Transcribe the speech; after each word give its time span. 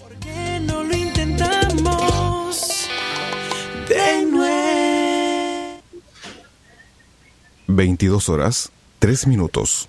¿Por 0.00 0.14
qué 0.20 0.60
no 0.60 0.82
lo 0.84 0.96
intentamos 0.96 2.60
de 3.88 4.24
nuevo? 4.26 5.82
22 7.66 8.28
horas, 8.28 8.70
3 9.00 9.26
minutos. 9.26 9.88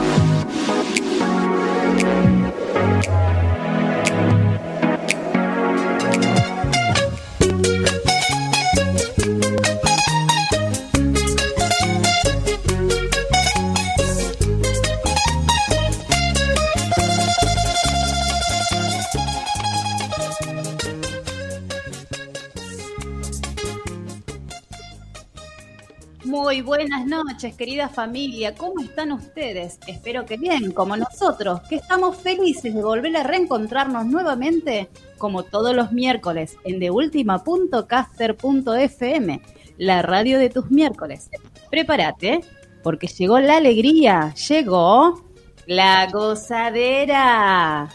Noches, 27.23 27.55
querida 27.55 27.87
familia. 27.89 28.55
¿Cómo 28.55 28.81
están 28.81 29.11
ustedes? 29.11 29.77
Espero 29.87 30.25
que 30.25 30.37
bien, 30.37 30.71
como 30.71 30.97
nosotros, 30.97 31.61
que 31.69 31.75
estamos 31.75 32.17
felices 32.17 32.73
de 32.73 32.83
volver 32.83 33.15
a 33.17 33.23
reencontrarnos 33.23 34.05
nuevamente, 34.05 34.89
como 35.17 35.43
todos 35.43 35.75
los 35.75 35.91
miércoles, 35.91 36.55
en 36.63 36.79
deultima.caster.fm, 36.79 39.41
la 39.77 40.01
radio 40.01 40.39
de 40.39 40.49
tus 40.49 40.71
miércoles. 40.71 41.29
Prepárate, 41.69 42.41
porque 42.83 43.07
llegó 43.07 43.39
la 43.39 43.57
alegría, 43.57 44.33
llegó 44.33 45.23
la 45.67 46.07
gozadera. 46.11 47.89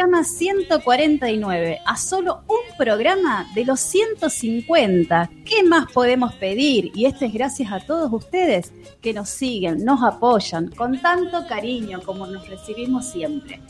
Programa 0.00 0.24
149, 0.24 1.80
a 1.84 1.94
solo 1.94 2.40
un 2.48 2.74
programa 2.78 3.46
de 3.54 3.66
los 3.66 3.80
150. 3.80 5.30
¿Qué 5.44 5.62
más 5.62 5.92
podemos 5.92 6.32
pedir? 6.36 6.90
Y 6.94 7.04
esto 7.04 7.26
es 7.26 7.34
gracias 7.34 7.70
a 7.70 7.80
todos 7.80 8.10
ustedes 8.10 8.72
que 9.02 9.12
nos 9.12 9.28
siguen, 9.28 9.84
nos 9.84 10.02
apoyan 10.02 10.70
con 10.70 10.98
tanto 11.02 11.46
cariño 11.46 12.00
como 12.02 12.26
nos 12.26 12.48
recibimos 12.48 13.10
siempre. 13.10 13.60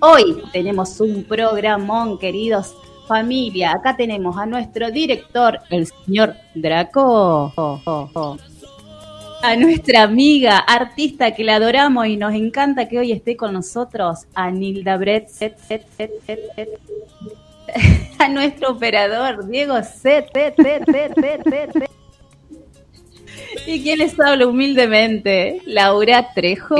Hoy 0.00 0.42
tenemos 0.52 1.00
un 1.00 1.22
programón, 1.22 2.18
queridos 2.18 2.74
familia. 3.06 3.70
Acá 3.70 3.96
tenemos 3.96 4.36
a 4.36 4.46
nuestro 4.46 4.90
director, 4.90 5.60
el 5.70 5.86
señor 5.86 6.34
Draco 6.56 7.52
a 9.42 9.56
nuestra 9.56 10.02
amiga, 10.02 10.58
artista 10.58 11.34
que 11.34 11.44
la 11.44 11.56
adoramos 11.56 12.06
y 12.06 12.16
nos 12.16 12.34
encanta 12.34 12.88
que 12.88 12.98
hoy 12.98 13.12
esté 13.12 13.36
con 13.36 13.52
nosotros, 13.52 14.26
a 14.34 14.50
Nilda 14.50 14.96
Brett, 14.96 15.28
a 18.18 18.28
nuestro 18.28 18.70
operador, 18.70 19.46
Diego 19.46 19.76
set. 19.82 20.26
¿Y 23.66 23.82
quién 23.82 23.98
les 23.98 24.18
habla 24.18 24.46
humildemente? 24.46 25.60
Laura 25.66 26.32
Trejo. 26.34 26.76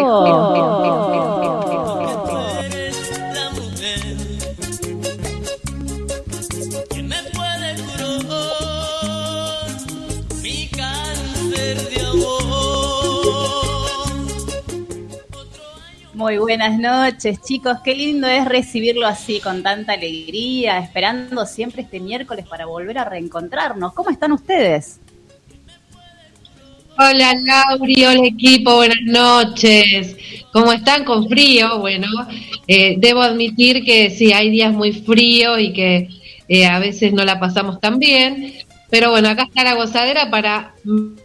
Me 6.94 7.22
puede 7.33 7.77
mi 10.43 10.69
cáncer 10.69 11.97
Muy 16.19 16.37
buenas 16.37 16.77
noches, 16.81 17.41
chicos. 17.43 17.79
Qué 17.84 17.95
lindo 17.95 18.27
es 18.27 18.45
recibirlo 18.45 19.06
así, 19.06 19.39
con 19.39 19.62
tanta 19.62 19.93
alegría, 19.93 20.81
esperando 20.81 21.47
siempre 21.47 21.83
este 21.83 22.01
miércoles 22.01 22.45
para 22.45 22.67
volver 22.67 22.99
a 22.99 23.05
reencontrarnos. 23.05 23.93
¿Cómo 23.93 24.11
están 24.11 24.33
ustedes? 24.33 24.99
Hola 26.99 27.34
Lauri, 27.41 28.05
hola 28.05 28.27
equipo, 28.27 28.75
buenas 28.75 29.01
noches. 29.05 30.17
¿Cómo 30.53 30.73
están 30.73 31.05
con 31.05 31.28
frío? 31.28 31.78
Bueno, 31.78 32.09
eh, 32.67 32.97
debo 32.99 33.23
admitir 33.23 33.84
que 33.84 34.11
sí, 34.11 34.33
hay 34.33 34.51
días 34.51 34.73
muy 34.73 34.91
fríos 34.91 35.61
y 35.61 35.73
que 35.73 36.09
eh, 36.49 36.67
a 36.67 36.81
veces 36.81 37.12
no 37.12 37.25
la 37.25 37.39
pasamos 37.39 37.81
tan 37.81 38.01
bien, 38.01 38.55
pero 38.91 39.12
bueno, 39.12 39.28
acá 39.28 39.45
está 39.45 39.62
la 39.62 39.77
gozadera 39.77 40.28
para 40.31 40.75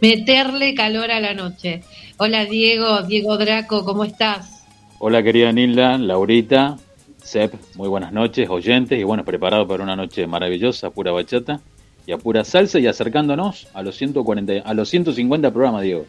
meterle 0.00 0.72
calor 0.76 1.10
a 1.10 1.18
la 1.18 1.34
noche. 1.34 1.82
Hola 2.16 2.44
Diego, 2.44 3.02
Diego 3.02 3.36
Draco, 3.36 3.84
¿cómo 3.84 4.04
estás? 4.04 4.53
Hola 5.00 5.22
querida 5.22 5.52
Nilda, 5.52 5.98
Laurita, 5.98 6.76
Sep, 7.22 7.54
muy 7.74 7.88
buenas 7.88 8.12
noches, 8.12 8.48
oyentes, 8.48 8.98
y 8.98 9.02
bueno, 9.02 9.24
preparado 9.24 9.66
para 9.66 9.82
una 9.82 9.96
noche 9.96 10.26
maravillosa, 10.26 10.90
pura 10.90 11.10
bachata 11.10 11.60
y 12.06 12.12
a 12.12 12.18
pura 12.18 12.44
salsa 12.44 12.78
y 12.78 12.86
acercándonos 12.86 13.66
a 13.74 13.82
los 13.82 13.96
140, 13.96 14.60
a 14.64 14.74
los 14.74 14.88
150 14.88 15.50
programas, 15.50 15.82
Diego. 15.82 16.06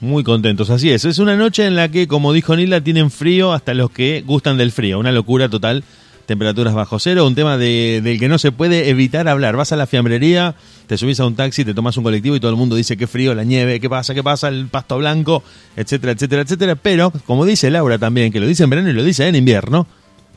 Muy 0.00 0.24
contentos, 0.24 0.70
así 0.70 0.90
es. 0.90 1.04
Es 1.04 1.18
una 1.18 1.36
noche 1.36 1.66
en 1.66 1.76
la 1.76 1.88
que, 1.88 2.08
como 2.08 2.32
dijo 2.32 2.56
Nilda, 2.56 2.80
tienen 2.80 3.10
frío 3.10 3.52
hasta 3.52 3.74
los 3.74 3.90
que 3.90 4.22
gustan 4.26 4.58
del 4.58 4.72
frío. 4.72 4.98
Una 4.98 5.12
locura 5.12 5.48
total. 5.48 5.84
Temperaturas 6.26 6.74
bajo 6.74 6.98
cero, 6.98 7.26
un 7.26 7.34
tema 7.34 7.58
de, 7.58 8.00
del 8.02 8.18
que 8.18 8.28
no 8.28 8.38
se 8.38 8.50
puede 8.50 8.88
evitar 8.88 9.28
hablar. 9.28 9.56
Vas 9.56 9.72
a 9.72 9.76
la 9.76 9.86
fiambrería, 9.86 10.54
te 10.86 10.96
subís 10.96 11.20
a 11.20 11.26
un 11.26 11.34
taxi, 11.36 11.64
te 11.64 11.74
tomas 11.74 11.96
un 11.96 12.04
colectivo 12.04 12.34
y 12.36 12.40
todo 12.40 12.50
el 12.50 12.56
mundo 12.56 12.76
dice 12.76 12.96
qué 12.96 13.06
frío, 13.06 13.34
la 13.34 13.44
nieve, 13.44 13.78
qué 13.80 13.90
pasa, 13.90 14.14
qué 14.14 14.22
pasa, 14.22 14.48
el 14.48 14.68
pasto 14.68 14.96
blanco, 14.98 15.42
etcétera, 15.76 16.12
etcétera, 16.12 16.42
etcétera. 16.42 16.74
Pero, 16.76 17.12
como 17.26 17.44
dice 17.44 17.70
Laura 17.70 17.98
también, 17.98 18.32
que 18.32 18.40
lo 18.40 18.46
dice 18.46 18.64
en 18.64 18.70
verano 18.70 18.88
y 18.90 18.94
lo 18.94 19.04
dice 19.04 19.28
en 19.28 19.34
invierno, 19.34 19.86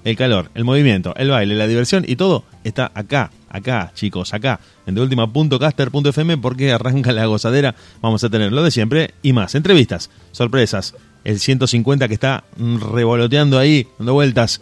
el 0.03 0.15
calor, 0.15 0.51
el 0.55 0.63
movimiento, 0.63 1.13
el 1.17 1.29
baile, 1.29 1.55
la 1.55 1.67
diversión 1.67 2.05
y 2.07 2.15
todo 2.15 2.43
está 2.63 2.91
acá, 2.93 3.31
acá, 3.49 3.91
chicos, 3.93 4.33
acá, 4.33 4.59
en 4.85 4.95
deultima.caster.fm 4.95 6.37
porque 6.37 6.71
arranca 6.71 7.11
la 7.11 7.25
gozadera. 7.25 7.75
Vamos 8.01 8.23
a 8.23 8.29
tener 8.29 8.51
lo 8.51 8.63
de 8.63 8.71
siempre 8.71 9.13
y 9.21 9.33
más. 9.33 9.55
Entrevistas, 9.55 10.09
sorpresas, 10.31 10.95
el 11.23 11.39
150 11.39 12.07
que 12.07 12.13
está 12.13 12.45
revoloteando 12.57 13.59
ahí, 13.59 13.87
dando 13.99 14.13
vueltas, 14.13 14.61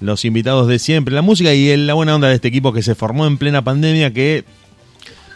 los 0.00 0.24
invitados 0.24 0.68
de 0.68 0.78
siempre, 0.78 1.14
la 1.14 1.22
música 1.22 1.52
y 1.54 1.76
la 1.76 1.94
buena 1.94 2.14
onda 2.14 2.28
de 2.28 2.34
este 2.36 2.48
equipo 2.48 2.72
que 2.72 2.82
se 2.82 2.94
formó 2.94 3.26
en 3.26 3.36
plena 3.38 3.62
pandemia 3.62 4.12
que 4.12 4.44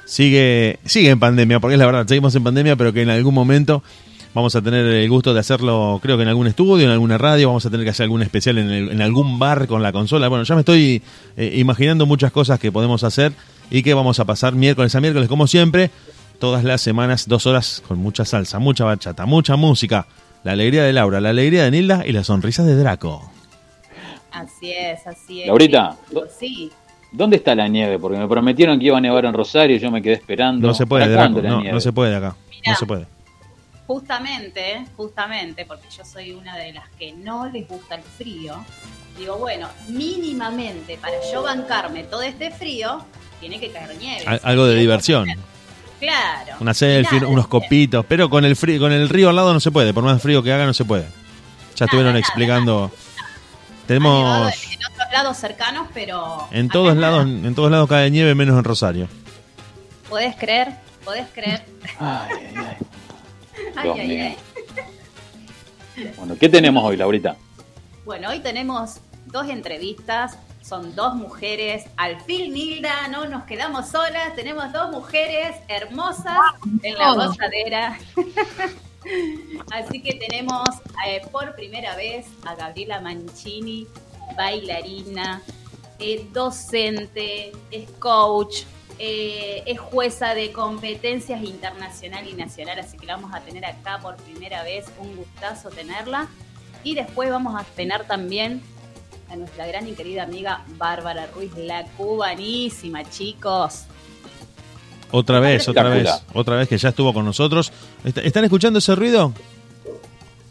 sigue, 0.05 0.79
sigue 0.85 1.11
en 1.11 1.19
pandemia, 1.21 1.61
porque 1.61 1.75
es 1.75 1.79
la 1.79 1.87
verdad, 1.87 2.07
seguimos 2.07 2.35
en 2.35 2.45
pandemia, 2.45 2.77
pero 2.77 2.93
que 2.93 3.03
en 3.03 3.11
algún 3.11 3.35
momento 3.35 3.83
vamos 4.35 4.55
a 4.57 4.63
tener 4.63 4.87
el 4.87 5.09
gusto 5.11 5.35
de 5.35 5.41
hacerlo, 5.41 5.99
creo 6.03 6.17
que 6.17 6.23
en 6.23 6.29
algún 6.29 6.47
estudio, 6.47 6.85
en 6.87 6.91
alguna 6.93 7.19
radio, 7.19 7.49
vamos 7.49 7.67
a 7.67 7.71
tener 7.71 7.85
que 7.85 7.91
hacer 7.91 8.05
algún 8.05 8.23
especial 8.23 8.59
en, 8.59 8.71
el- 8.71 8.89
en 8.91 9.03
algún 9.03 9.39
bar 9.39 9.67
con 9.67 9.83
la 9.83 9.93
consola. 9.93 10.29
Bueno, 10.29 10.45
ya 10.45 10.55
me 10.55 10.61
estoy 10.61 11.03
eh, 11.37 11.55
imaginando 11.57 12.07
muchas 12.07 12.33
cosas 12.33 12.59
que 12.59 12.73
podemos 12.73 13.05
hacer 13.05 13.33
y 13.71 13.83
que 13.83 13.95
vamos 13.95 14.21
a 14.21 14.25
pasar 14.25 14.55
miércoles 14.55 14.95
a 14.95 15.01
miércoles, 15.01 15.29
como 15.29 15.47
siempre, 15.47 15.91
todas 16.39 16.65
las 16.65 16.81
semanas, 16.81 17.29
dos 17.29 17.47
horas 17.47 17.83
con 17.87 17.99
mucha 17.99 18.25
salsa, 18.25 18.59
mucha 18.59 18.85
bachata, 18.85 19.27
mucha 19.27 19.57
música. 19.57 20.07
La 20.45 20.53
alegría 20.53 20.83
de 20.83 20.93
Laura, 20.93 21.21
la 21.21 21.31
alegría 21.31 21.65
de 21.65 21.71
Nilda 21.71 22.03
y 22.07 22.13
las 22.13 22.27
sonrisas 22.27 22.67
de 22.67 22.75
Draco. 22.75 23.31
Así 24.33 24.73
es, 24.73 25.07
así 25.07 25.43
es. 25.43 25.47
Laurita, 25.49 25.97
Sí. 26.39 26.71
¿Dónde 27.11 27.37
está 27.37 27.55
la 27.55 27.69
nieve? 27.69 27.99
Porque 27.99 28.17
me 28.19 28.27
prometieron 28.27 28.79
que 28.79 28.87
iba 28.87 28.97
a 28.97 29.01
nevar 29.01 29.27
en 29.27 29.35
Rosario, 29.35 29.77
yo 29.77 29.91
me 29.91 30.01
quedé 30.01 30.15
esperando. 30.15 30.67
No 30.67 30.73
se 30.75 30.87
puede, 30.87 31.05
¿Para 31.05 31.27
Draco, 31.29 31.43
no, 31.43 31.59
nieve? 31.61 31.73
no 31.75 31.81
se 31.81 31.93
puede 31.93 32.17
acá, 32.17 32.35
no 32.67 32.75
se 32.75 32.87
puede. 32.87 33.07
Justamente, 33.87 34.87
justamente, 34.97 35.67
porque 35.67 35.87
yo 35.95 36.05
soy 36.05 36.33
una 36.33 36.57
de 36.57 36.73
las 36.73 36.89
que 36.99 37.13
no 37.13 37.47
les 37.49 37.69
gusta 37.69 37.97
el 37.97 38.03
frío, 38.03 38.55
digo, 39.19 39.37
bueno, 39.37 39.69
mínimamente 39.89 40.97
para 41.01 41.15
yo 41.33 41.43
bancarme 41.43 42.05
todo 42.05 42.23
este 42.23 42.51
frío, 42.51 43.05
tiene 43.41 43.61
que 43.61 43.71
caer 43.71 43.95
nieve. 43.99 44.25
Al- 44.27 44.41
algo 44.45 44.67
de 44.67 44.77
diversión. 44.77 45.29
Claro. 46.01 46.55
Una 46.61 46.73
selfie, 46.75 47.21
Nada, 47.21 47.31
unos 47.31 47.47
copitos, 47.49 48.05
pero 48.09 48.31
con 48.31 48.45
el 48.45 48.57
frío, 48.57 48.81
con 48.81 48.93
el 48.93 49.09
río 49.09 49.29
al 49.29 49.37
lado 49.37 49.53
no 49.53 49.61
se 49.61 49.71
puede, 49.71 49.93
por 49.93 50.03
más 50.05 50.23
frío 50.23 50.43
que 50.43 50.53
haga 50.53 50.65
no 50.65 50.73
se 50.75 50.85
puede. 50.85 51.07
Ya 51.77 51.85
estuvieron 51.85 52.13
nada, 52.13 52.21
explicando. 52.21 52.91
Tenemos 53.93 54.53
en 54.73 54.85
otros 54.93 55.13
lados 55.13 55.37
cercanos, 55.37 55.89
pero. 55.93 56.49
en 56.51 56.69
todos 56.69 56.95
nada. 56.95 57.19
lados, 57.19 57.27
en 57.27 57.55
todos 57.55 57.71
lados 57.71 57.89
cae 57.89 58.11
nieve 58.11 58.35
menos 58.35 58.57
en 58.57 58.65
Rosario. 58.65 59.09
¿Podés 60.09 60.35
creer? 60.37 60.73
¿Podés 61.05 61.27
creer? 61.33 61.65
Ay, 61.99 62.29
ay, 62.33 62.55
ay. 62.57 62.77
Ay, 63.77 63.91
ay, 63.91 64.21
ay. 64.21 64.37
Bueno, 66.17 66.37
¿qué 66.39 66.49
tenemos 66.49 66.83
hoy, 66.85 66.97
Laurita? 66.97 67.37
Bueno, 68.05 68.31
hoy 68.31 68.41
tenemos 68.41 69.01
dos 69.27 69.49
entrevistas, 69.49 70.39
son 70.63 70.95
dos 70.95 71.15
mujeres. 71.15 71.85
Al 71.97 72.21
fin, 72.23 72.53
Nilda, 72.53 73.09
no 73.09 73.27
nos 73.27 73.45
quedamos 73.45 73.89
solas, 73.89 74.35
tenemos 74.35 74.73
dos 74.73 74.91
mujeres 74.91 75.57
hermosas 75.69 76.39
en 76.83 76.95
la 76.99 77.13
gozadera. 77.15 77.99
Así 79.71 80.03
que 80.03 80.15
tenemos 80.15 80.69
eh, 81.07 81.23
por 81.31 81.55
primera 81.55 81.97
vez 81.97 82.27
a 82.45 82.55
Gabriela 82.55 83.01
Mancini, 83.01 83.87
bailarina, 84.37 85.43
eh, 85.99 86.27
docente, 86.33 87.53
es 87.71 87.91
coach, 87.99 88.65
eh, 88.99 89.63
es 89.67 89.79
jueza 89.81 90.35
de 90.35 90.53
competencias 90.53 91.43
internacional 91.43 92.29
y 92.29 92.35
nacional, 92.35 92.79
así 92.79 92.97
que 92.97 93.07
la 93.07 93.17
vamos 93.17 93.35
a 93.35 93.41
tener 93.41 93.65
acá 93.65 93.99
por 94.01 94.17
primera 94.17 94.63
vez, 94.63 94.87
un 94.99 95.17
gustazo 95.17 95.71
tenerla. 95.71 96.29
Y 96.85 96.95
después 96.95 97.31
vamos 97.31 97.61
a 97.61 97.65
tener 97.65 98.07
también 98.07 98.63
a 99.31 99.37
nuestra 99.37 99.67
gran 99.67 99.87
y 99.89 99.93
querida 99.93 100.25
amiga 100.25 100.65
Bárbara 100.77 101.27
Ruiz, 101.27 101.57
la 101.57 101.85
cubanísima, 101.97 103.09
chicos. 103.09 103.87
Otra 105.13 105.39
vez, 105.41 105.69
otra 105.69 105.89
vez, 105.91 106.09
otra 106.33 106.57
vez 106.57 106.69
que 106.69 106.77
ya 106.79 106.89
estuvo 106.89 107.13
con 107.15 107.25
nosotros. 107.25 107.73
¿Est- 108.05 108.19
¿Están 108.19 108.45
escuchando 108.45 108.79
ese 108.81 108.95
ruido? 108.97 109.33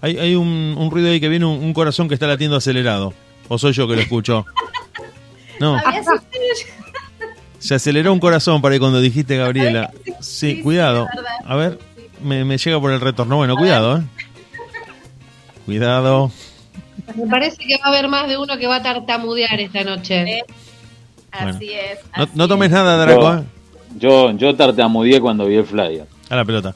Hay, 0.02 0.18
hay 0.18 0.36
un, 0.36 0.76
un 0.78 0.90
ruido 0.92 1.10
ahí 1.10 1.20
que 1.20 1.30
viene 1.30 1.46
un, 1.46 1.64
un 1.64 1.74
corazón 1.74 2.08
que 2.08 2.14
está 2.14 2.28
latiendo 2.28 2.56
acelerado. 2.58 3.14
¿O 3.50 3.58
soy 3.58 3.74
yo 3.74 3.88
que 3.88 3.96
lo 3.96 4.02
escucho? 4.02 4.46
No, 5.60 5.78
se 7.60 7.76
aceleró 7.76 8.14
un 8.14 8.20
corazón 8.20 8.62
para 8.62 8.74
ahí 8.74 8.80
cuando 8.80 9.02
dijiste 9.02 9.36
Gabriela. 9.38 9.92
Sí, 10.20 10.62
cuidado. 10.62 11.08
A 11.46 11.56
ver, 11.56 11.78
me, 12.24 12.46
me 12.46 12.58
llega 12.58 12.80
por 12.80 12.92
el 12.92 13.02
retorno. 13.02 13.36
Bueno, 13.38 13.56
cuidado, 13.56 13.98
¿eh? 13.98 14.02
Cuidado. 15.66 16.32
Me 17.16 17.28
parece 17.28 17.58
que 17.58 17.78
va 17.78 17.86
a 17.86 17.90
haber 17.90 18.08
más 18.08 18.28
de 18.28 18.38
uno 18.38 18.58
que 18.58 18.68
va 18.68 18.78
a 18.78 18.84
tartamudear 18.84 19.60
esta 19.60 19.84
noche. 19.84 20.22
Eh, 20.40 20.44
Así 21.32 21.72
es. 21.72 22.00
No, 22.18 22.24
así 22.24 22.32
no 22.36 22.48
tomes 22.48 22.68
es. 22.68 22.74
nada, 22.74 22.98
Draco, 23.06 23.34
¿eh? 23.36 23.44
Yo, 23.98 24.32
yo 24.32 24.56
tartamudeé 24.56 25.20
cuando 25.22 25.46
vi 25.46 25.56
el 25.56 25.66
flyer. 25.66 26.06
A 26.30 26.36
la 26.36 26.46
pelota. 26.46 26.74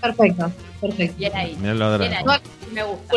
Perfecto, 0.00 0.50
perfecto. 0.80 1.14
Bien 1.18 1.36
ahí. 1.36 1.56
Bien 1.60 1.80
ahí. 1.82 2.24
Me 2.72 2.82
gusta. 2.82 3.16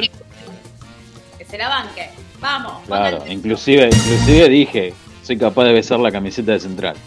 Que 1.38 1.45
se 1.45 1.57
la 1.57 1.69
banque. 1.69 2.09
Vamos. 2.41 2.73
Claro, 2.85 3.23
inclusive, 3.27 3.85
inclusive 3.88 4.50
dije, 4.50 4.94
soy 5.23 5.38
capaz 5.38 5.63
de 5.65 5.73
besar 5.73 6.00
la 6.00 6.12
camiseta 6.12 6.51
de 6.51 6.59
central. 6.59 6.95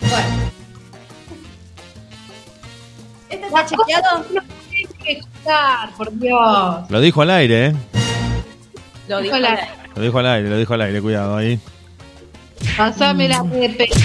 Bueno. 0.00 0.50
¿Este 3.28 3.46
está 3.46 3.66
chequeado? 3.66 4.18
No 4.32 4.40
tienes 4.70 4.94
que 5.02 5.12
escuchar, 5.12 5.90
por 5.96 6.12
Dios. 6.12 6.90
Lo 6.90 7.00
dijo 7.00 7.22
al 7.22 7.30
aire, 7.30 7.66
¿eh? 7.66 7.74
Lo 9.08 9.20
dijo 9.20 9.34
Hola. 9.36 9.50
la- 9.54 9.68
Lo 9.96 10.02
dijo 10.02 10.18
al 10.18 10.26
aire, 10.26 10.48
lo 10.50 10.58
dijo 10.58 10.74
al 10.74 10.80
aire. 10.82 11.02
Cuidado 11.02 11.36
ahí. 11.36 11.58
Pasame 12.76 13.28
la 13.28 13.44
Pepe. 13.44 13.88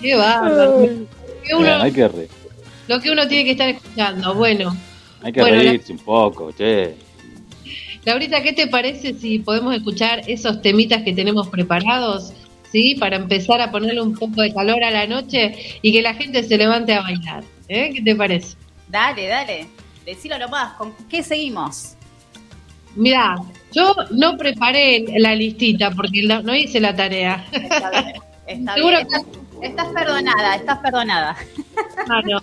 Qué 0.00 0.14
bárbaro. 0.16 0.88
Que 1.44 1.54
uno- 1.54 1.64
Bien, 1.66 1.80
hay 1.80 1.92
que, 1.92 2.08
re- 2.08 2.28
lo 2.88 3.00
que 3.00 3.10
uno 3.10 3.26
tiene 3.28 3.44
que 3.44 3.50
estar 3.52 3.68
escuchando. 3.68 4.34
Bueno, 4.34 4.76
hay 5.22 5.32
que 5.32 5.40
Bueno, 5.40 5.56
la- 5.58 5.62
reírse 5.70 5.92
un 5.92 5.98
poco, 5.98 6.52
che. 6.52 6.94
Laurita, 8.04 8.42
¿qué 8.42 8.52
te 8.54 8.66
parece 8.66 9.12
si 9.14 9.38
podemos 9.40 9.74
escuchar 9.74 10.22
esos 10.26 10.62
temitas 10.62 11.02
que 11.02 11.12
tenemos 11.12 11.48
preparados? 11.48 12.32
¿Sí? 12.72 12.94
Para 12.94 13.16
empezar 13.16 13.60
a 13.60 13.70
ponerle 13.70 14.00
un 14.00 14.14
poco 14.14 14.40
de 14.42 14.54
calor 14.54 14.82
a 14.84 14.90
la 14.90 15.06
noche 15.06 15.54
y 15.82 15.92
que 15.92 16.00
la 16.02 16.14
gente 16.14 16.42
se 16.44 16.56
levante 16.56 16.94
a 16.94 17.02
bailar. 17.02 17.44
¿eh? 17.68 17.90
¿Qué 17.94 18.00
te 18.02 18.14
parece? 18.14 18.56
Dale, 18.88 19.26
dale. 19.26 19.66
Decilo 20.06 20.38
nomás. 20.38 20.74
¿Con 20.74 20.94
qué 21.08 21.22
seguimos? 21.22 21.94
Mira, 22.96 23.36
yo 23.72 23.94
no 24.10 24.36
preparé 24.36 25.04
la 25.18 25.34
listita 25.34 25.90
porque 25.90 26.22
la- 26.22 26.42
no 26.42 26.54
hice 26.54 26.80
la 26.80 26.94
tarea. 26.94 27.44
Está 27.52 27.90
bien. 27.90 28.12
Está 28.46 28.74
Seguro 28.74 28.96
bien. 28.96 29.06
Estás, 29.06 29.24
estás 29.62 29.86
perdonada, 29.88 30.54
estás 30.56 30.78
perdonada. 30.78 31.36
Ah, 32.08 32.20
no. 32.24 32.40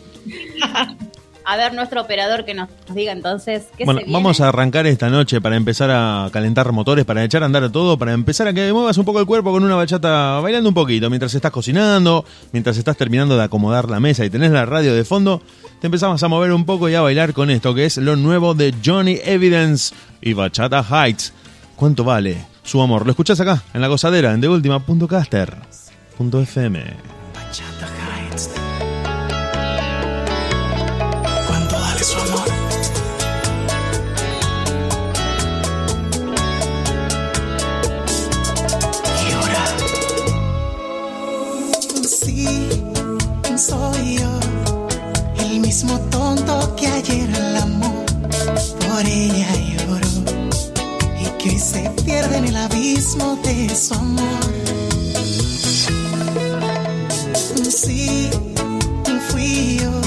A 1.49 1.55
ver, 1.55 1.73
nuestro 1.73 2.01
operador 2.01 2.43
que 2.43 2.53
nos 2.53 2.67
diga 2.93 3.13
entonces 3.13 3.67
qué 3.77 3.85
Bueno, 3.85 4.01
se 4.01 4.05
viene. 4.05 4.17
vamos 4.19 4.41
a 4.41 4.49
arrancar 4.49 4.85
esta 4.85 5.09
noche 5.09 5.39
para 5.39 5.55
empezar 5.55 5.89
a 5.89 6.29
calentar 6.33 6.69
motores, 6.73 7.05
para 7.05 7.23
echar 7.23 7.41
a 7.41 7.45
andar 7.45 7.69
todo, 7.69 7.97
para 7.97 8.11
empezar 8.11 8.49
a 8.49 8.53
que 8.53 8.73
muevas 8.73 8.97
un 8.97 9.05
poco 9.05 9.21
el 9.21 9.25
cuerpo 9.25 9.53
con 9.53 9.63
una 9.63 9.75
bachata 9.75 10.41
bailando 10.41 10.67
un 10.67 10.75
poquito. 10.75 11.09
Mientras 11.09 11.33
estás 11.33 11.51
cocinando, 11.51 12.25
mientras 12.51 12.75
estás 12.77 12.97
terminando 12.97 13.37
de 13.37 13.45
acomodar 13.45 13.89
la 13.89 14.01
mesa 14.01 14.25
y 14.25 14.29
tenés 14.29 14.51
la 14.51 14.65
radio 14.65 14.93
de 14.93 15.05
fondo, 15.05 15.41
te 15.79 15.87
empezamos 15.87 16.21
a 16.21 16.27
mover 16.27 16.51
un 16.51 16.65
poco 16.65 16.89
y 16.89 16.95
a 16.95 17.01
bailar 17.01 17.31
con 17.31 17.49
esto, 17.49 17.73
que 17.73 17.85
es 17.85 17.95
lo 17.95 18.17
nuevo 18.17 18.53
de 18.53 18.73
Johnny 18.85 19.17
Evidence 19.23 19.95
y 20.21 20.33
Bachata 20.33 20.83
Heights. 20.83 21.31
¿Cuánto 21.77 22.03
vale 22.03 22.45
su 22.61 22.81
amor? 22.81 23.05
Lo 23.05 23.11
escuchás 23.11 23.39
acá, 23.39 23.63
en 23.73 23.79
la 23.79 23.87
gozadera, 23.87 24.33
en 24.33 24.41
TheUltima.caster.fm. 24.41 26.83
Bachata 27.33 27.87
Heights. 28.19 28.49
Su 32.07 32.17
amor? 32.19 32.47
Y 39.27 39.31
ahora. 39.33 39.65
Sí, 42.07 42.69
soy 43.57 44.19
yo. 44.19 44.39
El 45.39 45.59
mismo 45.59 45.99
tonto 46.09 46.75
que 46.77 46.87
ayer 46.87 47.29
el 47.29 47.57
amor 47.57 48.05
por 48.87 49.05
ella 49.05 49.49
lloró. 49.71 50.11
Y 51.19 51.25
que 51.39 51.49
hoy 51.49 51.59
se 51.59 51.89
pierde 52.05 52.37
en 52.37 52.45
el 52.45 52.55
abismo 52.55 53.37
de 53.43 53.75
su 53.75 53.93
amor. 53.93 54.53
Sí, 57.69 58.29
fui 59.29 59.79
yo 59.81 60.06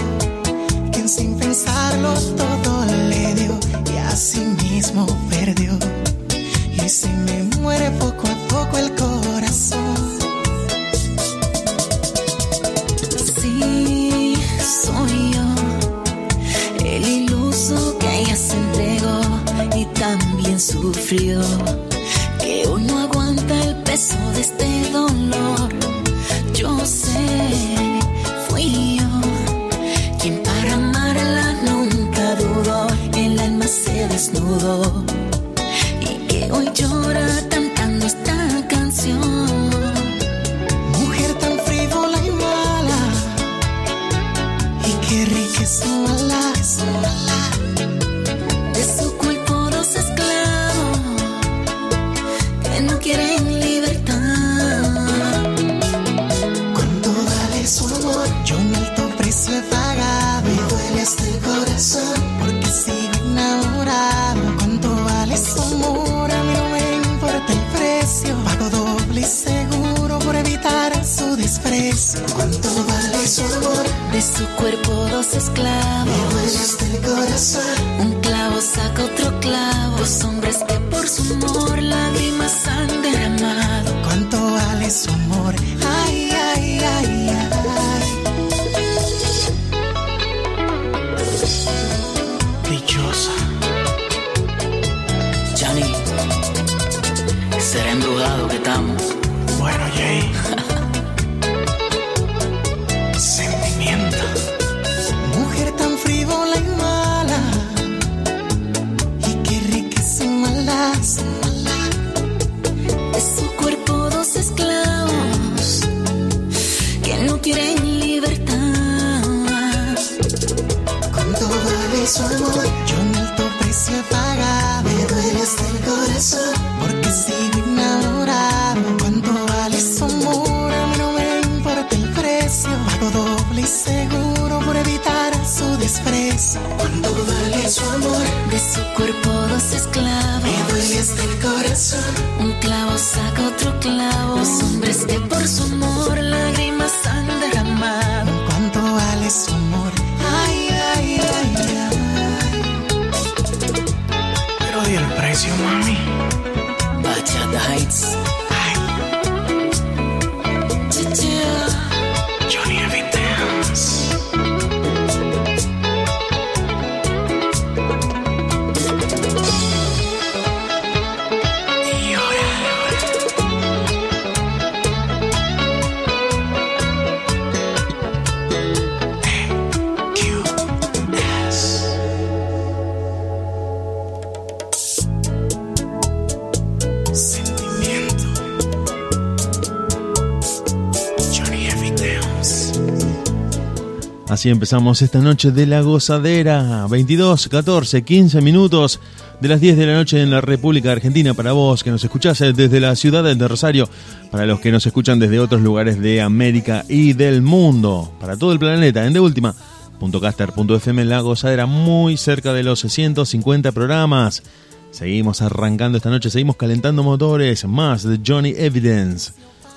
Así 194.40 194.48
empezamos 194.48 195.02
esta 195.02 195.18
noche 195.18 195.52
de 195.52 195.66
la 195.66 195.82
gozadera. 195.82 196.86
22, 196.88 197.48
14, 197.48 198.00
15 198.00 198.40
minutos 198.40 198.98
de 199.38 199.48
las 199.48 199.60
10 199.60 199.76
de 199.76 199.84
la 199.84 199.92
noche 199.92 200.22
en 200.22 200.30
la 200.30 200.40
República 200.40 200.92
Argentina 200.92 201.34
para 201.34 201.52
vos 201.52 201.84
que 201.84 201.90
nos 201.90 202.02
escuchás 202.02 202.40
eh, 202.40 202.54
desde 202.54 202.80
la 202.80 202.96
ciudad 202.96 203.22
de 203.22 203.48
Rosario, 203.48 203.86
para 204.30 204.46
los 204.46 204.58
que 204.60 204.72
nos 204.72 204.86
escuchan 204.86 205.18
desde 205.18 205.40
otros 205.40 205.60
lugares 205.60 206.00
de 206.00 206.22
América 206.22 206.86
y 206.88 207.12
del 207.12 207.42
mundo, 207.42 208.14
para 208.18 208.38
todo 208.38 208.52
el 208.52 208.58
planeta 208.58 209.06
en 209.06 209.12
deultima.caster.fm 209.12 211.04
La 211.04 211.20
Gozadera, 211.20 211.66
muy 211.66 212.16
cerca 212.16 212.54
de 212.54 212.62
los 212.62 212.80
650 212.80 213.72
programas. 213.72 214.42
Seguimos 214.90 215.42
arrancando 215.42 215.98
esta 215.98 216.08
noche, 216.08 216.30
seguimos 216.30 216.56
calentando 216.56 217.02
motores, 217.02 217.66
más 217.66 218.04
de 218.04 218.18
Johnny 218.26 218.54
Evidence. 218.56 219.32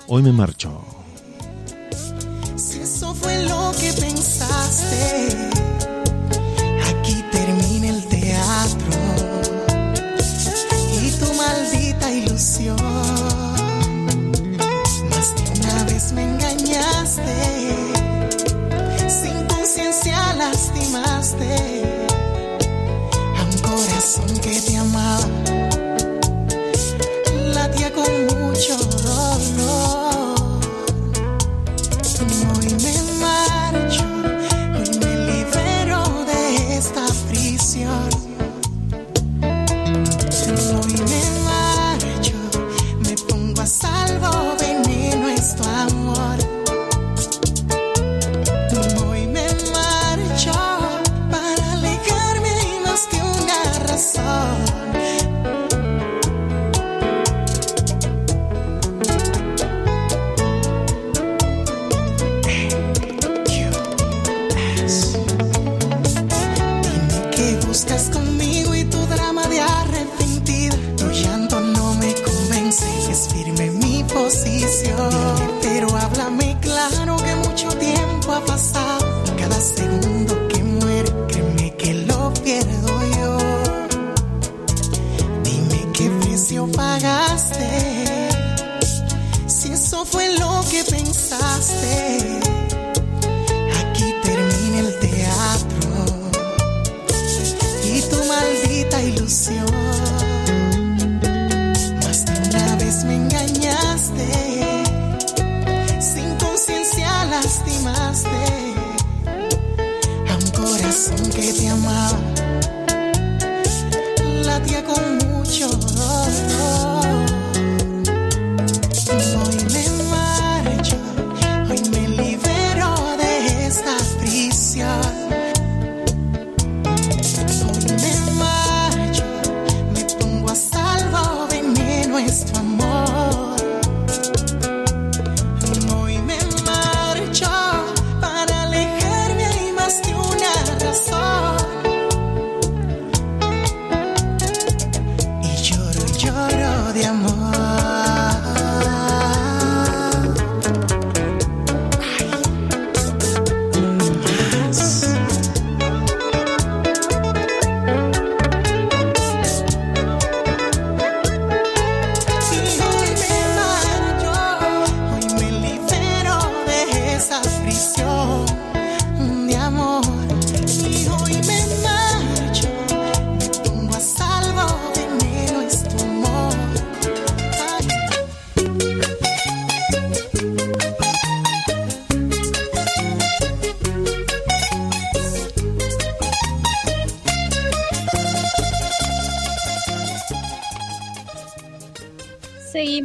Hoy 0.07 0.23
me 0.23 0.31
marcho. 0.31 0.92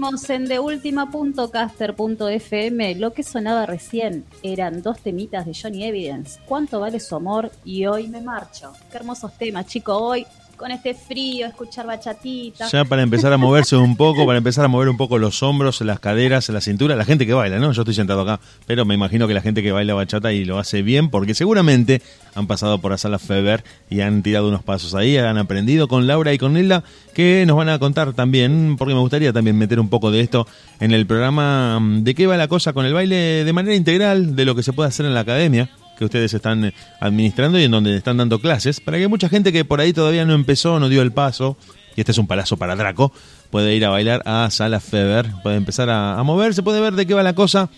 Seguimos 0.08 0.30
en 0.30 0.46
deultima.caster.fm. 0.46 2.94
Lo 2.94 3.12
que 3.12 3.22
sonaba 3.22 3.66
recién 3.66 4.24
eran 4.42 4.80
dos 4.80 5.00
temitas 5.00 5.44
de 5.44 5.52
Johnny 5.52 5.84
Evidence. 5.84 6.40
¿Cuánto 6.46 6.80
vale 6.80 6.98
su 6.98 7.14
amor? 7.14 7.52
Y 7.62 7.84
hoy 7.84 8.08
me 8.08 8.22
marcho. 8.22 8.72
Qué 8.90 8.96
hermosos 8.96 9.36
temas, 9.36 9.66
chicos. 9.66 9.98
Hoy 10.00 10.26
con 10.68 10.76
este 10.76 10.92
frío, 10.92 11.46
escuchar 11.46 11.86
bachatita. 11.86 12.68
Ya 12.68 12.84
para 12.84 13.00
empezar 13.00 13.32
a 13.32 13.38
moverse 13.38 13.74
un 13.74 13.96
poco, 13.96 14.26
para 14.26 14.36
empezar 14.36 14.66
a 14.66 14.68
mover 14.68 14.90
un 14.90 14.98
poco 14.98 15.16
los 15.16 15.42
hombros, 15.42 15.80
las 15.80 15.98
caderas, 15.98 16.46
la 16.50 16.60
cintura, 16.60 16.94
la 16.94 17.06
gente 17.06 17.24
que 17.26 17.32
baila, 17.32 17.58
¿no? 17.58 17.72
Yo 17.72 17.80
estoy 17.80 17.94
sentado 17.94 18.20
acá, 18.20 18.38
pero 18.66 18.84
me 18.84 18.92
imagino 18.92 19.26
que 19.26 19.32
la 19.32 19.40
gente 19.40 19.62
que 19.62 19.72
baila 19.72 19.94
bachata 19.94 20.30
y 20.34 20.44
lo 20.44 20.58
hace 20.58 20.82
bien, 20.82 21.08
porque 21.08 21.34
seguramente 21.34 22.02
han 22.34 22.46
pasado 22.46 22.82
por 22.82 22.90
la 22.90 22.98
sala 22.98 23.18
Feber 23.18 23.64
y 23.88 24.02
han 24.02 24.22
tirado 24.22 24.48
unos 24.48 24.62
pasos 24.62 24.94
ahí, 24.94 25.16
han 25.16 25.38
aprendido 25.38 25.88
con 25.88 26.06
Laura 26.06 26.34
y 26.34 26.38
con 26.38 26.52
Nilda, 26.52 26.84
que 27.14 27.44
nos 27.46 27.56
van 27.56 27.70
a 27.70 27.78
contar 27.78 28.12
también, 28.12 28.76
porque 28.76 28.92
me 28.92 29.00
gustaría 29.00 29.32
también 29.32 29.56
meter 29.56 29.80
un 29.80 29.88
poco 29.88 30.10
de 30.10 30.20
esto 30.20 30.46
en 30.80 30.92
el 30.92 31.06
programa, 31.06 31.80
mm, 31.80 32.04
de 32.04 32.14
qué 32.14 32.26
va 32.26 32.36
la 32.36 32.48
cosa 32.48 32.74
con 32.74 32.84
el 32.84 32.92
baile 32.92 33.42
de 33.42 33.52
manera 33.54 33.74
integral, 33.74 34.36
de 34.36 34.44
lo 34.44 34.54
que 34.54 34.62
se 34.62 34.74
puede 34.74 34.90
hacer 34.90 35.06
en 35.06 35.14
la 35.14 35.20
academia 35.20 35.70
que 35.98 36.04
ustedes 36.04 36.32
están 36.32 36.66
eh, 36.66 36.74
administrando 37.00 37.58
y 37.58 37.64
en 37.64 37.72
donde 37.72 37.96
están 37.96 38.16
dando 38.16 38.38
clases, 38.38 38.80
para 38.80 38.98
que 38.98 39.08
mucha 39.08 39.28
gente 39.28 39.52
que 39.52 39.64
por 39.64 39.80
ahí 39.80 39.92
todavía 39.92 40.24
no 40.24 40.34
empezó, 40.34 40.78
no 40.78 40.88
dio 40.88 41.02
el 41.02 41.12
paso, 41.12 41.56
y 41.96 42.00
este 42.00 42.12
es 42.12 42.18
un 42.18 42.28
palazo 42.28 42.56
para 42.56 42.76
Draco, 42.76 43.12
puede 43.50 43.74
ir 43.74 43.84
a 43.84 43.90
bailar 43.90 44.22
a 44.24 44.48
Sala 44.50 44.78
Feber, 44.78 45.26
puede 45.42 45.56
empezar 45.56 45.90
a, 45.90 46.22
moverse, 46.22 46.62
puede 46.62 46.80
ver 46.80 46.94
de 46.94 47.06
qué 47.06 47.14
va 47.14 47.24
la 47.24 47.34
cosa 47.34 47.68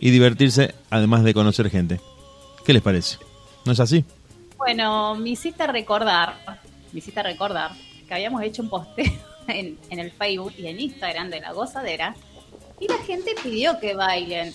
y 0.00 0.10
divertirse, 0.10 0.74
además 0.90 1.22
de 1.22 1.32
conocer 1.32 1.70
gente. 1.70 2.00
¿Qué 2.66 2.72
les 2.72 2.82
parece? 2.82 3.18
¿No 3.64 3.72
es 3.72 3.78
así? 3.78 4.04
Bueno, 4.56 5.14
me 5.14 5.30
hiciste 5.30 5.64
recordar, 5.68 6.34
me 6.92 6.98
hiciste 6.98 7.22
recordar 7.22 7.70
que 8.08 8.14
habíamos 8.14 8.42
hecho 8.42 8.62
un 8.62 8.68
posteo 8.68 9.12
en, 9.46 9.78
en 9.90 9.98
el 10.00 10.10
Facebook 10.10 10.54
y 10.58 10.66
en 10.66 10.80
Instagram 10.80 11.30
de 11.30 11.40
la 11.40 11.52
gozadera 11.52 12.16
y 12.80 12.88
la 12.88 12.98
gente 12.98 13.32
pidió 13.40 13.78
que 13.78 13.94
bailen. 13.94 14.52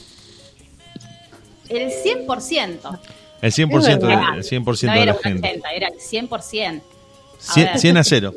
El 1.70 1.92
100%. 1.92 3.00
El 3.42 3.52
100%, 3.52 3.98
de, 4.00 4.38
el 4.38 4.44
100 4.44 4.64
no 4.66 4.74
de 4.74 5.06
la 5.06 5.14
gente. 5.14 5.48
80, 5.50 5.72
era 5.72 5.88
el 5.88 6.00
100%. 6.00 6.32
A 6.32 6.42
100, 6.42 7.66
ver. 7.66 7.80
100 7.80 7.98
a 7.98 8.04
0. 8.04 8.34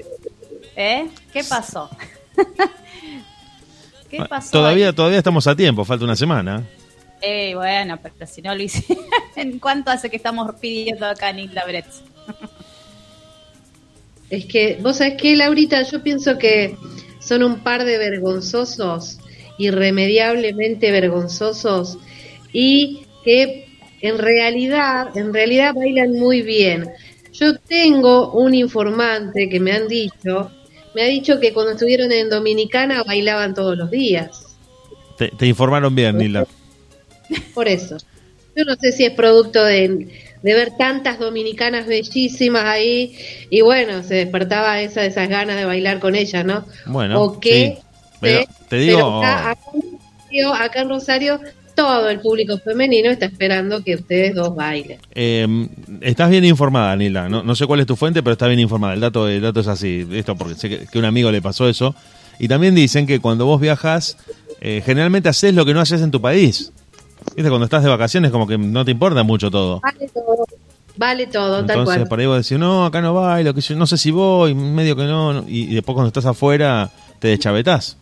¿Eh? 0.77 1.09
¿Qué 1.33 1.45
pasó? 1.45 1.89
¿Qué 4.11 4.25
pasó? 4.29 4.51
Todavía, 4.51 4.89
ahí? 4.89 4.93
todavía 4.93 5.19
estamos 5.19 5.47
a 5.47 5.57
tiempo, 5.57 5.85
falta 5.85 6.05
una 6.05 6.17
semana. 6.17 6.67
Eh, 7.23 7.55
bueno, 7.55 7.99
pero 8.03 8.27
si 8.27 8.43
no 8.43 8.55
lo 8.55 8.63
hice. 8.63 8.85
¿En 9.37 9.59
cuánto 9.59 9.91
hace 9.91 10.11
que 10.11 10.17
estamos 10.17 10.55
pidiendo 10.61 11.07
acá 11.07 11.33
Nilda 11.33 11.65
Bretz? 11.65 12.03
Es 14.31 14.47
que, 14.47 14.79
vos 14.81 14.99
sabés 14.99 15.21
que, 15.21 15.35
Laurita, 15.35 15.83
yo 15.83 16.05
pienso 16.05 16.39
que 16.39 16.77
son 17.19 17.43
un 17.43 17.65
par 17.65 17.85
de 17.85 17.99
vergonzosos, 17.99 19.19
irremediablemente 19.59 20.93
vergonzosos, 20.93 21.99
y 22.53 23.09
que 23.25 23.67
en 24.01 24.19
realidad, 24.19 25.17
en 25.17 25.33
realidad 25.33 25.75
bailan 25.75 26.13
muy 26.13 26.43
bien. 26.43 26.89
Yo 27.33 27.57
tengo 27.57 28.33
un 28.33 28.55
informante 28.55 29.49
que 29.49 29.61
me 29.61 29.73
han 29.73 29.89
dicho, 29.89 30.51
me 30.95 31.03
ha 31.03 31.07
dicho 31.07 31.39
que 31.39 31.53
cuando 31.53 31.73
estuvieron 31.73 32.11
en 32.13 32.29
Dominicana 32.29 33.03
bailaban 33.05 33.55
todos 33.55 33.77
los 33.77 33.91
días. 33.91 34.57
Te, 35.17 35.29
te 35.29 35.47
informaron 35.47 35.95
bien, 35.95 36.17
Nilda. 36.17 36.47
Por 37.55 37.69
eso. 37.69 37.99
Yo 38.57 38.65
no 38.65 38.75
sé 38.77 38.93
si 38.93 39.05
es 39.05 39.13
producto 39.13 39.65
de, 39.65 40.09
de 40.43 40.55
ver 40.55 40.73
tantas 40.77 41.19
dominicanas 41.19 41.87
bellísimas 41.87 42.65
ahí 42.65 43.17
y 43.49 43.61
bueno, 43.61 44.03
se 44.03 44.15
despertaba 44.17 44.81
esa, 44.81 45.05
esas 45.05 45.29
ganas 45.29 45.57
de 45.57 45.65
bailar 45.65 46.01
con 46.01 46.15
ellas, 46.15 46.45
¿no? 46.45 46.65
Bueno, 46.87 47.23
o 47.23 47.41
que 47.41 47.77
sí. 47.77 47.83
Pero 48.21 48.45
te 48.69 48.77
digo, 48.77 48.97
pero 48.99 49.19
acá, 49.19 49.51
acá 49.51 49.61
en 49.73 49.81
Rosario, 49.83 50.55
acá 50.55 50.81
en 50.81 50.89
Rosario 50.89 51.41
todo 51.83 52.09
el 52.09 52.21
público 52.21 52.59
femenino 52.59 53.11
está 53.11 53.27
esperando 53.27 53.83
que 53.83 53.95
ustedes 53.95 54.35
dos 54.35 54.55
bailen. 54.55 54.99
eh, 55.15 55.69
estás 56.01 56.31
bien 56.31 56.45
informada, 56.45 56.95
Nilda. 56.97 57.29
No, 57.29 57.43
no 57.43 57.55
sé 57.55 57.67
cuál 57.67 57.81
es 57.81 57.87
tu 57.87 57.97
fuente, 57.97 58.23
pero 58.23 58.33
está 58.33 58.47
bien 58.47 58.61
informada. 58.61 58.95
El 58.95 59.01
dato, 59.01 59.29
el 59.29 59.41
dato 59.41 59.61
es 59.61 59.67
así. 59.67 60.07
Esto 60.13 60.37
porque 60.37 60.55
sé 60.55 60.69
que, 60.69 60.87
que 60.87 60.99
un 60.99 61.05
amigo 61.05 61.31
le 61.31 61.41
pasó 61.43 61.69
eso. 61.69 61.95
Y 62.39 62.49
también 62.49 62.75
dicen 62.75 63.07
que 63.07 63.21
cuando 63.21 63.47
vos 63.47 63.61
viajas, 63.61 64.17
eh, 64.61 64.83
generalmente 64.85 65.29
haces 65.29 65.55
lo 65.55 65.65
que 65.65 65.75
no 65.75 65.81
haces 65.81 66.01
en 66.03 66.11
tu 66.11 66.21
país. 66.21 66.73
¿Viste? 67.37 67.49
Cuando 67.51 67.65
estás 67.65 67.83
de 67.83 67.89
vacaciones, 67.91 68.31
como 68.31 68.47
que 68.47 68.57
no 68.59 68.85
te 68.85 68.91
importa 68.91 69.23
mucho 69.23 69.51
todo. 69.51 69.81
Vale 69.83 70.09
todo, 70.09 70.47
vale 70.97 71.27
todo, 71.27 71.53
tal 71.67 71.79
Entonces, 71.79 71.97
cual. 71.97 72.09
por 72.09 72.21
ahí 72.21 72.27
vos 72.27 72.37
decís, 72.43 72.59
no, 72.59 72.85
acá 72.87 73.01
no 73.03 73.13
bailo, 73.15 73.53
que 73.55 73.61
yo 73.61 73.77
no 73.77 73.87
sé 73.87 73.97
si 73.99 74.11
voy, 74.11 74.55
medio 74.55 74.97
que 74.97 75.05
no. 75.05 75.33
no. 75.35 75.45
Y, 75.49 75.65
y 75.71 75.75
después, 75.75 75.95
cuando 75.95 76.09
estás 76.09 76.25
afuera, 76.27 76.91
te 77.19 77.29
deschavetás. 77.29 77.97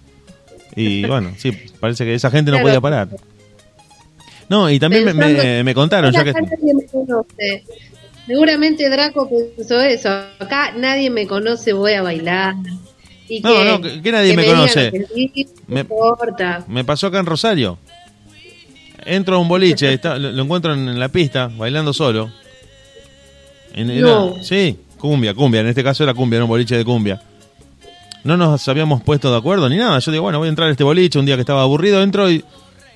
Y 0.77 1.05
bueno, 1.07 1.33
sí, 1.37 1.53
parece 1.81 2.05
que 2.05 2.15
esa 2.15 2.31
gente 2.31 2.51
no 2.53 2.59
Claro. 2.59 2.67
podía 2.69 2.81
parar. 2.81 3.09
No, 4.49 4.71
y 4.71 4.79
también 4.79 5.05
me, 5.05 5.63
me- 5.63 5.75
contaron, 5.75 6.15
Acá 6.15 6.25
que. 6.25 6.33
nadie 6.33 6.75
me 6.75 6.87
conoce. 6.87 7.65
Seguramente 8.27 8.89
Draco 8.89 9.29
pensó 9.57 9.81
eso. 9.81 10.09
Acá 10.39 10.73
nadie 10.77 11.11
me 11.11 11.27
conoce, 11.27 11.73
voy 11.73 11.93
a 11.95 12.03
bailar. 12.03 12.55
Y 13.29 13.41
No, 13.41 13.63
no, 13.65 13.81
que- 13.81 14.01
que 14.01 14.13
nadie 14.13 14.35
me 14.35 14.47
conoce. 14.47 14.91
que 14.91 15.47
Me- 15.67 15.81
importa. 15.81 16.65
Me 16.69 16.85
pasó 16.85 17.09
acá 17.09 17.19
en 17.21 17.27
Rosario. 17.27 17.79
Entro 19.05 19.37
a 19.37 19.39
un 19.39 19.49
boliche, 19.49 19.93
está- 19.93 20.19
lo, 20.19 20.33
lo 20.33 20.43
encuentro 20.43 20.73
en 20.75 20.99
la 20.99 21.09
pista, 21.09 21.51
bailando 21.55 21.93
solo. 21.93 22.31
En- 23.75 24.01
No. 24.01 24.35
sí, 24.43 24.77
cumbia, 24.99 25.35
cumbia. 25.35 25.61
En 25.61 25.69
este 25.69 25.85
caso 25.85 26.03
era 26.05 26.15
cumbia, 26.15 26.37
era 26.39 26.45
un 26.45 26.51
boliche 26.51 26.77
de 26.77 26.85
cumbia. 26.85 27.21
No 28.25 28.37
nos 28.37 28.67
habíamos 28.69 29.03
puesto 29.03 29.31
de 29.31 29.39
acuerdo 29.39 29.69
ni 29.69 29.77
nada. 29.77 29.99
Yo 30.01 30.11
digo, 30.11 30.25
bueno, 30.25 30.39
voy 30.39 30.47
a 30.47 30.51
entrar 30.51 30.69
a 30.69 30.73
este 30.73 30.85
boliche 30.85 31.19
un 31.19 31.25
día 31.27 31.37
que 31.37 31.43
estaba 31.43 31.63
aburrido. 31.63 32.03
Entro 32.03 32.31
y 32.31 32.45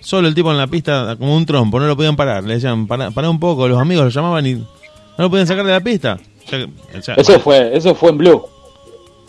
solo 0.02 0.28
el 0.28 0.34
tipo 0.34 0.50
en 0.50 0.58
la 0.58 0.66
pista, 0.66 1.16
como 1.18 1.36
un 1.36 1.46
trompo, 1.46 1.80
no 1.80 1.86
lo 1.86 1.96
podían 1.96 2.16
parar. 2.16 2.44
Le 2.44 2.54
decían, 2.54 2.86
pará, 2.86 3.10
pará 3.10 3.30
un 3.30 3.40
poco. 3.40 3.66
Los 3.68 3.80
amigos 3.80 4.04
lo 4.04 4.10
llamaban 4.10 4.46
y 4.46 4.54
no 4.54 4.66
lo 5.18 5.30
podían 5.30 5.46
sacar 5.46 5.64
de 5.64 5.72
la 5.72 5.80
pista. 5.80 6.18
O 6.44 6.48
sea 6.48 6.58
que- 6.58 6.98
o 6.98 7.02
sea, 7.02 7.14
Eso 7.14 7.40
fue, 7.40 7.76
eso 7.76 7.94
fue 7.94 8.10
en 8.10 8.18
Blue. 8.18 8.42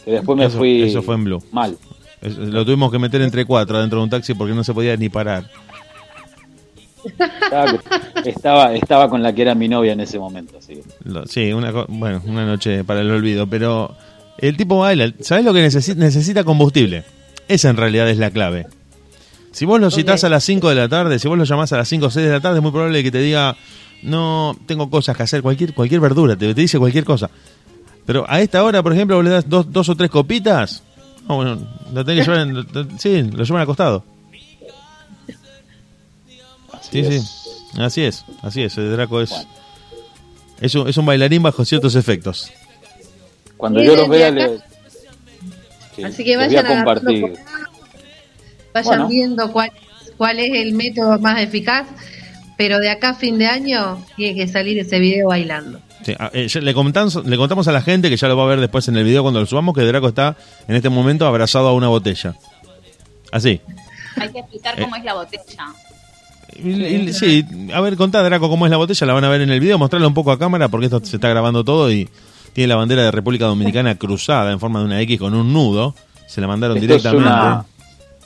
Que 0.03 0.11
después 0.11 0.37
me 0.37 0.45
Eso- 0.45 0.57
fui 0.57 0.81
eso 0.83 1.01
fue 1.01 1.15
en 1.15 1.23
Blue. 1.23 1.43
mal. 1.51 1.77
lo 2.21 2.63
tuvimos 2.65 2.89
que 2.91 2.99
meter 2.99 3.21
entre 3.21 3.45
cuatro 3.45 3.77
adentro 3.77 3.99
de 3.99 4.03
un 4.05 4.09
taxi 4.09 4.33
porque 4.33 4.53
no 4.53 4.63
se 4.63 4.73
podía 4.73 4.95
ni 4.97 5.09
parar. 5.09 5.43
Estaba, 7.05 7.73
estaba, 8.25 8.73
estaba 8.75 9.09
con 9.09 9.21
la 9.21 9.33
que 9.35 9.41
era 9.41 9.55
mi 9.55 9.67
novia 9.67 9.91
en 9.93 9.99
ese 9.99 10.17
momento. 10.19 10.57
Así. 10.57 10.79
sí, 11.27 11.51
una, 11.51 11.71
bueno, 11.89 12.21
una 12.25 12.45
noche 12.45 12.83
para 12.85 13.01
el 13.01 13.11
olvido, 13.11 13.45
pero 13.47 13.93
el 14.37 14.55
tipo 14.55 14.79
baila. 14.79 15.11
¿Sabes 15.19 15.43
lo 15.43 15.53
que 15.53 15.61
necesita? 15.61 15.99
Necesita 15.99 16.43
combustible. 16.45 17.03
Esa 17.49 17.69
en 17.69 17.77
realidad 17.77 18.09
es 18.09 18.17
la 18.17 18.31
clave. 18.31 18.67
Si 19.53 19.65
vos 19.65 19.79
lo 19.79 19.89
citás 19.91 20.23
a 20.23 20.29
las 20.29 20.43
5 20.43 20.67
de 20.69 20.75
la 20.75 20.89
tarde, 20.89 21.19
si 21.19 21.27
vos 21.27 21.37
lo 21.37 21.43
llamás 21.45 21.71
a 21.73 21.77
las 21.77 21.87
5 21.87 22.07
o 22.07 22.09
6 22.09 22.25
de 22.25 22.31
la 22.31 22.41
tarde, 22.41 22.57
es 22.57 22.63
muy 22.63 22.71
probable 22.71 23.01
que 23.03 23.11
te 23.11 23.19
diga, 23.19 23.55
no, 24.01 24.57
tengo 24.65 24.89
cosas 24.89 25.15
que 25.15 25.23
hacer, 25.23 25.41
cualquier, 25.41 25.73
cualquier 25.73 26.01
verdura, 26.01 26.35
te, 26.35 26.53
te 26.53 26.61
dice 26.61 26.79
cualquier 26.79 27.05
cosa. 27.05 27.29
Pero 28.05 28.25
a 28.27 28.41
esta 28.41 28.63
hora, 28.63 28.81
por 28.83 28.91
ejemplo, 28.93 29.15
vos 29.15 29.23
le 29.23 29.29
das 29.31 29.47
dos, 29.47 29.71
dos 29.71 29.87
o 29.89 29.95
tres 29.95 30.09
copitas, 30.09 30.81
no, 31.29 31.35
bueno, 31.37 31.57
lo 31.93 32.03
tenés 32.03 32.25
que 32.25 32.31
llevar, 32.31 32.47
en- 32.47 32.55
lo- 32.73 32.97
sí, 32.99 33.21
lo 33.21 33.43
llevan 33.43 33.61
acostado. 33.61 34.03
Así 36.73 36.89
Sí, 36.91 36.99
es. 37.15 37.23
sí, 37.23 37.81
así 37.81 38.01
es, 38.03 38.25
así 38.41 38.61
es, 38.63 38.77
el 38.77 38.91
Draco 38.91 39.21
es, 39.21 39.31
es, 40.61 40.75
un, 40.75 40.87
es 40.89 40.97
un 40.97 41.05
bailarín 41.05 41.43
bajo 41.43 41.63
ciertos 41.63 41.95
efectos. 41.95 42.51
Cuando 43.57 43.81
yo 43.81 43.95
los 43.95 44.09
vea, 44.09 44.31
le, 44.31 44.57
sí, 45.95 46.03
Así 46.03 46.23
que 46.23 46.35
les 46.35 46.47
voy 46.49 46.57
a 46.57 46.61
vayan 46.63 46.75
compartir. 46.83 47.25
acá, 47.25 47.69
Vayan 48.73 48.85
Bueno. 48.89 49.07
viendo 49.07 49.51
cuál, 49.51 49.71
cuál 50.17 50.39
es 50.39 50.51
el 50.61 50.73
método 50.73 51.19
más 51.19 51.39
eficaz, 51.41 51.87
pero 52.57 52.79
de 52.79 52.89
acá 52.89 53.09
a 53.09 53.13
fin 53.13 53.37
de 53.37 53.47
año 53.47 54.03
tiene 54.15 54.35
que 54.35 54.47
salir 54.47 54.77
ese 54.79 54.99
video 54.99 55.27
bailando. 55.29 55.79
Sí, 56.05 56.13
a- 56.19 56.31
eh, 56.33 56.47
le, 56.61 56.73
contamos, 56.73 57.25
le 57.25 57.37
contamos 57.37 57.67
a 57.67 57.71
la 57.71 57.81
gente 57.81 58.09
que 58.09 58.17
ya 58.17 58.27
lo 58.27 58.35
va 58.35 58.43
a 58.43 58.47
ver 58.47 58.59
después 58.59 58.87
en 58.89 58.97
el 58.97 59.03
video 59.05 59.21
cuando 59.21 59.39
lo 59.39 59.45
subamos 59.45 59.73
que 59.75 59.81
Draco 59.81 60.09
está 60.09 60.35
en 60.67 60.75
este 60.75 60.89
momento 60.89 61.25
abrazado 61.25 61.67
a 61.69 61.73
una 61.73 61.87
botella. 61.87 62.35
Así. 63.31 63.61
Hay 64.17 64.29
que 64.29 64.39
explicar 64.39 64.79
cómo 64.79 64.95
es 64.95 65.03
la 65.03 65.13
botella. 65.13 65.43
Sí, 67.13 67.45
a 67.73 67.81
ver, 67.81 67.95
contá 67.95 68.21
Draco 68.21 68.49
cómo 68.49 68.65
es 68.65 68.71
la 68.71 68.77
botella, 68.77 69.07
la 69.07 69.13
van 69.13 69.23
a 69.23 69.29
ver 69.29 69.41
en 69.41 69.49
el 69.49 69.59
video, 69.59 69.77
mostrarla 69.79 70.07
un 70.07 70.13
poco 70.13 70.31
a 70.31 70.37
cámara 70.39 70.67
porque 70.67 70.85
esto 70.85 71.01
se 71.03 71.15
está 71.17 71.29
grabando 71.29 71.63
todo 71.63 71.91
y 71.91 72.09
tiene 72.53 72.67
la 72.67 72.75
bandera 72.75 73.03
de 73.03 73.11
República 73.11 73.45
Dominicana 73.45 73.95
cruzada 73.95 74.51
en 74.51 74.59
forma 74.59 74.79
de 74.79 74.85
una 74.85 75.01
X 75.01 75.19
con 75.19 75.33
un 75.33 75.51
nudo. 75.51 75.95
Se 76.27 76.41
la 76.41 76.47
mandaron 76.47 76.77
Esto 76.77 76.93
es 76.95 77.01
directamente. 77.03 77.27
una, 77.29 77.65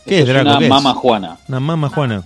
¿Qué 0.08 0.20
es 0.22 0.28
Draco? 0.28 0.50
una 0.58 0.60
mama 0.68 0.94
juana. 0.94 1.38
Una 1.48 1.60
mama 1.60 1.90
Juana. 1.90 2.24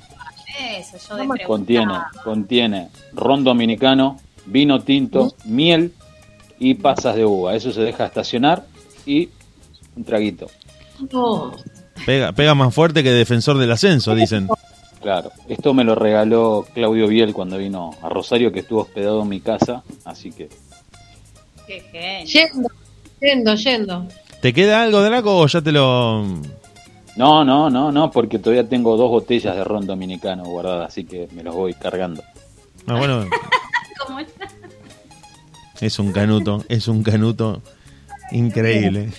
Eso, 0.77 0.97
yo 0.97 1.15
de 1.15 1.27
preguntar. 1.27 1.47
Contiene, 1.47 1.93
contiene 2.23 2.89
ron 3.13 3.43
dominicano, 3.43 4.19
vino 4.45 4.81
tinto, 4.81 5.33
miel 5.45 5.93
y 6.59 6.75
pasas 6.75 7.15
de 7.15 7.25
uva. 7.25 7.55
Eso 7.55 7.71
se 7.71 7.81
deja 7.81 8.05
estacionar 8.05 8.65
y 9.05 9.29
un 9.95 10.03
traguito. 10.03 10.47
No, 11.11 11.51
Pega, 12.05 12.31
pega 12.31 12.53
más 12.55 12.73
fuerte 12.73 13.03
que 13.03 13.11
defensor 13.11 13.57
del 13.57 13.71
ascenso, 13.71 14.13
dicen. 14.15 14.47
Claro, 15.01 15.31
esto 15.49 15.73
me 15.73 15.83
lo 15.83 15.95
regaló 15.95 16.65
Claudio 16.75 17.07
Biel 17.07 17.33
cuando 17.33 17.57
vino 17.57 17.91
a 18.03 18.09
Rosario, 18.09 18.51
que 18.51 18.59
estuvo 18.59 18.81
hospedado 18.81 19.21
en 19.23 19.29
mi 19.29 19.39
casa, 19.39 19.83
así 20.05 20.31
que 20.31 20.47
Qué 21.65 21.81
genio. 21.91 22.25
yendo, 22.27 22.69
yendo, 23.19 23.55
yendo. 23.55 24.07
¿Te 24.41 24.53
queda 24.53 24.83
algo, 24.83 25.01
Draco, 25.01 25.37
o 25.39 25.47
ya 25.47 25.61
te 25.61 25.71
lo, 25.71 26.23
No, 27.15 27.43
no, 27.43 27.69
no, 27.69 27.91
no, 27.91 28.09
porque 28.11 28.39
todavía 28.39 28.67
tengo 28.67 28.95
dos 28.95 29.09
botellas 29.09 29.55
de 29.55 29.63
ron 29.63 29.85
dominicano 29.85 30.45
guardadas, 30.45 30.89
así 30.89 31.03
que 31.03 31.27
me 31.33 31.43
los 31.43 31.53
voy 31.55 31.73
cargando. 31.73 32.23
Ah, 32.87 32.97
bueno, 32.97 33.25
¿Cómo 34.05 34.19
es? 34.19 34.27
es 35.81 35.99
un 35.99 36.11
canuto, 36.11 36.63
es 36.69 36.87
un 36.87 37.03
canuto 37.03 37.61
increíble. 38.31 39.09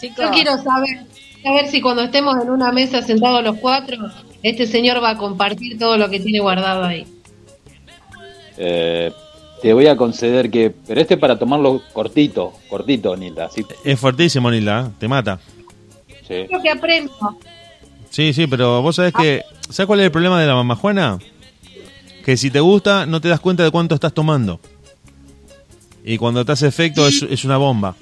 Chicos, 0.00 0.24
Yo 0.24 0.30
quiero 0.30 0.56
saber, 0.62 1.06
saber 1.42 1.66
si 1.68 1.80
cuando 1.80 2.02
estemos 2.02 2.36
en 2.40 2.50
una 2.50 2.70
mesa 2.72 3.02
sentados 3.02 3.42
los 3.42 3.56
cuatro, 3.56 3.98
este 4.42 4.66
señor 4.66 5.02
va 5.02 5.10
a 5.10 5.16
compartir 5.16 5.78
todo 5.78 5.96
lo 5.98 6.08
que 6.08 6.20
tiene 6.20 6.40
guardado 6.40 6.84
ahí. 6.84 7.06
Eh, 8.56 9.12
te 9.62 9.72
voy 9.72 9.86
a 9.86 9.96
conceder 9.96 10.50
que, 10.50 10.70
pero 10.86 11.00
este 11.00 11.16
para 11.16 11.38
tomarlo 11.38 11.82
cortito, 11.92 12.52
cortito, 12.68 13.16
Nilda, 13.16 13.46
así. 13.46 13.64
Es 13.84 13.98
fuertísimo, 13.98 14.50
Nilda, 14.50 14.86
¿eh? 14.88 14.90
te 14.98 15.08
mata. 15.08 15.38
Sí. 16.26 16.44
Creo 16.48 16.62
que 16.62 16.70
aprendo. 16.70 17.12
Sí, 18.10 18.32
sí, 18.32 18.46
pero 18.46 18.82
vos 18.82 18.96
sabés 18.96 19.12
que... 19.12 19.42
¿Sabés 19.68 19.86
cuál 19.86 20.00
es 20.00 20.06
el 20.06 20.12
problema 20.12 20.40
de 20.40 20.46
la 20.46 20.54
mamajuana? 20.54 21.18
Que 22.24 22.36
si 22.36 22.50
te 22.50 22.60
gusta, 22.60 23.06
no 23.06 23.20
te 23.20 23.28
das 23.28 23.40
cuenta 23.40 23.62
de 23.62 23.70
cuánto 23.70 23.94
estás 23.94 24.12
tomando. 24.12 24.58
Y 26.04 26.16
cuando 26.18 26.44
te 26.44 26.52
hace 26.52 26.66
efecto, 26.66 27.06
es, 27.06 27.22
es 27.22 27.44
una 27.44 27.56
bomba. 27.56 27.94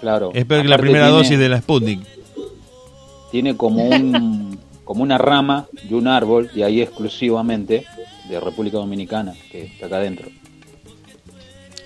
Claro. 0.00 0.30
Es 0.34 0.44
peor 0.44 0.62
que 0.62 0.68
la 0.68 0.78
primera 0.78 1.06
tiene- 1.06 1.18
dosis 1.18 1.38
de 1.38 1.48
la 1.48 1.58
Sputnik. 1.60 2.00
Tiene 3.30 3.56
como 3.56 3.84
un, 3.84 4.58
como 4.84 5.02
una 5.02 5.18
rama 5.18 5.66
de 5.88 5.94
un 5.94 6.08
árbol, 6.08 6.50
y 6.54 6.62
ahí 6.62 6.80
exclusivamente 6.80 7.84
de 8.28 8.40
República 8.40 8.78
Dominicana, 8.78 9.34
que 9.50 9.64
está 9.66 9.86
acá 9.86 9.96
adentro. 9.96 10.28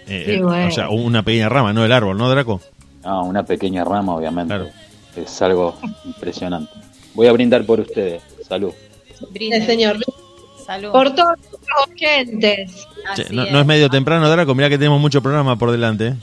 Eh, 0.09 0.25
Sí, 0.27 0.41
bueno. 0.43 0.69
O 0.69 0.71
sea, 0.71 0.89
una 0.89 1.23
pequeña 1.23 1.49
rama, 1.49 1.73
no 1.73 1.85
el 1.85 1.93
árbol, 1.93 2.17
¿no, 2.17 2.29
Draco? 2.31 2.61
Ah, 3.05 3.21
una 3.23 3.43
pequeña 3.45 3.85
rama, 3.85 4.15
obviamente. 4.17 4.55
Claro. 4.55 4.71
Es 5.17 5.41
algo 5.43 5.77
impresionante. 6.05 6.73
Voy 7.15 7.27
a 7.27 7.33
brindar 7.33 7.65
por 7.65 7.81
ustedes. 7.81 8.23
Salud. 8.47 8.73
brinde, 9.31 9.65
señor. 9.67 9.97
salud. 10.65 10.93
Por 10.93 11.15
todos 11.15 11.35
los 11.41 11.89
oyentes. 11.93 12.87
Che, 13.15 13.27
no, 13.31 13.47
no 13.47 13.61
es 13.61 13.67
medio 13.67 13.89
temprano, 13.91 14.29
Draco, 14.29 14.55
mirá 14.55 14.69
que 14.69 14.79
tenemos 14.79 15.01
mucho 15.01 15.21
programa 15.23 15.57
por 15.57 15.71
delante. 15.71 16.09
¿eh? 16.09 16.15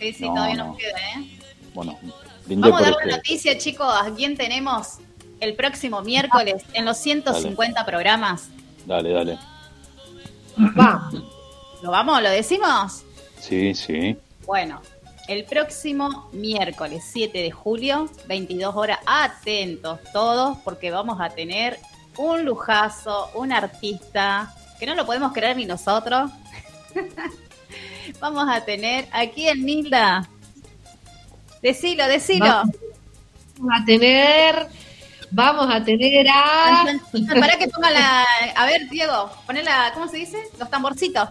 Sí, 0.00 0.12
sí, 0.12 0.24
No, 0.28 0.34
todavía 0.34 0.56
no. 0.56 0.66
nos 0.68 0.76
queda, 0.78 0.98
¿eh? 0.98 1.38
Bueno, 1.74 1.98
brindé 2.46 2.68
Vamos 2.70 2.80
a 2.80 2.84
dar 2.84 2.90
la 2.92 2.96
ustedes. 2.98 3.16
noticia, 3.16 3.58
chicos, 3.58 3.86
a 3.88 4.10
quién 4.14 4.36
tenemos 4.36 4.98
el 5.40 5.54
próximo 5.54 6.00
miércoles 6.02 6.62
en 6.72 6.84
los 6.86 6.96
150 6.98 7.84
programas. 7.84 8.48
Dale, 8.86 9.12
dale. 9.12 9.38
Va. 10.78 11.10
¿Lo 11.82 11.90
vamos? 11.90 12.22
¿Lo 12.22 12.30
decimos? 12.30 13.04
Sí, 13.40 13.74
sí. 13.74 14.16
Bueno, 14.46 14.80
el 15.28 15.44
próximo 15.44 16.28
miércoles 16.32 17.04
7 17.12 17.38
de 17.38 17.50
julio, 17.50 18.08
22 18.26 18.74
horas, 18.74 18.98
atentos 19.06 20.00
todos, 20.12 20.58
porque 20.58 20.90
vamos 20.90 21.20
a 21.20 21.30
tener 21.30 21.78
un 22.16 22.44
lujazo, 22.44 23.30
un 23.34 23.52
artista, 23.52 24.54
que 24.78 24.86
no 24.86 24.94
lo 24.94 25.04
podemos 25.04 25.32
creer 25.32 25.56
ni 25.56 25.66
nosotros. 25.66 26.30
vamos 28.20 28.46
a 28.48 28.64
tener 28.64 29.08
aquí 29.12 29.48
en 29.48 29.64
Nilda. 29.64 30.28
Decilo, 31.62 32.06
decilo. 32.06 32.46
Va. 32.46 32.64
Vamos 33.58 33.82
a 33.82 33.84
tener. 33.84 34.68
Vamos 35.30 35.74
a 35.74 35.82
tener 35.82 36.26
a. 36.28 36.84
Para 37.40 37.58
que 37.58 37.68
ponga 37.68 37.90
la. 37.90 38.24
A 38.54 38.66
ver, 38.66 38.88
Diego, 38.88 39.30
poné 39.46 39.62
la. 39.62 39.90
¿Cómo 39.92 40.08
se 40.08 40.18
dice? 40.18 40.38
Los 40.58 40.70
tamborcitos. 40.70 41.28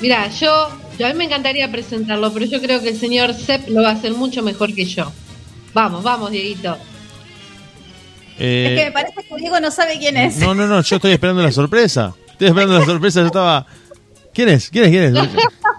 Mira, 0.00 0.28
yo, 0.30 0.68
yo 0.98 1.06
a 1.06 1.10
mí 1.10 1.14
me 1.16 1.24
encantaría 1.24 1.70
presentarlo, 1.70 2.32
pero 2.32 2.46
yo 2.46 2.60
creo 2.60 2.80
que 2.82 2.90
el 2.90 2.98
señor 2.98 3.32
Sepp 3.34 3.68
lo 3.68 3.82
va 3.82 3.90
a 3.90 3.92
hacer 3.92 4.12
mucho 4.12 4.42
mejor 4.42 4.74
que 4.74 4.84
yo. 4.84 5.10
Vamos, 5.72 6.02
vamos, 6.02 6.30
Dieguito. 6.30 6.76
Eh, 8.38 8.68
Es 8.70 8.78
que 8.78 8.84
me 8.86 8.92
parece 8.92 9.14
que 9.26 9.36
Diego 9.36 9.58
no 9.60 9.70
sabe 9.70 9.98
quién 9.98 10.16
es. 10.16 10.36
No, 10.38 10.54
no, 10.54 10.66
no, 10.66 10.82
yo 10.82 10.96
estoy 10.96 11.12
esperando 11.12 11.42
la 11.42 11.50
sorpresa. 11.52 12.14
Estoy 12.30 12.48
esperando 12.48 12.78
la 12.78 12.84
sorpresa, 12.84 13.20
yo 13.20 13.26
estaba... 13.26 13.66
¿Quién 14.34 14.50
es? 14.50 14.68
¿Quién 14.68 14.84
es? 14.84 14.90
¿Quién 14.90 15.04
es? 15.14 15.30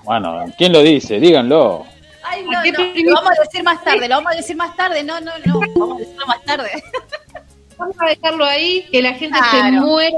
Bueno, 0.07 0.45
¿quién 0.57 0.71
lo 0.73 0.81
dice? 0.81 1.19
Díganlo. 1.19 1.85
Ay, 2.23 2.43
no, 2.43 2.51
no, 2.51 2.93
lo 3.03 3.13
vamos 3.13 3.37
a 3.39 3.43
decir 3.43 3.63
más 3.63 3.83
tarde, 3.83 4.07
lo 4.07 4.15
vamos 4.15 4.33
a 4.33 4.35
decir 4.35 4.55
más 4.55 4.75
tarde. 4.75 5.03
No, 5.03 5.19
no, 5.21 5.31
no, 5.45 5.59
vamos 5.75 5.97
a 5.97 5.99
decirlo 5.99 6.25
más 6.25 6.43
tarde. 6.43 6.69
Vamos 7.77 7.95
a 7.99 8.05
dejarlo 8.07 8.43
ahí, 8.43 8.87
que 8.91 9.03
la 9.03 9.13
gente 9.13 9.37
se 9.51 9.71
muere 9.73 10.11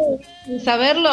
sin 0.46 0.62
saberlo. 0.62 1.10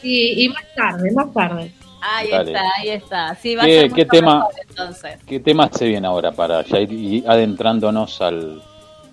Y, 0.00 0.44
y 0.44 0.48
más 0.50 0.62
tarde, 0.76 1.10
más 1.10 1.32
tarde. 1.34 1.72
Ahí 2.00 2.30
Dale. 2.30 2.52
está, 2.52 2.62
ahí 2.78 2.88
está. 2.90 3.34
Sí, 3.34 3.56
va 3.56 3.64
¿Qué- 3.64 3.78
a 3.78 3.80
ser 3.82 3.92
qué 3.92 4.04
tema? 4.04 4.34
mejor, 4.36 4.52
entonces. 4.68 5.18
¿Qué 5.26 5.40
tema 5.40 5.68
se 5.72 5.86
viene 5.86 6.06
ahora 6.06 6.30
para 6.30 6.62
ya 6.62 6.78
ir 6.78 6.92
y 6.92 7.24
adentrándonos 7.26 8.20
al, 8.20 8.62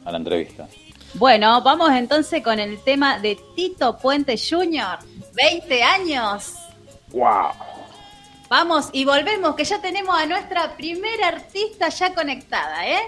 a 0.05 0.11
la 0.11 0.17
entrevista? 0.19 0.67
Bueno, 1.15 1.59
vamos 1.63 1.89
entonces 1.91 2.43
con 2.43 2.59
el 2.59 2.77
tema 2.83 3.17
de 3.17 3.35
Tito 3.55 3.97
Puente 3.97 4.35
Jr. 4.37 4.99
20 5.33 5.81
años. 5.83 6.53
¡Wow! 7.13 7.47
Vamos 8.55 8.89
y 8.91 9.03
volvemos, 9.03 9.55
que 9.55 9.63
ya 9.63 9.81
tenemos 9.81 10.15
a 10.15 10.27
nuestra 10.27 10.77
primera 10.77 11.29
artista 11.29 11.89
ya 11.89 12.13
conectada, 12.13 12.87
¿eh? 12.87 13.01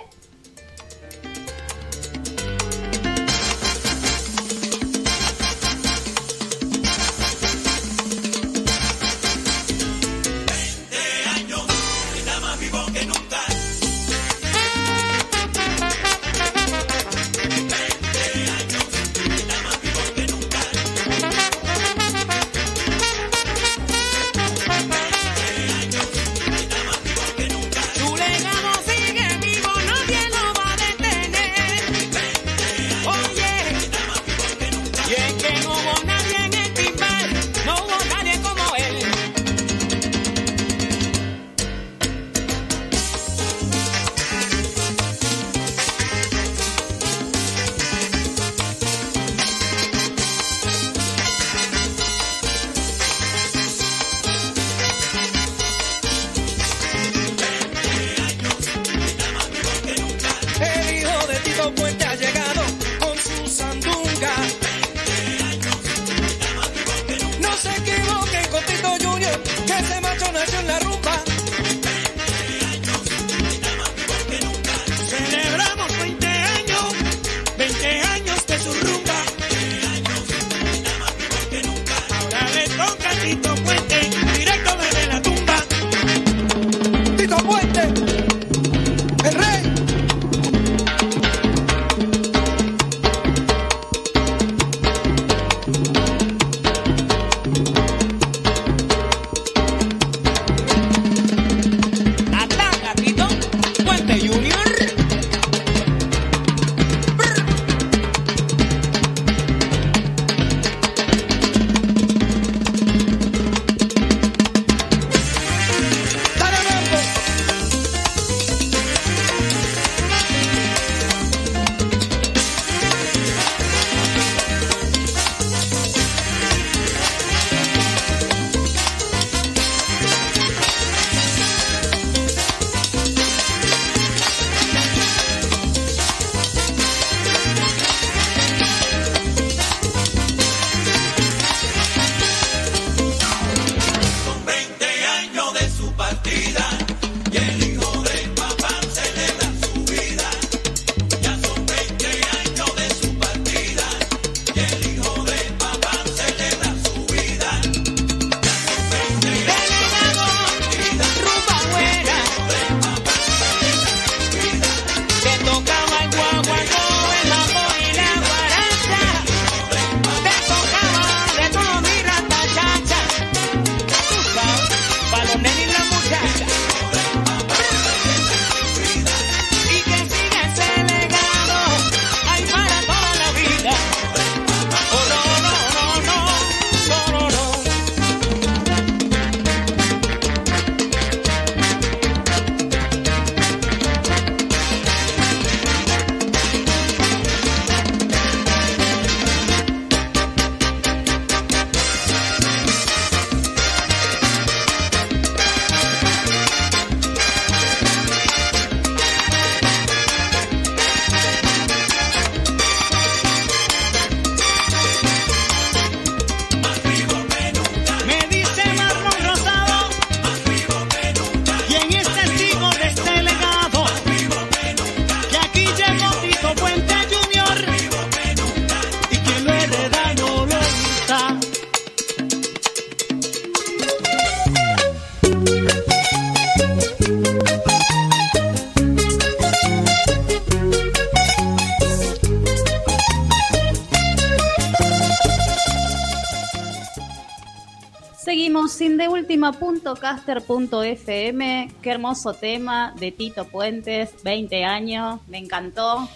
penúltima.caster.fm. 249.51 251.71
Qué 251.81 251.89
hermoso 251.89 252.33
tema 252.33 252.93
de 252.99 253.11
Tito 253.11 253.45
Puentes, 253.45 254.11
20 254.23 254.65
años, 254.65 255.19
me 255.27 255.37
encantó. 255.37 256.07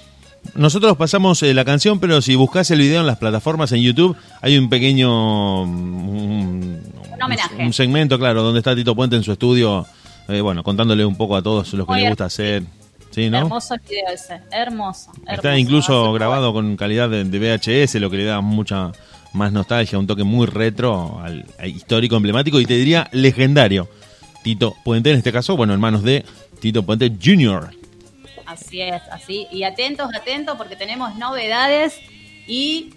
Nosotros 0.56 0.98
pasamos 0.98 1.44
eh, 1.44 1.54
la 1.54 1.66
canción, 1.66 2.00
pero 2.00 2.22
si 2.22 2.36
buscas 2.36 2.72
el 2.72 2.80
video 2.80 3.02
en 3.02 3.08
las 3.08 3.18
plataformas 3.18 3.72
en 3.72 3.82
YouTube, 3.82 4.16
hay 4.42 4.58
un 4.58 4.70
pequeño. 4.70 5.66
mm, 5.66 6.10
Un, 6.10 6.82
Un 7.14 7.24
homenaje. 7.24 7.64
un 7.64 7.74
segmento, 7.74 8.18
claro, 8.18 8.42
donde 8.42 8.60
está 8.60 8.76
Tito 8.76 8.96
Puente 8.96 9.16
en 9.16 9.24
su 9.24 9.32
estudio, 9.32 9.86
eh, 10.28 10.42
bueno, 10.42 10.64
contándole 10.64 11.06
un 11.06 11.16
poco 11.16 11.36
a 11.36 11.42
todos 11.42 11.74
lo 11.74 11.86
que 11.86 11.94
Muy 11.94 12.02
le 12.02 12.10
gusta 12.10 12.26
hacer. 12.26 12.64
Sí, 13.12 13.30
¿no? 13.30 13.40
Hermoso 13.40 13.74
el 13.74 13.82
video 13.82 14.06
ese, 14.14 14.40
hermoso. 14.52 15.12
Está 15.28 15.58
incluso 15.58 16.14
grabado 16.14 16.54
con 16.54 16.76
calidad 16.78 17.10
de, 17.10 17.24
de 17.24 17.40
VHS, 17.40 17.96
lo 17.96 18.10
que 18.10 18.18
le 18.18 18.26
da 18.26 18.40
mucha 18.40 18.92
más 19.34 19.52
nostalgia, 19.52 20.00
un 20.00 20.08
toque 20.08 20.24
muy 20.24 20.48
retro, 20.48 21.20
al, 21.20 21.46
al 21.58 21.70
histórico, 21.70 22.16
emblemático 22.16 22.60
y 22.60 22.66
te 22.66 22.76
diría 22.76 23.08
legendario. 23.12 23.88
Tito 24.44 24.76
Puente, 24.84 25.12
en 25.12 25.18
este 25.18 25.32
caso, 25.32 25.58
bueno, 25.58 25.74
en 25.74 25.80
manos 25.80 26.04
de 26.04 26.26
Tito 26.60 26.84
Puente 26.84 27.12
Jr. 27.22 27.72
Así 28.46 28.82
es, 28.82 29.02
así. 29.12 29.48
Y 29.52 29.64
atentos, 29.64 30.10
atentos, 30.16 30.58
porque 30.58 30.76
tenemos 30.76 31.16
novedades 31.16 32.00
y 32.48 32.94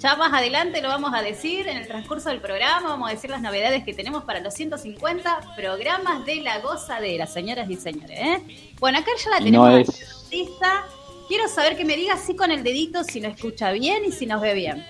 ya 0.00 0.16
más 0.16 0.32
adelante 0.32 0.82
lo 0.82 0.88
vamos 0.88 1.12
a 1.14 1.22
decir 1.22 1.68
en 1.68 1.76
el 1.76 1.86
transcurso 1.86 2.28
del 2.28 2.40
programa. 2.40 2.88
Vamos 2.88 3.08
a 3.08 3.12
decir 3.12 3.30
las 3.30 3.40
novedades 3.40 3.84
que 3.84 3.94
tenemos 3.94 4.24
para 4.24 4.40
los 4.40 4.52
150 4.54 5.54
programas 5.56 6.26
de 6.26 6.36
la 6.36 6.58
gozadera, 6.60 7.26
señoras 7.26 7.70
y 7.70 7.76
señores. 7.76 8.18
¿eh? 8.18 8.72
Bueno, 8.78 8.98
acá 8.98 9.10
ya 9.22 9.30
la 9.30 9.38
tenemos 9.38 9.70
no 9.70 9.76
es-. 9.76 10.08
Quiero 11.28 11.48
saber 11.48 11.76
que 11.76 11.84
me 11.84 11.96
diga 11.96 12.14
así 12.14 12.36
con 12.36 12.52
el 12.52 12.62
dedito 12.62 13.02
si 13.02 13.20
nos 13.20 13.34
escucha 13.34 13.72
bien 13.72 14.04
y 14.04 14.12
si 14.12 14.26
nos 14.26 14.40
ve 14.40 14.54
bien. 14.54 14.84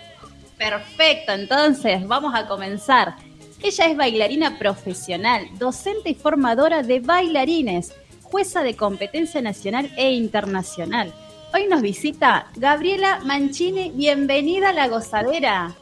Perfecto, 0.59 1.33
entonces 1.33 2.07
vamos 2.07 2.35
a 2.35 2.47
comenzar. 2.47 3.17
Ella 3.63 3.87
es 3.87 3.97
bailarina 3.97 4.59
profesional, 4.59 5.47
docente 5.59 6.11
y 6.11 6.15
formadora 6.15 6.83
de 6.83 7.01
bailarines, 7.01 7.95
jueza 8.23 8.63
de 8.63 8.77
competencia 8.77 9.41
nacional 9.43 9.91
e 9.97 10.13
internacional. 10.13 11.13
Hoy 11.55 11.67
nos 11.69 11.81
visita 11.81 12.49
Gabriela 12.57 13.21
Mancini. 13.25 13.91
Bienvenida 13.95 14.71
a 14.71 14.73
La 14.73 14.89
Gozadera. 14.89 15.75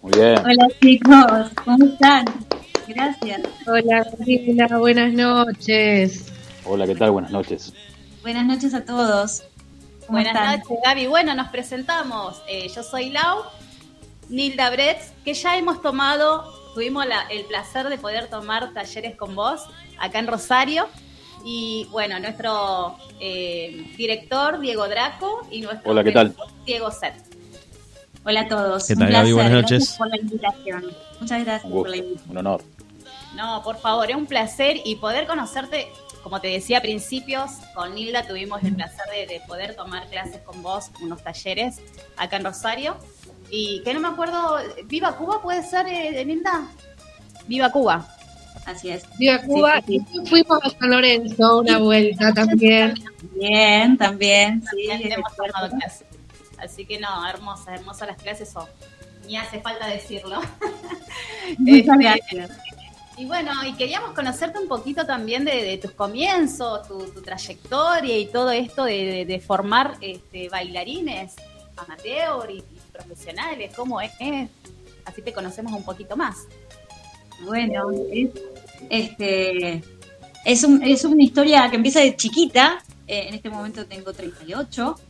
Muy 0.00 0.12
bien. 0.12 0.38
Hola 0.38 0.68
chicos, 0.80 1.50
¿cómo 1.64 1.84
están? 1.84 2.24
Gracias. 2.88 3.40
Hola, 3.66 4.06
Gabriela, 4.18 4.78
buenas 4.78 5.12
noches. 5.12 6.32
Hola, 6.64 6.86
¿qué 6.86 6.94
tal? 6.94 7.10
Buenas 7.12 7.30
noches. 7.30 7.72
Buenas 8.22 8.46
noches 8.46 8.74
a 8.74 8.84
todos. 8.84 9.44
¿Cómo 10.06 10.18
Buenas 10.18 10.34
están? 10.34 10.58
noches, 10.60 10.78
Gaby. 10.84 11.06
Bueno, 11.06 11.34
nos 11.34 11.48
presentamos. 11.48 12.42
Eh, 12.48 12.68
yo 12.74 12.82
soy 12.82 13.10
Lau, 13.10 13.42
Nilda 14.32 14.70
Bretz, 14.70 15.12
que 15.24 15.34
ya 15.34 15.56
hemos 15.58 15.82
tomado, 15.82 16.44
tuvimos 16.74 17.06
la- 17.06 17.26
el 17.28 17.44
placer 17.44 17.88
de 17.90 17.98
poder 17.98 18.28
tomar 18.28 18.72
talleres 18.72 19.14
con 19.14 19.34
vos 19.34 19.60
acá 19.98 20.18
en 20.18 20.26
Rosario. 20.26 20.88
Y 21.44 21.86
bueno, 21.90 22.18
nuestro 22.18 22.96
eh, 23.20 23.92
director, 23.96 24.58
Diego 24.58 24.88
Draco, 24.88 25.46
y 25.50 25.60
nuestro 25.60 25.90
Hola, 25.90 26.02
¿qué 26.02 26.12
tal? 26.12 26.34
Diego 26.64 26.90
Set. 26.90 27.14
Hola 28.24 28.40
a 28.42 28.48
todos. 28.48 28.86
¿Qué 28.86 28.94
Un 28.94 28.98
tal, 29.00 29.12
Gaby? 29.12 29.32
placer. 29.32 29.34
Buenas 29.34 29.52
Gracias 29.52 29.80
noches. 29.80 29.96
por 29.98 30.08
la 30.08 30.16
invitación. 30.16 30.96
Muchas 31.20 31.44
gracias 31.44 31.64
Un 31.64 31.70
por 31.72 31.88
la 31.90 31.96
invitación. 31.96 32.30
un 32.30 32.36
honor. 32.38 32.62
No, 33.36 33.62
por 33.62 33.76
favor, 33.78 34.08
es 34.10 34.16
un 34.16 34.26
placer 34.26 34.80
y 34.84 34.96
poder 34.96 35.26
conocerte, 35.26 35.88
como 36.22 36.40
te 36.40 36.48
decía 36.48 36.78
a 36.78 36.80
principios, 36.80 37.50
con 37.74 37.94
Nilda 37.94 38.26
tuvimos 38.26 38.62
el 38.62 38.74
placer 38.76 39.04
de, 39.10 39.26
de 39.26 39.40
poder 39.46 39.74
tomar 39.74 40.06
clases 40.08 40.38
con 40.42 40.62
vos, 40.62 40.90
unos 41.02 41.22
talleres 41.22 41.80
acá 42.16 42.36
en 42.36 42.44
Rosario. 42.44 42.96
Y 43.54 43.82
que 43.82 43.92
no 43.92 44.00
me 44.00 44.08
acuerdo, 44.08 44.56
¿Viva 44.86 45.14
Cuba 45.14 45.42
puede 45.42 45.62
ser, 45.62 45.86
eh, 45.86 46.24
Nilda? 46.24 46.66
Viva 47.46 47.70
Cuba. 47.70 48.08
Así 48.64 48.88
es. 48.88 49.04
Viva 49.18 49.42
Cuba. 49.42 49.82
Sí, 49.86 50.00
sí, 50.10 50.20
Y 50.22 50.26
fuimos 50.26 50.58
a 50.64 50.70
San 50.70 50.90
Lorenzo 50.90 51.58
una 51.58 51.76
vuelta 51.78 52.32
también. 52.32 52.94
Bien, 53.34 53.98
también. 53.98 54.62
Sí, 54.70 54.88
También 54.88 55.12
hemos 55.12 55.30
recuerdo. 55.32 55.52
tomado 55.54 55.76
clases. 55.78 56.06
Así 56.58 56.86
que 56.86 56.98
no, 56.98 57.28
hermosas, 57.28 57.78
hermosas 57.80 58.08
las 58.08 58.16
clases 58.22 58.48
son. 58.50 58.64
Ni 59.26 59.36
hace 59.36 59.60
falta 59.60 59.86
decirlo. 59.86 60.40
Muchas 61.58 61.86
Este, 61.86 61.96
gracias. 61.98 62.50
Y 63.18 63.26
bueno, 63.26 63.52
y 63.66 63.74
queríamos 63.74 64.12
conocerte 64.12 64.58
un 64.58 64.68
poquito 64.68 65.04
también 65.04 65.44
de, 65.44 65.62
de 65.62 65.76
tus 65.76 65.90
comienzos, 65.90 66.88
tu, 66.88 66.98
tu 67.12 67.20
trayectoria 67.20 68.16
y 68.18 68.26
todo 68.26 68.50
esto 68.50 68.84
de, 68.84 69.04
de- 69.04 69.24
de 69.26 69.40
formar 69.40 69.96
este, 70.00 70.48
bailarines 70.48 71.34
amateur 71.76 72.50
y, 72.50 72.58
y 72.58 72.64
profesionales, 72.92 73.72
¿cómo 73.74 74.00
es? 74.00 74.10
Así 75.04 75.22
te 75.22 75.32
conocemos 75.32 75.72
un 75.72 75.84
poquito 75.84 76.16
más. 76.16 76.46
Bueno, 77.44 77.90
es, 78.12 78.30
este, 78.90 79.82
es, 80.44 80.64
un- 80.64 80.82
es 80.82 81.04
una 81.04 81.22
historia 81.22 81.68
que 81.70 81.76
empieza 81.76 82.00
de 82.00 82.14
chiquita. 82.16 82.82
Eh, 83.06 83.26
en 83.28 83.34
este 83.34 83.50
momento 83.50 83.84
tengo 83.86 84.12
38. 84.12 85.00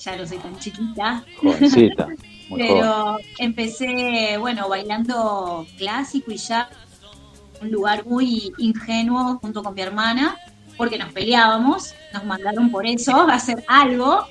Ya 0.00 0.16
no 0.16 0.26
soy 0.26 0.38
tan 0.38 0.58
chiquita. 0.58 1.24
Jovencita, 1.40 2.06
muy 2.48 2.60
joven. 2.60 2.66
Pero 2.68 3.16
empecé, 3.38 4.36
bueno, 4.38 4.68
bailando 4.68 5.66
clásico 5.78 6.30
y 6.30 6.36
ya 6.36 6.68
un 7.60 7.70
lugar 7.70 8.04
muy 8.06 8.52
ingenuo 8.58 9.38
junto 9.38 9.62
con 9.62 9.74
mi 9.74 9.80
hermana, 9.80 10.36
porque 10.76 10.98
nos 10.98 11.12
peleábamos, 11.12 11.94
nos 12.12 12.24
mandaron 12.24 12.70
por 12.70 12.86
eso 12.86 13.16
a 13.16 13.34
hacer 13.34 13.64
algo. 13.66 14.26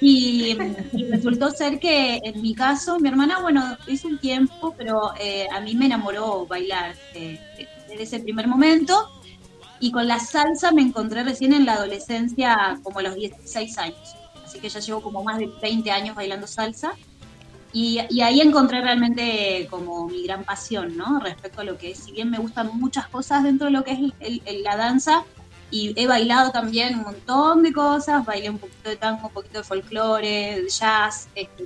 Y, 0.00 0.56
y 0.92 1.04
resultó 1.10 1.50
ser 1.50 1.78
que 1.78 2.18
en 2.22 2.40
mi 2.40 2.54
caso, 2.54 2.98
mi 2.98 3.08
hermana, 3.08 3.40
bueno, 3.40 3.76
hizo 3.86 4.08
un 4.08 4.18
tiempo, 4.18 4.74
pero 4.76 5.12
eh, 5.20 5.46
a 5.52 5.60
mí 5.60 5.74
me 5.74 5.86
enamoró 5.86 6.46
bailar 6.46 6.94
eh, 7.14 7.38
desde 7.88 8.02
ese 8.02 8.20
primer 8.20 8.48
momento. 8.48 8.94
Y 9.78 9.90
con 9.92 10.06
la 10.06 10.18
salsa 10.20 10.72
me 10.72 10.82
encontré 10.82 11.24
recién 11.24 11.54
en 11.54 11.64
la 11.64 11.74
adolescencia, 11.74 12.78
como 12.82 12.98
a 12.98 13.02
los 13.02 13.14
16 13.14 13.78
años. 13.78 14.14
Así 14.44 14.58
que 14.60 14.68
ya 14.68 14.80
llevo 14.80 15.00
como 15.00 15.22
más 15.24 15.38
de 15.38 15.50
20 15.60 15.90
años 15.90 16.14
bailando 16.14 16.46
salsa. 16.46 16.92
Y, 17.72 18.00
y 18.10 18.20
ahí 18.22 18.40
encontré 18.40 18.80
realmente 18.82 19.66
como 19.70 20.06
mi 20.08 20.24
gran 20.24 20.44
pasión, 20.44 20.96
¿no? 20.96 21.20
Respecto 21.20 21.60
a 21.60 21.64
lo 21.64 21.78
que 21.78 21.92
es, 21.92 21.98
si 21.98 22.10
bien 22.12 22.28
me 22.28 22.38
gustan 22.38 22.68
muchas 22.74 23.08
cosas 23.08 23.44
dentro 23.44 23.66
de 23.66 23.72
lo 23.72 23.84
que 23.84 23.92
es 23.92 23.98
el- 24.18 24.42
el- 24.44 24.62
la 24.64 24.76
danza, 24.76 25.24
y 25.70 25.92
he 26.00 26.06
bailado 26.06 26.50
también 26.50 26.96
un 26.96 27.02
montón 27.02 27.62
de 27.62 27.72
cosas, 27.72 28.24
bailé 28.24 28.50
un 28.50 28.58
poquito 28.58 28.90
de 28.90 28.96
tango, 28.96 29.28
un 29.28 29.32
poquito 29.32 29.58
de 29.58 29.64
folclore, 29.64 30.62
de 30.62 30.68
jazz, 30.68 31.28
este, 31.34 31.64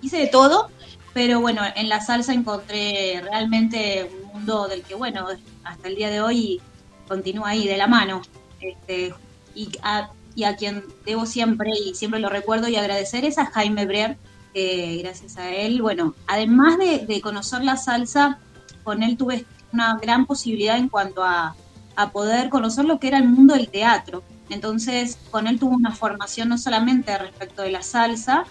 hice 0.00 0.18
de 0.18 0.26
todo, 0.28 0.70
pero 1.12 1.40
bueno, 1.40 1.62
en 1.76 1.88
la 1.88 2.00
salsa 2.00 2.32
encontré 2.32 3.20
realmente 3.22 4.10
un 4.22 4.32
mundo 4.32 4.68
del 4.68 4.82
que, 4.82 4.94
bueno, 4.94 5.26
hasta 5.64 5.88
el 5.88 5.96
día 5.96 6.10
de 6.10 6.22
hoy 6.22 6.60
continúa 7.06 7.50
ahí 7.50 7.66
de 7.66 7.76
la 7.76 7.86
mano. 7.86 8.22
Este, 8.60 9.14
y, 9.54 9.70
a, 9.82 10.10
y 10.34 10.44
a 10.44 10.56
quien 10.56 10.84
debo 11.04 11.26
siempre, 11.26 11.72
y 11.78 11.94
siempre 11.94 12.20
lo 12.20 12.30
recuerdo 12.30 12.68
y 12.68 12.76
agradecer, 12.76 13.24
es 13.24 13.36
a 13.36 13.46
Jaime 13.46 13.84
Breer, 13.84 14.16
que 14.54 14.98
gracias 15.02 15.36
a 15.36 15.50
él, 15.50 15.82
bueno, 15.82 16.14
además 16.26 16.78
de, 16.78 17.00
de 17.06 17.20
conocer 17.20 17.62
la 17.64 17.76
salsa, 17.76 18.38
con 18.82 19.02
él 19.02 19.16
tuve 19.16 19.44
una 19.72 19.98
gran 20.00 20.26
posibilidad 20.26 20.76
en 20.76 20.88
cuanto 20.88 21.22
a, 21.22 21.54
a 21.96 22.10
poder 22.10 22.48
conocer 22.48 22.84
lo 22.84 22.98
que 22.98 23.08
era 23.08 23.18
el 23.18 23.28
mundo 23.28 23.54
del 23.54 23.68
teatro. 23.70 24.22
Entonces, 24.48 25.18
con 25.30 25.46
él 25.46 25.58
tuve 25.58 25.74
una 25.76 25.94
formación 25.94 26.48
no 26.48 26.58
solamente 26.58 27.16
respecto 27.18 27.62
de 27.62 27.70
la 27.70 27.82
salsa, 27.82 28.44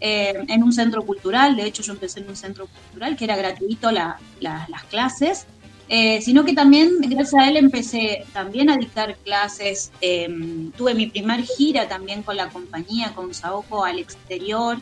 eh, 0.00 0.34
en 0.48 0.62
un 0.62 0.72
centro 0.72 1.02
cultural, 1.04 1.56
de 1.56 1.64
hecho 1.64 1.82
yo 1.82 1.92
empecé 1.92 2.20
en 2.20 2.28
un 2.28 2.36
centro 2.36 2.66
cultural 2.68 3.16
que 3.16 3.24
era 3.24 3.36
gratuito 3.36 3.90
la- 3.90 4.16
la- 4.40 4.64
las 4.68 4.84
clases, 4.84 5.46
eh, 5.88 6.20
sino 6.20 6.44
que 6.44 6.52
también 6.52 6.90
gracias 7.00 7.34
a 7.42 7.48
él 7.48 7.56
empecé 7.56 8.24
también 8.32 8.68
a 8.70 8.76
dictar 8.76 9.16
clases, 9.24 9.90
eh, 10.00 10.28
tuve 10.76 10.94
mi 10.94 11.06
primer 11.06 11.42
gira 11.42 11.88
también 11.88 12.22
con 12.22 12.36
la 12.36 12.48
compañía, 12.50 13.12
con 13.14 13.32
Saoko 13.34 13.84
al 13.84 13.98
exterior, 13.98 14.78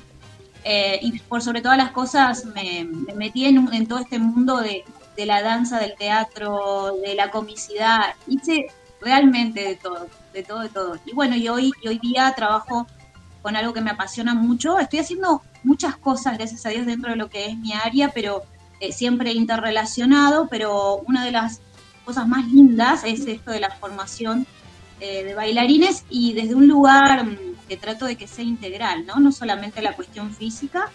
eh, 0.64 0.99
y 1.01 1.19
por 1.21 1.42
sobre 1.42 1.61
todas 1.62 1.79
las 1.79 1.92
cosas 1.92 2.45
me, 2.47 2.85
me 2.85 3.14
metí 3.14 3.47
en, 3.47 3.73
en 3.73 3.87
todo 3.87 4.01
este 4.01 4.19
mundo 4.19 4.59
de, 4.59 4.85
de 5.16 5.26
la 5.26 5.42
danza, 5.42 5.79
del 5.79 5.94
teatro, 5.96 6.96
de 7.05 7.14
la 7.14 7.31
comicidad, 7.31 8.14
hice 8.26 8.66
realmente 9.00 9.62
de 9.62 9.76
todo, 9.76 10.09
de 10.33 10.42
todo, 10.42 10.61
de 10.61 10.68
todo. 10.68 10.98
Y 11.07 11.14
bueno, 11.14 11.37
y 11.37 11.48
hoy, 11.48 11.72
hoy 11.87 11.98
día 11.98 12.33
trabajo 12.37 12.87
con 13.42 13.57
algo 13.57 13.72
que 13.72 13.81
me 13.81 13.90
apasiona 13.90 14.35
mucho, 14.35 14.79
estoy 14.79 14.98
haciendo 14.98 15.42
muchas 15.62 15.96
cosas, 15.96 16.37
gracias 16.37 16.66
a 16.66 16.70
Dios, 16.70 16.87
dentro 16.87 17.11
de 17.11 17.16
lo 17.16 17.31
que 17.31 17.46
es 17.46 17.57
mi 17.57 17.72
área, 17.72 18.11
pero 18.11 18.42
eh, 18.81 18.92
siempre 18.92 19.33
interrelacionado, 19.33 20.48
pero 20.48 20.96
una 21.07 21.24
de 21.24 21.33
las 21.33 21.61
cosas 22.05 22.26
más 22.26 22.46
lindas 22.46 23.05
es 23.05 23.26
esto 23.26 23.50
de 23.50 23.61
la 23.61 23.70
formación 23.70 24.46
eh, 25.00 25.24
de 25.24 25.35
bailarines 25.35 26.05
y 26.09 26.33
desde 26.33 26.55
un 26.55 26.68
lugar 26.68 27.24
mm, 27.24 27.37
que 27.68 27.76
trato 27.76 28.07
de 28.07 28.16
que 28.16 28.26
sea 28.26 28.44
integral, 28.44 29.07
¿no? 29.07 29.16
No 29.16 29.33
solamente 29.33 29.83
la 29.83 29.94
cuestión 29.94 30.33
física, 30.33 30.90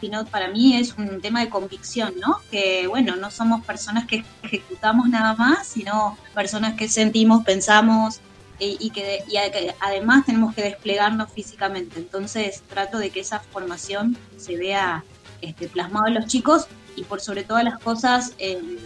sino 0.00 0.24
para 0.26 0.48
mí 0.48 0.76
es 0.76 0.94
un 0.96 1.20
tema 1.20 1.40
de 1.40 1.48
convicción, 1.48 2.14
¿no? 2.20 2.38
Que, 2.50 2.86
bueno, 2.86 3.16
no 3.16 3.30
somos 3.30 3.64
personas 3.64 4.06
que 4.06 4.24
ejecutamos 4.42 5.08
nada 5.08 5.34
más, 5.34 5.66
sino 5.66 6.16
personas 6.34 6.74
que 6.74 6.88
sentimos, 6.88 7.44
pensamos 7.44 8.20
y, 8.58 8.90
que, 8.90 9.22
y 9.28 9.36
además 9.80 10.24
tenemos 10.26 10.54
que 10.54 10.62
desplegarnos 10.62 11.30
físicamente. 11.30 11.98
Entonces 11.98 12.62
trato 12.68 12.98
de 12.98 13.10
que 13.10 13.20
esa 13.20 13.40
formación 13.40 14.16
se 14.36 14.56
vea 14.56 15.04
este, 15.42 15.68
plasmado 15.68 16.06
en 16.06 16.14
los 16.14 16.26
chicos 16.26 16.66
y 16.96 17.04
por 17.04 17.20
sobre 17.20 17.44
todas 17.44 17.64
las 17.64 17.78
cosas, 17.78 18.32
eh, 18.38 18.78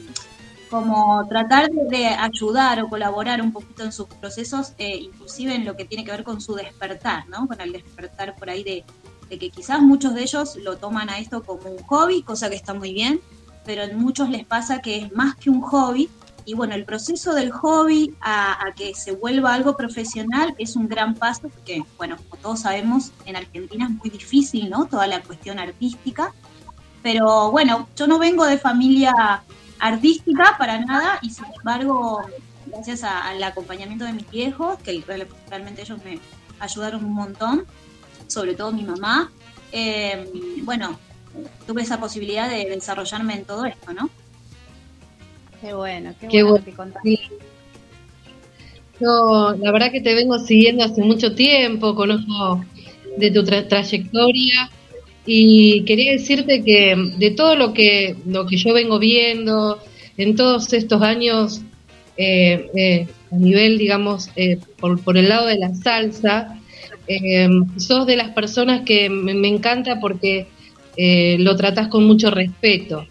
como 0.69 1.27
tratar 1.29 1.69
de 1.71 2.07
ayudar 2.07 2.81
o 2.83 2.89
colaborar 2.89 3.43
un 3.43 3.53
poquito 3.53 3.83
en 3.83 3.93
sus 3.93 4.07
procesos, 4.07 4.73
eh, 4.79 4.97
inclusive 4.97 5.55
en 5.55 5.65
lo 5.65 5.77
que 5.77 5.85
tiene 5.85 6.05
que 6.05 6.13
ver 6.13 6.25
con 6.25 6.41
su 6.41 6.55
despertar, 6.55 7.29
¿no? 7.29 7.47
Con 7.49 7.61
el 7.61 7.73
despertar 7.73 8.37
por 8.37 8.51
ahí 8.51 8.63
de, 8.63 8.85
de 9.31 9.39
que 9.39 9.51
quizás 9.51 9.81
muchos 9.81 10.15
de 10.15 10.23
ellos 10.23 10.57
lo 10.57 10.77
toman 10.77 11.09
a 11.09 11.19
esto 11.19 11.43
como 11.45 11.71
un 11.71 11.83
hobby, 11.85 12.23
cosa 12.23 12.51
que 12.51 12.57
está 12.57 12.75
muy 12.75 12.93
bien, 12.93 13.21
pero 13.65 13.83
en 13.85 13.97
muchos 13.99 14.29
les 14.29 14.45
pasa 14.45 14.81
que 14.83 14.97
es 14.99 15.13
más 15.13 15.37
que 15.37 15.49
un 15.49 15.63
hobby. 15.63 16.11
Y 16.47 16.55
bueno, 16.55 16.75
el 16.75 16.85
proceso 16.85 17.33
del 17.33 17.53
hobby 17.53 18.13
a, 18.21 18.67
a 18.67 18.73
que 18.73 18.95
se 18.95 19.13
vuelva 19.13 19.55
algo 19.55 19.77
profesional 19.77 20.55
es 20.59 20.75
un 20.75 20.89
gran 20.89 21.15
paso, 21.15 21.43
porque, 21.43 21.85
bueno, 21.97 22.17
como 22.17 22.43
todos 22.43 22.61
sabemos, 22.61 23.13
en 23.27 23.37
Argentina 23.37 23.85
es 23.85 23.91
muy 23.91 24.11
difícil, 24.11 24.69
¿no? 24.69 24.87
Toda 24.87 25.07
la 25.07 25.23
cuestión 25.23 25.59
artística. 25.61 26.35
Pero 27.03 27.51
bueno, 27.53 27.89
yo 27.95 28.07
no 28.07 28.19
vengo 28.19 28.45
de 28.47 28.59
familia 28.59 29.13
artística 29.79 30.57
para 30.59 30.81
nada 30.81 31.19
y 31.23 31.31
sin 31.31 31.47
embargo, 31.57 32.21
gracias 32.67 33.05
a- 33.05 33.29
al 33.29 33.43
acompañamiento 33.43 34.05
de 34.05 34.13
mis 34.15 34.29
viejos, 34.31 34.79
que 34.83 35.03
real- 35.07 35.29
realmente 35.49 35.83
ellos 35.83 36.03
me 36.05 36.19
ayudaron 36.59 37.05
un 37.05 37.15
montón, 37.15 37.65
sobre 38.31 38.55
todo 38.55 38.73
mi 38.73 38.83
mamá, 38.83 39.31
eh, 39.73 40.27
bueno, 40.63 40.99
tuve 41.67 41.83
esa 41.83 42.01
posibilidad 42.01 42.49
de 42.49 42.65
desarrollarme 42.69 43.35
en 43.35 43.45
todo 43.45 43.65
esto, 43.67 43.93
¿no? 43.93 44.09
Qué 45.61 45.75
bueno, 45.75 46.15
qué, 46.19 46.29
Qué 46.29 46.43
bueno 46.43 46.65
bueno. 46.77 46.95
que. 47.03 47.11
Sí. 47.11 47.19
Yo, 49.01 49.55
la 49.59 49.73
verdad 49.73 49.93
que 49.93 50.01
te 50.01 50.15
vengo 50.15 50.39
siguiendo 50.39 50.85
hace 50.85 51.03
mucho 51.03 51.35
tiempo, 51.35 51.95
conozco 51.95 52.65
de 53.17 53.31
tu 53.31 53.41
tra- 53.43 53.67
trayectoria 53.67 54.71
y 55.27 55.85
quería 55.85 56.13
decirte 56.13 56.63
que 56.63 56.95
de 57.17 57.31
todo 57.31 57.57
lo 57.57 57.73
que 57.73 58.17
lo 58.27 58.47
que 58.47 58.57
yo 58.57 58.75
vengo 58.75 58.99
viendo 58.99 59.83
en 60.17 60.37
todos 60.37 60.73
estos 60.73 61.01
años 61.03 61.63
eh, 62.17 62.71
eh, 62.75 63.09
a 63.33 63.37
nivel, 63.37 63.79
digamos, 63.79 64.29
eh, 64.37 64.59
por, 64.79 65.01
por 65.03 65.17
el 65.17 65.29
lado 65.31 65.47
de 65.47 65.59
la 65.59 65.75
salsa, 65.75 66.59
eh, 67.11 67.49
sos 67.77 68.07
de 68.07 68.15
las 68.15 68.31
personas 68.31 68.83
que 68.83 69.11
me, 69.11 69.49
encanta 69.49 69.99
porque 69.99 70.47
eh, 70.97 71.37
lo 71.41 71.57
tratás 71.57 71.89
con 71.89 72.05
mucho 72.05 72.31
respeto. 72.31 73.05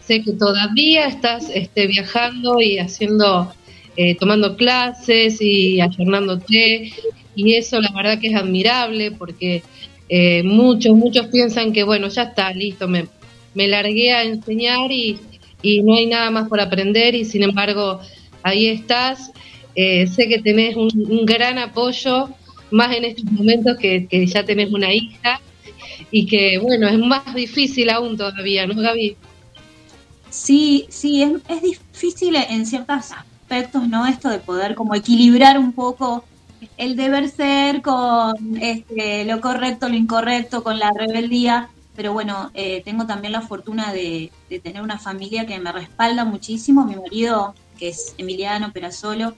Sé 0.00 0.22
que 0.22 0.32
todavía 0.32 1.06
estás 1.06 1.48
este, 1.54 1.86
viajando 1.86 2.60
y 2.60 2.78
haciendo, 2.78 3.54
eh, 3.96 4.16
tomando 4.16 4.56
clases 4.56 5.40
y 5.40 5.80
ayornándote, 5.80 6.92
y 7.36 7.54
eso 7.54 7.80
la 7.80 7.92
verdad 7.92 8.18
que 8.18 8.28
es 8.28 8.34
admirable 8.34 9.12
porque 9.12 9.62
eh, 10.08 10.42
muchos, 10.42 10.96
muchos 10.96 11.28
piensan 11.28 11.72
que 11.72 11.84
bueno, 11.84 12.08
ya 12.08 12.24
está, 12.24 12.52
listo, 12.52 12.88
me, 12.88 13.06
me 13.54 13.68
largué 13.68 14.12
a 14.12 14.24
enseñar 14.24 14.90
y, 14.90 15.20
y 15.62 15.80
no 15.82 15.94
hay 15.94 16.06
nada 16.06 16.32
más 16.32 16.48
por 16.48 16.60
aprender 16.60 17.14
y 17.14 17.24
sin 17.24 17.44
embargo 17.44 18.00
ahí 18.42 18.66
estás. 18.66 19.30
Sé 19.76 20.28
que 20.28 20.38
tenés 20.38 20.76
un 20.76 21.26
gran 21.26 21.58
apoyo, 21.58 22.28
más 22.74 22.94
en 22.94 23.04
estos 23.04 23.24
momentos 23.24 23.76
que, 23.78 24.06
que 24.06 24.26
ya 24.26 24.44
tenés 24.44 24.72
una 24.72 24.92
hija 24.92 25.40
y 26.10 26.26
que 26.26 26.58
bueno, 26.58 26.88
es 26.88 26.98
más 26.98 27.34
difícil 27.34 27.90
aún 27.90 28.16
todavía, 28.16 28.66
¿no, 28.66 28.74
Gaby? 28.74 29.16
Sí, 30.30 30.86
sí, 30.88 31.22
es, 31.22 31.32
es 31.48 31.62
difícil 31.62 32.36
en 32.36 32.66
ciertos 32.66 33.12
aspectos, 33.12 33.88
¿no? 33.88 34.06
Esto 34.06 34.28
de 34.28 34.38
poder 34.38 34.74
como 34.74 34.94
equilibrar 34.94 35.58
un 35.58 35.72
poco 35.72 36.24
el 36.76 36.96
deber 36.96 37.28
ser 37.28 37.82
con 37.82 38.56
este, 38.60 39.24
lo 39.24 39.40
correcto, 39.40 39.88
lo 39.88 39.94
incorrecto, 39.94 40.62
con 40.62 40.78
la 40.78 40.92
rebeldía. 40.92 41.68
Pero 41.94 42.12
bueno, 42.12 42.50
eh, 42.54 42.82
tengo 42.84 43.06
también 43.06 43.32
la 43.32 43.42
fortuna 43.42 43.92
de, 43.92 44.32
tener 44.62 44.82
una 44.82 44.98
familia 44.98 45.46
que 45.46 45.58
me 45.60 45.72
respalda 45.72 46.24
muchísimo. 46.24 46.84
Mi 46.84 46.96
marido, 46.96 47.54
que 47.78 47.88
es 47.88 48.14
Emiliano 48.18 48.72
Perasolo, 48.72 49.34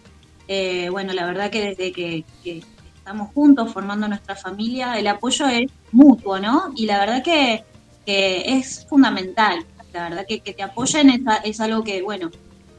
eh, 0.49 0.89
bueno, 0.91 1.12
la 1.12 1.26
verdad 1.26 1.51
que 1.51 1.61
desde 1.61 1.93
que, 1.93 2.24
que 2.43 2.62
estamos 3.07 3.32
juntos 3.32 3.72
formando 3.72 4.09
nuestra 4.09 4.34
familia, 4.34 4.98
el 4.98 5.07
apoyo 5.07 5.46
es 5.46 5.70
mutuo, 5.92 6.40
¿no? 6.40 6.72
Y 6.74 6.86
la 6.86 6.98
verdad 6.98 7.22
que, 7.22 7.62
que 8.04 8.59
es 8.59 8.84
fundamental. 8.88 9.64
La 9.92 10.09
verdad 10.09 10.26
que, 10.28 10.40
que 10.40 10.52
te 10.52 10.64
apoyen 10.64 11.11
es, 11.11 11.20
es 11.44 11.61
algo 11.61 11.84
que, 11.84 12.02
bueno, 12.02 12.32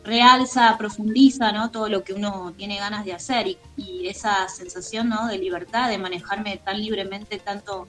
realza, 0.03 0.77
profundiza, 0.77 1.53
¿no? 1.53 1.71
Todo 1.71 1.87
lo 1.87 2.03
que 2.03 2.11
uno 2.11 2.53
tiene 2.57 2.75
ganas 2.75 3.05
de 3.05 3.13
hacer 3.13 3.47
y, 3.47 3.57
y 3.77 4.07
esa 4.07 4.49
sensación, 4.49 5.07
¿no? 5.07 5.27
De 5.27 5.37
libertad, 5.37 5.87
de 5.87 5.97
manejarme 5.97 6.57
tan 6.57 6.77
libremente, 6.77 7.39
tanto 7.39 7.87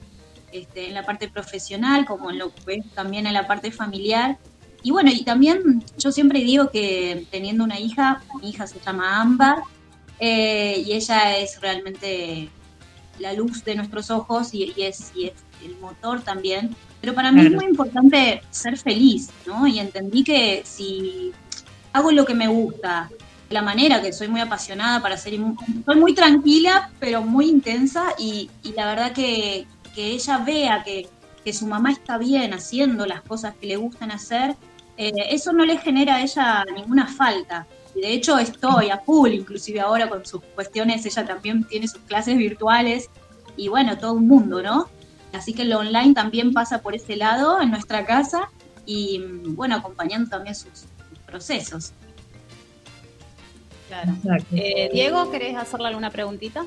este, 0.53 0.87
en 0.87 0.93
la 0.93 1.05
parte 1.05 1.27
profesional 1.27 2.05
como 2.05 2.31
en 2.31 2.39
lo 2.39 2.55
que 2.55 2.81
también 2.95 3.27
en 3.27 3.33
la 3.33 3.47
parte 3.47 3.73
familiar. 3.73 4.37
Y 4.81 4.91
bueno, 4.91 5.11
y 5.11 5.25
también 5.25 5.83
yo 5.97 6.13
siempre 6.13 6.39
digo 6.39 6.69
que 6.69 7.27
teniendo 7.31 7.65
una 7.65 7.81
hija, 7.81 8.21
mi 8.41 8.51
hija 8.51 8.65
se 8.65 8.79
llama 8.79 9.19
Ámbar, 9.19 9.57
eh, 10.19 10.83
y 10.85 10.93
ella 10.93 11.37
es 11.37 11.59
realmente 11.61 12.49
la 13.19 13.33
luz 13.33 13.63
de 13.63 13.75
nuestros 13.75 14.09
ojos 14.11 14.53
y, 14.53 14.73
y 14.75 14.83
es, 14.83 15.11
y 15.15 15.25
es 15.27 15.33
el 15.63 15.77
motor 15.79 16.21
también. 16.21 16.75
Pero 17.01 17.13
para 17.13 17.31
mí 17.31 17.39
es 17.41 17.47
Claro. 17.47 17.61
muy 17.61 17.69
importante 17.69 18.41
ser 18.49 18.77
feliz, 18.77 19.29
¿no? 19.45 19.65
Y 19.67 19.79
entendí 19.79 20.23
que 20.23 20.61
si 20.65 21.31
hago 21.93 22.11
lo 22.11 22.25
que 22.25 22.33
me 22.33 22.47
gusta, 22.47 23.09
la 23.49 23.61
manera 23.61 24.01
que 24.01 24.13
soy 24.13 24.27
muy 24.27 24.41
apasionada 24.41 25.01
para 25.01 25.17
ser, 25.17 25.33
soy 25.85 25.95
muy 25.95 26.13
tranquila, 26.13 26.91
pero 26.99 27.21
muy 27.21 27.49
intensa 27.49 28.13
y, 28.17 28.49
y 28.63 28.73
la 28.73 28.85
verdad 28.85 29.11
que, 29.13 29.65
que 29.95 30.07
ella 30.11 30.37
vea 30.39 30.83
que, 30.83 31.07
que 31.43 31.53
su 31.53 31.65
mamá 31.67 31.91
está 31.91 32.17
bien 32.17 32.53
haciendo 32.53 33.05
las 33.05 33.21
cosas 33.21 33.55
que 33.59 33.67
le 33.67 33.77
gustan 33.77 34.11
hacer, 34.11 34.55
eh, 34.97 35.11
eso 35.29 35.51
no 35.53 35.65
le 35.65 35.77
genera 35.77 36.15
a 36.17 36.21
ella 36.21 36.65
ninguna 36.75 37.07
falta. 37.07 37.65
Y 37.99 38.01
de 38.01 38.13
hecho 38.13 38.37
estoy 38.39 38.91
a 38.91 38.99
full, 38.99 39.33
inclusive 39.33 39.81
ahora 39.81 40.07
con 40.07 40.25
sus 40.25 40.41
cuestiones, 40.55 41.05
ella 41.05 41.25
también 41.25 41.65
tiene 41.65 41.85
sus 41.85 41.99
clases 42.03 42.37
virtuales 42.37 43.09
y 43.57 43.67
bueno, 43.67 43.97
todo 43.97 44.13
un 44.13 44.25
mundo, 44.25 44.63
¿no? 44.63 44.87
Así 45.33 45.51
que 45.51 45.65
lo 45.65 45.79
online 45.79 46.13
también 46.13 46.53
pasa 46.53 46.81
por 46.81 46.95
ese 46.95 47.17
lado 47.17 47.61
en 47.61 47.71
nuestra 47.71 48.05
casa 48.05 48.51
y 48.85 49.19
mm, 49.19 49.53
bueno, 49.53 49.75
acompañando 49.75 50.29
también 50.29 50.55
sus, 50.55 50.69
sus 51.09 51.19
procesos. 51.25 51.91
Claro. 53.89 54.13
Eh, 54.53 54.89
Diego, 54.93 55.29
¿querés 55.29 55.57
hacerle 55.57 55.87
alguna 55.87 56.09
preguntita? 56.09 56.63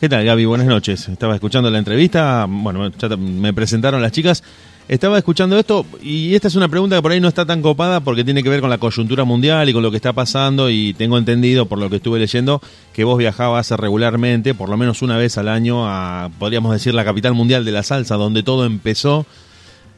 ¿Qué 0.00 0.08
tal, 0.08 0.24
Gaby? 0.24 0.46
Buenas 0.46 0.68
noches. 0.68 1.06
Estaba 1.06 1.34
escuchando 1.34 1.68
la 1.70 1.76
entrevista. 1.76 2.46
Bueno, 2.48 2.88
ya 2.88 3.08
me 3.18 3.52
presentaron 3.52 4.00
las 4.00 4.12
chicas. 4.12 4.42
Estaba 4.88 5.18
escuchando 5.18 5.58
esto 5.58 5.84
y 6.00 6.36
esta 6.36 6.46
es 6.46 6.54
una 6.54 6.68
pregunta 6.68 6.94
que 6.94 7.02
por 7.02 7.10
ahí 7.10 7.20
no 7.20 7.26
está 7.26 7.44
tan 7.44 7.60
copada 7.60 7.98
porque 7.98 8.22
tiene 8.22 8.44
que 8.44 8.48
ver 8.48 8.60
con 8.60 8.70
la 8.70 8.78
coyuntura 8.78 9.24
mundial 9.24 9.68
y 9.68 9.72
con 9.72 9.82
lo 9.82 9.90
que 9.90 9.96
está 9.96 10.12
pasando 10.12 10.70
y 10.70 10.94
tengo 10.94 11.18
entendido 11.18 11.66
por 11.66 11.80
lo 11.80 11.90
que 11.90 11.96
estuve 11.96 12.20
leyendo 12.20 12.62
que 12.92 13.02
vos 13.02 13.18
viajabas 13.18 13.68
regularmente, 13.72 14.54
por 14.54 14.68
lo 14.68 14.76
menos 14.76 15.02
una 15.02 15.16
vez 15.16 15.38
al 15.38 15.48
año 15.48 15.88
a, 15.88 16.30
podríamos 16.38 16.72
decir, 16.72 16.94
la 16.94 17.04
capital 17.04 17.34
mundial 17.34 17.64
de 17.64 17.72
la 17.72 17.82
salsa, 17.82 18.14
donde 18.14 18.44
todo 18.44 18.64
empezó. 18.64 19.26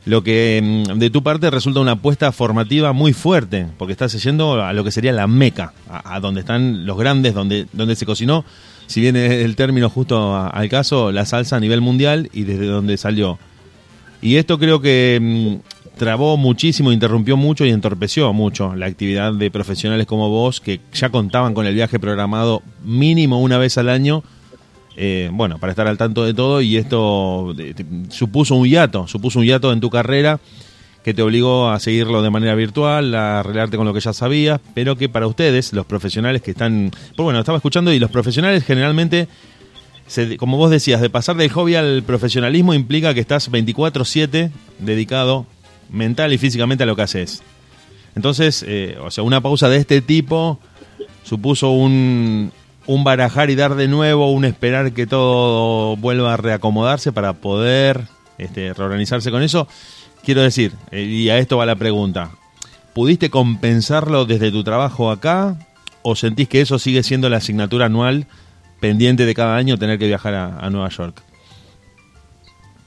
Lo 0.06 0.22
que 0.22 0.84
mm, 0.88 0.98
de 0.98 1.10
tu 1.10 1.22
parte 1.22 1.50
resulta 1.50 1.80
una 1.80 1.92
apuesta 1.92 2.32
formativa 2.32 2.94
muy 2.94 3.12
fuerte, 3.12 3.66
porque 3.76 3.92
estás 3.92 4.14
yendo 4.22 4.64
a 4.64 4.72
lo 4.72 4.84
que 4.84 4.90
sería 4.90 5.12
la 5.12 5.26
meca, 5.26 5.74
a, 5.90 6.18
donde 6.18 6.40
están 6.40 6.86
los 6.86 6.96
grandes, 6.96 7.34
donde, 7.34 7.66
donde 7.74 7.94
se 7.94 8.06
cocinó, 8.06 8.42
si 8.86 9.02
viene 9.02 9.42
el 9.42 9.54
término 9.54 9.90
justo 9.90 10.34
al 10.34 10.68
caso, 10.70 11.12
la 11.12 11.26
salsa 11.26 11.56
a 11.56 11.60
nivel 11.60 11.82
mundial 11.82 12.30
y 12.32 12.44
desde 12.44 12.66
donde 12.66 12.96
salió. 12.96 13.38
Y 14.20 14.36
esto 14.36 14.58
creo 14.58 14.80
que 14.80 15.18
mm, 15.20 15.96
trabó 15.96 16.36
muchísimo, 16.36 16.92
interrumpió 16.92 17.36
mucho 17.36 17.64
y 17.64 17.70
entorpeció 17.70 18.32
mucho 18.32 18.74
la 18.74 18.86
actividad 18.86 19.32
de 19.32 19.50
profesionales 19.50 20.06
como 20.06 20.28
vos, 20.28 20.60
que 20.60 20.80
ya 20.92 21.10
contaban 21.10 21.54
con 21.54 21.66
el 21.66 21.74
viaje 21.74 21.98
programado 21.98 22.62
mínimo 22.84 23.40
una 23.40 23.58
vez 23.58 23.78
al 23.78 23.88
año 23.88 24.22
eh, 25.00 25.30
bueno, 25.32 25.58
para 25.58 25.70
estar 25.70 25.86
al 25.86 25.96
tanto 25.96 26.24
de 26.24 26.34
todo. 26.34 26.60
Y 26.60 26.76
esto 26.76 27.54
eh, 27.56 27.72
supuso 28.10 28.56
un 28.56 28.66
hiato, 28.66 29.06
supuso 29.06 29.38
un 29.38 29.44
hiato 29.44 29.72
en 29.72 29.80
tu 29.80 29.90
carrera 29.90 30.40
que 31.04 31.14
te 31.14 31.22
obligó 31.22 31.70
a 31.70 31.78
seguirlo 31.78 32.20
de 32.20 32.30
manera 32.30 32.56
virtual, 32.56 33.14
a 33.14 33.38
arreglarte 33.38 33.76
con 33.76 33.86
lo 33.86 33.94
que 33.94 34.00
ya 34.00 34.12
sabías, 34.12 34.60
pero 34.74 34.96
que 34.96 35.08
para 35.08 35.28
ustedes, 35.28 35.72
los 35.72 35.86
profesionales 35.86 36.42
que 36.42 36.50
están, 36.50 36.90
pues 36.90 37.24
bueno, 37.24 37.38
estaba 37.38 37.56
escuchando 37.56 37.92
y 37.92 38.00
los 38.00 38.10
profesionales 38.10 38.64
generalmente, 38.64 39.28
como 40.38 40.56
vos 40.56 40.70
decías, 40.70 41.00
de 41.00 41.10
pasar 41.10 41.36
del 41.36 41.50
hobby 41.50 41.74
al 41.74 42.02
profesionalismo 42.02 42.74
implica 42.74 43.14
que 43.14 43.20
estás 43.20 43.50
24/7 43.50 44.50
dedicado 44.78 45.46
mental 45.90 46.32
y 46.32 46.38
físicamente 46.38 46.84
a 46.84 46.86
lo 46.86 46.96
que 46.96 47.02
haces. 47.02 47.42
Entonces, 48.14 48.64
eh, 48.66 48.96
o 49.00 49.10
sea, 49.10 49.24
una 49.24 49.40
pausa 49.40 49.68
de 49.68 49.76
este 49.76 50.00
tipo 50.00 50.58
supuso 51.24 51.70
un, 51.70 52.52
un 52.86 53.04
barajar 53.04 53.50
y 53.50 53.54
dar 53.54 53.74
de 53.74 53.86
nuevo, 53.86 54.32
un 54.32 54.44
esperar 54.44 54.92
que 54.92 55.06
todo 55.06 55.96
vuelva 55.96 56.34
a 56.34 56.36
reacomodarse 56.36 57.12
para 57.12 57.34
poder 57.34 58.08
este, 58.38 58.72
reorganizarse 58.72 59.30
con 59.30 59.42
eso. 59.42 59.68
Quiero 60.24 60.42
decir, 60.42 60.72
eh, 60.90 61.02
y 61.02 61.28
a 61.28 61.38
esto 61.38 61.58
va 61.58 61.66
la 61.66 61.76
pregunta, 61.76 62.30
¿pudiste 62.94 63.30
compensarlo 63.30 64.24
desde 64.24 64.50
tu 64.50 64.64
trabajo 64.64 65.10
acá 65.10 65.56
o 66.02 66.16
sentís 66.16 66.48
que 66.48 66.60
eso 66.60 66.78
sigue 66.78 67.02
siendo 67.02 67.28
la 67.28 67.36
asignatura 67.36 67.86
anual 67.86 68.26
pendiente 68.80 69.26
de 69.26 69.34
cada 69.34 69.56
año 69.56 69.76
tener 69.78 69.98
que 69.98 70.06
viajar 70.06 70.34
a, 70.34 70.70
Nueva 70.70 70.88
York? 70.88 71.22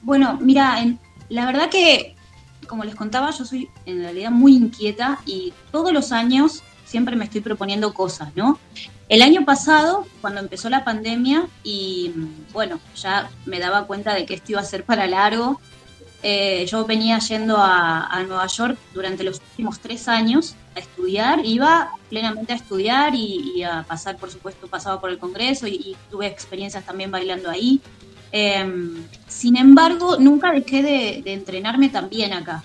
Bueno, 0.02 0.38
mira, 0.40 0.80
en- 0.80 0.98
la 1.28 1.46
verdad 1.46 1.68
que, 1.70 2.14
como 2.66 2.84
les 2.84 2.94
contaba, 2.94 3.30
yo 3.30 3.44
soy 3.44 3.68
en 3.86 4.00
realidad 4.00 4.30
muy 4.30 4.56
inquieta 4.56 5.20
y 5.26 5.52
todos 5.70 5.92
los 5.92 6.12
años 6.12 6.62
siempre 6.84 7.16
me 7.16 7.24
estoy 7.24 7.40
proponiendo 7.40 7.94
cosas, 7.94 8.34
¿no? 8.36 8.58
El 9.08 9.22
año 9.22 9.44
pasado, 9.44 10.06
cuando 10.20 10.40
empezó 10.40 10.70
la 10.70 10.84
pandemia 10.84 11.46
y 11.62 12.12
bueno, 12.52 12.80
ya 12.96 13.30
me 13.46 13.58
daba 13.58 13.86
cuenta 13.86 14.14
de 14.14 14.24
que 14.26 14.34
esto 14.34 14.52
iba 14.52 14.60
a 14.60 14.64
ser 14.64 14.84
para 14.84 15.06
largo, 15.06 15.60
eh, 16.22 16.66
yo 16.66 16.84
venía 16.84 17.18
yendo 17.18 17.56
a, 17.58 18.22
Nueva 18.26 18.46
York 18.46 18.78
durante 18.94 19.24
los 19.24 19.40
últimos 19.50 19.80
tres 19.80 20.06
años 20.08 20.54
a 20.74 20.78
estudiar, 20.78 21.40
iba 21.44 21.90
plenamente 22.08 22.52
a 22.52 22.56
estudiar 22.56 23.14
y, 23.14 23.52
y 23.56 23.62
a 23.62 23.84
pasar, 23.86 24.16
por 24.16 24.30
supuesto, 24.30 24.66
pasaba 24.66 25.00
por 25.00 25.10
el 25.10 25.18
Congreso 25.18 25.66
y, 25.66 25.74
y 25.74 25.96
tuve 26.10 26.26
experiencias 26.26 26.84
también 26.84 27.10
bailando 27.10 27.50
ahí. 27.50 27.80
Eh, 28.32 28.64
sin 29.28 29.56
embargo, 29.56 30.16
nunca 30.18 30.52
dejé 30.52 30.82
de, 30.82 31.22
de 31.22 31.32
entrenarme 31.34 31.88
también 31.88 32.32
acá. 32.32 32.62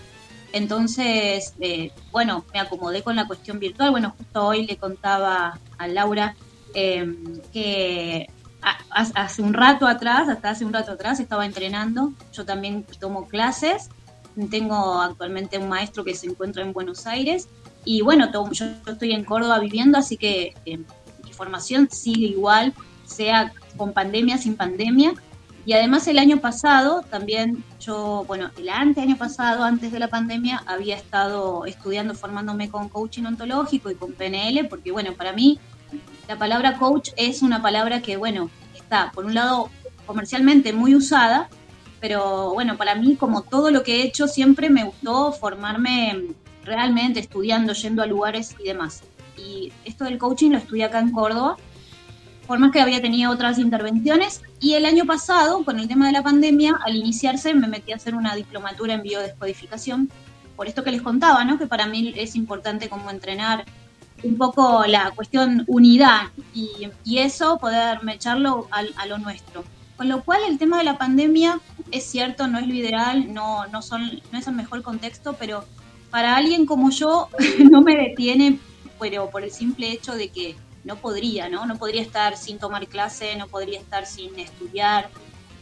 Entonces, 0.54 1.54
eh, 1.60 1.92
bueno, 2.12 2.46
me 2.54 2.60
acomodé 2.60 3.04
con 3.04 3.16
la 3.16 3.28
cuestión 3.28 3.60
virtual. 3.60 3.92
Bueno, 3.92 4.16
justo 4.18 4.46
hoy 4.46 4.66
le 4.66 4.78
contaba 4.78 5.60
a 5.78 5.88
Laura 5.88 6.36
eh, 6.74 7.14
que 7.52 8.30
hace 8.90 9.42
un 9.42 9.54
rato 9.54 9.88
atrás, 9.88 10.30
hasta 10.30 10.50
hace 10.50 10.66
un 10.66 10.74
rato 10.74 10.92
atrás, 10.94 11.20
estaba 11.20 11.46
entrenando. 11.46 12.14
Yo 12.34 12.46
también 12.46 12.86
tomo 13.00 13.28
clases. 13.28 13.90
Tengo 14.50 15.02
actualmente 15.02 15.58
un 15.58 15.68
maestro 15.68 16.04
que 16.04 16.16
se 16.16 16.28
encuentra 16.28 16.64
en 16.64 16.72
Buenos 16.74 17.08
Aires. 17.08 17.50
Y 17.86 18.02
bueno, 18.02 18.30
yo 18.52 18.66
estoy 18.86 19.14
en 19.14 19.24
Córdoba 19.24 19.60
viviendo, 19.60 19.98
así 19.98 20.18
que 20.18 20.54
eh, 20.66 20.78
mi 21.24 21.34
formación 21.34 21.90
sigue 21.90 22.28
igual, 22.28 22.74
sea 23.06 23.54
con 23.78 23.94
pandemia, 23.94 24.38
sin 24.38 24.56
pandemia. 24.56 25.14
Y 25.66 25.74
además 25.74 26.08
el 26.08 26.18
año 26.18 26.40
pasado, 26.40 27.04
también 27.10 27.64
yo, 27.82 28.24
bueno, 28.28 28.52
el 28.58 28.70
ante 28.70 29.02
año 29.02 29.18
pasado, 29.18 29.64
antes 29.64 29.92
de 29.92 30.00
la 30.00 30.08
pandemia, 30.08 30.64
había 30.66 30.96
estado 30.96 31.66
estudiando, 31.66 32.16
formándome 32.16 32.70
con 32.70 32.88
coaching 32.88 33.24
ontológico 33.24 33.92
y 33.92 33.96
con 33.96 34.14
PNL, 34.14 34.68
porque 34.70 34.92
bueno, 34.92 35.14
para 35.14 35.34
mí 35.34 35.60
la 36.28 36.38
palabra 36.38 36.78
coach 36.78 37.10
es 37.18 37.42
una 37.42 37.62
palabra 37.62 38.02
que, 38.02 38.18
bueno, 38.18 38.50
está 38.76 39.12
por 39.12 39.26
un 39.26 39.34
lado 39.34 39.70
comercialmente 40.06 40.74
muy 40.74 40.96
usada, 40.96 41.50
pero 42.00 42.54
bueno, 42.54 42.78
para 42.78 42.96
mí 42.96 43.16
como 43.16 43.42
todo 43.42 43.72
lo 43.72 43.84
que 43.84 43.98
he 43.98 44.04
hecho 44.04 44.28
siempre 44.28 44.70
me 44.70 44.86
gustó 44.86 45.34
formarme 45.34 46.28
realmente 46.68 47.20
estudiando, 47.20 47.74
yendo 47.74 48.04
a 48.04 48.06
lugares 48.06 48.56
y 48.60 48.64
demás. 48.68 49.02
Y 49.36 49.72
esto 49.86 50.04
del 50.04 50.20
coaching 50.20 50.52
lo 50.52 50.60
estudié 50.60 50.84
acá 50.84 51.00
en 51.00 51.12
Córdoba 51.12 51.58
por 52.48 52.60
más 52.60 52.72
que 52.72 52.80
había 52.80 53.02
tenido 53.02 53.32
otras 53.32 53.60
intervenciones. 53.60 54.42
Y 54.60 54.74
el 54.74 54.86
año 54.86 55.06
pasado, 55.06 55.64
con 55.64 55.80
el 55.80 55.88
tema 55.88 56.08
de 56.08 56.14
la 56.14 56.24
pandemia, 56.24 56.80
al 56.84 56.96
iniciarse 56.96 57.54
me 57.54 57.68
metí 57.68 57.92
a 57.92 57.98
hacer 57.98 58.16
una 58.16 58.36
diplomatura 58.36 58.94
en 58.94 59.04
biodescodificación, 59.04 60.10
por 60.56 60.68
esto 60.68 60.84
que 60.84 60.92
les 60.92 61.02
contaba, 61.02 61.44
¿no? 61.44 61.60
que 61.60 61.68
para 61.68 61.86
mí 61.86 62.14
es 62.16 62.36
importante 62.36 62.90
como 62.90 63.12
entrenar 63.12 63.66
un 64.24 64.38
poco 64.38 64.86
la 64.88 65.12
cuestión 65.12 65.64
unidad 65.68 66.30
y, 66.56 66.90
y 67.04 67.20
eso 67.20 67.60
poder 67.60 68.00
echarlo 68.12 68.68
a, 68.72 68.82
a, 69.00 69.06
lo 69.06 69.20
nuestro. 69.20 69.64
Con 69.96 70.10
lo 70.10 70.24
cual 70.24 70.42
el 70.48 70.58
tema 70.58 70.80
de 70.80 70.84
la 70.86 70.98
pandemia 70.98 71.60
es 71.92 72.06
cierto, 72.06 72.48
no 72.48 72.58
es 72.58 72.68
lo 72.68 72.74
ideal, 72.74 73.32
no, 73.32 73.68
no, 73.68 73.84
son, 73.84 74.22
no 74.32 74.40
es 74.40 74.48
el 74.48 74.56
mejor 74.56 74.82
contexto, 74.82 75.36
pero 75.38 75.66
para 76.18 76.36
alguien 76.36 76.66
como 76.66 76.90
yo 76.90 77.30
no 77.72 77.82
me 77.82 77.96
detiene, 77.96 78.58
pero 79.00 79.30
por 79.30 79.44
el 79.44 79.52
simple 79.52 79.92
hecho 79.92 80.16
de 80.16 80.30
que 80.30 80.56
no 80.84 80.96
podría, 80.96 81.48
¿no? 81.48 81.68
No 81.68 81.78
podría 81.78 82.02
estar 82.02 82.36
sin 82.36 82.58
tomar 82.58 82.88
clase, 82.88 83.36
no 83.36 83.46
podría 83.46 83.80
estar 83.80 84.08
sin 84.08 84.40
estudiar. 84.40 85.12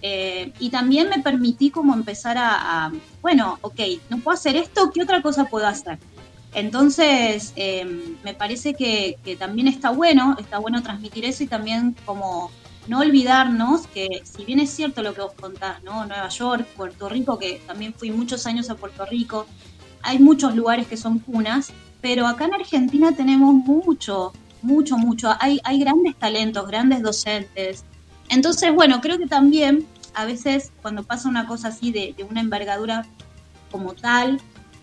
Eh, 0.01 0.53
y 0.59 0.69
también 0.69 1.09
me 1.09 1.19
permití 1.19 1.71
como 1.71 1.93
empezar 1.93 2.37
a, 2.39 2.89
bueno, 3.21 3.59
ok, 3.63 3.81
no 4.09 4.19
puedo 4.19 4.33
hacer 4.33 4.55
esto, 4.55 4.91
¿qué 4.93 5.01
otra 5.01 5.21
cosa 5.21 5.43
puedo 5.43 5.67
hacer? 5.67 5.99
Entonces, 6.53 7.51
eh, 7.57 8.15
me 8.23 8.33
parece 8.33 8.75
que, 8.75 9.17
que, 9.25 9.35
también 9.35 9.67
está 9.67 9.89
bueno, 9.89 10.37
está 10.39 10.59
bueno 10.59 10.81
transmitir 10.81 11.25
eso 11.25 11.43
y 11.43 11.47
también 11.47 11.97
como 12.05 12.49
no 12.87 12.99
olvidarnos 12.99 13.87
que 13.87 14.21
si 14.23 14.45
bien 14.45 14.61
es 14.61 14.69
cierto 14.69 15.03
lo 15.03 15.13
que 15.13 15.19
vos 15.19 15.33
contás, 15.33 15.83
¿no? 15.83 16.05
Nueva 16.05 16.29
York, 16.29 16.65
Puerto 16.77 17.09
Rico, 17.09 17.37
que 17.37 17.61
también 17.67 17.93
fui 17.93 18.09
muchos 18.09 18.45
años 18.45 18.69
a 18.69 18.75
Puerto 18.75 19.05
Rico, 19.05 19.47
hay 20.05 20.19
muchos 20.19 20.55
lugares 20.55 20.87
que 20.87 20.97
son 20.97 21.19
cunas, 21.19 21.73
pero 22.01 22.27
acá 22.27 22.45
en 22.45 22.53
Argentina 22.53 23.11
tenemos 23.11 23.53
mucho, 23.53 24.31
mucho, 24.61 24.97
mucho. 24.97 25.35
Hay, 25.39 25.59
grandes 25.79 26.15
talentos, 26.15 26.67
grandes 26.67 27.01
docentes. 27.01 27.83
Entonces, 28.29 28.73
bueno, 28.73 29.01
creo 29.01 29.17
que 29.17 29.27
también 29.27 29.85
a 30.13 30.25
veces 30.25 30.71
cuando 30.81 31.03
pasa 31.03 31.27
una 31.27 31.47
cosa 31.47 31.69
así 31.69 31.91
de, 31.91 32.13
de 32.15 32.23
una 32.23 32.39
envergadura 32.39 33.05
como 33.71 33.93
tal, 33.93 34.39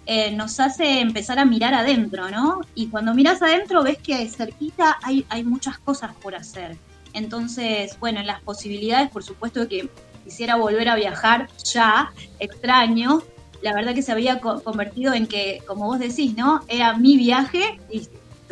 eh, 0.06 0.32
nos 0.32 0.58
hace 0.58 1.00
empezar 1.00 1.38
a 1.38 1.44
mirar 1.44 1.74
adentro, 1.74 2.28
¿no? 2.28 2.60
Y 2.74 2.88
cuando 2.88 3.14
miras 3.14 3.40
adentro 3.40 3.84
ves 3.84 3.98
que 3.98 4.28
cerquita 4.28 4.98
hay, 5.02 5.24
hay 5.28 5.44
muchas 5.44 5.78
cosas 5.78 6.12
por 6.16 6.34
hacer. 6.34 6.76
Entonces, 7.12 7.96
bueno, 8.00 8.18
en 8.18 8.26
las 8.26 8.40
posibilidades, 8.40 9.10
por 9.10 9.22
supuesto 9.22 9.68
que 9.68 9.88
quisiera 10.24 10.56
volver 10.56 10.88
a 10.88 10.96
viajar 10.96 11.48
ya, 11.64 12.12
extraño. 12.40 13.22
La 13.62 13.74
verdad 13.74 13.94
que 13.94 14.02
se 14.02 14.12
había 14.12 14.40
co 14.40 14.60
convertido 14.60 15.14
en 15.14 15.26
que, 15.26 15.62
como 15.66 15.86
vos 15.86 15.98
decís, 15.98 16.36
¿no? 16.36 16.62
Era 16.68 16.96
mi 16.96 17.16
viaje 17.16 17.78
y 17.90 18.02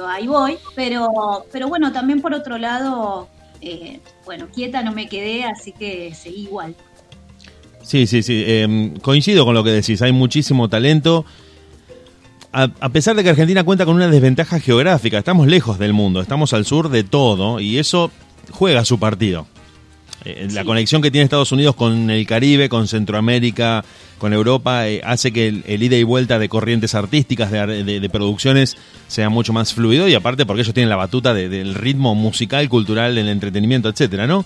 ahí 0.08 0.26
voy, 0.26 0.56
pero, 0.74 1.44
pero 1.52 1.68
bueno, 1.68 1.92
también 1.92 2.20
por 2.20 2.34
otro 2.34 2.58
lado, 2.58 3.28
eh, 3.61 4.00
bueno, 4.24 4.48
quieta 4.54 4.82
no 4.82 4.92
me 4.92 5.08
quedé, 5.08 5.44
así 5.44 5.72
que 5.72 6.14
seguí 6.14 6.42
igual. 6.42 6.74
Sí, 7.82 8.06
sí, 8.06 8.22
sí, 8.22 8.44
eh, 8.46 8.94
coincido 9.02 9.44
con 9.44 9.54
lo 9.54 9.64
que 9.64 9.70
decís, 9.70 10.00
hay 10.02 10.12
muchísimo 10.12 10.68
talento. 10.68 11.24
A, 12.52 12.68
a, 12.80 12.88
pesar 12.88 13.16
de 13.16 13.22
que 13.22 13.30
Argentina 13.30 13.64
cuenta 13.64 13.84
con 13.84 13.94
una 13.94 14.08
desventaja 14.08 14.58
geográfica, 14.58 15.18
estamos 15.18 15.46
lejos 15.46 15.78
del 15.78 15.92
mundo, 15.92 16.20
estamos 16.20 16.52
al 16.52 16.64
sur 16.64 16.88
de 16.88 17.04
todo 17.04 17.61
y 17.61 17.78
eso 17.78 18.11
juega 18.50 18.84
su 18.84 18.98
partido. 18.98 19.46
Eh, 20.25 20.49
la 20.53 20.64
conexión 20.64 21.01
que 21.01 21.11
tiene 21.11 21.25
Estados 21.25 21.53
Unidos 21.53 21.75
con 21.75 22.11
el 22.11 22.27
Caribe, 22.27 22.68
con 22.68 22.87
Centroamérica, 22.89 23.85
con 24.18 24.35
Europa, 24.35 24.87
eh, 24.87 25.01
hace 25.03 25.33
que 25.33 25.49
el, 25.49 25.64
el, 25.66 25.83
ida 25.83 25.97
y 25.97 26.03
vuelta 26.03 26.39
de 26.39 26.49
corrientes 26.49 26.95
artísticas, 26.95 27.51
de, 27.51 27.85
de, 27.85 28.01
de, 28.01 28.09
producciones, 28.11 28.77
sea 29.09 29.31
mucho 29.31 29.53
más 29.55 29.73
fluido 29.73 30.09
y 30.09 30.14
aparte 30.14 30.45
porque 30.45 30.62
ellos 30.62 30.75
tienen 30.75 30.91
la 30.91 30.97
batuta 30.97 31.33
de, 31.33 31.49
del 31.49 31.75
ritmo 31.75 32.14
musical, 32.14 32.68
cultural, 32.68 33.14
del 33.14 33.29
entretenimiento, 33.29 33.89
etcétera, 33.89 34.27
¿no? 34.27 34.45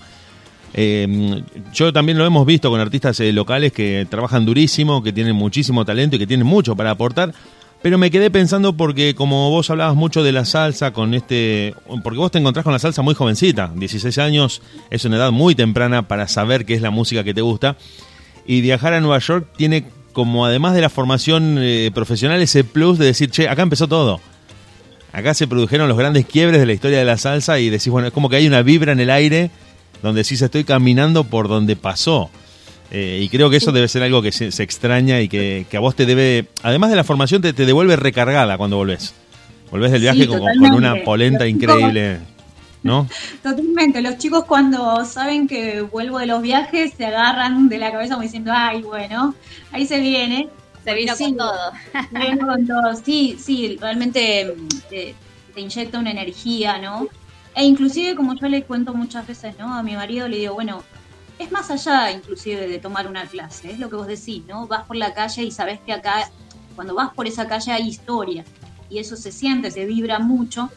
Eh, 0.73 1.41
yo 1.73 1.93
también 1.93 2.17
lo 2.17 2.25
hemos 2.25 2.45
visto 2.45 2.69
con 2.69 2.79
artistas 2.81 3.19
locales 3.19 3.71
que 3.71 4.05
trabajan 4.09 4.45
durísimo, 4.45 5.01
que 5.01 5.13
tienen 5.13 5.35
muchísimo 5.35 5.85
talento 5.85 6.15
y 6.15 6.19
que 6.19 6.27
tienen 6.27 6.45
mucho 6.45 6.75
para 6.75 6.91
aportar, 6.91 7.33
pero 7.85 7.99
me 7.99 8.09
quedé 8.09 8.31
pensando 8.31 8.75
porque 8.75 9.13
como 9.13 9.51
vos 9.51 9.69
hablabas 9.69 9.95
mucho 9.95 10.23
de 10.23 10.31
la 10.31 10.43
salsa 10.43 10.91
con 10.91 11.13
este, 11.13 11.75
porque 12.03 12.17
vos 12.17 12.31
te 12.31 12.39
encontrás 12.39 12.63
con 12.63 12.73
la 12.73 12.79
salsa 12.79 13.03
muy 13.03 13.13
jovencita, 13.13 13.71
16 13.75 14.17
años 14.17 14.63
es 14.89 15.05
una 15.05 15.17
edad 15.17 15.31
muy 15.31 15.53
temprana 15.53 16.07
para 16.07 16.27
saber 16.27 16.65
qué 16.65 16.73
es 16.73 16.81
la 16.81 16.89
música 16.89 17.23
que 17.23 17.35
te 17.35 17.41
gusta 17.41 17.77
y 18.47 18.61
viajar 18.61 18.93
a 18.93 19.01
Nueva 19.01 19.19
York 19.19 19.49
tiene 19.55 19.85
como 20.13 20.47
además 20.47 20.73
de 20.73 20.81
la 20.81 20.89
formación 20.89 21.57
eh, 21.59 21.91
profesional 21.93 22.41
ese 22.41 22.63
plus 22.63 22.97
de 22.97 23.05
decir, 23.05 23.29
che, 23.29 23.47
acá 23.47 23.61
empezó 23.61 23.87
todo. 23.87 24.19
Acá 25.13 25.35
se 25.35 25.45
produjeron 25.45 25.87
los 25.87 25.95
grandes 25.99 26.25
quiebres 26.25 26.59
de 26.59 26.65
la 26.65 26.73
historia 26.73 26.97
de 26.97 27.05
la 27.05 27.17
salsa 27.17 27.59
y 27.59 27.69
decís, 27.69 27.89
bueno, 27.89 28.07
es 28.07 28.13
como 28.15 28.29
que 28.29 28.37
hay 28.37 28.47
una 28.47 28.63
vibra 28.63 28.93
en 28.93 28.99
el 28.99 29.11
aire 29.11 29.51
donde 30.01 30.23
se 30.23 30.43
estoy 30.43 30.63
caminando 30.63 31.23
por 31.23 31.47
donde 31.47 31.75
pasó. 31.75 32.31
Eh, 32.91 33.19
y 33.21 33.29
creo 33.29 33.49
que 33.49 33.57
eso 33.57 33.71
debe 33.71 33.87
ser 33.87 34.03
algo 34.03 34.21
que 34.21 34.31
se, 34.31 34.51
se 34.51 34.63
extraña 34.63 35.19
y 35.21 35.27
que, 35.27 35.65
que, 35.69 35.77
a 35.77 35.79
vos 35.79 35.95
te 35.95 36.05
debe, 36.05 36.47
además 36.61 36.89
de 36.91 36.95
la 36.95 37.03
formación, 37.03 37.41
te, 37.41 37.53
te 37.53 37.65
devuelve 37.65 37.95
recargada 37.95 38.57
cuando 38.57 38.77
volvés. 38.77 39.13
Volvés 39.71 39.91
del 39.91 40.01
viaje 40.01 40.21
sí, 40.21 40.27
con 40.27 40.41
una 40.73 41.03
polenta 41.03 41.47
increíble. 41.47 42.19
¿No? 42.83 43.07
Totalmente, 43.43 44.01
los 44.01 44.17
chicos 44.19 44.45
cuando 44.45 45.03
saben 45.05 45.47
que 45.47 45.81
vuelvo 45.81 46.19
de 46.19 46.27
los 46.27 46.41
viajes 46.41 46.93
se 46.95 47.05
agarran 47.05 47.67
de 47.67 47.79
la 47.79 47.91
cabeza 47.91 48.13
como 48.13 48.23
diciendo, 48.23 48.51
ay, 48.55 48.83
bueno, 48.83 49.33
ahí 49.71 49.87
se 49.87 49.99
viene. 49.99 50.49
Se 50.83 50.93
vino 50.93 51.15
sí, 51.15 51.23
con 51.25 51.37
todo. 51.37 51.71
Se 52.11 52.19
vino 52.19 52.45
con 52.45 52.67
todo, 52.67 52.95
sí, 53.03 53.37
sí, 53.39 53.77
realmente 53.81 54.55
te, 54.87 55.15
te, 55.55 55.61
inyecta 55.61 55.97
una 55.97 56.11
energía, 56.11 56.77
¿no? 56.77 57.07
E 57.55 57.63
inclusive, 57.63 58.13
como 58.13 58.35
yo 58.35 58.47
le 58.47 58.61
cuento 58.63 58.93
muchas 58.93 59.25
veces, 59.25 59.55
¿no? 59.57 59.73
A 59.73 59.81
mi 59.81 59.95
marido 59.95 60.27
le 60.27 60.37
digo, 60.37 60.53
bueno, 60.53 60.83
es 61.39 61.51
más 61.51 61.69
allá 61.69 62.11
inclusive 62.11 62.67
de 62.67 62.79
tomar 62.79 63.07
una 63.07 63.25
clase, 63.25 63.71
es 63.71 63.79
lo 63.79 63.89
que 63.89 63.95
vos 63.95 64.07
decís, 64.07 64.43
¿no? 64.47 64.67
Vas 64.67 64.85
por 64.85 64.95
la 64.95 65.13
calle 65.13 65.43
y 65.43 65.51
sabes 65.51 65.79
que 65.81 65.93
acá, 65.93 66.29
cuando 66.75 66.95
vas 66.95 67.13
por 67.13 67.27
esa 67.27 67.47
calle 67.47 67.71
hay 67.71 67.87
historia, 67.87 68.45
y 68.89 68.99
eso 68.99 69.15
se 69.15 69.31
siente, 69.31 69.71
se 69.71 69.85
vibra 69.85 70.19
mucho, 70.19 70.69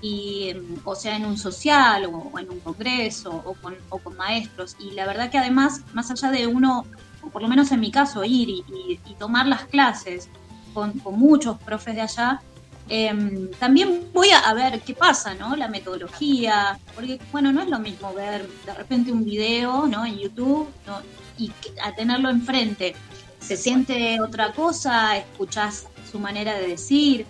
y, 0.00 0.52
o 0.84 0.94
sea, 0.94 1.16
en 1.16 1.24
un 1.24 1.38
social 1.38 2.04
o, 2.04 2.38
en 2.38 2.50
un 2.50 2.60
congreso 2.60 3.30
o 3.32 3.54
con, 3.54 3.74
o 3.88 3.98
con, 3.98 4.14
maestros. 4.16 4.76
Y 4.78 4.90
la 4.90 5.06
verdad 5.06 5.30
que 5.30 5.38
además, 5.38 5.80
más 5.94 6.10
allá 6.10 6.30
de 6.30 6.46
uno, 6.46 6.84
por 7.32 7.40
lo 7.40 7.48
menos 7.48 7.72
en 7.72 7.80
mi 7.80 7.90
caso, 7.90 8.22
ir 8.22 8.50
y, 8.50 8.64
y, 8.68 9.00
y 9.06 9.14
tomar 9.14 9.46
las 9.46 9.64
clases 9.64 10.28
con, 10.74 10.98
con, 10.98 11.18
muchos 11.18 11.58
profes 11.58 11.94
de 11.94 12.02
allá, 12.02 12.42
eh, 12.88 13.50
también 13.58 14.08
voy 14.12 14.28
a, 14.30 14.52
ver 14.54 14.80
qué 14.80 14.94
pasa, 14.94 15.34
¿no? 15.34 15.56
La 15.56 15.68
metodología, 15.68 16.78
porque, 16.94 17.18
bueno, 17.32 17.52
no 17.52 17.62
es 17.62 17.68
lo 17.68 17.78
mismo 17.78 18.12
ver 18.12 18.46
de 18.66 18.74
repente 18.74 19.10
un 19.10 19.24
video, 19.24 19.86
¿no? 19.86 20.04
En 20.04 20.18
YouTube 20.18 20.68
y 21.38 21.50
a 21.82 21.94
tenerlo 21.94 22.28
enfrente. 22.30 22.94
Se 23.40 23.56
siente 23.56 24.20
otra 24.20 24.52
cosa, 24.52 25.16
escuchás 25.16 25.86
su 26.10 26.18
manera 26.18 26.54
de 26.54 26.68
decir, 26.68 27.26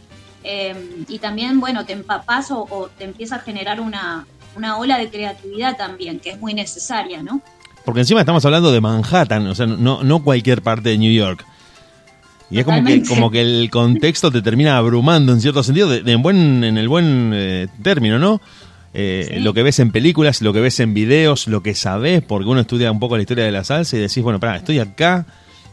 Eh, 0.47 1.07
y 1.09 1.19
también, 1.21 1.59
bueno, 1.59 1.87
te 1.87 1.95
empapas 1.95 2.51
o, 2.51 2.67
o 2.69 2.91
te 2.99 3.05
empieza 3.05 3.37
a 3.37 3.39
generar 3.39 3.81
una, 3.81 4.27
una 4.57 4.77
ola 4.77 4.99
de 4.99 5.09
creatividad 5.09 5.75
también, 5.79 6.21
que 6.21 6.29
es 6.33 6.39
muy 6.39 6.53
necesaria, 6.53 7.23
¿no? 7.23 7.41
Porque 7.85 8.01
encima 8.01 8.21
estamos 8.21 8.45
hablando 8.45 8.71
de 8.71 8.79
Manhattan, 8.81 9.47
o 9.47 9.55
sea, 9.55 9.65
no, 9.65 10.03
no 10.03 10.23
cualquier 10.23 10.61
parte 10.61 10.91
de 10.91 10.99
New 10.99 11.11
York. 11.13 11.47
Y 12.51 12.59
es 12.59 12.65
como 12.65 12.85
que, 12.85 13.03
como 13.09 13.31
que 13.31 13.41
el 13.41 13.71
contexto 13.71 14.31
te 14.31 14.43
termina 14.43 14.77
abrumando 14.77 15.33
en 15.33 15.41
cierto 15.41 15.63
sentido, 15.63 15.89
de, 15.89 16.03
de 16.03 16.13
en, 16.13 16.23
buen, 16.23 16.63
en 16.65 16.77
el 16.79 16.89
buen 16.89 17.33
eh, 17.35 17.69
término, 17.83 18.19
¿no? 18.19 18.41
Eh, 18.93 19.29
Sí. 19.35 19.41
Lo 19.41 19.55
que 19.55 19.63
ves 19.65 19.79
en 19.81 19.91
películas, 19.91 20.41
lo 20.41 20.53
que 20.53 20.61
ves 20.61 20.79
en 20.79 20.95
videos, 20.95 21.49
lo 21.49 21.63
que 21.63 21.75
sabes, 21.75 22.23
porque 22.23 22.49
uno 22.49 22.61
estudia 22.61 22.93
un 22.93 23.01
poco 23.01 23.17
la 23.17 23.23
historia 23.23 23.45
de 23.45 23.51
la 23.51 23.65
salsa 23.65 23.97
y 23.97 24.01
decís, 24.01 24.23
bueno, 24.23 24.39
pará, 24.39 24.57
estoy 24.57 24.79
acá, 24.79 25.27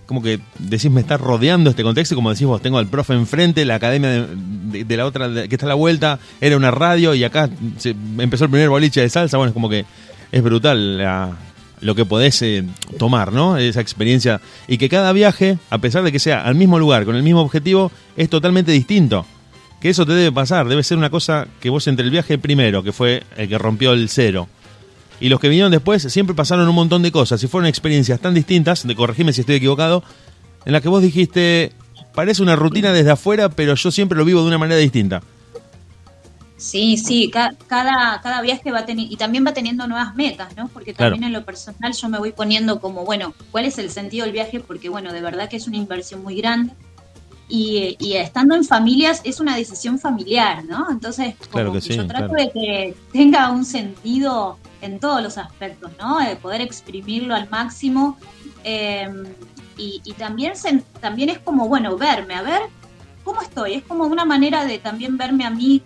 como 0.07 0.23
que 0.23 0.39
decís, 0.57 0.89
me 0.89 1.01
está 1.01 1.17
rodeando 1.17 1.69
este 1.69 1.83
contexto, 1.83 2.15
y 2.15 2.17
como 2.17 2.31
decís 2.31 2.47
vos, 2.47 2.61
tengo 2.61 2.79
al 2.79 2.87
profe 2.87 3.13
enfrente, 3.13 3.63
la 3.63 3.75
academia 3.75 4.09
de, 4.09 4.27
de- 4.35 4.83
de 4.85 4.97
la 4.97 5.05
otra 5.05 5.29
de- 5.29 5.47
que 5.47 5.55
está 5.55 5.67
a 5.67 5.69
la 5.69 5.75
vuelta, 5.75 6.17
era 6.39 6.57
una 6.57 6.71
radio 6.71 7.13
y 7.13 7.23
acá 7.23 7.47
se 7.77 7.91
empezó 8.17 8.45
el 8.45 8.49
primer 8.49 8.69
boliche 8.69 9.01
de 9.01 9.09
salsa, 9.09 9.37
bueno, 9.37 9.49
es 9.49 9.53
como 9.53 9.69
que 9.69 9.85
es 10.31 10.41
brutal 10.43 10.97
la- 10.97 11.37
lo 11.81 11.95
que 11.95 12.05
podés 12.05 12.41
eh, 12.41 12.63
tomar, 12.97 13.33
¿no? 13.33 13.57
Esa 13.57 13.81
experiencia. 13.81 14.39
Y 14.67 14.77
que 14.77 14.89
cada 14.89 15.11
viaje, 15.11 15.57
a 15.69 15.77
pesar 15.79 16.03
de 16.03 16.11
que 16.11 16.19
sea 16.19 16.45
al 16.45 16.55
mismo 16.55 16.79
lugar, 16.79 17.05
con 17.05 17.15
el 17.15 17.23
mismo 17.23 17.41
objetivo, 17.41 17.91
es 18.15 18.29
totalmente 18.29 18.71
distinto. 18.71 19.25
Que 19.81 19.89
eso 19.89 20.05
te 20.05 20.13
debe 20.13 20.31
pasar, 20.31 20.67
debe 20.67 20.83
ser 20.83 20.97
una 20.97 21.09
cosa 21.09 21.47
que 21.59 21.69
vos 21.69 21.87
entre 21.87 22.05
el 22.05 22.11
viaje 22.11 22.37
primero, 22.37 22.83
que 22.83 22.91
fue 22.91 23.23
el 23.35 23.49
que 23.49 23.57
rompió 23.57 23.93
el 23.93 24.09
cero, 24.09 24.47
y 25.21 25.29
los 25.29 25.39
que 25.39 25.49
vinieron 25.49 25.71
después, 25.71 26.01
siempre 26.01 26.35
pasaron 26.35 26.67
un 26.67 26.73
montón 26.73 27.03
de 27.03 27.11
cosas. 27.11 27.41
Y 27.43 27.47
fueron 27.47 27.67
experiencias 27.67 28.19
tan 28.19 28.33
distintas, 28.33 28.85
de 28.85 28.95
corregime 28.95 29.31
si 29.31 29.41
estoy 29.41 29.55
equivocado, 29.55 30.03
en 30.65 30.73
las 30.73 30.81
que 30.81 30.89
vos 30.89 31.01
dijiste, 31.01 31.73
parece 32.15 32.41
una 32.41 32.55
rutina 32.55 32.91
desde 32.91 33.11
afuera, 33.11 33.49
pero 33.49 33.75
yo 33.75 33.91
siempre 33.91 34.17
lo 34.17 34.25
vivo 34.25 34.41
de 34.41 34.47
una 34.47 34.57
manera 34.57 34.79
distinta. 34.79 35.21
Sí, 36.61 36.95
sí, 36.95 37.31
ca- 37.31 37.55
cada, 37.65 38.21
cada 38.21 38.39
viaje 38.41 38.71
va 38.71 38.85
teniendo, 38.85 39.11
y 39.11 39.17
también 39.17 39.43
va 39.43 39.51
teniendo 39.51 39.87
nuevas 39.87 40.13
metas, 40.13 40.55
¿no? 40.55 40.67
Porque 40.67 40.93
Claro. 40.93 41.13
también 41.13 41.29
en 41.29 41.33
lo 41.39 41.43
personal 41.43 41.91
yo 41.93 42.07
me 42.07 42.19
voy 42.19 42.33
poniendo 42.33 42.79
como, 42.79 43.03
bueno, 43.03 43.33
¿cuál 43.51 43.65
es 43.65 43.79
el 43.79 43.89
sentido 43.89 44.25
del 44.25 44.33
viaje? 44.33 44.59
Porque, 44.59 44.87
bueno, 44.87 45.11
de 45.11 45.21
verdad 45.21 45.49
que 45.49 45.57
es 45.57 45.65
una 45.67 45.77
inversión 45.77 46.21
muy 46.21 46.35
grande. 46.35 46.73
Y, 47.49 47.97
y 47.99 48.13
estando 48.13 48.53
en 48.55 48.63
familias 48.63 49.21
es 49.23 49.39
una 49.39 49.55
decisión 49.57 49.97
familiar, 49.97 50.63
¿no? 50.63 50.85
Entonces, 50.91 51.35
como 51.35 51.49
Claro 51.51 51.71
que 51.73 51.81
sí, 51.81 51.95
yo 51.95 52.05
trato 52.07 52.27
claro. 52.31 52.43
de 52.43 52.51
que 52.51 52.95
tenga 53.11 53.49
un 53.51 53.65
sentido 53.65 54.57
en 54.81 54.99
todos 54.99 55.21
los 55.23 55.37
aspectos, 55.39 55.91
¿no? 55.99 56.19
De 56.19 56.35
poder 56.35 56.61
exprimirlo 56.61 57.33
al 57.35 57.49
máximo. 57.49 58.17
eh, 58.63 59.09
y, 59.77 59.99
y 60.05 60.13
también, 60.13 60.55
se- 60.55 60.83
también 61.01 61.29
es 61.29 61.39
como, 61.39 61.67
bueno, 61.67 61.97
verme, 61.97 62.35
a 62.35 62.43
ver 62.43 62.61
cómo 63.23 63.41
estoy. 63.41 63.73
Es 63.73 63.83
como 63.83 64.05
una 64.05 64.25
manera 64.25 64.63
de 64.63 64.77
también 64.77 65.17
verme 65.17 65.43
a 65.43 65.49
mí, 65.49 65.81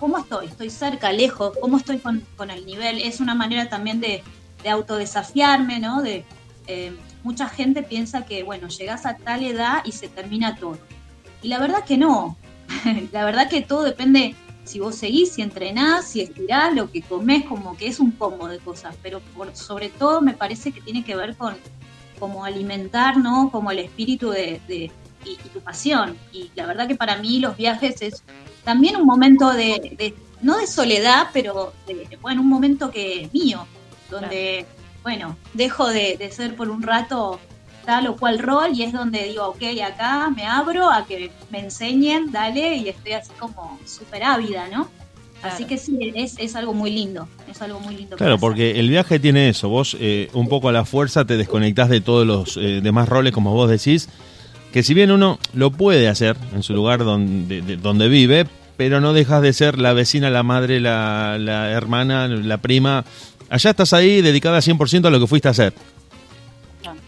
cómo 0.00 0.18
estoy, 0.18 0.46
estoy 0.46 0.70
cerca, 0.70 1.12
lejos, 1.12 1.52
cómo 1.60 1.76
estoy 1.76 1.98
con, 1.98 2.24
con 2.36 2.50
el 2.50 2.64
nivel. 2.66 2.98
Es 2.98 3.20
una 3.20 3.34
manera 3.34 3.68
también 3.68 4.00
de, 4.00 4.22
de 4.62 4.68
autodesafiarme, 4.70 5.78
¿no? 5.78 6.02
De, 6.02 6.24
eh, 6.66 6.96
mucha 7.22 7.48
gente 7.48 7.82
piensa 7.82 8.24
que, 8.24 8.42
bueno, 8.42 8.68
llegas 8.68 9.04
a 9.06 9.16
tal 9.16 9.44
edad 9.44 9.82
y 9.84 9.92
se 9.92 10.08
termina 10.08 10.56
todo. 10.56 10.78
Y 11.42 11.48
la 11.48 11.58
verdad 11.60 11.84
que 11.84 11.98
no. 11.98 12.36
la 13.12 13.24
verdad 13.24 13.48
que 13.48 13.60
todo 13.60 13.82
depende 13.84 14.34
si 14.64 14.78
vos 14.80 14.94
seguís, 14.94 15.32
si 15.32 15.42
entrenás, 15.42 16.06
si 16.08 16.20
estirás, 16.22 16.74
lo 16.74 16.90
que 16.90 17.02
comés, 17.02 17.44
como 17.44 17.76
que 17.76 17.88
es 17.88 18.00
un 18.00 18.12
combo 18.12 18.48
de 18.48 18.58
cosas. 18.58 18.96
Pero 19.02 19.20
por, 19.36 19.54
sobre 19.54 19.90
todo 19.90 20.22
me 20.22 20.32
parece 20.32 20.72
que 20.72 20.80
tiene 20.80 21.04
que 21.04 21.14
ver 21.14 21.36
con 21.36 21.56
como 22.18 22.44
alimentar, 22.44 23.16
¿no? 23.16 23.50
Como 23.50 23.70
el 23.70 23.78
espíritu 23.80 24.30
de, 24.30 24.60
de- 24.68 24.90
y, 25.24 25.30
y 25.32 25.48
tu 25.52 25.60
pasión. 25.60 26.16
Y 26.32 26.50
la 26.54 26.66
verdad 26.66 26.86
que 26.88 26.94
para 26.96 27.16
mí 27.18 27.38
los 27.40 27.56
viajes 27.56 28.02
es 28.02 28.22
también 28.64 28.96
un 28.96 29.06
momento 29.06 29.52
de, 29.52 29.94
de- 29.98 30.14
no 30.42 30.56
de 30.56 30.66
soledad, 30.66 31.28
pero 31.32 31.72
de, 31.86 32.08
bueno, 32.22 32.40
un 32.40 32.48
momento 32.48 32.90
que 32.90 33.22
es 33.22 33.32
mío, 33.34 33.66
donde, 34.10 34.64
bueno, 35.02 35.36
dejo 35.54 35.88
de, 35.88 36.16
de 36.16 36.30
ser 36.30 36.56
por 36.56 36.70
un 36.70 36.82
rato 36.82 37.38
tal 37.84 38.06
o 38.08 38.16
cual 38.16 38.38
rol 38.38 38.70
y 38.74 38.82
es 38.82 38.92
donde 38.92 39.24
digo, 39.24 39.46
ok, 39.48 39.62
acá 39.84 40.30
me 40.30 40.46
abro 40.46 40.90
a 40.90 41.06
que 41.06 41.30
me 41.50 41.60
enseñen, 41.60 42.30
dale, 42.30 42.76
y 42.76 42.88
estoy 42.88 43.12
así 43.12 43.32
como 43.38 43.78
súper 43.86 44.22
ávida, 44.24 44.68
¿no? 44.68 44.88
Así 45.42 45.64
que 45.64 45.78
sí, 45.78 45.96
es, 46.14 46.34
es 46.38 46.54
algo 46.54 46.74
muy 46.74 46.90
lindo, 46.90 47.26
es 47.50 47.62
algo 47.62 47.80
muy 47.80 47.96
lindo. 47.96 48.16
Claro, 48.16 48.38
porque 48.38 48.78
el 48.78 48.90
viaje 48.90 49.18
tiene 49.18 49.48
eso. 49.48 49.70
Vos 49.70 49.96
eh, 49.98 50.28
un 50.34 50.48
poco 50.48 50.68
a 50.68 50.72
la 50.72 50.84
fuerza 50.84 51.24
te 51.24 51.38
desconectás 51.38 51.88
de 51.88 52.02
todos 52.02 52.26
los 52.26 52.58
eh, 52.58 52.80
demás 52.82 53.08
roles, 53.08 53.32
como 53.32 53.54
vos 53.54 53.70
decís, 53.70 54.10
que 54.72 54.82
si 54.82 54.94
bien 54.94 55.10
uno 55.10 55.38
lo 55.54 55.70
puede 55.70 56.08
hacer 56.08 56.36
en 56.54 56.62
su 56.62 56.74
lugar 56.74 57.00
donde, 57.04 57.62
de- 57.62 57.76
donde 57.76 58.08
vive, 58.08 58.46
pero 58.76 59.00
no 59.00 59.12
dejas 59.12 59.42
de 59.42 59.52
ser 59.52 59.78
la 59.78 59.92
vecina, 59.92 60.30
la 60.30 60.42
madre, 60.42 60.80
la, 60.80 61.36
la 61.38 61.70
hermana, 61.70 62.28
la 62.28 62.58
prima. 62.58 63.04
Allá 63.50 63.70
estás 63.70 63.92
ahí 63.92 64.22
dedicada 64.22 64.58
100% 64.60 65.06
a 65.06 65.10
lo 65.10 65.20
que 65.20 65.26
fuiste 65.26 65.48
a 65.48 65.50
hacer. 65.50 65.72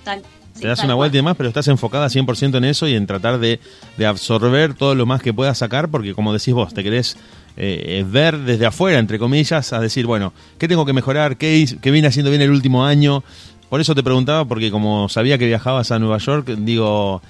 Tal- 0.05 0.23
Te 0.61 0.69
das 0.69 0.81
una 0.85 0.95
vuelta 0.95 1.17
y 1.17 1.19
demás, 1.21 1.35
pero 1.37 1.49
estás 1.49 1.67
enfocada 1.69 2.09
100% 2.09 2.57
en 2.59 2.65
eso 2.65 2.87
y 2.87 2.95
en 2.95 3.07
tratar 3.07 3.39
de, 3.39 3.59
de 3.97 4.07
absorber 4.07 4.75
todo 4.75 4.95
lo 4.95 5.07
más 5.07 5.23
que 5.23 5.33
puedas 5.33 5.59
sacar, 5.59 5.89
porque 5.89 6.15
como 6.15 6.33
decís 6.33 6.53
vos, 6.53 6.75
te 6.75 6.83
querés 6.83 7.17
eh, 7.57 8.05
ver 8.07 8.39
desde 8.39 8.67
afuera, 8.67 8.99
entre 8.99 9.19
comillas, 9.19 9.73
a 9.73 9.81
decir, 9.81 10.05
bueno, 10.07 10.33
¿qué 10.59 10.69
tengo 10.69 10.85
que 10.85 10.93
mejorar? 10.93 11.37
¿Qué, 11.39 11.67
qué 11.81 11.91
vine 11.91 12.09
haciendo 12.09 12.31
bien 12.31 12.43
el 12.43 12.51
último 12.51 12.85
año? 12.85 13.25
Por 13.71 13.81
eso 13.81 13.95
te 13.95 14.03
preguntaba, 14.03 14.45
porque 14.45 14.71
como 14.71 15.09
sabía 15.09 15.39
que 15.39 15.47
viajabas 15.47 15.91
a 15.91 15.99
Nueva 15.99 16.19
York, 16.19 16.49
digo, 16.59 17.23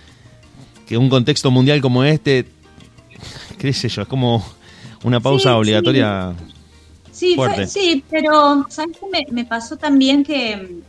que 0.86 0.96
un 0.96 1.08
contexto 1.08 1.50
mundial 1.50 1.80
como 1.80 2.04
este, 2.04 2.46
qué 3.58 3.72
sé 3.72 3.88
yo, 3.88 4.02
es 4.02 4.08
como 4.08 4.44
una 5.04 5.20
pausa 5.20 5.50
Sí, 5.50 5.56
obligatoria. 5.56 6.34
Sí, 7.10 7.34
fue- 7.34 7.46
Fuerte. 7.48 7.66
sí, 7.66 8.04
pero 8.10 8.64
¿sabes 8.68 8.96
qué? 8.98 9.06
Me, 9.10 9.26
me 9.30 9.44
pasó 9.44 9.76
también 9.76 10.24
que, 10.24 10.82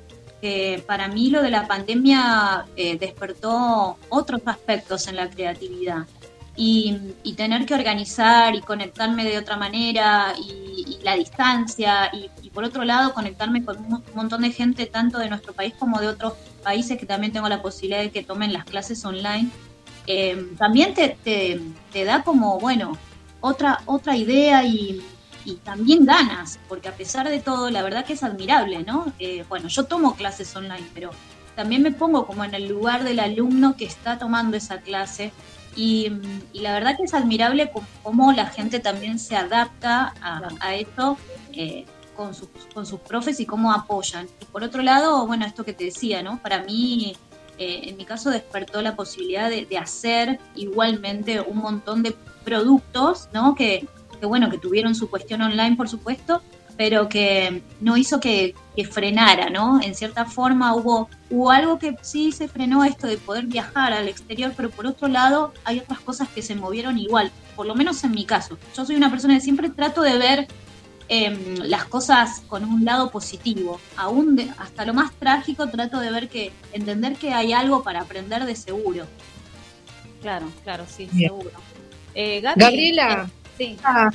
para 0.88 1.08
mí 1.08 1.30
lo 1.30 1.42
de 1.42 1.50
la 1.50 1.68
pandemia 1.68 2.66
eh, 2.76 2.98
despertó 2.98 3.98
otros 4.10 4.42
aspectos 4.46 5.08
en 5.08 5.16
la 5.16 5.30
creatividad. 5.30 6.06
Y, 6.56 6.98
y 7.24 7.34
tener 7.34 7.66
que 7.66 7.74
organizar 7.74 8.54
y 8.54 8.62
conectarme 8.62 9.24
de 9.26 9.40
otra 9.40 9.58
manera 9.58 10.36
y, 10.38 10.52
y 11.00 11.04
la 11.04 11.16
distancia 11.16 12.12
y, 12.14 12.30
y 12.46 12.52
por 12.52 12.64
otro 12.64 12.84
lado 12.84 13.12
conectarme 13.16 13.66
con 13.66 13.78
un 13.80 14.04
montón 14.14 14.44
de 14.44 14.52
gente 14.52 14.86
tanto 14.86 15.18
de 15.18 15.30
nuestro 15.30 15.54
país 15.54 15.74
como 15.80 16.00
de 16.00 16.10
otros 16.10 16.34
países 16.64 17.00
que 17.00 17.08
también 17.08 17.34
tengo 17.34 17.50
la 17.50 17.64
posibilidad 17.64 18.02
de 18.02 18.12
que 18.12 18.22
tomen 18.22 18.54
las 18.54 18.66
clases 18.66 19.04
online 19.04 19.50
eh, 20.08 20.48
también 20.58 20.94
te, 20.94 21.18
te, 21.24 21.62
te 21.92 22.04
da 22.04 22.24
como 22.24 22.60
bueno 22.60 22.98
otra 23.42 23.82
otra 23.86 24.16
idea 24.16 24.64
y, 24.66 25.02
y 25.46 25.56
también 25.56 26.06
ganas, 26.06 26.60
porque 26.68 26.88
a 26.88 26.96
pesar 26.96 27.30
de 27.30 27.40
todo, 27.40 27.70
la 27.70 27.84
verdad 27.84 28.06
que 28.06 28.14
es 28.14 28.24
admirable, 28.24 28.84
¿no? 28.84 29.12
Eh, 29.20 29.46
bueno, 29.50 29.68
yo 29.68 29.86
tomo 29.86 30.16
clases 30.16 30.56
online, 30.56 30.88
pero 30.94 31.12
también 31.56 31.82
me 31.82 31.92
pongo 31.92 32.26
como 32.26 32.44
en 32.44 32.54
el 32.56 32.68
lugar 32.68 33.04
del 33.04 33.20
alumno 33.20 33.76
que 33.76 33.86
está 33.86 34.18
tomando 34.18 34.58
esa 34.58 34.80
clase 34.80 35.32
y, 35.76 36.12
y 36.54 36.60
la 36.60 36.74
verdad 36.74 36.96
que 36.98 37.04
es 37.04 37.14
admirable 37.14 37.72
cómo, 38.04 38.32
la 38.32 38.48
gente 38.48 38.80
también 38.80 39.20
se 39.20 39.36
adapta 39.36 40.14
a, 40.22 40.42
a 40.60 40.76
esto 40.76 41.18
eh, 41.52 41.86
con, 42.16 42.34
sus, 42.34 42.50
con 42.74 42.86
sus 42.86 43.00
profes 43.00 43.40
y 43.40 43.46
cómo 43.46 43.74
apoyan. 43.74 44.28
Y 44.42 44.46
por 44.46 44.64
otro 44.64 44.82
lado, 44.84 45.26
bueno, 45.28 45.46
esto 45.46 45.64
que 45.64 45.74
te 45.74 45.86
decía, 45.86 46.22
¿no? 46.22 46.40
Para 46.42 46.64
mí, 46.64 47.16
eh, 47.58 47.82
en 47.86 47.98
mi 47.98 48.06
caso, 48.06 48.30
despertó 48.30 48.82
la 48.82 48.96
posibilidad 48.96 49.50
de, 49.50 49.78
hacer 49.78 50.40
igualmente 50.56 51.42
un 51.42 51.58
montón 51.58 52.04
de 52.04 52.16
productos, 52.44 53.30
¿no? 53.34 53.56
Que, 53.56 53.88
que 54.20 54.26
bueno, 54.26 54.50
que 54.50 54.58
tuvieron 54.58 54.96
su 54.96 55.10
cuestión 55.10 55.42
online, 55.42 55.76
por 55.76 55.90
supuesto, 55.90 56.42
pero 56.78 57.08
que 57.10 57.62
no 57.82 57.98
hizo 57.98 58.20
que, 58.20 58.56
que 58.76 58.86
frenara, 58.86 59.50
¿no? 59.50 59.82
En 59.82 59.96
cierta 59.96 60.26
forma 60.26 60.76
hubo, 60.76 61.10
hubo 61.30 61.52
algo 61.52 61.78
que 61.78 61.96
sí 62.02 62.32
se 62.32 62.48
frenó 62.48 62.84
esto 62.84 63.08
de 63.08 63.18
poder 63.18 63.46
viajar 63.46 63.94
al 63.94 64.08
exterior, 64.08 64.54
pero 64.56 64.70
por 64.70 64.88
otro 64.88 65.08
lado 65.08 65.54
hay 65.64 65.80
otras 65.80 66.00
cosas 66.00 66.30
que 66.30 66.42
se 66.42 66.56
movieron 66.56 66.98
igual, 66.98 67.32
por 67.56 67.66
lo 67.66 67.76
menos 67.76 68.04
en 68.04 68.12
mi 68.12 68.26
caso. 68.26 68.58
Yo 68.76 68.86
soy 68.86 68.96
una 68.96 69.12
persona 69.12 69.36
que 69.36 69.42
siempre 69.42 69.70
trato 69.70 70.02
de 70.02 70.18
ver 70.18 70.48
em, 71.16 71.56
las 71.60 71.86
cosas 71.86 72.42
con 72.48 72.64
un 72.66 72.84
lado 72.86 73.12
positivo, 73.12 73.80
aún 73.96 74.36
de- 74.36 74.50
hasta 74.58 74.84
lo 74.86 74.94
más 74.94 75.12
trágico 75.14 75.68
trato 75.68 76.00
de 76.00 76.12
ver 76.12 76.28
que, 76.30 76.52
entender 76.74 77.16
que 77.16 77.34
hay 77.34 77.54
algo 77.54 77.84
para 77.84 78.02
aprender 78.02 78.46
de 78.46 78.56
seguro. 78.56 79.06
Claro, 80.22 80.48
claro, 80.64 80.86
sí, 80.88 81.08
Bien. 81.12 81.30
seguro. 81.30 81.52
Eh, 82.16 82.42
Gaby, 82.42 82.60
Gabriela. 82.62 83.28
eh, 83.28 83.54
sí. 83.58 83.78
Ah, 83.84 84.10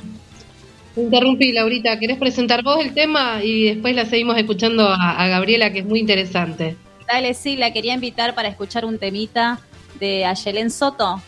te 0.95 1.01
interrumpí, 1.01 1.51
Laurita. 1.53 1.97
¿Querés 1.99 2.17
presentar 2.17 2.63
vos 2.63 2.83
el 2.83 2.93
tema 2.93 3.43
y 3.43 3.65
después 3.65 3.95
la 3.95 4.05
seguimos 4.05 4.37
escuchando 4.37 4.89
a, 4.89 5.11
a 5.23 5.27
Gabriela, 5.27 5.71
que 5.71 5.79
es 5.79 5.85
muy 5.85 5.99
interesante? 5.99 6.75
Dale, 7.07 7.33
sí, 7.33 7.55
la 7.55 7.71
quería 7.71 7.93
invitar 7.93 8.35
para 8.35 8.49
escuchar 8.49 8.85
un 8.85 8.97
temita 8.99 9.59
de 9.99 10.25
Ayelen 10.25 10.69
Soto 10.71 11.21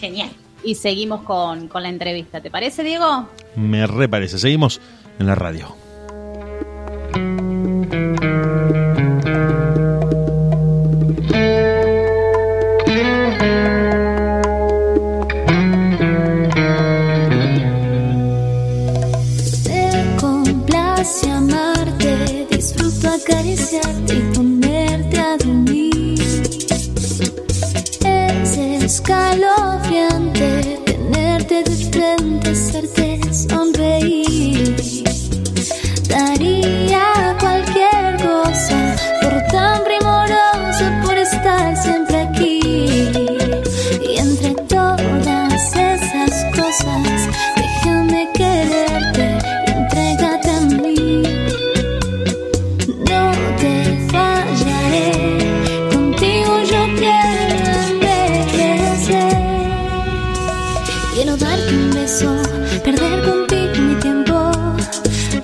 Genial. 0.00 0.30
y 0.64 0.74
seguimos 0.74 1.22
con, 1.22 1.68
con 1.68 1.82
la 1.82 1.88
entrevista. 1.88 2.40
¿Te 2.40 2.50
parece, 2.50 2.82
Diego? 2.82 3.28
me 3.58 3.86
reparece. 3.86 4.38
Seguimos 4.38 4.80
en 5.18 5.26
la 5.26 5.34
radio. 5.34 5.74
Complacia, 20.20 21.36
amarte, 21.36 22.46
disfruto, 22.50 23.08
acariciarte 23.08 24.14
y 24.14 24.34
ponerte 24.34 25.18
a 25.18 25.36
dormir. 25.36 26.18
Es 28.04 28.58
escalofriante 28.58 30.80
tenerte 30.84 31.62
de 31.62 31.76
frente, 31.90 32.54
serte 32.54 33.17
on, 33.46 33.72
baby. 33.72 34.27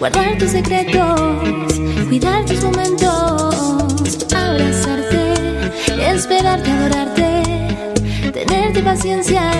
Guardar 0.04 0.36
tus 0.36 0.50
secretos, 0.50 1.80
cuidar 2.10 2.44
tus 2.44 2.62
momentos, 2.62 4.18
abrazarte, 4.34 5.32
esperarte, 5.98 6.70
adorarte, 6.70 7.42
tenerte 8.30 8.82
paciencia, 8.82 9.50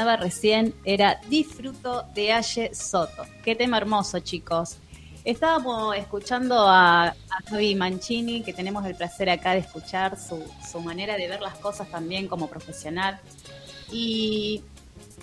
Recién 0.00 0.74
era 0.84 1.20
Disfruto 1.28 2.04
de 2.14 2.32
Aye 2.32 2.74
Soto. 2.74 3.22
Qué 3.44 3.54
tema 3.54 3.76
hermoso, 3.76 4.18
chicos. 4.20 4.78
Estábamos 5.26 5.94
escuchando 5.94 6.58
a, 6.58 7.08
a 7.08 7.14
Mancini, 7.76 8.42
que 8.42 8.54
tenemos 8.54 8.86
el 8.86 8.94
placer 8.94 9.28
acá 9.28 9.52
de 9.52 9.58
escuchar 9.58 10.18
su, 10.18 10.42
su 10.66 10.80
manera 10.80 11.16
de 11.16 11.28
ver 11.28 11.42
las 11.42 11.58
cosas 11.58 11.90
también 11.90 12.28
como 12.28 12.48
profesional. 12.48 13.20
Y 13.92 14.62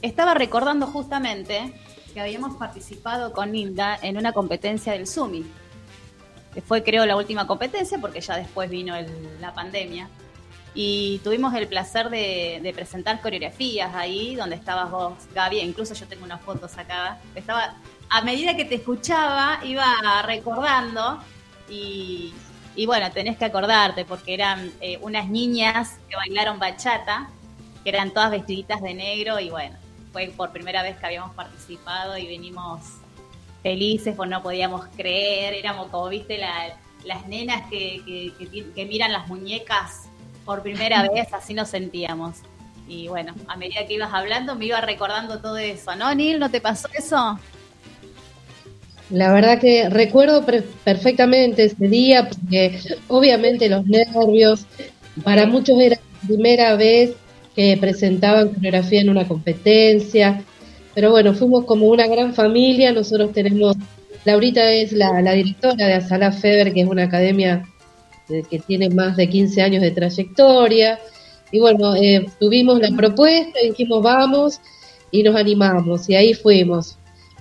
estaba 0.04 0.36
recordando 0.36 0.86
justamente 0.86 1.74
que 2.14 2.22
habíamos 2.22 2.56
participado 2.58 3.34
con 3.34 3.56
Hilda 3.56 3.98
en 4.04 4.18
una 4.18 4.32
competencia 4.32 4.94
del 4.94 5.08
Sumi, 5.08 5.44
que 6.54 6.62
fue 6.62 6.84
creo 6.84 7.04
la 7.08 7.16
última 7.16 7.48
competencia 7.48 7.98
porque 7.98 8.22
ya 8.22 8.38
después 8.38 8.70
vino 8.70 8.94
la 9.42 9.54
pandemia. 9.56 10.08
Y 10.80 11.18
tuvimos 11.24 11.56
el 11.56 11.68
placer 11.68 12.12
de, 12.12 12.72
presentar 12.76 13.20
coreografías 13.20 13.96
ahí, 13.96 14.36
donde 14.36 14.56
estabas 14.58 14.92
vos, 14.92 15.14
Gaby, 15.34 15.60
incluso 15.62 15.96
yo 15.96 16.06
tengo 16.06 16.24
unas 16.24 16.40
fotos 16.42 16.78
acá. 16.78 17.18
Estaba, 17.34 17.74
a 18.10 18.22
medida 18.22 18.56
que 18.56 18.64
te 18.64 18.76
escuchaba, 18.76 19.60
iba 19.64 20.22
recordando 20.24 21.18
y, 21.68 22.32
y 22.76 22.86
bueno, 22.86 23.12
tenés 23.12 23.40
que 23.40 23.46
acordarte 23.46 24.06
porque 24.06 24.36
eran 24.36 24.72
eh, 24.80 25.00
unas 25.02 25.28
niñas 25.30 25.98
que 26.08 26.16
bailaron 26.16 26.60
bachata, 26.60 27.28
que 27.84 27.90
eran 27.90 28.12
todas 28.14 28.30
vestiditas 28.30 28.80
de 28.84 28.94
negro 28.94 29.40
y 29.40 29.50
bueno, 29.50 29.76
fue 30.14 30.28
por 30.28 30.52
primera 30.52 30.84
vez 30.84 30.96
que 30.98 31.08
habíamos 31.08 31.34
participado 31.34 32.20
y 32.20 32.28
venimos 32.28 32.82
felices, 33.64 34.14
pues 34.16 34.30
no 34.30 34.44
podíamos 34.44 34.86
creer, 34.96 35.56
éramos 35.56 35.88
como, 35.88 36.08
viste, 36.10 36.38
la- 36.38 36.78
las 37.04 37.26
nenas 37.28 37.68
que, 37.72 38.32
que 38.76 38.86
miran 38.86 39.12
las 39.12 39.28
muñecas 39.28 40.10
por 40.48 40.64
primera 40.64 41.08
vez, 41.14 41.32
así 41.32 41.54
nos 41.54 41.68
sentíamos. 41.68 42.38
Y 42.88 43.10
bueno, 43.10 43.36
a 43.48 43.58
medida 43.58 43.86
que 43.86 43.96
ibas 43.96 44.14
hablando 44.14 44.56
me 44.56 44.66
iba 44.66 44.82
recordando 44.82 45.40
todo 45.40 45.58
eso, 45.58 45.96
¿no, 45.96 46.16
Nil? 46.16 46.40
¿No 46.40 46.50
te 46.50 46.62
pasó 46.62 46.88
eso? 46.98 47.38
La 49.10 49.32
verdad 49.32 49.60
que 49.60 49.90
recuerdo 49.90 50.46
perfectamente 50.84 51.66
ese 51.66 51.88
día 51.88 52.28
porque 52.28 52.80
obviamente 53.08 53.70
los 53.70 53.86
nervios, 53.86 54.66
para 55.24 55.46
muchos 55.46 55.80
era 55.80 55.96
la 55.96 56.28
primera 56.28 56.76
vez 56.76 57.12
que 57.56 57.78
presentaban 57.78 58.50
coreografía 58.50 59.02
en 59.02 59.10
una 59.10 59.28
competencia, 59.28 60.44
pero 60.94 61.12
bueno, 61.12 61.34
fuimos 61.34 61.66
como 61.66 61.88
una 61.88 62.08
gran 62.08 62.34
familia, 62.34 62.92
nosotros 62.92 63.32
tenemos, 63.32 63.78
Laurita 64.26 64.72
es 64.72 64.92
la, 64.92 65.22
la 65.22 65.34
directora 65.34 65.88
de 65.88 65.94
Asala 65.94 66.32
Feber, 66.32 66.74
que 66.74 66.82
es 66.82 66.88
una 66.88 67.04
academia 67.04 67.66
que 68.28 68.60
tiene 68.60 68.90
más 68.90 69.16
de 69.16 69.30
15 69.30 69.62
años 69.62 69.82
de 69.82 69.92
trayectoria, 69.92 71.00
y 71.52 71.60
bueno, 71.60 71.96
eh, 71.96 72.26
tuvimos 72.40 72.80
la 72.80 72.96
propuesta, 72.96 73.60
dijimos 73.64 74.04
vamos 74.04 74.60
y 75.12 75.24
nos 75.24 75.36
animamos, 75.36 76.10
y 76.10 76.16
ahí 76.16 76.34
fuimos 76.34 76.98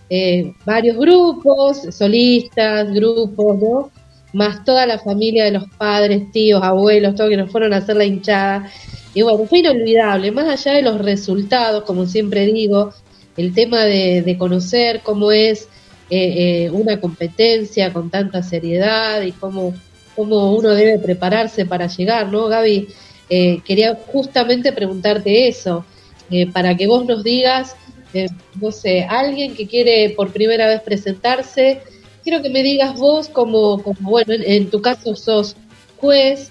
eh, 0.09 0.53
varios 0.65 0.97
grupos, 0.97 1.83
solistas, 1.91 2.93
grupos, 2.93 3.59
¿no? 3.59 3.91
Más 4.33 4.65
toda 4.65 4.87
la 4.87 4.99
familia 4.99 5.45
de 5.45 5.53
los 5.53 5.65
padres, 5.77 6.31
tíos, 6.31 6.63
abuelos, 6.63 7.15
todos 7.15 7.31
que 7.31 7.37
nos 7.37 7.51
fueron 7.51 7.73
a 7.73 7.79
hacer 7.79 7.97
la 7.97 8.05
hinchada. 8.05 8.71
Y 9.15 9.23
bueno, 9.23 9.45
fue 9.47 9.61
inolvidable, 9.61 10.31
más 10.31 10.47
allá 10.47 10.77
de 10.77 10.83
los 10.83 10.99
resultados, 10.99 11.85
como 11.85 12.07
siempre 12.07 12.47
digo, 12.47 12.93
el 13.37 13.55
tema 13.55 13.85
de, 13.85 14.23
de 14.23 14.39
conocer 14.39 15.01
cómo 15.03 15.33
es 15.33 15.69
eh, 16.09 16.67
eh, 16.67 16.71
una 16.71 17.01
competencia 17.01 17.93
con 17.93 18.11
tanta 18.11 18.41
seriedad 18.41 19.23
y 19.23 19.33
cómo 19.33 19.75
cómo 20.17 20.55
uno 20.55 20.71
debe 20.71 20.99
prepararse 20.99 21.67
para 21.67 21.87
llegar, 21.87 22.33
¿no, 22.33 22.47
Gaby? 22.49 22.89
Eh, 23.29 23.61
quería 23.65 23.95
justamente 24.07 24.73
preguntarte 24.73 25.49
eso, 25.49 25.85
eh, 26.31 26.51
para 26.51 26.77
que 26.77 26.87
vos 26.87 27.05
nos 27.05 27.23
digas, 27.23 27.77
eh, 28.15 28.27
no 28.61 28.73
sé, 28.73 29.05
alguien 29.05 29.55
que 29.55 29.67
quiere 29.67 30.11
por 30.11 30.33
primera 30.33 30.67
vez 30.67 30.81
presentarse, 30.81 31.83
quiero 32.25 32.43
que 32.43 32.51
me 32.51 32.63
digas 32.63 32.97
vos 32.97 33.29
como, 33.29 33.79
bueno, 34.01 34.33
en, 34.33 34.71
tu 34.71 34.81
caso 34.81 35.15
sos 35.15 35.57
juez, 35.99 36.51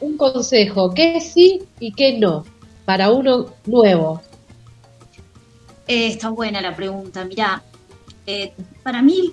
un 0.00 0.16
consejo, 0.16 0.92
qué 0.94 1.20
sí 1.20 1.62
y 1.78 1.92
qué 1.92 2.18
no, 2.18 2.44
para 2.84 3.12
uno 3.12 3.52
nuevo. 3.66 4.22
Está 5.88 6.28
buena 6.28 6.60
la 6.60 6.76
pregunta. 6.76 7.24
Mirá, 7.24 7.62
eh, 8.26 8.52
para 8.82 9.00
mí 9.00 9.32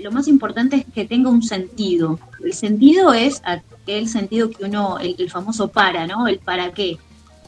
lo 0.00 0.10
más 0.12 0.28
importante 0.28 0.76
es 0.76 0.84
que 0.94 1.04
tenga 1.04 1.30
un 1.30 1.42
sentido. 1.42 2.18
El 2.42 2.52
sentido 2.54 3.12
es 3.12 3.42
aquel 3.44 4.08
sentido 4.08 4.50
que 4.50 4.64
uno, 4.64 4.98
el, 4.98 5.14
el 5.18 5.30
famoso 5.30 5.68
para, 5.68 6.06
¿no? 6.06 6.26
El 6.28 6.38
para 6.38 6.72
qué. 6.72 6.98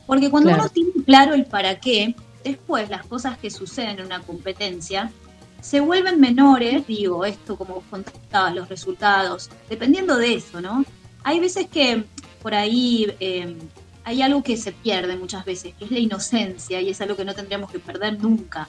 Porque 0.06 0.30
cuando 0.30 0.48
Claro. 0.50 0.62
uno 0.64 0.72
tiene 0.72 0.90
claro 1.04 1.34
el 1.34 1.44
para 1.44 1.78
qué, 1.80 2.14
después 2.44 2.88
las 2.88 3.04
cosas 3.06 3.36
que 3.38 3.50
suceden 3.50 3.98
en 3.98 4.06
una 4.06 4.20
competencia 4.20 5.10
se 5.60 5.80
vuelven 5.80 6.20
menores, 6.20 6.86
digo, 6.86 7.24
esto 7.24 7.56
como 7.56 7.74
vos 7.76 7.84
contabas, 7.90 8.54
los 8.54 8.68
resultados, 8.68 9.50
dependiendo 9.68 10.16
de 10.16 10.34
eso, 10.34 10.60
¿no? 10.60 10.84
Hay 11.24 11.40
veces 11.40 11.66
que 11.66 12.04
por 12.42 12.54
ahí 12.54 13.12
eh, 13.18 13.56
hay 14.04 14.22
algo 14.22 14.42
que 14.42 14.56
se 14.56 14.72
pierde 14.72 15.16
muchas 15.16 15.44
veces, 15.44 15.74
que 15.74 15.84
es 15.84 15.90
la 15.90 15.98
inocencia, 15.98 16.80
y 16.80 16.88
es 16.90 17.00
algo 17.00 17.16
que 17.16 17.24
no 17.24 17.34
tendríamos 17.34 17.70
que 17.70 17.80
perder 17.80 18.18
nunca. 18.22 18.68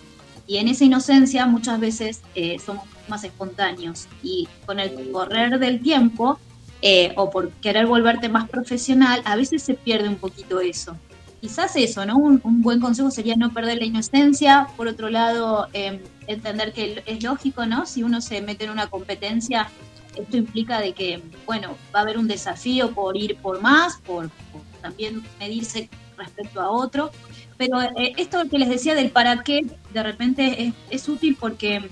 Y 0.49 0.57
en 0.57 0.67
esa 0.67 0.83
inocencia 0.83 1.45
muchas 1.45 1.79
veces 1.79 2.21
eh, 2.33 2.57
somos 2.57 2.83
más 3.07 3.23
espontáneos. 3.23 4.07
Y 4.23 4.47
con 4.65 4.79
el 4.79 5.11
correr 5.11 5.59
del 5.59 5.79
tiempo, 5.79 6.39
eh, 6.81 7.13
o 7.17 7.29
por 7.29 7.51
querer 7.61 7.85
volverte 7.85 8.29
más 8.29 8.49
profesional, 8.49 9.21
a 9.25 9.35
veces 9.35 9.61
se 9.61 9.75
pierde 9.75 10.09
un 10.09 10.15
poquito 10.15 10.59
eso. 10.59 10.97
Quizás 11.39 11.75
eso, 11.75 12.03
¿no? 12.03 12.17
Un, 12.17 12.41
un 12.43 12.63
buen 12.63 12.79
consejo 12.79 13.11
sería 13.11 13.35
no 13.35 13.53
perder 13.53 13.77
la 13.77 13.85
inocencia. 13.85 14.67
Por 14.75 14.87
otro 14.87 15.11
lado, 15.11 15.67
eh, 15.73 16.01
entender 16.25 16.73
que 16.73 17.03
es 17.05 17.23
lógico, 17.23 17.67
¿no? 17.67 17.85
Si 17.85 18.01
uno 18.01 18.19
se 18.19 18.41
mete 18.41 18.65
en 18.65 18.71
una 18.71 18.87
competencia, 18.87 19.69
esto 20.17 20.35
implica 20.35 20.81
de 20.81 20.93
que, 20.93 21.21
bueno, 21.45 21.75
va 21.93 21.99
a 21.99 22.01
haber 22.01 22.17
un 22.17 22.27
desafío 22.27 22.89
por 22.91 23.15
ir 23.15 23.37
por 23.37 23.61
más, 23.61 23.97
por, 23.97 24.31
por 24.51 24.63
también 24.81 25.21
medirse 25.39 25.91
respecto 26.17 26.59
a 26.59 26.71
otro. 26.71 27.11
Pero 27.59 27.81
eh, 27.81 28.13
esto 28.17 28.41
que 28.49 28.57
les 28.57 28.69
decía 28.69 28.95
del 28.95 29.11
para 29.11 29.43
qué, 29.43 29.61
de 29.93 30.03
repente 30.03 30.63
es, 30.63 30.73
es 30.89 31.09
útil 31.09 31.37
porque 31.39 31.89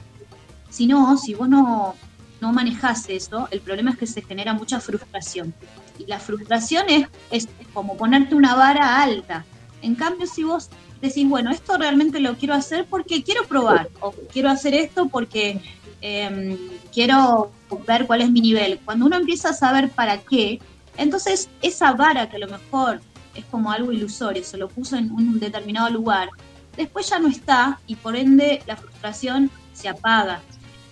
si 0.69 0.87
no, 0.87 1.17
si 1.17 1.33
vos 1.33 1.49
no, 1.49 1.95
no 2.41 2.53
manejás 2.53 3.09
eso, 3.09 3.47
el 3.51 3.61
problema 3.61 3.91
es 3.91 3.97
que 3.97 4.07
se 4.07 4.21
genera 4.21 4.53
mucha 4.53 4.79
frustración. 4.79 5.53
Y 5.97 6.05
la 6.05 6.19
frustración 6.19 6.85
es, 6.89 7.07
es 7.31 7.47
como 7.73 7.97
ponerte 7.97 8.35
una 8.35 8.55
vara 8.55 9.01
alta. 9.01 9.45
En 9.81 9.95
cambio, 9.95 10.27
si 10.27 10.43
vos 10.43 10.69
decís, 11.01 11.27
bueno, 11.27 11.51
esto 11.51 11.77
realmente 11.77 12.19
lo 12.19 12.35
quiero 12.35 12.53
hacer 12.53 12.85
porque 12.85 13.23
quiero 13.23 13.45
probar, 13.45 13.89
o 13.99 14.11
quiero 14.31 14.49
hacer 14.49 14.73
esto 14.73 15.07
porque 15.09 15.61
eh, 16.01 16.57
quiero 16.93 17.51
ver 17.87 18.05
cuál 18.05 18.21
es 18.21 18.31
mi 18.31 18.41
nivel. 18.41 18.79
Cuando 18.83 19.05
uno 19.05 19.17
empieza 19.17 19.49
a 19.49 19.53
saber 19.53 19.89
para 19.89 20.19
qué, 20.19 20.59
entonces 20.97 21.49
esa 21.61 21.93
vara 21.93 22.29
que 22.29 22.37
a 22.37 22.39
lo 22.39 22.47
mejor 22.47 23.01
es 23.35 23.45
como 23.45 23.71
algo 23.71 23.91
ilusorio, 23.91 24.43
se 24.43 24.57
lo 24.57 24.67
puso 24.67 24.95
en 24.95 25.11
un 25.11 25.39
determinado 25.39 25.89
lugar, 25.89 26.29
después 26.77 27.09
ya 27.09 27.19
no 27.19 27.27
está 27.27 27.79
y 27.87 27.95
por 27.95 28.15
ende 28.15 28.61
la 28.67 28.77
frustración 28.77 29.51
se 29.73 29.89
apaga. 29.89 30.41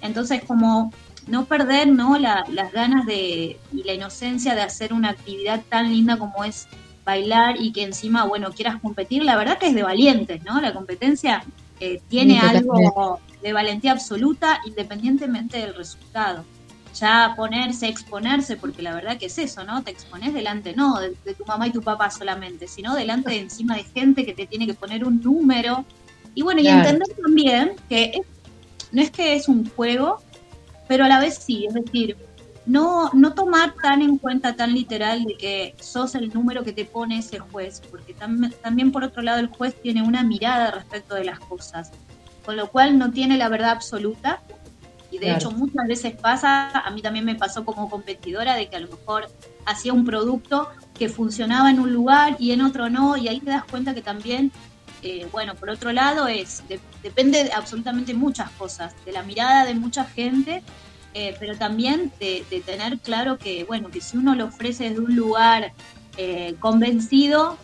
Entonces 0.01 0.43
como 0.43 0.91
no 1.27 1.45
perder 1.45 1.87
¿no? 1.87 2.17
La, 2.17 2.45
las 2.49 2.71
ganas 2.71 3.05
de, 3.05 3.59
y 3.71 3.83
la 3.83 3.93
inocencia 3.93 4.55
de 4.55 4.61
hacer 4.61 4.93
una 4.93 5.09
actividad 5.09 5.63
tan 5.69 5.89
linda 5.89 6.17
como 6.17 6.43
es 6.43 6.67
bailar 7.03 7.55
y 7.59 7.71
que 7.71 7.83
encima, 7.83 8.25
bueno, 8.25 8.51
quieras 8.51 8.81
competir, 8.81 9.23
la 9.23 9.37
verdad 9.37 9.57
que 9.59 9.67
es 9.67 9.75
de 9.75 9.83
valientes, 9.83 10.43
¿no? 10.43 10.59
La 10.59 10.73
competencia 10.73 11.43
eh, 11.79 12.01
tiene 12.09 12.39
algo 12.39 13.19
de 13.41 13.53
valentía 13.53 13.91
absoluta 13.91 14.59
independientemente 14.65 15.59
del 15.59 15.75
resultado. 15.75 16.43
Ya 16.99 17.33
ponerse, 17.35 17.87
exponerse, 17.87 18.55
porque 18.57 18.81
la 18.81 18.93
verdad 18.93 19.17
que 19.17 19.25
es 19.25 19.37
eso, 19.37 19.63
¿no? 19.65 19.83
Te 19.83 19.91
expones 19.91 20.33
delante, 20.33 20.73
no 20.75 20.99
de, 20.99 21.13
de 21.25 21.35
tu 21.35 21.45
mamá 21.45 21.67
y 21.67 21.71
tu 21.71 21.83
papá 21.83 22.09
solamente, 22.09 22.67
sino 22.67 22.95
delante 22.95 23.31
de 23.31 23.39
encima 23.39 23.75
de 23.75 23.83
gente 23.83 24.25
que 24.25 24.33
te 24.33 24.47
tiene 24.47 24.65
que 24.65 24.75
poner 24.75 25.03
un 25.03 25.21
número. 25.21 25.85
Y 26.33 26.41
bueno, 26.41 26.61
y 26.61 26.63
Claro. 26.63 26.79
entender 26.89 27.07
también 27.21 27.75
que 27.89 28.03
es- 28.05 28.21
no 28.91 29.01
es 29.01 29.11
que 29.11 29.35
es 29.35 29.49
un 29.49 29.69
juego, 29.71 30.19
pero 30.87 31.03
a 31.03 31.09
la 31.09 31.19
vez 31.19 31.39
sí, 31.45 31.65
es 31.67 31.73
decir, 31.73 32.15
no, 32.65 33.09
no 33.13 33.33
tomar 33.33 33.73
tan 33.81 34.01
en 34.01 34.17
cuenta, 34.17 34.55
tan 34.55 34.73
literal 34.73 35.23
de 35.25 35.35
que 35.37 35.75
sos 35.79 36.15
el 36.15 36.31
número 36.31 36.63
que 36.63 36.71
te 36.73 36.85
pone 36.85 37.17
ese 37.19 37.39
juez, 37.39 37.81
porque 37.91 38.15
tam- 38.17 38.55
también 38.61 38.91
por 38.91 39.03
otro 39.03 39.21
lado 39.21 39.39
el 39.39 39.47
juez 39.47 39.75
tiene 39.81 40.01
una 40.01 40.23
mirada 40.23 40.71
respecto 40.71 41.13
de 41.15 41.25
las 41.25 41.39
cosas, 41.41 41.91
con 42.45 42.55
lo 42.55 42.69
cual 42.71 42.97
no 42.97 43.11
tiene 43.11 43.37
la 43.37 43.49
verdad 43.49 43.71
absoluta. 43.71 44.41
Y 45.15 45.17
de 45.17 45.27
Claro. 45.27 45.37
hecho 45.39 45.51
muchas 45.51 45.87
veces 45.87 46.13
pasa, 46.19 46.71
a 46.71 46.89
mí 46.91 47.01
también 47.01 47.23
me 47.23 47.35
pasó 47.35 47.63
como 47.63 47.89
competidora, 47.89 48.53
de 48.55 48.67
que 48.67 48.75
a 48.75 48.79
lo 48.81 48.89
mejor 48.89 49.29
hacía 49.65 49.93
un 49.93 50.03
producto 50.03 50.67
que 50.93 51.07
funcionaba 51.07 51.69
en 51.71 51.79
un 51.79 51.93
lugar 51.93 52.35
y 52.37 52.51
en 52.51 52.61
otro 52.61 52.89
no, 52.89 53.15
y 53.15 53.29
ahí 53.29 53.39
te 53.39 53.49
das 53.51 53.63
cuenta 53.63 53.93
que 53.93 54.01
también, 54.01 54.51
eh, 55.03 55.25
bueno, 55.31 55.55
por 55.55 55.69
otro 55.69 55.93
lado 55.93 56.27
es, 56.27 56.67
de- 56.67 56.81
depende 57.01 57.45
de 57.45 57.53
absolutamente 57.53 58.13
muchas 58.13 58.49
cosas, 58.51 58.93
de 59.05 59.13
la 59.13 59.23
mirada 59.23 59.63
de 59.63 59.73
mucha 59.75 60.03
gente, 60.03 60.61
eh, 61.13 61.33
pero 61.39 61.57
también 61.57 62.11
de, 62.19 62.45
de 62.49 62.59
tener 62.59 62.99
claro 62.99 63.37
que, 63.37 63.63
bueno, 63.63 63.89
que 63.89 64.01
si 64.01 64.17
uno 64.17 64.35
lo 64.35 64.45
ofrece 64.47 64.89
desde 64.89 64.99
un 64.99 65.15
lugar 65.15 65.71
eh, 66.17 66.55
convencido, 66.59 67.57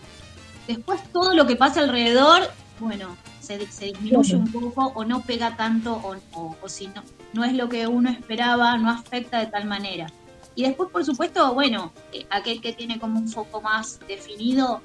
después 0.70 1.02
todo 1.12 1.34
lo 1.36 1.46
que 1.48 1.58
pasa 1.58 1.82
alrededor, 1.82 2.50
bueno, 2.80 3.18
se, 3.42 3.66
se 3.72 3.86
disminuye 3.88 4.36
un 4.36 4.52
poco 4.52 4.94
o 4.96 5.04
no 5.04 5.22
pega 5.24 5.58
tanto 5.58 5.94
o, 5.94 6.16
o- 6.40 6.56
o 6.62 6.70
si 6.70 6.88
no, 6.88 7.04
no 7.34 7.44
es 7.44 7.54
lo 7.54 7.68
que 7.68 7.88
uno 7.88 8.10
esperaba, 8.10 8.78
no 8.78 8.90
afecta 8.90 9.40
de 9.40 9.48
tal 9.48 9.66
manera. 9.66 10.08
Y 10.56 10.64
después, 10.64 10.90
por 10.92 11.04
supuesto, 11.06 11.54
bueno, 11.54 11.92
eh, 12.14 12.26
aquel 12.30 12.62
que 12.62 12.74
tiene 12.74 13.00
como 13.00 13.20
un 13.20 13.28
foco 13.28 13.62
más 13.62 14.00
definido, 14.08 14.82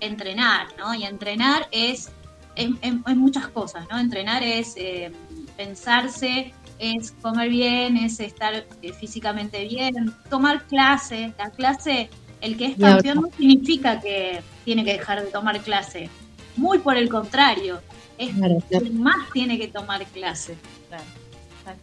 entrenar, 0.00 0.68
¿no? 0.78 0.94
Y 0.94 1.04
entrenar 1.04 1.68
es, 1.72 2.10
es 2.54 3.16
muchas 3.16 3.48
cosas, 3.48 3.86
¿no? 3.90 3.98
Entrenar 3.98 4.42
es 4.42 4.74
eh, 4.76 5.10
pensarse, 5.56 6.52
es 6.78 7.12
comer 7.22 7.48
bien, 7.48 7.96
es 7.96 8.20
estar 8.20 8.54
eh, 8.82 8.92
físicamente 8.92 9.64
bien, 9.66 10.14
tomar 10.28 10.66
clase. 10.66 11.32
La 11.38 11.50
clase, 11.50 12.10
el 12.42 12.56
que 12.58 12.66
es 12.66 12.76
campeón 12.94 13.16
no 13.22 13.28
significa 13.36 14.00
que 14.00 14.42
tiene 14.64 14.84
que 14.84 14.92
dejar 14.92 15.22
de 15.24 15.30
tomar 15.30 15.58
clase. 15.62 16.10
Muy 16.56 16.78
por 16.78 16.96
el 16.96 17.08
contrario, 17.08 17.80
es 18.18 18.34
Claro, 18.34 18.58
claro. 18.68 18.84
quien 18.84 19.00
más 19.02 19.16
tiene 19.32 19.58
que 19.58 19.68
tomar 19.68 20.04
clase. 20.06 20.54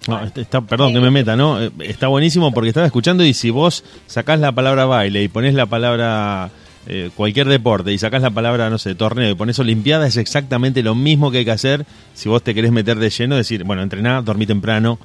No, 0.07 0.23
este- 0.23 0.41
está, 0.41 0.61
perdón 0.61 0.93
que 0.93 1.01
me 1.01 1.11
meta, 1.11 1.35
¿no? 1.35 1.61
Eh, 1.61 1.69
Está 1.79 2.07
buenísimo 2.07 2.53
porque 2.53 2.69
estaba 2.69 2.85
escuchando 2.85 3.23
y 3.25 3.33
si 3.33 3.49
vos 3.49 3.83
sacás 4.07 4.39
la 4.39 4.51
palabra 4.53 4.85
baile 4.85 5.21
y 5.23 5.27
pones 5.27 5.53
la 5.55 5.65
palabra 5.65 6.49
eh, 6.87 7.09
cualquier 7.15 7.47
deporte 7.47 7.91
y 7.91 7.97
sacás 7.97 8.21
la 8.21 8.29
palabra, 8.31 8.69
no 8.69 8.77
sé, 8.77 8.95
torneo 8.95 9.29
y 9.29 9.35
pones 9.35 9.59
olimpiada, 9.59 10.07
es 10.07 10.15
exactamente 10.17 10.83
lo 10.83 10.95
mismo 10.95 11.31
que 11.31 11.39
hay 11.39 11.45
que 11.45 11.51
hacer 11.51 11.85
si 12.13 12.29
vos 12.29 12.41
te 12.43 12.53
querés 12.55 12.71
meter 12.71 12.97
de 12.97 13.09
lleno, 13.09 13.35
decir, 13.35 13.63
bueno, 13.65 13.81
entrená, 13.83 14.21
dormí 14.21 14.45
temprano. 14.45 14.99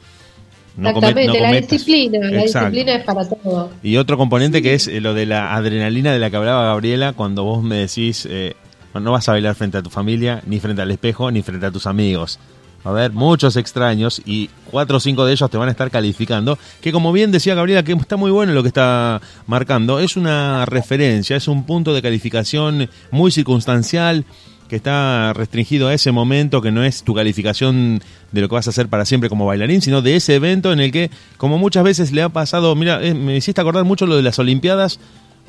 No 0.76 0.90
comet- 0.90 0.96
Exactamente, 1.10 1.26
no 1.26 1.42
la 1.42 1.48
cometas. 1.48 1.70
disciplina, 1.70 2.18
la 2.30 2.42
Exacto. 2.42 2.70
disciplina 2.70 2.98
es 2.98 3.04
para 3.04 3.28
todo. 3.28 3.70
Y 3.82 3.96
otro 3.96 4.16
componente 4.16 4.62
que 4.62 4.74
es 4.74 4.86
eh, 4.86 5.00
lo 5.00 5.12
de 5.12 5.26
la 5.26 5.54
adrenalina 5.56 6.12
de 6.12 6.20
la 6.20 6.30
que 6.30 6.36
hablaba 6.36 6.66
Gabriela 6.66 7.14
cuando 7.14 7.42
vos 7.42 7.64
me 7.64 7.76
decís, 7.76 8.26
eh, 8.30 8.54
no, 8.94 9.12
vas 9.12 9.28
a 9.28 9.32
bailar 9.32 9.54
frente 9.54 9.78
a 9.78 9.82
tu 9.82 9.90
familia, 9.90 10.42
ni 10.46 10.60
frente 10.60 10.82
al 10.82 10.90
espejo, 10.90 11.30
ni 11.30 11.42
frente 11.42 11.66
a 11.66 11.70
tus 11.70 11.86
amigos. 11.86 12.38
Va 12.86 12.90
a 12.90 12.94
haber 12.94 13.12
muchos 13.12 13.56
extraños 13.56 14.22
y 14.24 14.50
cuatro 14.70 14.98
o 14.98 15.00
cinco 15.00 15.24
de 15.24 15.32
ellos 15.32 15.50
te 15.50 15.56
van 15.56 15.68
a 15.68 15.72
estar 15.72 15.90
calificando, 15.90 16.58
que 16.80 16.92
como 16.92 17.12
bien 17.12 17.32
decía 17.32 17.54
Gabriela, 17.54 17.82
que 17.82 17.92
está 17.92 18.16
muy 18.16 18.30
bueno 18.30 18.52
lo 18.52 18.62
que 18.62 18.68
está 18.68 19.20
marcando, 19.46 19.98
es 19.98 20.16
una 20.16 20.64
referencia, 20.64 21.36
es 21.36 21.48
un 21.48 21.64
punto 21.64 21.92
de 21.92 22.02
calificación 22.02 22.88
muy 23.10 23.30
circunstancial, 23.30 24.24
que 24.68 24.76
está 24.76 25.32
restringido 25.32 25.88
a 25.88 25.94
ese 25.94 26.12
momento, 26.12 26.60
que 26.60 26.70
no 26.70 26.84
es 26.84 27.02
tu 27.02 27.14
calificación 27.14 28.02
de 28.30 28.40
lo 28.40 28.48
que 28.48 28.54
vas 28.54 28.66
a 28.66 28.70
hacer 28.70 28.88
para 28.88 29.06
siempre 29.06 29.28
como 29.28 29.46
bailarín, 29.46 29.80
sino 29.80 30.02
de 30.02 30.16
ese 30.16 30.34
evento 30.34 30.72
en 30.72 30.80
el 30.80 30.92
que, 30.92 31.10
como 31.38 31.58
muchas 31.58 31.82
veces 31.82 32.12
le 32.12 32.22
ha 32.22 32.28
pasado, 32.28 32.74
mira, 32.76 33.02
eh, 33.02 33.14
me 33.14 33.36
hiciste 33.36 33.60
acordar 33.60 33.84
mucho 33.84 34.06
lo 34.06 34.16
de 34.16 34.22
las 34.22 34.38
Olimpiadas, 34.38 35.00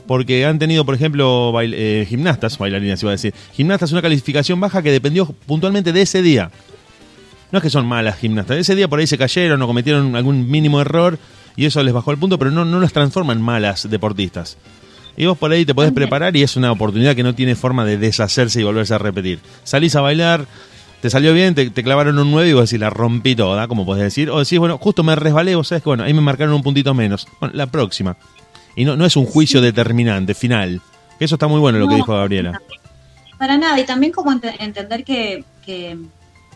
porque 0.10 0.44
han 0.44 0.58
tenido, 0.58 0.86
por 0.86 0.96
ejemplo, 0.96 1.52
bail- 1.52 1.76
eh, 1.78 2.04
gimnastas, 2.10 2.58
bailarinas 2.58 3.00
iba 3.04 3.12
a 3.12 3.14
decir, 3.14 3.32
gimnastas 3.54 3.92
una 3.92 4.02
calificación 4.02 4.60
baja 4.60 4.82
que 4.82 4.92
dependió 4.92 5.28
puntualmente 5.46 5.94
de 5.94 6.02
ese 6.02 6.24
día. 6.24 6.50
No 7.52 7.60
es 7.60 7.64
que 7.64 7.70
son 7.70 7.86
malas 7.86 8.18
gimnastas, 8.18 8.58
ese 8.58 8.74
día 8.74 8.88
por 8.88 8.98
ahí 9.00 9.06
se 9.06 9.20
cayeron 9.20 9.62
o 9.62 9.68
cometieron 9.68 10.16
algún 10.16 10.50
mínimo 10.50 10.82
error 10.82 11.20
y 11.56 11.66
eso 11.66 11.84
les 11.84 11.94
bajó 11.94 12.10
el 12.10 12.18
punto, 12.18 12.40
pero 12.40 12.50
no, 12.50 12.66
no 12.66 12.80
las 12.80 12.92
transforma 12.92 13.34
en 13.34 13.42
malas 13.42 13.88
deportistas. 13.88 14.58
Y 15.16 15.28
vos 15.28 15.38
por 15.38 15.52
ahí 15.52 15.64
te 15.64 15.76
podés 15.76 15.92
preparar 15.92 16.36
y 16.36 16.42
es 16.42 16.56
una 16.56 16.72
oportunidad 16.72 17.16
que 17.16 17.22
no 17.22 17.36
tiene 17.36 17.56
forma 17.56 17.86
de 17.86 18.00
deshacerse 18.00 18.62
y 18.62 18.64
volverse 18.64 18.96
a 18.96 18.98
repetir. 18.98 19.38
Salís 19.64 19.96
a 19.96 20.02
bailar, 20.02 20.48
te 21.02 21.12
salió 21.12 21.36
bien, 21.36 21.54
te, 21.54 21.70
te 21.70 21.84
clavaron 21.84 22.18
un 22.18 22.32
9 22.32 22.50
y 22.50 22.54
vos 22.54 22.68
decís, 22.68 22.80
la 22.80 22.90
rompí 22.90 23.36
toda, 23.36 23.68
como 23.68 23.86
podés 23.86 24.06
decir. 24.06 24.32
O 24.32 24.40
decís, 24.40 24.58
bueno, 24.58 24.80
justo 24.80 25.04
me 25.04 25.16
resbalé, 25.16 25.54
vos 25.56 25.68
sabés 25.68 25.84
que 25.84 25.90
bueno, 25.90 26.04
ahí 26.04 26.16
me 26.16 26.22
marcaron 26.22 26.56
un 26.56 26.64
puntito 26.64 26.96
menos. 26.96 27.28
Bueno, 27.40 27.54
la 27.56 27.68
próxima. 27.68 28.18
Y 28.80 28.86
no, 28.86 28.96
no 28.96 29.06
es 29.06 29.18
un 29.18 29.26
juicio 29.26 29.60
determinante, 29.60 30.34
final. 30.34 30.82
Eso 31.20 31.36
está 31.36 31.48
muy 31.48 31.60
bueno 31.60 31.80
lo 31.80 31.90
que 31.90 31.96
dijo 31.96 32.14
Gabriela. 32.14 32.62
Para 33.38 33.58
nada, 33.58 33.78
y 33.78 33.86
también 33.86 34.14
como 34.14 34.32
ente- 34.32 34.56
entender 34.60 35.04
que, 35.04 35.44
que 35.66 35.98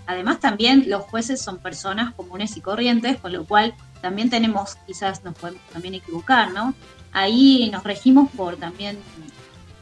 además 0.05 0.39
también 0.39 0.85
los 0.87 1.03
jueces 1.03 1.41
son 1.41 1.57
personas 1.57 2.13
comunes 2.13 2.55
y 2.55 2.61
corrientes, 2.61 3.17
con 3.17 3.33
lo 3.33 3.43
cual 3.43 3.73
también 4.01 4.29
tenemos, 4.29 4.77
quizás 4.87 5.21
nos 5.25 5.35
podemos 5.35 5.61
también 5.73 5.95
equivocar, 5.95 6.51
¿no? 6.53 6.73
Ahí 7.11 7.69
nos 7.73 7.83
regimos 7.83 8.31
por 8.31 8.55
también, 8.55 8.97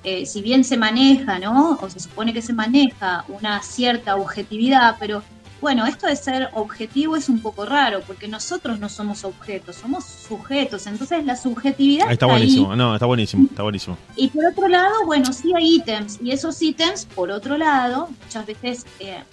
eh, 0.04 0.26
si 0.26 0.42
bien 0.42 0.64
se 0.64 0.78
maneja, 0.78 1.38
¿no? 1.38 1.78
O 1.80 1.90
se 1.92 2.00
supone 2.00 2.34
que 2.34 2.42
se 2.42 2.54
maneja 2.54 3.24
una 3.28 3.62
cierta 3.62 4.16
objetividad, 4.16 4.96
pero 5.00 5.22
bueno, 5.62 5.86
esto 5.86 6.08
de 6.08 6.16
ser 6.16 6.50
objetivo 6.54 7.16
es 7.16 7.30
un 7.30 7.40
poco 7.40 7.66
raro, 7.66 8.02
porque 8.06 8.28
nosotros 8.28 8.80
no 8.80 8.90
somos 8.90 9.24
objetos, 9.24 9.76
somos 9.76 10.04
sujetos, 10.06 10.88
entonces 10.88 11.24
la 11.24 11.36
subjetividad 11.36 12.08
Ahí 12.08 12.14
está 12.14 12.26
ahí. 12.26 12.32
buenísimo, 12.32 12.76
no, 12.76 12.96
está 12.96 13.06
buenísimo, 13.06 13.48
está 13.50 13.62
buenísimo. 13.62 13.98
Y 14.16 14.30
por 14.30 14.46
otro 14.46 14.68
lado, 14.68 15.06
bueno, 15.06 15.32
sí 15.32 15.54
hay 15.56 15.76
ítems. 15.76 16.20
Y 16.22 16.32
esos 16.32 16.60
ítems, 16.62 17.06
por 17.06 17.30
otro 17.30 17.58
lado, 17.58 18.10
muchas 18.24 18.46
veces 18.48 18.86
eh, 19.00 19.24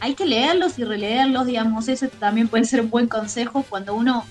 hay 0.00 0.14
que 0.14 0.24
leerlos 0.24 0.78
y 0.78 0.84
releerlos, 0.84 1.46
digamos. 1.46 1.88
Ese 1.88 2.08
también 2.08 2.48
puede 2.48 2.64
ser 2.64 2.80
un 2.80 2.90
buen 2.90 3.06
consejo 3.06 3.64
cuando 3.68 3.94
uno 3.94 4.24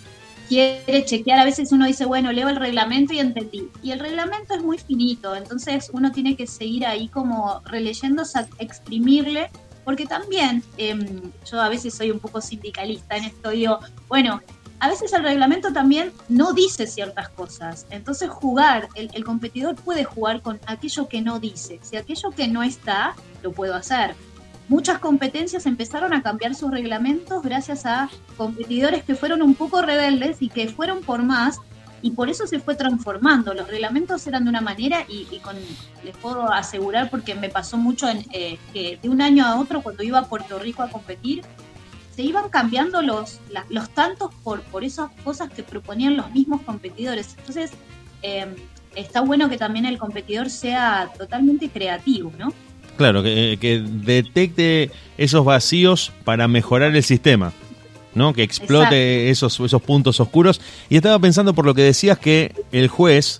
quiere 0.47 1.05
chequear. 1.05 1.39
A 1.39 1.45
veces 1.45 1.71
uno 1.71 1.85
dice, 1.85 2.05
bueno, 2.05 2.31
leo 2.31 2.49
el 2.49 2.55
reglamento 2.55 3.13
y 3.13 3.19
entendí. 3.19 3.69
Y 3.81 3.91
el 3.91 3.99
reglamento 3.99 4.53
es 4.55 4.63
muy 4.63 4.77
finito, 4.77 5.35
entonces 5.35 5.89
uno 5.93 6.11
tiene 6.11 6.35
que 6.35 6.47
seguir 6.47 6.85
ahí 6.85 7.07
como 7.07 7.61
releyendo, 7.65 8.23
exprimirle. 8.59 9.49
Porque 9.83 10.05
también, 10.05 10.63
em, 10.77 11.31
yo 11.49 11.61
a 11.61 11.69
veces 11.69 11.93
soy 11.93 12.11
un 12.11 12.19
poco 12.19 12.41
sindicalista 12.41 13.17
en 13.17 13.25
esto, 13.25 13.49
digo, 13.49 13.79
bueno, 14.07 14.41
a 14.79 14.89
veces 14.89 15.13
el 15.13 15.23
reglamento 15.23 15.71
también 15.71 16.11
no 16.27 16.53
dice 16.53 16.87
ciertas 16.87 17.29
cosas. 17.29 17.85
Entonces 17.89 18.29
jugar, 18.29 18.89
el, 18.95 19.09
el 19.13 19.23
competidor 19.23 19.75
puede 19.75 20.03
jugar 20.03 20.41
con 20.41 20.59
aquello 20.65 21.07
que 21.07 21.21
no 21.21 21.39
dice. 21.39 21.79
Si 21.83 21.95
aquello 21.95 22.31
que 22.31 22.47
no 22.47 22.63
está, 22.63 23.15
lo 23.41 23.51
puedo 23.51 23.75
hacer. 23.75 24.15
Muchas 24.67 24.99
competencias 24.99 25.65
empezaron 25.65 26.13
a 26.13 26.21
cambiar 26.21 26.55
sus 26.55 26.71
reglamentos 26.71 27.43
gracias 27.43 27.85
a 27.85 28.09
competidores 28.37 29.03
que 29.03 29.15
fueron 29.15 29.41
un 29.41 29.55
poco 29.55 29.81
rebeldes 29.81 30.41
y 30.41 30.49
que 30.49 30.67
fueron 30.67 31.01
por 31.01 31.23
más 31.23 31.59
y 32.03 32.11
por 32.11 32.29
eso 32.29 32.45
se 32.45 32.59
fue 32.59 32.75
transformando. 32.75 33.53
Los 33.55 33.67
reglamentos 33.67 34.27
eran 34.27 34.43
de 34.43 34.49
una 34.51 34.61
manera 34.61 35.05
y, 35.07 35.39
con, 35.39 35.55
les 36.03 36.15
puedo 36.17 36.51
asegurar 36.51 37.09
porque 37.09 37.33
me 37.33 37.49
pasó 37.49 37.77
mucho 37.77 38.07
en, 38.07 38.23
eh, 38.31 38.59
que 38.73 38.99
de 39.01 39.09
un 39.09 39.21
año 39.21 39.43
a 39.45 39.59
otro 39.59 39.81
cuando 39.81 40.03
iba 40.03 40.19
a 40.19 40.25
Puerto 40.27 40.59
Rico 40.59 40.83
a 40.83 40.89
competir, 40.89 41.41
se 42.15 42.21
iban 42.21 42.49
cambiando 42.49 43.01
los, 43.01 43.39
la- 43.49 43.65
los 43.69 43.89
tantos 43.89 44.31
por, 44.43 44.61
por 44.63 44.83
esas 44.83 45.09
cosas 45.23 45.49
que 45.49 45.63
proponían 45.63 46.15
los 46.15 46.29
mismos 46.31 46.61
competidores. 46.61 47.35
Entonces, 47.39 47.71
eh, 48.21 48.45
está 48.95 49.21
bueno 49.21 49.49
que 49.49 49.57
también 49.57 49.85
el 49.85 49.97
competidor 49.97 50.49
sea 50.51 51.09
totalmente 51.17 51.69
creativo, 51.69 52.31
¿no? 52.37 52.53
Claro, 52.97 53.23
que, 53.23 53.57
que 53.59 53.79
detecte 53.81 54.91
esos 55.17 55.43
vacíos 55.43 56.11
para 56.23 56.47
mejorar 56.47 56.95
el 56.95 57.01
sistema, 57.03 57.51
¿no? 58.15 58.33
Que 58.33 58.43
explote 58.43 59.29
esos, 59.29 59.59
esos 59.59 59.81
puntos 59.81 60.19
oscuros. 60.19 60.61
Y 60.89 60.95
estaba 60.95 61.19
pensando 61.19 61.53
por 61.53 61.65
lo 61.65 61.73
que 61.73 61.81
decías 61.81 62.17
que 62.17 62.53
el 62.71 62.87
juez, 62.87 63.39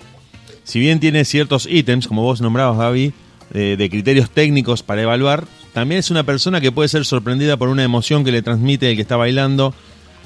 si 0.63 0.79
bien 0.79 0.99
tiene 0.99 1.25
ciertos 1.25 1.67
ítems, 1.69 2.07
como 2.07 2.23
vos 2.23 2.41
nombrabas, 2.41 2.77
Gaby, 2.77 3.13
de, 3.51 3.77
de 3.77 3.89
criterios 3.89 4.29
técnicos 4.29 4.83
para 4.83 5.01
evaluar, 5.01 5.45
también 5.73 5.99
es 5.99 6.11
una 6.11 6.23
persona 6.23 6.61
que 6.61 6.71
puede 6.71 6.89
ser 6.89 7.05
sorprendida 7.05 7.57
por 7.57 7.69
una 7.69 7.83
emoción 7.83 8.23
que 8.23 8.31
le 8.31 8.41
transmite 8.41 8.89
el 8.89 8.95
que 8.95 9.01
está 9.01 9.17
bailando, 9.17 9.73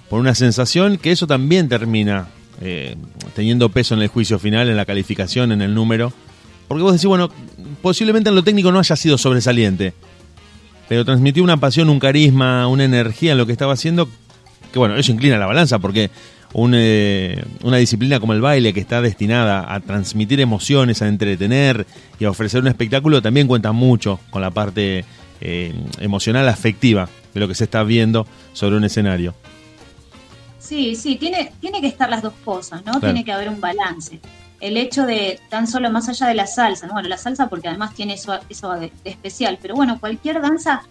por 0.09 0.19
una 0.19 0.35
sensación, 0.35 0.97
que 0.97 1.11
eso 1.11 1.27
también 1.27 1.69
termina 1.69 2.27
eh, 2.61 2.95
teniendo 3.35 3.69
peso 3.69 3.93
en 3.93 4.01
el 4.01 4.07
juicio 4.07 4.39
final, 4.39 4.69
en 4.69 4.77
la 4.77 4.85
calificación, 4.85 5.51
en 5.51 5.61
el 5.61 5.73
número. 5.73 6.11
Porque 6.67 6.83
vos 6.83 6.93
decís, 6.93 7.05
bueno, 7.05 7.29
posiblemente 7.81 8.29
en 8.29 8.35
lo 8.35 8.43
técnico 8.43 8.71
no 8.71 8.79
haya 8.79 8.95
sido 8.95 9.17
sobresaliente, 9.17 9.93
pero 10.89 11.05
transmitió 11.05 11.43
una 11.43 11.57
pasión, 11.57 11.89
un 11.89 11.99
carisma, 11.99 12.67
una 12.67 12.83
energía 12.83 13.33
en 13.33 13.37
lo 13.37 13.45
que 13.45 13.51
estaba 13.51 13.73
haciendo, 13.73 14.09
que 14.71 14.79
bueno, 14.79 14.95
eso 14.95 15.11
inclina 15.11 15.37
la 15.37 15.45
balanza, 15.45 15.79
porque 15.79 16.09
un, 16.53 16.73
eh, 16.75 17.43
una 17.63 17.77
disciplina 17.77 18.19
como 18.19 18.33
el 18.33 18.41
baile, 18.41 18.73
que 18.73 18.79
está 18.79 19.01
destinada 19.01 19.73
a 19.73 19.79
transmitir 19.79 20.39
emociones, 20.39 21.01
a 21.01 21.07
entretener 21.07 21.85
y 22.19 22.25
a 22.25 22.29
ofrecer 22.29 22.61
un 22.61 22.67
espectáculo, 22.67 23.21
también 23.21 23.47
cuenta 23.47 23.71
mucho 23.71 24.19
con 24.29 24.41
la 24.41 24.51
parte 24.51 25.05
eh, 25.41 25.73
emocional, 25.99 26.47
afectiva 26.47 27.09
de 27.33 27.39
lo 27.39 27.47
que 27.47 27.55
se 27.55 27.65
está 27.65 27.83
viendo 27.83 28.25
sobre 28.53 28.77
un 28.77 28.83
escenario. 28.83 29.35
Sí, 30.59 30.95
sí, 30.95 31.15
tiene, 31.15 31.53
tiene 31.61 31.79
que 31.79 31.87
estar 31.87 32.09
las 32.09 32.21
dos 32.21 32.33
cosas, 32.43 32.79
¿no? 32.85 32.93
Claro. 32.93 33.01
Tiene 33.01 33.23
que 33.23 33.31
haber 33.31 33.49
un 33.49 33.61
balance. 33.61 34.19
El 34.59 34.75
hecho 34.75 35.05
de 35.05 35.39
tan 35.49 35.67
solo 35.67 35.91
más 35.91 36.09
allá 36.09 36.27
de 36.27 36.33
la 36.33 36.47
salsa, 36.47 36.87
¿no? 36.87 36.93
Bueno, 36.93 37.07
la 37.07 37.17
salsa 37.17 37.47
porque 37.47 37.67
además 37.67 37.93
tiene 37.93 38.15
eso, 38.15 38.37
eso 38.49 38.71
de, 38.73 38.91
de 39.03 39.09
especial, 39.11 39.59
pero 39.61 39.75
bueno, 39.75 39.99
cualquier 39.99 40.41
danza, 40.41 40.81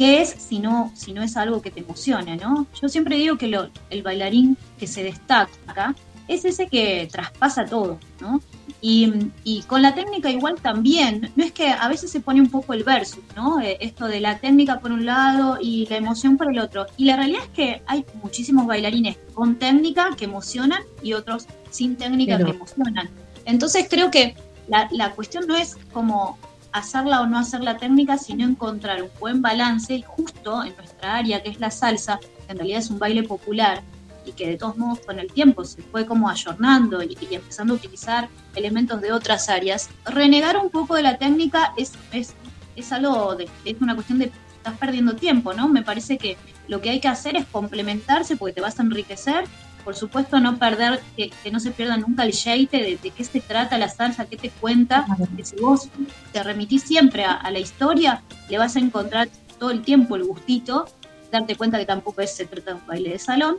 ¿qué 0.00 0.22
es 0.22 0.30
si 0.30 0.60
no, 0.60 0.90
si 0.94 1.12
no 1.12 1.22
es 1.22 1.36
algo 1.36 1.60
que 1.60 1.70
te 1.70 1.80
emocione, 1.80 2.38
¿no? 2.38 2.66
Yo 2.80 2.88
siempre 2.88 3.16
digo 3.16 3.36
que 3.36 3.48
lo- 3.48 3.68
el 3.90 4.02
bailarín 4.02 4.56
que 4.78 4.86
se 4.86 5.02
destaca 5.02 5.94
es 6.26 6.46
ese 6.46 6.68
que 6.68 7.06
traspasa 7.12 7.66
todo, 7.66 7.98
¿no? 8.18 8.40
Y, 8.80 9.12
y 9.44 9.60
con 9.64 9.82
la 9.82 9.94
técnica 9.94 10.30
igual 10.30 10.54
también, 10.62 11.30
no 11.36 11.44
es 11.44 11.52
que 11.52 11.68
a 11.68 11.86
veces 11.88 12.10
se 12.10 12.20
pone 12.20 12.40
un 12.40 12.48
poco 12.48 12.72
el 12.72 12.82
versus, 12.82 13.22
¿no? 13.36 13.60
Eh, 13.60 13.76
esto 13.80 14.06
de 14.06 14.20
la 14.20 14.38
técnica 14.38 14.80
por 14.80 14.90
un 14.90 15.04
lado 15.04 15.58
y 15.60 15.86
la 15.90 15.96
emoción 15.98 16.38
por 16.38 16.50
el 16.50 16.58
otro. 16.60 16.86
Y 16.96 17.04
la 17.04 17.16
realidad 17.16 17.42
es 17.44 17.50
que 17.50 17.82
hay 17.86 18.06
muchísimos 18.22 18.66
bailarines 18.66 19.18
con 19.34 19.56
técnica 19.56 20.08
que 20.16 20.24
emocionan 20.24 20.80
y 21.02 21.12
otros 21.12 21.46
sin 21.70 21.96
técnica 21.96 22.38
que 22.38 22.52
emocionan. 22.52 23.10
Entonces 23.44 23.86
creo 23.90 24.10
que 24.10 24.34
la, 24.66 24.88
la 24.92 25.10
cuestión 25.10 25.46
no 25.46 25.56
es 25.56 25.76
como 25.92 26.38
hacerla 26.72 27.20
o 27.22 27.26
no 27.26 27.38
hacer 27.38 27.62
la 27.62 27.76
técnica, 27.76 28.18
sino 28.18 28.44
encontrar 28.44 29.02
un 29.02 29.10
buen 29.18 29.42
balance 29.42 29.94
y 29.94 30.02
justo 30.02 30.64
en 30.64 30.74
nuestra 30.76 31.16
área, 31.16 31.42
que 31.42 31.50
es 31.50 31.60
la 31.60 31.70
salsa, 31.70 32.18
que 32.18 32.28
en 32.48 32.58
realidad 32.58 32.78
es 32.78 32.90
un 32.90 32.98
baile 32.98 33.22
popular, 33.22 33.82
y 34.24 34.32
que 34.32 34.48
de 34.48 34.56
todos 34.56 34.76
modos 34.76 35.00
con 35.00 35.18
el 35.18 35.32
tiempo 35.32 35.64
se 35.64 35.82
fue 35.82 36.06
como 36.06 36.28
ayornando 36.28 37.02
y, 37.02 37.16
y 37.30 37.34
empezando 37.34 37.74
a 37.74 37.76
utilizar 37.76 38.28
elementos 38.54 39.00
de 39.00 39.12
otras 39.12 39.48
áreas, 39.48 39.88
renegar 40.04 40.56
un 40.58 40.70
poco 40.70 40.94
de 40.94 41.02
la 41.02 41.16
técnica 41.16 41.72
es, 41.76 41.92
es, 42.12 42.34
es 42.76 42.92
algo, 42.92 43.34
de, 43.34 43.48
es 43.64 43.80
una 43.80 43.94
cuestión 43.94 44.18
de 44.18 44.30
estás 44.60 44.76
perdiendo 44.78 45.16
tiempo, 45.16 45.54
¿no? 45.54 45.68
Me 45.68 45.82
parece 45.82 46.18
que 46.18 46.36
lo 46.68 46.82
que 46.82 46.90
hay 46.90 47.00
que 47.00 47.08
hacer 47.08 47.34
es 47.34 47.46
complementarse 47.46 48.36
porque 48.36 48.52
te 48.52 48.60
vas 48.60 48.78
a 48.78 48.82
enriquecer, 48.82 49.44
por 49.90 49.96
supuesto 49.96 50.38
no 50.38 50.56
perder, 50.56 51.00
que, 51.16 51.30
que 51.42 51.50
no 51.50 51.58
se 51.58 51.72
pierda 51.72 51.96
nunca 51.96 52.22
el 52.22 52.30
sheite 52.30 52.76
de, 52.76 52.96
de 52.96 53.10
qué 53.10 53.24
se 53.24 53.40
trata 53.40 53.76
la 53.76 53.88
salsa, 53.88 54.26
qué 54.26 54.36
te 54.36 54.48
cuenta, 54.48 55.04
que 55.36 55.44
si 55.44 55.56
vos 55.56 55.88
te 56.32 56.40
remitís 56.44 56.82
siempre 56.82 57.24
a, 57.24 57.32
a 57.32 57.50
la 57.50 57.58
historia, 57.58 58.22
le 58.48 58.56
vas 58.56 58.76
a 58.76 58.78
encontrar 58.78 59.28
todo 59.58 59.72
el 59.72 59.82
tiempo 59.82 60.14
el 60.14 60.22
gustito, 60.22 60.86
darte 61.32 61.56
cuenta 61.56 61.76
que 61.76 61.86
tampoco 61.86 62.20
es, 62.20 62.32
se 62.32 62.46
trata 62.46 62.70
de 62.70 62.76
un 62.76 62.86
baile 62.86 63.10
de 63.10 63.18
salón, 63.18 63.56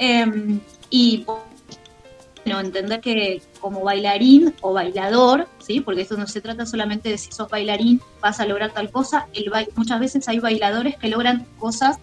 eh, 0.00 0.26
y 0.90 1.24
bueno, 1.24 2.58
entender 2.58 3.00
que 3.00 3.40
como 3.60 3.84
bailarín 3.84 4.52
o 4.60 4.72
bailador, 4.72 5.46
¿sí? 5.60 5.80
porque 5.80 6.00
esto 6.00 6.16
no 6.16 6.26
se 6.26 6.40
trata 6.40 6.66
solamente 6.66 7.08
de 7.08 7.18
si 7.18 7.30
sos 7.30 7.48
bailarín 7.48 8.00
vas 8.20 8.40
a 8.40 8.46
lograr 8.46 8.72
tal 8.72 8.90
cosa, 8.90 9.28
el 9.32 9.48
muchas 9.76 10.00
veces 10.00 10.26
hay 10.26 10.40
bailadores 10.40 10.96
que 10.96 11.08
logran 11.08 11.46
cosas 11.56 12.00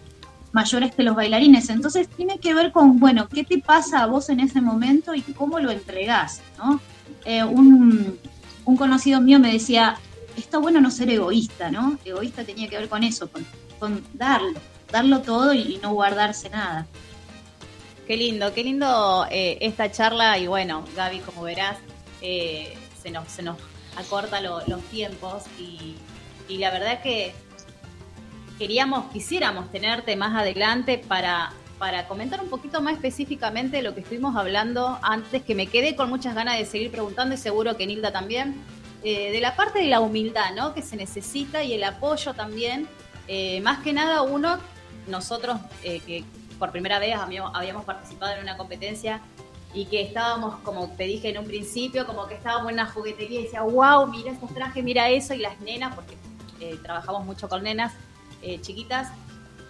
mayores 0.60 0.94
que 0.94 1.02
los 1.04 1.14
bailarines, 1.14 1.68
entonces 1.70 2.08
tiene 2.08 2.38
que 2.38 2.54
ver 2.54 2.72
con, 2.72 2.98
bueno, 2.98 3.28
qué 3.28 3.44
te 3.44 3.58
pasa 3.58 4.02
a 4.02 4.06
vos 4.06 4.28
en 4.30 4.40
ese 4.40 4.60
momento 4.60 5.14
y 5.14 5.20
cómo 5.22 5.60
lo 5.60 5.70
entregás, 5.70 6.40
¿no? 6.58 6.80
Eh, 7.24 7.44
un, 7.44 8.18
un 8.64 8.76
conocido 8.76 9.20
mío 9.20 9.38
me 9.38 9.52
decía, 9.52 9.96
está 10.36 10.58
bueno 10.58 10.80
no 10.80 10.90
ser 10.90 11.10
egoísta, 11.10 11.70
¿no? 11.70 11.98
Egoísta 12.04 12.42
tenía 12.44 12.68
que 12.68 12.78
ver 12.78 12.88
con 12.88 13.02
eso, 13.04 13.30
con, 13.30 13.44
con 13.78 14.02
darlo, 14.14 14.58
darlo 14.90 15.20
todo 15.20 15.52
y, 15.52 15.78
no 15.82 15.92
guardarse 15.92 16.48
nada. 16.50 16.86
Qué 18.06 18.16
lindo, 18.16 18.52
qué 18.54 18.62
lindo 18.64 19.26
eh, 19.30 19.58
esta 19.60 19.90
charla 19.92 20.38
y 20.38 20.46
bueno, 20.46 20.84
Gaby, 20.96 21.18
como 21.20 21.42
verás, 21.42 21.76
eh, 22.22 22.74
se, 23.02 23.10
nos, 23.10 23.28
se 23.28 23.42
nos 23.42 23.56
acorta 23.96 24.40
lo- 24.40 24.62
los 24.66 24.80
tiempos 24.84 25.42
y, 25.58 25.96
y 26.48 26.58
la 26.58 26.70
verdad 26.70 27.02
que 27.02 27.34
queríamos, 28.58 29.10
quisiéramos 29.12 29.70
tenerte 29.70 30.16
más 30.16 30.34
adelante 30.34 30.98
para, 30.98 31.52
para 31.78 32.06
comentar 32.08 32.40
un 32.40 32.48
poquito 32.48 32.80
más 32.80 32.94
específicamente 32.94 33.82
lo 33.82 33.94
que 33.94 34.00
estuvimos 34.00 34.36
hablando 34.36 34.98
antes, 35.02 35.42
que 35.42 35.54
me 35.54 35.66
quedé 35.66 35.96
con 35.96 36.08
muchas 36.08 36.34
ganas 36.34 36.58
de 36.58 36.64
seguir 36.64 36.90
preguntando 36.90 37.34
y 37.34 37.38
seguro 37.38 37.76
que 37.76 37.86
Nilda 37.86 38.12
también, 38.12 38.56
eh, 39.02 39.30
de 39.30 39.40
la 39.40 39.54
parte 39.56 39.80
de 39.80 39.86
la 39.86 40.00
humildad, 40.00 40.54
¿no? 40.54 40.74
Que 40.74 40.82
se 40.82 40.96
necesita 40.96 41.62
y 41.62 41.74
el 41.74 41.84
apoyo 41.84 42.34
también. 42.34 42.88
Eh, 43.28 43.60
más 43.60 43.82
que 43.82 43.92
nada 43.92 44.22
uno, 44.22 44.58
nosotros 45.08 45.58
eh, 45.82 46.00
que 46.00 46.24
por 46.58 46.70
primera 46.70 46.98
vez 46.98 47.14
habíamos, 47.14 47.84
participado 47.84 48.34
en 48.34 48.42
una 48.42 48.56
competencia 48.56 49.20
y 49.74 49.86
que 49.86 50.00
estábamos, 50.00 50.56
como 50.60 50.88
te 50.90 51.04
dije 51.04 51.28
en 51.28 51.38
un 51.38 51.46
principio, 51.46 52.06
como 52.06 52.26
que 52.26 52.34
estábamos 52.34 52.68
en 52.68 52.74
una 52.74 52.86
juguetería 52.86 53.40
y 53.40 53.44
decía, 53.44 53.62
wow, 53.62 54.06
mira 54.06 54.32
estos 54.32 54.52
trajes, 54.54 54.82
mira 54.82 55.10
eso, 55.10 55.34
y 55.34 55.38
las 55.38 55.60
nenas, 55.60 55.94
porque 55.94 56.16
eh, 56.60 56.78
trabajamos 56.82 57.26
mucho 57.26 57.48
con 57.48 57.62
nenas, 57.62 57.92
eh, 58.46 58.60
chiquitas 58.60 59.08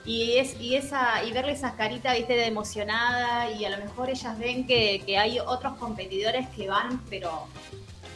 y 0.07 0.37
es 0.37 0.61
y 0.61 0.77
esa 0.77 1.25
y 1.25 1.33
verle 1.33 1.53
esas 1.53 1.73
caritas 1.73 2.17
viste 2.17 2.35
de 2.35 2.47
emocionada 2.47 3.51
y 3.51 3.65
a 3.65 3.71
lo 3.71 3.79
mejor 3.79 4.09
ellas 4.09 4.39
ven 4.39 4.67
que, 4.67 5.03
que 5.05 5.19
hay 5.19 5.41
otros 5.41 5.77
competidores 5.79 6.49
que 6.51 6.69
van 6.69 7.03
pero 7.11 7.47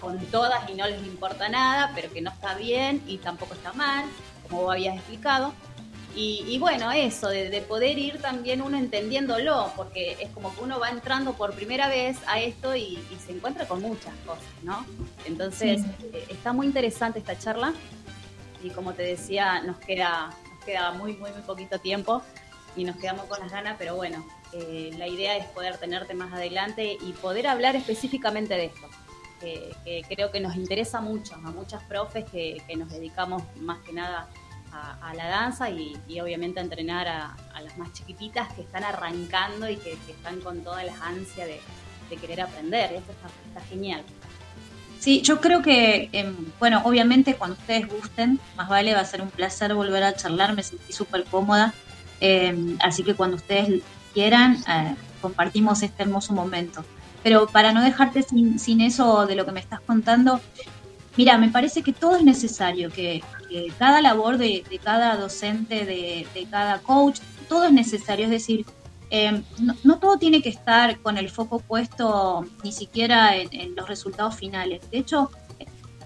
con 0.01 0.19
todas 0.27 0.71
y 0.71 0.75
no 0.75 0.87
les 0.87 1.03
importa 1.05 1.49
nada 1.49 1.93
pero 1.95 2.13
que 2.13 2.21
no 2.21 2.31
está 2.31 2.55
bien 2.55 3.03
y 3.07 3.19
tampoco 3.19 3.55
está 3.55 3.73
mal 3.73 4.05
como 4.49 4.63
vos 4.63 4.73
habías 4.73 4.97
explicado. 4.97 5.53
Y, 6.15 6.45
y 6.49 6.59
bueno 6.59 6.91
eso 6.91 7.29
de, 7.29 7.51
de 7.51 7.61
poder 7.61 7.97
ir 7.97 8.21
también 8.21 8.63
uno 8.63 8.77
entendiéndolo 8.77 9.73
porque 9.77 10.17
es 10.21 10.29
como 10.31 10.53
que 10.53 10.65
uno 10.65 10.81
va 10.81 10.91
entrando 10.91 11.35
por 11.35 11.55
primera 11.55 11.89
vez 11.89 12.19
a 12.27 12.41
esto 12.41 12.75
y, 12.75 12.99
y 12.99 13.17
se 13.25 13.31
encuentra 13.31 13.69
con 13.69 13.81
muchas 13.81 14.13
cosas 14.27 14.43
no 14.65 14.85
entonces 15.25 15.83
eh, 16.13 16.27
está 16.29 16.53
muy 16.53 16.67
interesante 16.67 17.21
esta 17.21 17.39
charla 17.39 17.73
y 18.61 18.71
como 18.71 18.93
te 18.93 19.05
decía 19.05 19.63
nos 19.63 19.79
queda 19.79 20.31
nos 20.61 20.65
queda 20.67 20.93
muy, 20.93 21.15
muy, 21.17 21.31
muy 21.33 21.43
poquito 21.43 21.79
tiempo 21.79 22.23
y 22.77 22.85
nos 22.85 22.97
quedamos 22.97 23.25
con 23.27 23.41
las 23.41 23.51
ganas, 23.51 23.77
pero 23.79 23.97
bueno, 23.97 24.25
eh, 24.53 24.91
la 24.97 25.09
idea 25.09 25.37
es 25.37 25.47
poder 25.47 25.79
tenerte 25.79 26.15
más 26.15 26.33
adelante 26.33 26.99
y 27.01 27.13
poder 27.13 27.47
hablar 27.47 27.77
específicamente 27.77 28.55
de 28.55 28.67
esto, 28.67 28.89
que, 29.41 30.05
creo 30.09 30.31
que 30.31 30.41
nos 30.41 30.55
interesa 30.57 31.01
mucho, 31.01 31.35
a 31.35 31.51
muchas 31.51 31.83
profes 31.85 32.25
que, 32.31 32.63
nos 32.77 32.91
dedicamos 32.91 33.43
más 33.57 33.79
que 33.81 33.93
nada 33.93 34.29
a, 34.73 35.13
la 35.15 35.27
danza 35.27 35.69
y, 35.71 35.99
y 36.07 36.21
obviamente 36.21 36.61
a 36.61 36.63
entrenar 36.63 37.09
a, 37.09 37.37
las 37.61 37.77
más 37.77 37.93
chiquititas 37.93 38.53
que 38.55 38.63
están 38.63 38.85
arrancando 38.85 39.69
y 39.69 39.77
que, 39.77 39.95
están 40.09 40.41
con 40.41 40.63
todas 40.63 40.85
las 40.85 41.01
ansias 41.01 41.49
de, 41.49 41.61
querer 42.17 42.41
aprender. 42.41 42.93
Esto 42.93 43.13
está, 43.13 43.29
está 43.47 43.61
genial. 43.69 44.03
Sí, 45.01 45.23
yo 45.23 45.41
creo 45.41 45.63
que, 45.63 46.11
eh, 46.13 46.35
bueno, 46.59 46.83
obviamente 46.85 47.35
cuando 47.35 47.57
ustedes 47.57 47.89
gusten, 47.89 48.39
más 48.55 48.69
vale, 48.69 48.93
va 48.93 49.01
a 49.01 49.05
ser 49.07 49.23
un 49.23 49.31
placer 49.31 49.73
volver 49.75 50.03
a 50.03 50.15
charlar, 50.15 50.55
me 50.55 50.63
sentí 50.63 50.93
súper 50.93 51.25
cómoda, 51.25 51.73
eh, 52.21 52.77
así 52.81 53.03
que 53.03 53.15
cuando 53.15 53.37
ustedes 53.37 53.83
quieran, 54.13 54.63
eh, 54.69 54.95
compartimos 55.23 55.83
este 55.83 56.03
hermoso 56.03 56.35
momento. 56.35 56.85
Pero 57.23 57.47
para 57.47 57.73
no 57.73 57.83
dejarte 57.83 58.23
sin, 58.23 58.59
sin 58.59 58.83
eso 58.83 59.27
de 59.27 59.37
lo 59.37 59.47
que 59.47 59.53
me 59.53 59.61
estás 59.61 59.81
contando, 59.81 60.39
mira, 61.17 61.39
me 61.39 61.49
parece 61.49 61.83
que 61.83 61.95
todo 61.95 62.17
es 62.17 62.23
necesario, 62.23 62.91
que, 62.91 63.23
que 63.49 63.73
cada 63.79 64.03
labor 64.03 64.37
de, 64.37 64.65
de 64.69 64.79
cada 64.79 65.17
docente, 65.17 65.87
de, 65.87 66.27
de 66.35 66.47
cada 66.51 66.79
coach, 66.81 67.21
todo 67.49 67.65
es 67.65 67.73
necesario, 67.73 68.27
es 68.27 68.31
decir, 68.31 68.67
eh, 69.11 69.43
no, 69.59 69.75
no, 69.83 69.99
todo 69.99 70.17
tiene 70.19 70.41
que 70.41 70.49
estar 70.49 70.99
con 71.01 71.19
el 71.19 71.31
foco 71.31 71.59
puesto 71.59 72.47
ni 72.63 72.73
siquiera 72.73 73.37
en, 73.37 73.49
en, 73.53 73.75
los 73.75 73.89
resultados 73.89 74.37
finales. 74.37 74.89
De 74.91 74.99
hecho, 74.99 75.31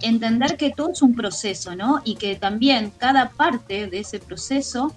entender 0.01 0.57
que 0.57 0.71
todo 0.71 0.91
es 0.93 1.03
un 1.03 1.15
proceso, 1.15 1.77
¿no? 1.77 2.01
Y 2.05 2.17
que 2.17 2.37
también 2.37 2.93
cada 2.97 3.31
parte 3.31 3.87
de 3.89 4.01
ese 4.01 4.19
proceso 4.21 4.95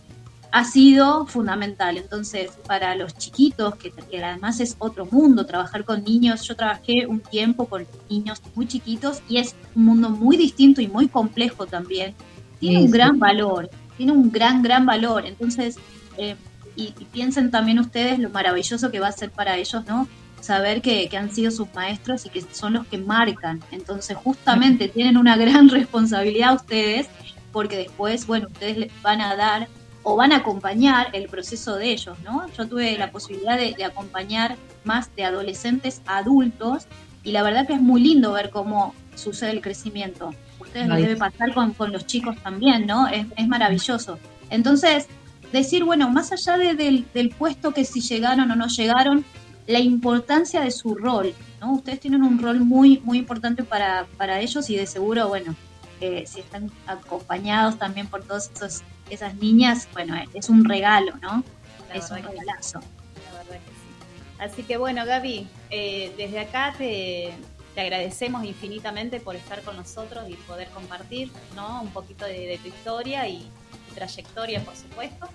ha 0.52 0.64
sido 0.64 1.26
fundamental. 1.26 1.98
Entonces, 1.98 2.52
para 2.68 2.96
los 2.96 3.16
chiquitos, 3.16 3.76
que, 3.76 3.92
que 3.92 4.24
además 4.24 4.60
es 4.60 4.76
otro 4.80 5.06
mundo, 5.06 5.46
trabajar 5.46 5.84
con 5.84 6.04
niños, 6.04 6.44
yo 6.44 6.56
trabajé 6.56 7.06
un 7.08 7.20
tiempo 7.20 7.66
con 7.66 7.86
niños 8.10 8.42
muy 8.56 8.68
chiquitos 8.68 9.22
y 9.28 9.38
es 9.38 9.56
un 9.76 9.86
mundo 9.86 10.10
muy 10.10 10.38
distinto 10.38 10.82
y 10.82 10.88
muy 10.88 11.08
complejo 11.08 11.66
también. 11.68 12.14
Tiene 12.60 12.80
sí, 12.80 12.86
un 12.86 12.92
gran 12.92 13.14
sí. 13.14 13.20
valor, 13.20 13.70
tiene 13.98 14.12
un 14.12 14.32
gran, 14.32 14.62
gran 14.62 14.86
valor. 14.86 15.26
Entonces, 15.26 15.78
eh, 16.18 16.36
y, 16.78 16.94
y, 17.00 17.06
piensen 17.06 17.52
también 17.52 17.80
ustedes 17.80 18.20
lo 18.20 18.30
maravilloso 18.30 18.92
que 18.92 19.00
va 19.00 19.08
a 19.08 19.12
ser 19.12 19.32
para 19.32 19.58
ellos, 19.58 19.86
¿no? 19.88 20.08
Saber 20.40 20.82
que, 20.82 21.10
que, 21.10 21.18
han 21.18 21.32
sido 21.34 21.52
sus 21.52 21.74
maestros 21.74 22.26
y 22.26 22.30
que 22.30 22.42
son 22.54 22.74
los 22.74 22.86
que 22.88 23.00
marcan. 23.00 23.62
Entonces, 23.72 24.16
justamente 24.16 24.88
tienen 24.88 25.18
una 25.18 25.36
gran 25.36 25.68
responsabilidad 25.80 26.56
ustedes, 26.56 27.08
porque 27.52 27.78
después, 27.78 28.28
bueno, 28.28 28.48
ustedes 28.48 28.78
les 28.78 29.02
van 29.02 29.20
a 29.22 29.36
dar 29.36 29.68
o 30.04 30.16
van 30.16 30.32
a 30.32 30.38
acompañar 30.38 31.10
el 31.14 31.28
proceso 31.28 31.76
de 31.76 31.92
ellos, 31.92 32.18
¿no? 32.24 32.48
Yo 32.56 32.68
tuve 32.68 32.98
la 32.98 33.12
posibilidad 33.12 33.58
de, 33.58 33.74
de 33.74 33.84
acompañar 33.84 34.56
más 34.86 35.14
de 35.16 35.26
adolescentes 35.26 36.02
a 36.06 36.20
adultos 36.20 36.88
y 37.24 37.32
la 37.32 37.44
verdad 37.44 37.68
que 37.68 37.74
es 37.74 37.82
muy 37.82 38.00
lindo 38.00 38.32
ver 38.32 38.52
cómo 38.52 38.94
sucede 39.16 39.52
el 39.52 39.62
crecimiento. 39.62 40.34
Ustedes 40.60 40.88
lo 40.88 40.96
debe 40.96 41.16
pasar 41.16 41.54
con, 41.54 41.74
con 41.74 41.92
los 41.92 42.06
chicos 42.06 42.38
también, 42.42 42.86
¿no? 42.86 43.08
Es, 43.08 43.26
es 43.36 43.48
maravilloso. 43.48 44.18
Entonces, 44.50 45.08
decir, 45.52 45.84
bueno, 45.84 46.10
más 46.10 46.32
allá 46.32 46.58
de, 46.58 46.74
del, 46.74 47.06
del, 47.14 47.30
puesto 47.30 47.74
que 47.74 47.86
si 47.86 48.02
llegaron 48.02 48.52
o 48.52 48.56
no 48.56 48.68
llegaron, 48.68 49.26
la 49.68 49.80
importancia 49.80 50.62
de 50.62 50.72
su 50.72 50.96
rol, 50.96 51.34
¿no? 51.60 51.74
Ustedes 51.74 52.00
tienen 52.00 52.24
un 52.24 52.40
rol 52.40 52.60
muy, 52.62 53.00
muy 53.00 53.18
importante 53.18 53.64
para, 53.64 54.08
para 54.18 54.40
ellos 54.40 54.70
y 54.70 54.78
de 54.78 54.88
seguro, 54.88 55.28
bueno, 55.28 55.56
eh, 56.00 56.26
si 56.26 56.40
están 56.40 56.72
acompañados 56.86 57.78
también 57.78 58.08
por 58.08 58.24
todas 58.24 58.50
esos, 58.56 58.84
esas 59.10 59.36
niñas, 59.36 59.88
bueno, 59.94 60.16
es 60.34 60.50
un 60.50 60.64
regalo, 60.64 61.14
¿no? 61.22 61.44
La 61.90 61.96
es 61.96 62.10
un 62.10 62.24
regalazo. 62.24 62.80
La 62.80 63.38
verdad 63.40 63.66
que 63.66 63.72
sí. 63.72 64.40
Así 64.40 64.64
que 64.64 64.78
bueno, 64.78 65.06
Gaby, 65.06 65.48
eh, 65.70 66.14
desde 66.18 66.40
acá 66.40 66.74
te, 66.78 67.34
te, 67.76 67.82
agradecemos 67.82 68.46
infinitamente 68.46 69.20
por 69.20 69.36
estar 69.36 69.62
con 69.64 69.76
nosotros 69.76 70.30
y 70.30 70.36
poder 70.36 70.70
compartir, 70.70 71.32
¿no? 71.56 71.82
Un 71.82 71.90
poquito 71.90 72.26
de, 72.26 72.48
de 72.48 72.58
tu 72.60 72.68
historia 72.70 73.28
y, 73.28 73.50
trayectoria, 73.98 74.62
por 74.62 74.76
supuesto. 74.76 75.28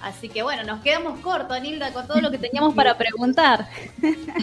Así 0.00 0.28
que 0.28 0.42
bueno, 0.42 0.62
nos 0.64 0.82
quedamos 0.82 1.18
cortos, 1.20 1.60
Nilda, 1.60 1.92
con 1.92 2.06
todo 2.06 2.20
lo 2.20 2.30
que 2.30 2.38
teníamos 2.38 2.74
para 2.74 2.96
preguntar. 2.96 3.66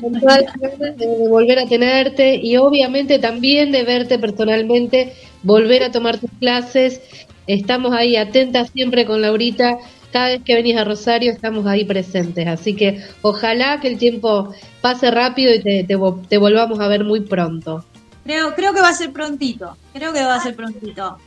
de 0.01 1.27
volver 1.29 1.59
a 1.59 1.67
tenerte 1.67 2.35
y 2.35 2.57
obviamente 2.57 3.19
también 3.19 3.71
de 3.71 3.83
verte 3.83 4.17
personalmente, 4.17 5.13
volver 5.43 5.83
a 5.83 5.91
tomar 5.91 6.17
tus 6.17 6.31
clases. 6.39 7.01
Estamos 7.45 7.93
ahí 7.93 8.15
atentas 8.15 8.71
siempre 8.71 9.05
con 9.05 9.21
Laurita. 9.21 9.77
Cada 10.11 10.29
vez 10.29 10.41
que 10.43 10.55
venís 10.55 10.77
a 10.77 10.83
Rosario 10.83 11.31
estamos 11.31 11.65
ahí 11.65 11.85
presentes. 11.85 12.47
Así 12.47 12.75
que 12.75 13.03
ojalá 13.21 13.79
que 13.79 13.87
el 13.89 13.97
tiempo 13.97 14.53
pase 14.81 15.11
rápido 15.11 15.53
y 15.53 15.61
te, 15.61 15.83
te, 15.83 15.97
te 16.29 16.37
volvamos 16.37 16.79
a 16.79 16.87
ver 16.87 17.03
muy 17.03 17.21
pronto. 17.21 17.85
Creo, 18.23 18.55
creo 18.55 18.73
que 18.73 18.81
va 18.81 18.89
a 18.89 18.93
ser 18.93 19.11
prontito. 19.11 19.77
Creo 19.93 20.13
que 20.13 20.23
va 20.23 20.35
a 20.35 20.39
ser 20.39 20.55
prontito. 20.55 21.17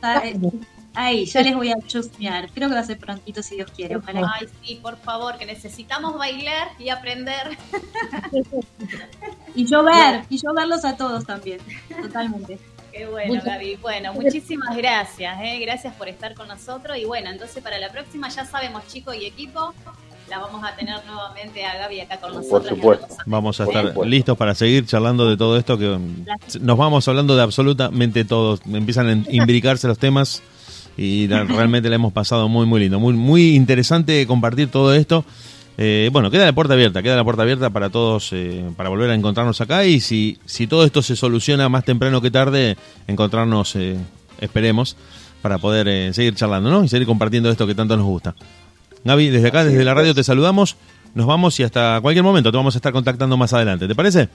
Ahí, 0.99 1.25
ya 1.25 1.43
les 1.43 1.55
voy 1.55 1.71
a 1.71 1.75
chusmear. 1.85 2.49
Creo 2.49 2.69
que 2.69 2.73
va 2.73 2.81
a 2.81 2.83
ser 2.83 2.97
prontito 2.97 3.43
si 3.43 3.53
Dios 3.53 3.69
quiere. 3.69 3.97
Ojalá. 3.97 4.33
Ay, 4.33 4.47
sí, 4.63 4.79
por 4.81 4.97
favor, 4.97 5.37
que 5.37 5.45
necesitamos 5.45 6.17
bailar 6.17 6.69
y 6.79 6.89
aprender. 6.89 7.55
y 9.55 9.65
yo 9.67 9.83
ver, 9.83 10.23
y 10.27 10.39
yo 10.39 10.55
verlos 10.55 10.83
a 10.85 10.97
todos 10.97 11.23
también. 11.23 11.59
Totalmente. 12.01 12.57
Qué 12.91 13.05
bueno, 13.05 13.35
Muchas 13.35 13.45
Gaby. 13.45 13.75
Bueno, 13.75 14.11
muchísimas 14.13 14.75
gracias. 14.75 15.37
¿eh? 15.39 15.59
Gracias 15.59 15.93
por 15.93 16.09
estar 16.09 16.33
con 16.33 16.47
nosotros. 16.47 16.97
Y 16.97 17.05
bueno, 17.05 17.29
entonces 17.29 17.61
para 17.61 17.77
la 17.77 17.91
próxima 17.91 18.29
ya 18.29 18.43
sabemos, 18.45 18.87
chicos 18.87 19.15
y 19.17 19.27
equipo, 19.27 19.75
la 20.27 20.39
vamos 20.39 20.63
a 20.63 20.75
tener 20.75 21.05
nuevamente 21.05 21.63
a 21.63 21.77
Gaby 21.77 21.99
acá 21.99 22.17
con 22.17 22.33
nosotros. 22.33 22.69
Por 22.69 22.97
supuesto. 22.97 23.15
Vamos 23.27 23.61
a 23.61 23.65
estar 23.65 23.95
listos 24.03 24.35
para 24.35 24.55
seguir 24.55 24.87
charlando 24.87 25.29
de 25.29 25.37
todo 25.37 25.57
esto, 25.57 25.77
que 25.77 25.95
nos 26.59 26.75
vamos 26.75 27.07
hablando 27.07 27.35
de 27.35 27.43
absolutamente 27.43 28.25
todo. 28.25 28.57
Empiezan 28.65 29.09
a 29.09 29.31
imbricarse 29.31 29.87
los 29.87 29.99
temas 29.99 30.41
y 30.97 31.27
realmente 31.27 31.89
le 31.89 31.95
hemos 31.95 32.11
pasado 32.11 32.49
muy, 32.49 32.65
muy 32.65 32.81
lindo. 32.81 32.99
Muy, 32.99 33.13
muy 33.13 33.55
interesante 33.55 34.25
compartir 34.25 34.69
todo 34.69 34.93
esto. 34.93 35.23
Eh, 35.77 36.09
bueno, 36.11 36.31
queda 36.31 36.45
la 36.45 36.53
puerta 36.53 36.73
abierta, 36.73 37.03
queda 37.03 37.15
la 37.15 37.23
puerta 37.23 37.43
abierta 37.43 37.69
para 37.69 37.91
todos, 37.91 38.33
eh, 38.33 38.65
para 38.75 38.89
volver 38.89 39.11
a 39.11 39.13
encontrarnos 39.13 39.61
acá 39.61 39.85
y 39.85 39.99
si, 39.99 40.39
si 40.45 40.65
todo 40.65 40.83
esto 40.83 41.03
se 41.03 41.15
soluciona 41.15 41.69
más 41.69 41.85
temprano 41.85 42.19
que 42.19 42.31
tarde, 42.31 42.77
encontrarnos, 43.05 43.75
eh, 43.75 43.95
esperemos, 44.41 44.97
para 45.43 45.59
poder 45.59 45.87
eh, 45.87 46.13
seguir 46.13 46.33
charlando, 46.33 46.71
¿no? 46.71 46.83
Y 46.83 46.89
seguir 46.89 47.05
compartiendo 47.05 47.51
esto 47.51 47.67
que 47.67 47.75
tanto 47.75 47.95
nos 47.95 48.07
gusta. 48.07 48.35
Gaby, 49.03 49.29
desde 49.29 49.49
acá, 49.49 49.63
desde 49.63 49.83
la 49.83 49.93
radio 49.93 50.15
te 50.15 50.23
saludamos, 50.23 50.77
nos 51.13 51.27
vamos 51.27 51.59
y 51.59 51.63
hasta 51.63 51.99
cualquier 52.01 52.23
momento 52.23 52.51
te 52.51 52.57
vamos 52.57 52.75
a 52.75 52.79
estar 52.79 52.91
contactando 52.91 53.37
más 53.37 53.53
adelante, 53.53 53.87
¿te 53.87 53.93
parece? 53.93 54.29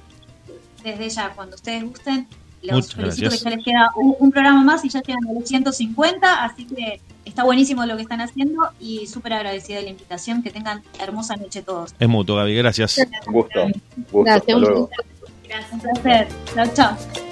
Desde 0.85 1.09
ya, 1.09 1.31
cuando 1.31 1.57
ustedes 1.57 1.83
gusten, 1.83 2.29
los 2.63 2.77
Muchas 2.77 2.95
felicito 2.95 3.23
gracias. 3.23 3.43
que 3.43 3.51
ya 3.51 3.57
les 3.57 3.65
queda 3.65 3.91
un, 3.97 4.17
un, 4.19 4.31
programa 4.31 4.63
más 4.63 4.85
y 4.85 4.89
ya 4.89 5.03
llegan 5.03 5.27
a 5.29 5.33
los 5.33 5.49
150, 5.49 6.45
así 6.45 6.67
que 6.67 7.01
está 7.25 7.45
buenísimo 7.45 7.85
lo 7.87 7.97
que 7.97 8.03
están 8.03 8.21
haciendo 8.21 8.63
y 8.81 9.07
súper 9.07 9.33
agradecida 9.35 9.79
de 9.79 9.85
la 9.85 9.91
invitación. 9.91 10.43
Que 10.43 10.51
tengan 10.51 10.83
hermosa 10.99 11.37
noche 11.37 11.63
todos. 11.63 11.95
Es 11.99 12.09
mutuo, 12.09 12.37
Gaby, 12.37 12.55
gracias. 12.57 12.99
Un 13.27 13.33
gusto. 13.33 13.67
gusto. 14.11 14.25
Gracias, 14.25 14.57
un, 14.57 14.89
gracias. 15.49 15.73
un 15.73 15.81
placer. 15.81 16.29
Chao, 16.55 16.67
chao. 16.75 17.32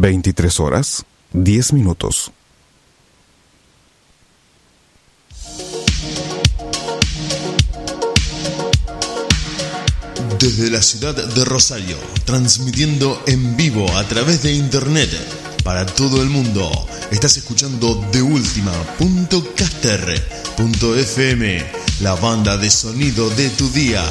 23 0.00 0.60
horas, 0.60 1.04
10 1.34 1.74
minutos. 1.74 2.32
Desde 10.38 10.70
la 10.70 10.80
ciudad 10.80 11.14
de 11.14 11.44
Rosario, 11.44 11.98
transmitiendo 12.24 13.22
en 13.26 13.58
vivo 13.58 13.94
a 13.98 14.04
través 14.04 14.42
de 14.42 14.54
internet 14.54 15.10
para 15.62 15.84
todo 15.84 16.22
el 16.22 16.30
mundo. 16.30 16.70
Estás 17.10 17.36
escuchando 17.36 18.02
de 18.10 18.22
FM, 20.94 21.62
la 22.00 22.14
banda 22.14 22.56
de 22.56 22.70
sonido 22.70 23.28
de 23.28 23.50
tu 23.50 23.68
día. 23.68 24.02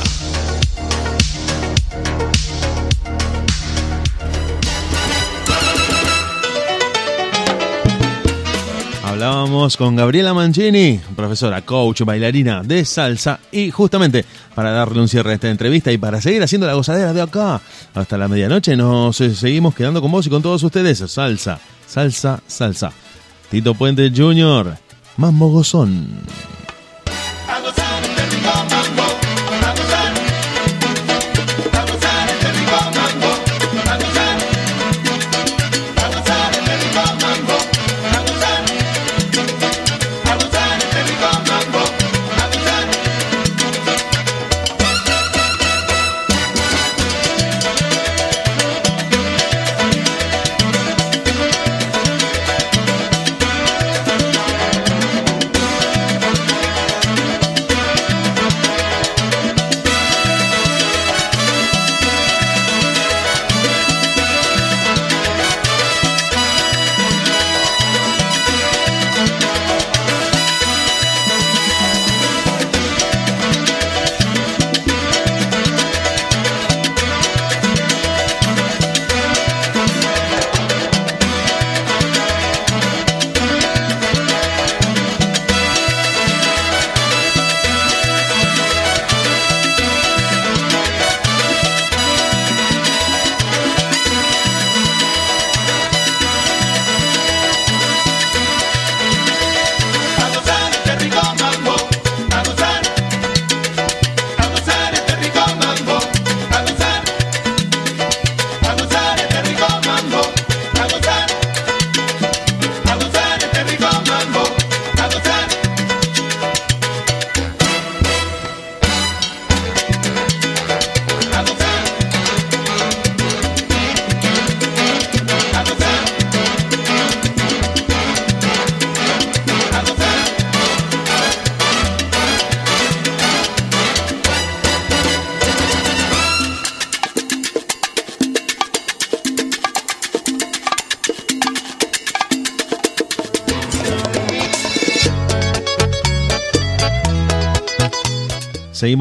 Hablábamos 9.19 9.75
con 9.75 9.97
Gabriela 9.97 10.33
Mancini, 10.33 10.97
profesora, 11.13 11.61
coach, 11.63 12.03
bailarina 12.03 12.63
de 12.63 12.85
salsa, 12.85 13.41
y 13.51 13.69
justamente 13.69 14.23
para 14.55 14.71
darle 14.71 15.01
un 15.01 15.09
cierre 15.09 15.31
a 15.31 15.33
esta 15.33 15.49
entrevista 15.49 15.91
y 15.91 15.97
para 15.97 16.21
seguir 16.21 16.41
haciendo 16.41 16.65
la 16.65 16.73
gozadera 16.73 17.11
de 17.11 17.21
acá 17.21 17.59
hasta 17.93 18.17
la 18.17 18.29
medianoche, 18.29 18.77
nos 18.77 19.19
eh, 19.19 19.35
seguimos 19.35 19.75
quedando 19.75 20.01
con 20.01 20.09
vos 20.09 20.25
y 20.25 20.29
con 20.29 20.41
todos 20.41 20.63
ustedes. 20.63 20.99
Salsa, 20.99 21.59
salsa, 21.85 22.39
salsa. 22.47 22.93
Tito 23.51 23.73
Puente 23.73 24.09
Jr., 24.15 24.77
Mambo 25.17 25.49
Gozón. 25.49 26.07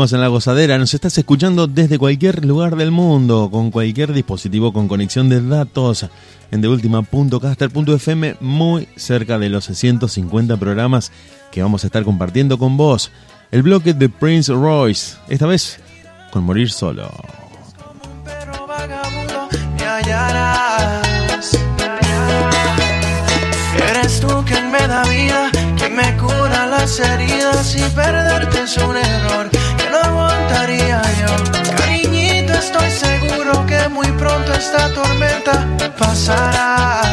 En 0.00 0.20
la 0.20 0.28
gozadera, 0.28 0.78
nos 0.78 0.94
estás 0.94 1.18
escuchando 1.18 1.66
desde 1.66 1.98
cualquier 1.98 2.44
lugar 2.44 2.76
del 2.76 2.92
mundo, 2.92 3.48
con 3.50 3.72
cualquier 3.72 4.12
dispositivo 4.12 4.72
con 4.72 4.86
conexión 4.86 5.28
de 5.28 5.42
datos 5.42 6.06
en 6.52 6.60
deultima.caster.fm, 6.60 8.36
muy 8.40 8.86
cerca 8.94 9.40
de 9.40 9.48
los 9.48 9.64
150 9.64 10.56
programas 10.56 11.10
que 11.50 11.62
vamos 11.62 11.82
a 11.82 11.88
estar 11.88 12.04
compartiendo 12.04 12.58
con 12.58 12.76
vos. 12.76 13.10
El 13.50 13.62
bloque 13.62 13.92
de 13.92 14.08
Prince 14.08 14.52
Royce, 14.52 15.16
esta 15.28 15.46
vez 15.46 15.80
con 16.30 16.44
Morir 16.44 16.70
Solo. 16.70 17.10
Eres 23.90 24.20
tú 24.20 24.44
quien 24.46 24.70
me 24.70 24.86
da 24.86 25.02
me 25.90 26.16
cura 26.16 26.66
las 26.66 27.00
heridas 27.00 27.74
y 27.74 27.82
perderte 27.96 28.62
es 28.62 28.76
un 28.76 28.96
Cariñito, 31.76 32.52
estoy 32.54 32.90
seguro 32.90 33.66
que 33.66 33.88
muy 33.88 34.06
pronto 34.12 34.52
esta 34.52 34.92
tormenta 34.94 35.66
pasará. 35.98 37.07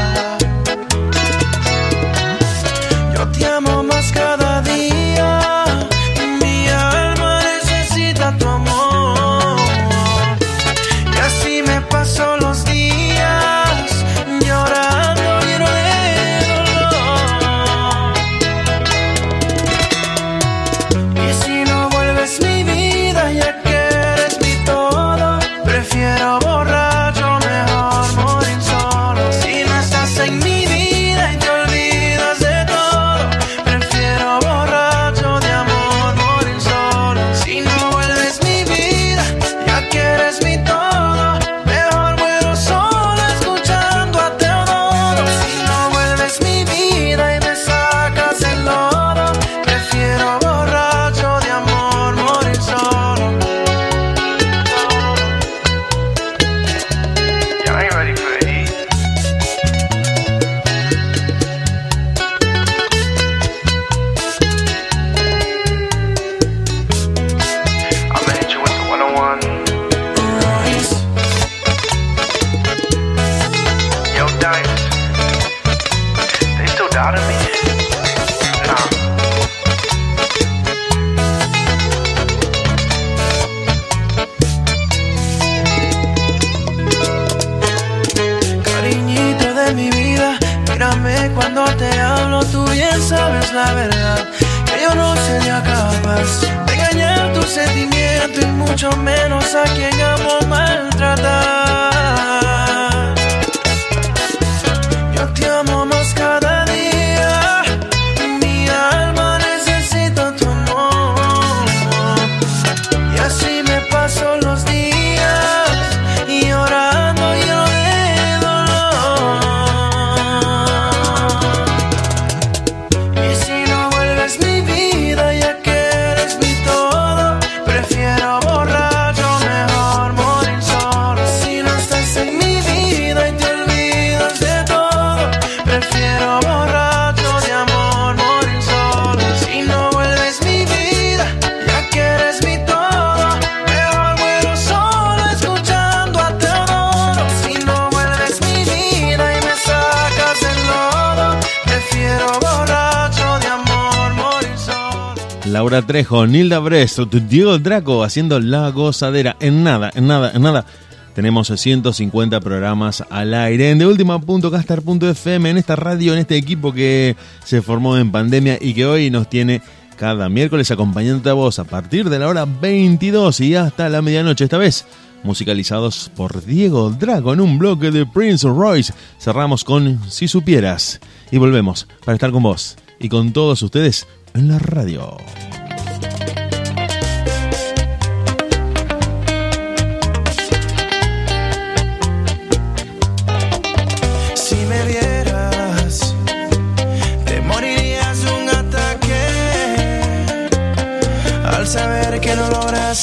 Nilda 156.12 156.60
Bresto, 156.60 157.06
Diego 157.06 157.58
Draco 157.58 158.04
haciendo 158.04 158.40
la 158.40 158.70
gozadera. 158.70 159.36
En 159.40 159.64
nada, 159.64 159.92
en 159.96 160.08
nada, 160.08 160.32
en 160.34 160.42
nada. 160.42 160.66
Tenemos 161.14 161.48
150 161.48 162.40
programas 162.42 163.04
al 163.10 163.34
aire 163.34 163.72
en 163.72 163.80
deultima.caster.fm, 163.80 165.50
en 165.50 165.58
esta 165.58 165.76
radio, 165.76 166.14
en 166.14 166.20
este 166.20 166.38
equipo 166.38 166.74
que 166.74 167.16
se 167.44 167.62
formó 167.62 167.98
en 167.98 168.12
pandemia 168.12 168.58
y 168.62 168.74
que 168.74 168.86
hoy 168.86 169.10
nos 169.10 169.30
tiene 169.30 169.62
cada 169.98 170.30
miércoles 170.30 170.70
acompañándote 170.72 171.30
a 171.30 171.34
vos 171.34 171.58
a 171.60 171.64
partir 171.64 172.10
de 172.10 172.20
la 172.20 172.28
hora 172.28 172.46
22 172.46 173.40
y 173.40 173.56
hasta 173.56 173.90
la 173.90 174.02
medianoche. 174.02 174.44
Esta 174.44 174.58
vez 174.58 174.86
musicalizados 175.24 176.12
por 176.16 176.46
Diego 176.46 176.92
Drago 176.92 177.34
en 177.34 177.42
un 177.42 177.58
bloque 177.58 177.92
de 177.92 178.06
Prince 178.06 178.48
Royce. 178.48 178.94
Cerramos 179.20 179.64
con 179.64 180.00
Si 180.10 180.28
Supieras 180.28 181.00
y 181.32 181.38
volvemos 181.38 181.88
para 182.06 182.16
estar 182.16 182.32
con 182.32 182.44
vos 182.44 182.78
y 183.00 183.10
con 183.10 183.34
todos 183.34 183.62
ustedes 183.64 184.06
en 184.34 184.50
la 184.50 184.60
radio. 184.60 185.18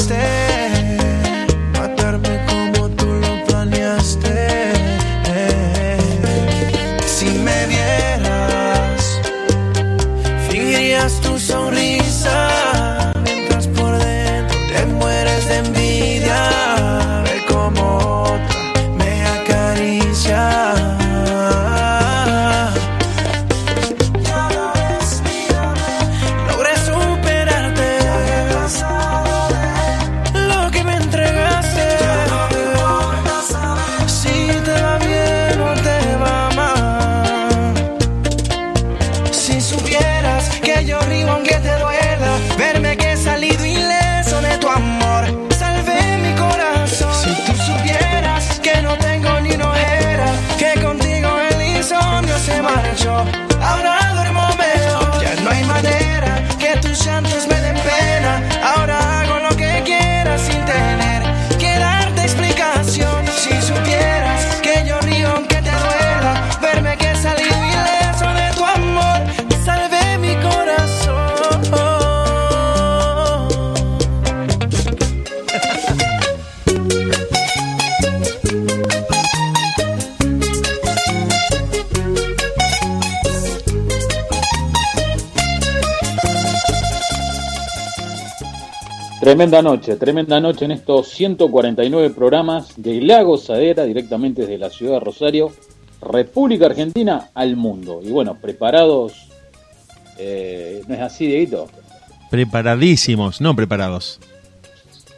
No 0.01 0.52
Tremenda 89.33 89.63
noche, 89.63 89.97
tremenda 89.97 90.39
noche 90.41 90.67
en 90.67 90.73
estos 90.73 91.09
149 91.09 92.11
programas 92.11 92.75
de 92.77 93.01
La 93.01 93.23
Gozadera, 93.23 93.85
directamente 93.85 94.43
desde 94.43 94.59
la 94.59 94.69
ciudad 94.69 94.93
de 94.93 95.01
Rosario, 95.01 95.51
República 96.03 96.67
Argentina 96.67 97.31
al 97.33 97.57
mundo. 97.57 98.03
Y 98.05 98.11
bueno, 98.11 98.37
preparados, 98.39 99.31
eh, 100.19 100.83
¿no 100.87 100.95
es 100.95 101.01
así, 101.01 101.27
Dieguito? 101.29 101.67
Preparadísimos, 102.31 103.41
no 103.41 103.57
preparados. 103.57 104.21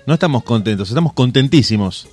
No 0.06 0.14
estamos 0.14 0.44
contentos, 0.44 0.90
estamos 0.90 1.12
contentísimos. 1.12 2.06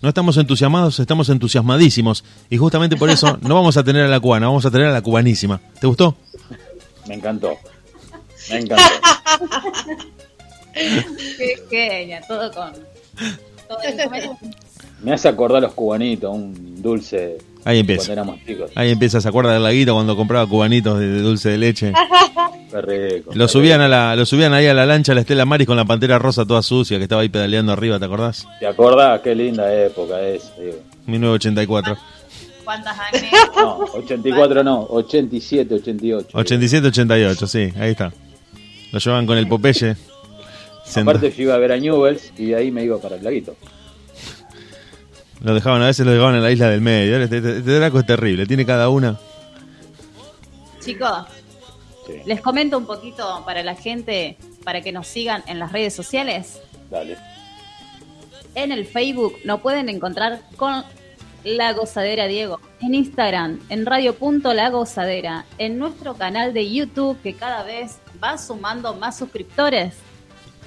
No 0.00 0.08
estamos 0.08 0.34
entusiasmados, 0.38 0.98
estamos 0.98 1.28
entusiasmadísimos. 1.28 2.24
Y 2.48 2.56
justamente 2.56 2.96
por 2.96 3.10
eso 3.10 3.36
no 3.42 3.54
vamos 3.54 3.76
a 3.76 3.84
tener 3.84 4.06
a 4.06 4.08
la 4.08 4.18
cubana, 4.18 4.46
vamos 4.46 4.64
a 4.64 4.70
tener 4.70 4.86
a 4.86 4.92
la 4.92 5.02
cubanísima. 5.02 5.60
¿Te 5.78 5.86
gustó? 5.86 6.16
Me 7.06 7.16
encantó. 7.16 7.54
Me 8.48 8.60
encantó. 8.60 8.82
Qué 10.78 11.56
genia, 11.70 12.20
todo 12.26 12.50
con. 12.52 12.72
todo 13.68 13.78
Me 15.02 15.12
hace 15.12 15.28
acordar 15.28 15.58
a 15.58 15.60
los 15.62 15.74
cubanitos, 15.74 16.34
un 16.34 16.82
dulce 16.82 17.38
Ahí 17.64 17.80
empieza. 17.80 18.06
cuando 18.06 18.12
éramos 18.12 18.46
chicos. 18.46 18.70
Ahí 18.74 18.90
empieza, 18.90 19.20
¿se 19.20 19.28
acuerda 19.28 19.52
de 19.52 19.60
la 19.60 19.72
guita 19.72 19.92
cuando 19.92 20.16
compraba 20.16 20.46
cubanitos 20.46 20.98
de, 20.98 21.20
dulce 21.20 21.50
de 21.50 21.58
leche? 21.58 21.92
Rico. 22.70 23.30
Lo 23.34 23.48
subían, 23.48 23.80
a 23.80 23.88
la, 23.88 24.14
lo 24.14 24.26
subían 24.26 24.52
ahí 24.52 24.66
a 24.66 24.74
la 24.74 24.84
lancha, 24.84 25.12
a 25.12 25.14
la 25.14 25.22
Estela 25.22 25.46
Maris 25.46 25.66
con 25.66 25.76
la 25.76 25.84
pantera 25.86 26.18
rosa 26.18 26.44
toda 26.44 26.62
sucia 26.62 26.98
que 26.98 27.04
estaba 27.04 27.22
ahí 27.22 27.28
pedaleando 27.30 27.72
arriba, 27.72 27.98
¿te 27.98 28.04
acordás? 28.04 28.46
¿Te 28.60 28.66
acordás? 28.66 29.20
Qué 29.22 29.34
linda 29.34 29.72
época 29.74 30.20
es. 30.20 30.50
digo. 30.58 30.76
1984. 31.06 31.96
¿Cuántas 32.64 32.98
años? 33.12 33.22
No, 33.56 33.78
84 33.94 34.62
no, 34.62 34.82
87, 34.82 35.74
88. 35.74 36.28
87-88, 36.38 37.46
sí, 37.46 37.72
ahí 37.80 37.90
está. 37.92 38.12
Lo 38.92 38.98
llevaban 38.98 39.26
con 39.26 39.38
el 39.38 39.48
Popeye. 39.48 39.96
Senta- 40.88 41.10
Aparte 41.10 41.30
yo 41.30 41.42
iba 41.42 41.54
a 41.54 41.58
ver 41.58 41.72
a 41.72 41.76
Newells 41.76 42.32
y 42.38 42.46
de 42.46 42.56
ahí 42.56 42.70
me 42.70 42.82
iba 42.84 42.98
para 42.98 43.16
el 43.16 43.24
laguito. 43.24 43.54
Lo 45.40 45.54
dejaban, 45.54 45.82
a 45.82 45.86
veces 45.86 46.04
lo 46.04 46.12
dejaban 46.12 46.34
en 46.34 46.42
la 46.42 46.50
isla 46.50 46.68
del 46.70 46.80
medio. 46.80 47.18
Este, 47.22 47.36
este- 47.38 47.58
este 47.58 47.70
Draco 47.78 48.00
es 48.00 48.06
terrible, 48.06 48.46
tiene 48.46 48.66
cada 48.66 48.88
una. 48.88 49.18
Chicos, 50.80 51.26
les 52.26 52.40
comento 52.40 52.78
un 52.78 52.86
poquito 52.86 53.42
para 53.44 53.62
la 53.62 53.74
gente, 53.74 54.36
para 54.64 54.80
que 54.80 54.90
nos 54.92 55.06
sigan 55.06 55.42
en 55.46 55.58
las 55.58 55.70
redes 55.72 55.94
sociales. 55.94 56.60
Dale. 56.90 57.16
En 58.54 58.72
el 58.72 58.86
Facebook 58.86 59.34
nos 59.44 59.60
pueden 59.60 59.88
encontrar 59.88 60.40
con 60.56 60.82
La 61.44 61.72
Gozadera 61.74 62.26
Diego. 62.26 62.60
En 62.80 62.94
Instagram, 62.94 63.60
en 63.68 63.86
radio.la 63.86 64.70
Gozadera. 64.70 65.44
En 65.58 65.78
nuestro 65.78 66.14
canal 66.14 66.52
de 66.54 66.72
YouTube, 66.72 67.20
que 67.22 67.34
cada 67.34 67.62
vez 67.62 67.98
va 68.22 68.38
sumando 68.38 68.94
más 68.94 69.18
suscriptores. 69.18 69.94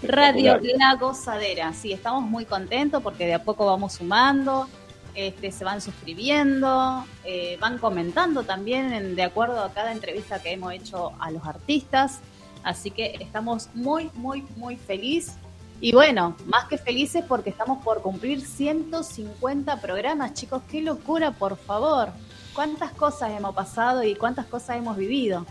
Radio 0.03 0.59
La 0.77 0.95
Gozadera. 0.95 1.73
Sí, 1.73 1.91
estamos 1.93 2.23
muy 2.23 2.45
contentos 2.45 3.01
porque 3.03 3.25
de 3.27 3.35
a 3.35 3.43
poco 3.43 3.65
vamos 3.65 3.93
sumando. 3.93 4.67
Este, 5.13 5.51
se 5.51 5.65
van 5.65 5.81
suscribiendo, 5.81 7.03
eh, 7.25 7.57
van 7.59 7.77
comentando 7.77 8.43
también 8.43 8.93
en- 8.93 9.15
de 9.15 9.23
acuerdo 9.23 9.61
a 9.61 9.71
cada 9.73 9.91
entrevista 9.91 10.41
que 10.41 10.53
hemos 10.53 10.73
hecho 10.73 11.11
a 11.19 11.29
los 11.31 11.45
artistas. 11.45 12.19
Así 12.63 12.91
que 12.91 13.15
estamos 13.19 13.69
muy, 13.73 14.09
muy, 14.13 14.45
muy 14.55 14.77
felices. 14.77 15.35
Y 15.81 15.93
bueno, 15.93 16.35
más 16.45 16.65
que 16.65 16.77
felices 16.77 17.25
porque 17.27 17.49
estamos 17.49 17.83
por 17.83 18.01
cumplir 18.01 18.39
150 18.41 19.81
programas, 19.81 20.33
chicos. 20.33 20.61
Qué 20.69 20.81
locura, 20.81 21.31
por 21.31 21.57
favor. 21.57 22.09
¿Cuántas 22.53 22.91
cosas 22.91 23.31
hemos 23.37 23.53
pasado 23.55 24.03
y 24.03 24.15
cuántas 24.15 24.45
cosas 24.45 24.77
hemos 24.77 24.95
vivido? 24.95 25.45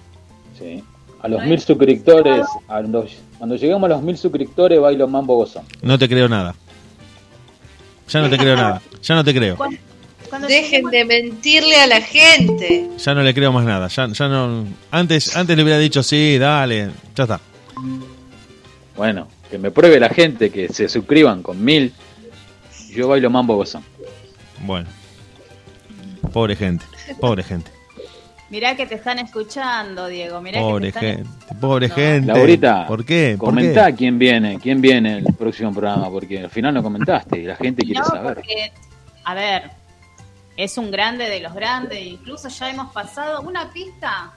Sí. 0.58 0.82
A 1.20 1.28
los 1.28 1.44
mil 1.44 1.60
suscriptores, 1.60 2.46
cuando, 2.66 3.04
cuando 3.40 3.56
lleguemos 3.56 3.86
a 3.86 3.94
los 3.94 4.02
mil 4.02 4.18
suscriptores, 4.18 4.78
bailo 4.78 5.08
mambo 5.08 5.34
gozón. 5.34 5.64
No 5.80 5.98
te 5.98 6.06
creo 6.06 6.28
nada. 6.28 6.54
Ya 8.06 8.20
no 8.20 8.28
te 8.28 8.36
creo 8.36 8.54
nada. 8.54 8.82
Ya 9.02 9.14
no 9.14 9.24
te 9.24 9.32
creo. 9.32 9.56
Dejen 10.46 10.84
de 10.90 11.06
mentirle 11.06 11.76
a 11.76 11.86
la 11.86 12.02
gente. 12.02 12.90
Ya 12.98 13.14
no 13.14 13.22
le 13.22 13.32
creo 13.32 13.50
más 13.50 13.64
nada. 13.64 13.88
Ya, 13.88 14.08
ya 14.08 14.28
no. 14.28 14.66
Antes, 14.90 15.34
antes 15.34 15.56
le 15.56 15.62
hubiera 15.62 15.78
dicho 15.78 16.02
sí, 16.02 16.36
dale. 16.36 16.90
Ya 17.16 17.22
está. 17.22 17.40
Bueno, 18.94 19.26
que 19.50 19.56
me 19.56 19.70
pruebe 19.70 19.98
la 19.98 20.10
gente 20.10 20.50
que 20.50 20.68
se 20.68 20.86
suscriban 20.90 21.42
con 21.42 21.64
mil. 21.64 21.94
Yo 22.90 23.08
bailo 23.08 23.30
mambo 23.30 23.56
gozón. 23.56 23.82
Bueno. 24.66 24.90
Pobre 26.30 26.56
gente. 26.56 26.84
Pobre 27.18 27.42
gente. 27.42 27.70
Mirá 28.50 28.74
que 28.74 28.84
te 28.86 28.96
están 28.96 29.18
escuchando, 29.20 30.08
Diego. 30.08 30.40
Mirá 30.40 30.58
que 30.58 30.64
te 30.64 30.70
Pobre 30.70 30.88
están 30.88 31.02
gente. 31.02 31.54
Pobre 31.60 31.88
gente. 31.88 32.32
Laurita, 32.32 32.86
¿Por 32.86 33.04
qué? 33.04 33.36
¿Por 33.38 33.48
comentá 33.50 33.86
qué? 33.92 33.94
quién 33.96 34.18
viene, 34.18 34.58
quién 34.58 34.80
viene 34.80 35.18
el 35.18 35.34
próximo 35.34 35.72
programa, 35.72 36.10
porque 36.10 36.40
al 36.40 36.50
final 36.50 36.74
no 36.74 36.82
comentaste 36.82 37.38
y 37.38 37.44
la 37.44 37.54
gente 37.56 37.84
quiere 37.84 38.00
No, 38.00 38.06
saber. 38.06 38.34
porque, 38.34 38.72
a 39.24 39.34
ver, 39.34 39.70
es 40.56 40.76
un 40.78 40.90
grande 40.90 41.28
de 41.28 41.38
los 41.40 41.54
grandes, 41.54 42.04
incluso 42.04 42.48
ya 42.48 42.70
hemos 42.70 42.92
pasado 42.92 43.40
una 43.42 43.70
pista, 43.72 44.32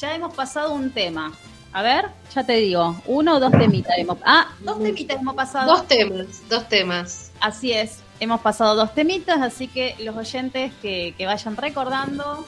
ya 0.00 0.14
hemos 0.14 0.34
pasado 0.34 0.74
un 0.74 0.90
tema. 0.90 1.32
A 1.74 1.80
ver, 1.80 2.06
ya 2.34 2.44
te 2.44 2.54
digo, 2.54 3.00
uno 3.06 3.36
o 3.36 3.40
dos 3.40 3.52
temitas 3.52 3.96
hemos... 3.96 4.18
Ah, 4.26 4.48
dos 4.60 4.82
temitas 4.82 5.18
hemos 5.20 5.34
pasado. 5.34 5.70
Dos 5.72 5.86
temas, 5.86 6.42
dos 6.50 6.68
temas. 6.68 7.30
Así 7.40 7.72
es, 7.72 8.02
hemos 8.20 8.40
pasado 8.40 8.74
dos 8.74 8.92
temitas, 8.94 9.40
así 9.40 9.68
que 9.68 9.94
los 10.00 10.16
oyentes 10.16 10.72
que, 10.82 11.14
que 11.16 11.24
vayan 11.24 11.56
recordando 11.56 12.44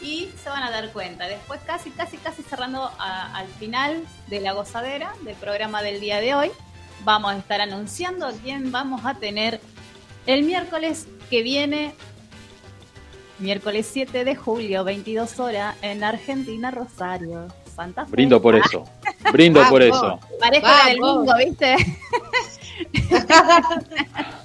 y 0.00 0.30
se 0.42 0.48
van 0.48 0.62
a 0.62 0.70
dar 0.70 0.90
cuenta. 0.92 1.26
Después 1.28 1.60
casi, 1.66 1.90
casi, 1.90 2.16
casi 2.18 2.42
cerrando 2.42 2.90
a- 2.98 3.36
al 3.36 3.46
final 3.48 4.02
de 4.28 4.40
la 4.40 4.52
gozadera 4.52 5.12
del 5.22 5.36
programa 5.36 5.82
del 5.82 6.00
día 6.00 6.20
de 6.20 6.34
hoy, 6.34 6.50
vamos 7.04 7.32
a 7.32 7.36
estar 7.38 7.60
anunciando 7.60 8.26
a 8.26 8.32
quién 8.32 8.72
vamos 8.72 9.04
a 9.04 9.14
tener 9.14 9.60
el 10.26 10.42
miércoles 10.44 11.06
que 11.28 11.42
viene, 11.42 11.94
miércoles 13.38 13.88
7 13.90 14.24
de 14.24 14.36
julio, 14.36 14.84
22 14.84 15.38
horas, 15.40 15.76
en 15.82 16.04
Argentina, 16.04 16.70
Rosario, 16.70 17.48
Santa 17.74 18.04
Fe. 18.04 18.10
Brindo 18.12 18.40
por 18.42 18.54
eso. 18.56 18.84
Brindo 19.32 19.62
por 19.68 19.82
eso. 19.82 20.18
Parezco 20.38 20.68
la 20.68 20.84
del 20.86 20.96
bingo, 20.96 21.34
¿viste? 21.38 21.76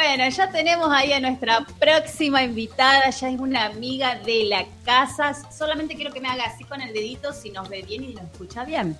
bueno, 0.00 0.28
ya 0.30 0.50
tenemos 0.50 0.90
ahí 0.90 1.12
a 1.12 1.20
nuestra 1.20 1.66
próxima 1.78 2.42
invitada, 2.42 3.10
ya 3.10 3.28
es 3.28 3.38
una 3.38 3.66
amiga 3.66 4.14
de 4.14 4.44
la 4.44 4.64
casa. 4.82 5.34
Solamente 5.52 5.94
quiero 5.94 6.10
que 6.10 6.22
me 6.22 6.28
haga 6.28 6.44
así 6.44 6.64
con 6.64 6.80
el 6.80 6.94
dedito 6.94 7.34
si 7.34 7.50
nos 7.50 7.68
ve 7.68 7.82
bien 7.82 8.04
y 8.04 8.14
nos 8.14 8.24
escucha 8.24 8.64
bien. 8.64 8.96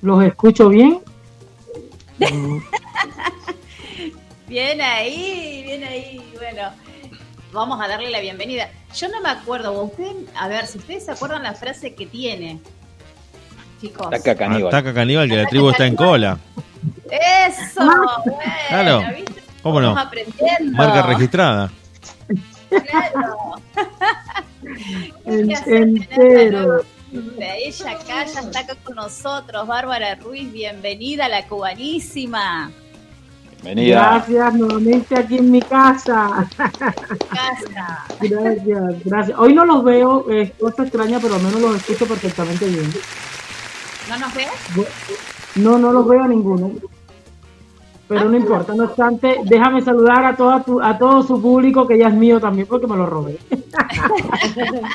¿Los 0.00 0.24
escucho 0.24 0.70
bien? 0.70 1.00
Bien 4.46 4.80
ahí, 4.80 5.62
bien 5.64 5.82
ahí. 5.84 6.32
Bueno, 6.36 6.70
vamos 7.52 7.80
a 7.80 7.88
darle 7.88 8.10
la 8.10 8.20
bienvenida. 8.20 8.68
Yo 8.94 9.08
no 9.08 9.20
me 9.22 9.30
acuerdo, 9.30 9.72
usted, 9.82 10.12
a 10.36 10.48
ver, 10.48 10.66
si 10.66 10.78
ustedes 10.78 11.06
se 11.06 11.12
acuerdan 11.12 11.42
la 11.42 11.54
frase 11.54 11.94
que 11.94 12.06
tiene, 12.06 12.60
chicos. 13.80 14.10
Taca 14.10 14.36
caníbal. 14.36 14.68
Ataca 14.68 14.92
caníbal 14.94 15.28
que 15.28 15.36
la 15.36 15.46
tribu 15.46 15.70
está 15.70 15.86
en 15.86 15.96
cola. 15.96 16.38
Eso, 17.10 17.84
bueno, 17.84 18.06
Claro. 18.68 19.02
¿viste? 19.16 19.43
¿Cómo 19.64 19.80
no? 19.80 19.98
Aprendiendo. 19.98 20.76
Marca 20.76 21.02
registrada. 21.02 21.70
Claro. 22.68 23.54
En- 25.24 25.48
¿Qué 25.48 25.54
hacer 25.54 25.74
entero. 25.82 26.82
De 27.10 27.64
ella 27.66 27.92
acá 27.92 28.24
ya 28.26 28.40
está 28.40 28.60
acá 28.60 28.74
con 28.84 28.96
nosotros, 28.96 29.66
Bárbara 29.66 30.16
Ruiz, 30.16 30.52
bienvenida 30.52 31.26
a 31.26 31.28
la 31.28 31.46
cubanísima 31.46 32.70
Bienvenida. 33.62 34.10
Gracias, 34.26 34.54
nuevamente 34.54 35.16
aquí 35.18 35.38
en 35.38 35.50
mi 35.50 35.62
casa. 35.62 36.46
casa. 36.56 38.04
Gracias, 38.20 39.04
gracias. 39.04 39.38
Hoy 39.38 39.54
no 39.54 39.64
los 39.64 39.82
veo, 39.82 40.28
es 40.30 40.50
cosa 40.60 40.82
extraña, 40.82 41.18
pero 41.20 41.36
al 41.36 41.42
menos 41.42 41.60
los 41.62 41.76
escucho 41.76 42.06
perfectamente 42.06 42.66
bien. 42.66 42.92
¿No 44.10 44.18
nos 44.18 44.34
ves? 44.34 44.48
No, 45.54 45.78
no 45.78 45.90
los 45.92 46.06
veo 46.06 46.22
a 46.22 46.28
ninguno. 46.28 46.72
Pero 48.06 48.28
no 48.28 48.36
importa, 48.36 48.74
no 48.74 48.84
obstante, 48.84 49.38
déjame 49.44 49.80
saludar 49.82 50.24
a, 50.26 50.36
toda 50.36 50.62
tu- 50.62 50.80
a 50.80 50.96
todo 50.98 51.22
su 51.22 51.40
público, 51.40 51.86
que 51.86 51.98
ya 51.98 52.08
es 52.08 52.14
mío 52.14 52.38
también, 52.38 52.66
porque 52.66 52.86
me 52.86 52.96
lo 52.96 53.06
robé. 53.06 53.38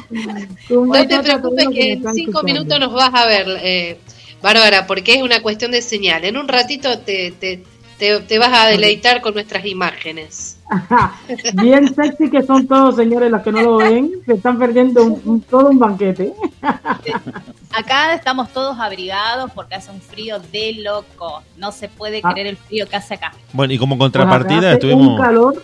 No 0.69 1.07
te 1.07 1.19
preocupes 1.21 1.67
que 1.69 1.93
en 1.93 1.99
cinco 2.13 2.15
escuchando. 2.39 2.43
minutos 2.43 2.79
nos 2.79 2.93
vas 2.93 3.11
a 3.13 3.25
ver, 3.25 3.47
eh, 3.61 3.97
Bárbara, 4.41 4.87
porque 4.87 5.15
es 5.15 5.21
una 5.21 5.41
cuestión 5.41 5.71
de 5.71 5.81
señal. 5.81 6.23
En 6.23 6.37
un 6.37 6.47
ratito 6.47 6.99
te, 6.99 7.31
te, 7.31 7.63
te, 7.99 8.19
te 8.21 8.39
vas 8.39 8.51
a 8.51 8.65
deleitar 8.67 9.21
con 9.21 9.35
nuestras 9.35 9.63
imágenes. 9.65 10.57
Ajá. 10.69 11.13
Bien 11.55 11.93
sexy 11.93 12.29
que 12.31 12.41
son 12.43 12.65
todos, 12.67 12.95
señores, 12.95 13.29
los 13.29 13.41
que 13.43 13.51
no 13.51 13.61
lo 13.61 13.77
ven, 13.77 14.09
se 14.25 14.33
están 14.33 14.57
perdiendo 14.57 15.03
un- 15.03 15.21
un- 15.25 15.41
todo 15.41 15.69
un 15.69 15.77
banquete. 15.77 16.33
Acá 17.71 18.13
estamos 18.15 18.49
todos 18.51 18.79
abrigados 18.79 19.51
porque 19.53 19.75
hace 19.75 19.91
un 19.91 20.01
frío 20.01 20.39
de 20.51 20.73
loco. 20.83 21.43
No 21.57 21.71
se 21.71 21.87
puede 21.87 22.21
Ah. 22.23 22.31
creer 22.31 22.47
el 22.47 22.57
frío 22.57 22.87
que 22.87 22.95
hace 22.95 23.13
acá. 23.15 23.31
Bueno, 23.53 23.73
y 23.73 23.77
como 23.77 23.97
contrapartida 23.97 24.73
estuvimos. 24.73 25.07
Un 25.07 25.17
calor, 25.17 25.63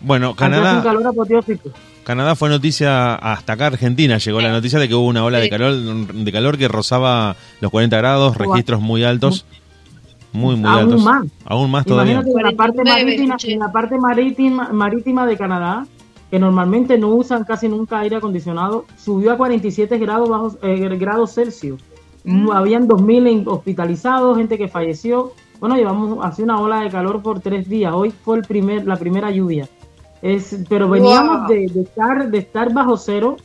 Bueno, 0.00 0.28
hace 0.36 0.44
un 0.44 0.50
Canadá, 0.50 0.82
calor 0.82 1.06
apoteósico. 1.06 1.70
Canadá 2.04 2.34
fue 2.34 2.48
noticia 2.48 3.14
hasta 3.14 3.52
acá 3.52 3.66
Argentina. 3.66 4.18
Llegó 4.18 4.40
la 4.40 4.50
noticia 4.50 4.78
de 4.80 4.88
que 4.88 4.94
hubo 4.94 5.06
una 5.06 5.24
ola 5.24 5.38
de 5.38 5.48
calor, 5.48 5.74
de 5.76 6.32
calor 6.32 6.58
que 6.58 6.66
rozaba 6.66 7.36
los 7.60 7.70
40 7.70 7.96
grados, 7.98 8.36
registros 8.36 8.80
muy 8.80 9.04
altos. 9.04 9.44
Muy, 10.32 10.56
muy 10.56 10.68
Aún 10.70 10.78
altos. 10.84 11.04
más. 11.04 11.26
Aún 11.44 11.70
más 11.70 11.84
todavía. 11.84 12.14
Imagínate 12.14 12.38
en 12.40 12.46
la 12.46 12.56
parte 12.56 12.76
49, 12.82 13.04
marítima, 13.04 13.36
en 13.52 13.58
la 13.58 13.72
parte 13.72 13.98
marítima, 13.98 14.68
marítima 14.72 15.26
de 15.26 15.36
Canadá, 15.36 15.86
que 16.30 16.38
normalmente 16.38 16.96
no 16.98 17.08
usan 17.08 17.44
casi 17.44 17.68
nunca 17.68 17.98
aire 18.00 18.16
acondicionado, 18.16 18.86
subió 18.96 19.32
a 19.32 19.36
47 19.36 19.98
grados 19.98 20.28
bajos, 20.30 20.58
eh, 20.62 20.88
grados 20.98 21.34
Celsius. 21.34 21.82
Mm. 22.24 22.50
Habían 22.50 22.88
2.000 22.88 23.26
en- 23.26 23.48
hospitalizados, 23.48 24.38
gente 24.38 24.56
que 24.56 24.68
falleció. 24.68 25.32
Bueno, 25.60 25.76
llevamos 25.76 26.18
así 26.24 26.42
una 26.42 26.58
ola 26.60 26.80
de 26.80 26.88
calor 26.90 27.20
por 27.22 27.40
tres 27.40 27.68
días. 27.68 27.92
Hoy 27.94 28.10
fue 28.10 28.38
el 28.38 28.42
primer, 28.44 28.86
la 28.86 28.96
primera 28.96 29.30
lluvia. 29.30 29.68
Es, 30.22 30.56
pero 30.68 30.88
veníamos 30.88 31.40
Wow. 31.40 31.48
de, 31.48 31.66
de 31.72 31.80
estar, 31.82 32.30
de 32.30 32.38
estar 32.38 32.72
bajo 32.72 32.96
cero 32.96 33.36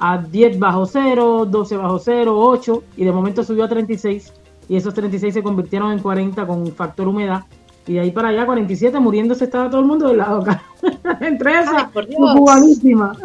a 0.00 0.18
10 0.18 0.58
bajo 0.58 0.84
cero, 0.84 1.46
12 1.48 1.76
bajo 1.76 1.98
cero, 2.00 2.36
8, 2.38 2.82
y 2.96 3.04
de 3.04 3.12
momento 3.12 3.44
subió 3.44 3.64
a 3.64 3.68
36, 3.68 4.32
y 4.68 4.76
esos 4.76 4.94
36 4.94 5.34
se 5.34 5.42
convirtieron 5.42 5.92
en 5.92 5.98
40 5.98 6.46
con 6.46 6.66
factor 6.72 7.08
humedad, 7.08 7.44
y 7.86 7.94
de 7.94 8.00
ahí 8.00 8.10
para 8.10 8.28
allá 8.28 8.46
47 8.46 8.98
muriéndose 8.98 9.44
estaba 9.44 9.68
todo 9.68 9.80
el 9.80 9.86
mundo 9.86 10.08
del 10.08 10.16
lado 10.18 10.40
acá. 10.40 10.62
Entre 11.20 11.60
esas, 11.60 11.84
cubanísima. 11.92 13.16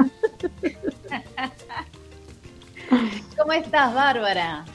¿Cómo 3.37 3.53
estás, 3.53 3.93
Bárbara? 3.93 4.65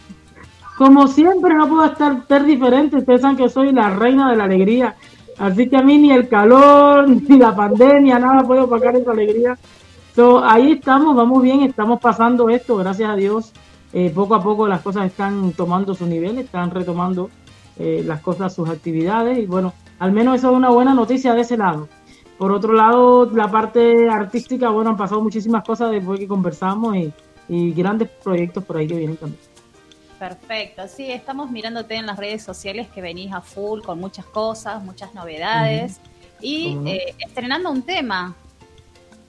Como 0.79 1.07
siempre, 1.07 1.55
no 1.55 1.69
puedo 1.69 1.85
estar 1.85 2.27
ser 2.27 2.45
diferente. 2.45 2.97
Ustedes 2.97 3.21
saben 3.21 3.37
que 3.37 3.49
soy 3.49 3.73
la 3.73 3.91
reina 3.91 4.31
de 4.31 4.37
la 4.37 4.45
alegría. 4.45 4.97
Así 5.39 5.69
que 5.69 5.77
a 5.77 5.83
mí 5.83 5.99
ni 5.99 6.13
el 6.13 6.29
calor, 6.29 7.09
ni 7.29 7.39
la 7.39 7.55
pandemia, 7.55 8.19
nada 8.19 8.43
puede 8.43 8.63
opacar 8.63 8.97
esa 8.97 9.11
alegría. 9.11 9.59
So, 10.17 10.45
ahí 10.45 10.73
estamos, 10.73 11.15
vamos 11.17 11.43
bien, 11.43 11.63
estamos 11.63 12.01
pasando 12.01 12.49
esto, 12.49 12.77
gracias 12.77 13.11
a 13.11 13.17
Dios. 13.17 13.53
Eh, 13.97 14.11
poco 14.11 14.35
a 14.35 14.43
poco 14.43 14.67
las 14.67 14.83
cosas 14.83 15.07
están 15.07 15.53
tomando 15.53 15.95
su 15.95 16.05
nivel, 16.05 16.39
están 16.39 16.73
retomando 16.73 17.31
eh, 17.79 18.03
las 18.05 18.21
cosas, 18.21 18.53
sus 18.53 18.69
actividades. 18.69 19.39
Y 19.39 19.47
bueno, 19.47 19.73
al 20.01 20.11
menos 20.11 20.37
eso 20.37 20.51
es 20.51 20.57
una 20.57 20.71
buena 20.71 20.95
noticia 20.95 21.33
de 21.33 21.43
ese 21.43 21.57
lado. 21.57 21.89
Por 22.37 22.51
otro 22.51 22.73
lado, 22.73 23.31
la 23.31 23.49
parte 23.49 24.09
artística, 24.09 24.69
bueno, 24.71 24.91
han 24.91 24.97
pasado 24.97 25.23
muchísimas 25.23 25.63
cosas 25.63 25.93
después 25.93 26.19
que 26.19 26.27
conversamos 26.27 26.97
y, 26.97 27.13
y 27.49 27.73
grandes 27.73 28.09
proyectos 28.09 28.65
por 28.65 28.79
ahí 28.79 28.89
que 28.89 28.97
vienen 28.97 29.17
también. 29.17 29.41
Perfecto, 30.19 30.83
sí, 30.89 31.11
estamos 31.13 31.51
mirándote 31.51 31.95
en 31.95 32.07
las 32.07 32.19
redes 32.19 32.43
sociales 32.43 32.89
que 32.89 33.01
venís 33.01 33.33
a 33.33 33.41
full 33.41 33.83
con 33.83 34.01
muchas 34.01 34.25
cosas, 34.25 34.83
muchas 34.83 35.15
novedades 35.15 36.01
y 36.41 36.79
eh, 36.87 37.15
estrenando 37.19 37.71
un 37.71 37.83
tema. 37.83 38.35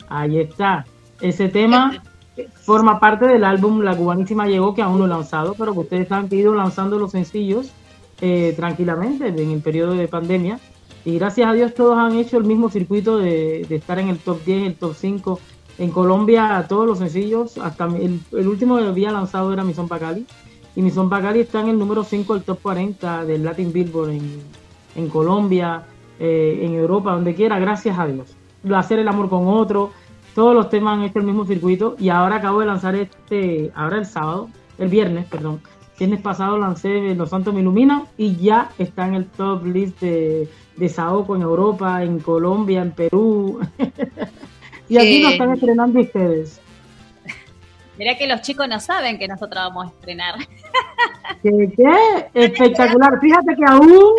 Ahí 0.07 0.39
está. 0.39 0.85
Ese 1.21 1.49
tema 1.49 2.01
forma 2.53 2.99
parte 2.99 3.28
del 3.28 3.44
álbum 3.44 3.82
La 3.82 3.95
Cubanísima 3.95 4.48
Llegó, 4.48 4.74
que 4.74 4.82
aún 4.82 4.99
no 4.99 5.06
he 5.06 5.10
lanzado, 5.10 5.56
pero 5.57 5.74
que 5.74 5.80
ustedes 5.80 6.12
han 6.12 6.28
ido 6.32 6.53
lanzando 6.53 6.99
los 6.99 7.12
sencillos 7.12 7.72
eh, 8.22 8.53
tranquilamente 8.56 9.28
en 9.28 9.52
el 9.52 9.62
periodo 9.62 9.94
de 9.94 10.07
pandemia. 10.07 10.60
Y 11.03 11.20
gracias 11.20 11.48
a 11.48 11.53
Dios 11.53 11.74
todos 11.74 11.98
han 11.98 12.18
hecho 12.18 12.38
el 12.38 12.45
mismo 12.45 12.70
circuito 12.70 13.18
de, 13.18 13.62
estar 13.62 13.99
en 13.99 14.10
el 14.10 14.18
top 14.18 14.44
10, 14.44 14.68
el 14.68 14.76
top 14.76 14.95
5. 14.95 15.40
En 15.78 15.91
Colombia 15.91 16.66
todos 16.68 16.88
los 16.88 16.99
sencillos, 16.99 17.57
hasta 17.57 17.86
el, 17.86 18.22
último 18.48 18.78
que 18.78 18.86
había 18.86 19.12
lanzado 19.12 19.52
era 19.53 19.64
Mi 19.64 19.74
Son 19.74 19.88
Pa' 19.88 19.99
Cali. 19.99 20.26
Y 20.76 20.82
Mi 20.82 20.91
Son 20.91 21.10
Pa' 21.10 21.22
Cali 21.22 21.41
está 21.41 21.62
en 21.62 21.70
el 21.70 21.80
número 21.80 22.03
5 22.03 22.34
del 22.34 22.44
top 22.44 22.60
40 22.62 23.26
del 23.26 23.44
Latin 23.44 23.72
Billboard 23.72 24.12
en, 24.95 25.10
Colombia, 25.10 25.84
eh, 26.20 26.60
en 26.64 26.74
Europa, 26.74 27.12
donde 27.12 27.36
quiera, 27.36 27.60
gracias 27.60 27.99
a 27.99 28.07
Dios. 28.07 28.36
Hacer 28.74 28.99
el 28.99 29.07
amor 29.07 29.30
con 29.30 29.48
otro, 29.48 29.91
todos 30.36 30.53
los 30.53 30.70
temas 30.70 30.98
han 30.98 31.03
hecho 31.06 31.20
el 31.20 31.26
mismo 31.26 31.45
circuito 31.45 31.95
y 31.98 32.10
ahora 32.10 32.36
acabo 32.36 32.60
de 32.60 32.66
lanzar 32.66 32.94
este, 32.94 33.72
ahora 33.74 33.98
el 33.98 34.06
sábado, 34.06 34.49
el 34.78 34.90
viernes, 34.90 35.26
perdón. 35.26 35.62
Viernes 35.98 36.20
pasado 36.20 36.57
lancé 36.57 37.16
Los 37.16 37.30
Santos 37.30 37.53
Me 37.53 37.62
Iluminan 37.62 38.03
y 38.18 38.36
ya 38.36 38.70
está 38.78 39.07
en 39.07 39.16
el 39.16 39.26
top 39.28 39.66
list 39.66 40.02
de, 40.02 40.49
de 40.76 40.90
Saoco 40.90 41.38
en 41.38 41.41
Europa, 41.41 42.03
en 42.03 42.20
Colombia, 42.20 42.82
en 42.82 42.91
Perú. 42.91 43.62
y 44.90 44.98
aquí 44.98 45.24
lo 45.24 45.30
están 45.30 45.53
estrenando 45.53 46.02
ustedes. 46.02 46.60
Mirá 47.98 48.18
que 48.18 48.28
los 48.28 48.41
chicos 48.41 48.68
no 48.68 48.78
saben 48.82 49.18
que 49.18 49.30
nosotros 49.30 49.64
vamos 49.64 49.86
a 49.86 49.90
estrenar. 49.90 50.36
¿Qué, 51.41 51.74
qué? 51.78 52.28
Espectacular. 52.34 53.20
Fíjate 53.22 53.56
que 53.56 53.64
aún 53.66 54.12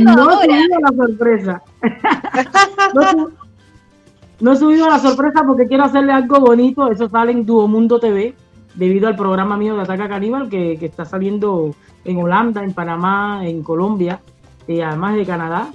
no 0.00 0.40
subido 0.40 0.80
la 0.80 0.88
sorpresa. 0.96 1.62
no, 2.94 3.30
no 4.42 4.52
he 4.52 4.56
subido 4.56 4.88
la 4.88 4.98
sorpresa 4.98 5.42
porque 5.46 5.66
quiero 5.66 5.84
hacerle 5.84 6.12
algo 6.12 6.38
bonito. 6.40 6.90
Eso 6.90 7.08
sale 7.08 7.32
en 7.32 7.46
Duomundo 7.46 7.98
TV 7.98 8.34
debido 8.74 9.08
al 9.08 9.16
programa 9.16 9.56
mío 9.56 9.74
de 9.76 9.82
Ataca 9.82 10.08
Caníbal 10.08 10.48
que, 10.48 10.76
que 10.78 10.86
está 10.86 11.04
saliendo 11.04 11.74
en 12.04 12.16
Holanda, 12.22 12.62
en 12.62 12.72
Panamá, 12.74 13.40
en 13.46 13.62
Colombia 13.62 14.20
y 14.68 14.80
además 14.80 15.16
de 15.16 15.24
Canadá. 15.26 15.68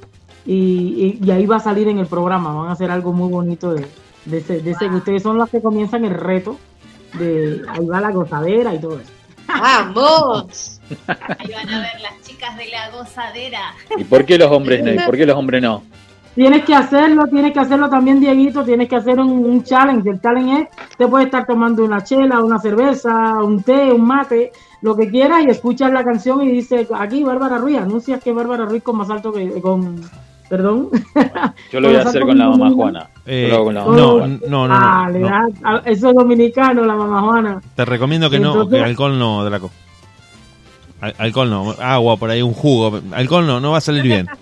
Y, 0.45 1.18
y- 1.22 1.26
y 1.26 1.31
ahí 1.31 1.45
va 1.45 1.57
a 1.57 1.60
salir 1.60 1.88
en 1.88 1.98
el 1.99 2.07
programa. 2.07 2.53
Van 2.53 2.69
a 2.69 2.73
hacer 2.73 2.89
algo 2.91 3.11
muy 3.14 3.30
bonito 3.30 3.73
de, 3.73 3.85
de 4.26 4.38
ese, 4.38 4.60
de 4.61 4.72
ese 4.72 4.89
que 4.89 4.95
ustedes 4.95 5.23
son 5.23 5.38
los 5.38 5.49
que 5.49 5.61
comienzan 5.61 6.06
el 6.06 6.14
reto. 6.14 6.57
De, 7.18 7.61
ahí 7.69 7.85
va 7.85 7.99
la 8.02 8.11
gozadera 8.11 8.73
y 8.73 8.80
todo 8.80 8.99
eso. 8.99 9.11
¡Vamos! 9.48 10.81
Ahí 11.07 11.52
van 11.53 11.69
a 11.69 11.80
ver 11.80 12.02
las 12.02 12.22
chicas 12.22 12.57
de 12.57 12.68
la 12.69 12.89
gozadera. 12.91 13.73
¿Y 13.98 14.03
por 14.03 14.26
qué 14.26 14.38
los 14.38 14.52
hombres 14.52 14.84
no? 14.84 14.94
¿Y 14.94 14.99
por 14.99 15.15
qué 15.18 15.26
los 15.26 15.35
hombres 15.38 15.61
no? 15.61 15.84
Tienes 16.38 16.66
que 16.66 16.76
hacerlo, 16.76 17.26
tienes 17.26 17.52
que 17.52 17.60
hacerlo 17.60 17.90
también, 17.90 18.20
Dieguito, 18.20 18.64
tienes 18.64 18.88
que 18.88 18.96
hacer 18.96 19.20
un, 19.20 19.30
un 19.44 19.64
challenge. 19.64 20.08
El 20.08 20.22
challenge 20.22 20.62
es, 20.62 20.96
te 20.96 21.08
puedes 21.08 21.26
estar 21.26 21.48
tomando 21.48 21.84
una 21.84 22.04
chela, 22.04 22.42
una 22.44 22.60
cerveza, 22.60 23.42
un 23.44 23.64
té, 23.64 23.92
un 23.92 24.06
mate, 24.06 24.52
lo 24.84 24.96
que 24.96 25.10
quieras, 25.10 25.44
y 25.44 25.50
escuchas 25.50 25.92
la 25.92 26.04
canción 26.04 26.44
y 26.44 26.52
dice, 26.52 26.88
aquí 26.96 27.24
Bárbara 27.24 27.58
Ruiz, 27.58 27.80
anuncias 27.80 28.24
que 28.24 28.32
Bárbara 28.34 28.66
Ruiz 28.66 28.84
con 28.84 28.98
más 28.98 29.10
alto 29.10 29.34
que, 29.34 29.60
con, 29.62 30.00
perdón. 30.48 30.90
Yo 31.72 31.80
lo 31.80 31.88
voy 31.88 31.98
a 31.98 32.02
hacer 32.04 32.22
con 32.22 32.38
la 32.38 32.50
mamá 32.50 32.70
Juana. 32.70 33.10
Yo 33.26 33.32
Eh, 33.32 33.60
con 33.64 33.74
la 33.74 33.84
mamá 33.84 33.98
no, 33.98 34.12
Juana. 34.12 34.40
no, 34.48 34.68
no, 34.68 34.74
Ah, 34.76 35.04
no, 35.08 35.14
le 35.14 35.20
no. 35.22 35.30
ah, 35.64 35.82
eso 35.86 36.10
es 36.10 36.16
dominicano, 36.16 36.86
la 36.86 36.96
mamá 36.96 37.20
Juana. 37.24 37.62
Te 37.76 37.84
recomiendo 37.84 38.30
que 38.30 38.40
no, 38.40 38.70
que 38.70 38.80
alcohol 38.80 39.18
no, 39.18 39.44
Draco. 39.44 39.72
Al- 41.02 41.16
alcohol 41.18 41.50
no, 41.50 41.74
agua 41.82 42.16
por 42.18 42.30
ahí, 42.30 42.44
un 42.44 42.54
jugo. 42.54 43.00
Alcohol 43.12 43.48
no, 43.48 43.60
no 43.60 43.72
va 43.72 43.80
a 43.80 43.82
salir 43.82 44.04
bien. 44.04 44.28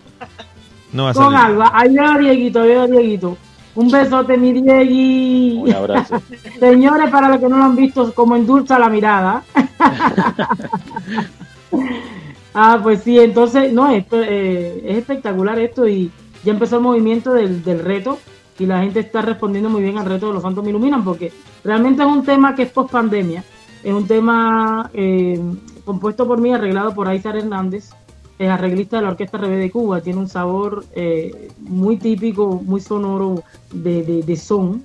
No 0.96 1.04
va 1.04 1.10
a 1.10 1.14
Con 1.14 1.34
salir. 1.34 1.38
Alba, 1.38 1.74
va 1.74 1.84
Dieguito, 2.18 2.62
ahí 2.62 2.76
va 2.76 2.88
Dieguito. 2.88 3.38
Un 3.76 3.92
besote, 3.92 4.38
mi 4.38 4.54
Diegui. 4.54 5.64
Un 5.66 5.74
abrazo. 5.74 6.22
Señores, 6.60 7.10
para 7.10 7.28
los 7.28 7.40
que 7.40 7.50
no 7.50 7.58
lo 7.58 7.66
han 7.66 7.76
visto, 7.76 8.14
como 8.14 8.38
endulza 8.38 8.80
la 8.80 8.90
mirada. 8.90 9.44
ah, 12.54 12.80
pues 12.82 13.04
sí, 13.04 13.20
entonces, 13.20 13.74
no, 13.74 13.92
esto, 13.92 14.22
eh, 14.22 14.82
es 14.86 15.00
espectacular 15.00 15.60
esto 15.60 15.86
y 15.86 16.10
ya 16.46 16.54
empezó 16.54 16.78
el 16.78 16.84
movimiento 16.84 17.34
del, 17.34 17.62
del 17.62 17.80
reto 17.80 18.18
y 18.58 18.66
la 18.66 18.82
gente 18.82 19.02
está 19.02 19.22
respondiendo 19.22 19.70
muy 19.70 19.82
bien 19.82 19.98
al 19.98 20.06
reto 20.06 20.28
de 20.28 20.34
los 20.36 20.44
santos 20.44 20.64
me 20.64 20.70
iluminan 20.70 21.04
porque 21.04 21.34
realmente 21.62 22.04
es 22.04 22.08
un 22.08 22.24
tema 22.24 22.56
que 22.56 22.64
es 22.64 22.72
post 22.72 22.92
pandemia, 22.92 23.44
es 23.84 23.94
un 23.94 24.08
tema 24.08 24.90
eh, 24.94 25.38
compuesto 25.84 26.26
por 26.26 26.40
mí, 26.40 26.54
arreglado 26.54 26.96
por 26.96 27.10
Aizar 27.10 27.36
Hernández, 27.36 27.92
es 28.38 28.50
arreglista 28.50 28.98
de 28.98 29.04
la 29.04 29.10
Orquesta 29.10 29.38
Rebe 29.38 29.58
de 29.58 29.72
Cuba, 29.72 30.02
tiene 30.02 30.20
un 30.20 30.28
sabor 30.28 30.86
eh, 30.96 31.50
muy 31.60 31.98
típico, 31.98 32.62
muy 32.66 32.82
sonoro 32.82 33.44
de, 33.72 34.04
de- 34.04 34.24
de 34.24 34.36
son 34.36 34.84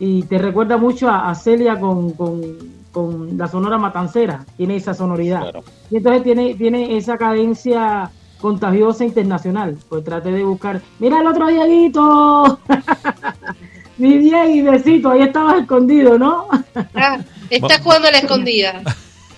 y 0.00 0.22
te 0.24 0.38
recuerda 0.38 0.76
mucho 0.76 1.08
a, 1.08 1.30
a 1.30 1.34
Celia 1.34 1.78
con, 1.78 2.12
con- 2.12 2.78
con 2.92 3.36
la 3.38 3.46
sonora 3.48 3.78
matancera, 3.78 4.44
tiene 4.56 4.76
esa 4.76 4.94
sonoridad. 4.94 5.52
Y 5.90 5.96
entonces 5.98 6.22
tiene, 6.24 6.54
tiene 6.54 6.96
esa 6.96 7.16
cadencia 7.18 8.10
contagiosa 8.40 9.04
internacional. 9.04 9.76
Pues 9.88 10.02
traté 10.04 10.32
de 10.32 10.42
buscar, 10.42 10.80
mira 10.98 11.20
el 11.20 11.26
otro 11.26 11.46
Dieguito, 11.48 12.58
mi 13.98 14.18
Diego 14.18 14.70
besito, 14.72 15.10
ahí 15.10 15.22
estabas 15.22 15.60
escondido, 15.60 16.18
¿no? 16.18 16.46
Ah, 16.94 17.18
está 17.50 17.78
jugando 17.80 18.08
a 18.08 18.12
la 18.12 18.18
escondida. 18.18 18.82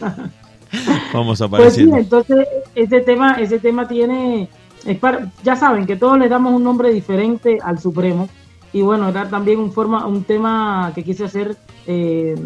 Vamos 1.13 1.39
Pues 1.39 1.75
sí, 1.75 1.83
apareciendo. 1.85 1.97
entonces 1.97 2.47
ese 2.75 3.01
tema, 3.01 3.35
ese 3.35 3.59
tema 3.59 3.89
tiene, 3.89 4.49
es 4.87 4.99
para- 4.99 5.31
ya 5.43 5.57
saben 5.57 5.87
que 5.87 5.97
todos 5.97 6.19
le 6.19 6.29
damos 6.29 6.53
un 6.55 6.63
nombre 6.65 6.93
diferente 6.93 7.59
al 7.63 7.79
Supremo 7.79 8.29
y 8.73 8.83
bueno, 8.83 9.09
era 9.09 9.29
también 9.29 9.59
un 9.59 9.73
forma, 9.73 10.07
un 10.07 10.23
tema 10.23 10.93
que 10.95 11.03
quise 11.03 11.25
hacer 11.25 11.57
eh, 11.87 12.37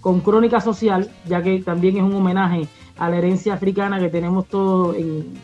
con 0.00 0.20
crónica 0.20 0.60
social, 0.60 1.10
ya 1.26 1.42
que 1.42 1.60
también 1.62 1.96
es 1.96 2.02
un 2.02 2.14
homenaje 2.14 2.68
a 2.98 3.08
la 3.08 3.16
herencia 3.16 3.54
africana 3.54 3.98
que 3.98 4.08
tenemos 4.10 4.46
todos, 4.48 4.94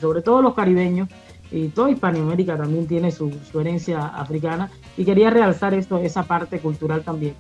sobre 0.01 0.21
todo 0.21 0.43
los 0.43 0.53
caribeños 0.55 1.09
y 1.51 1.69
toda 1.69 1.91
Hispanoamérica 1.91 2.59
también 2.59 2.87
tiene 2.87 3.11
su, 3.11 3.33
su 3.51 3.59
herencia 3.59 4.09
africana 4.09 4.71
y 4.99 5.05
quería 5.07 5.31
realzar 5.31 5.73
esto, 5.73 5.97
esa 5.97 6.25
parte 6.25 6.59
cultural 6.59 7.01
también. 7.03 7.35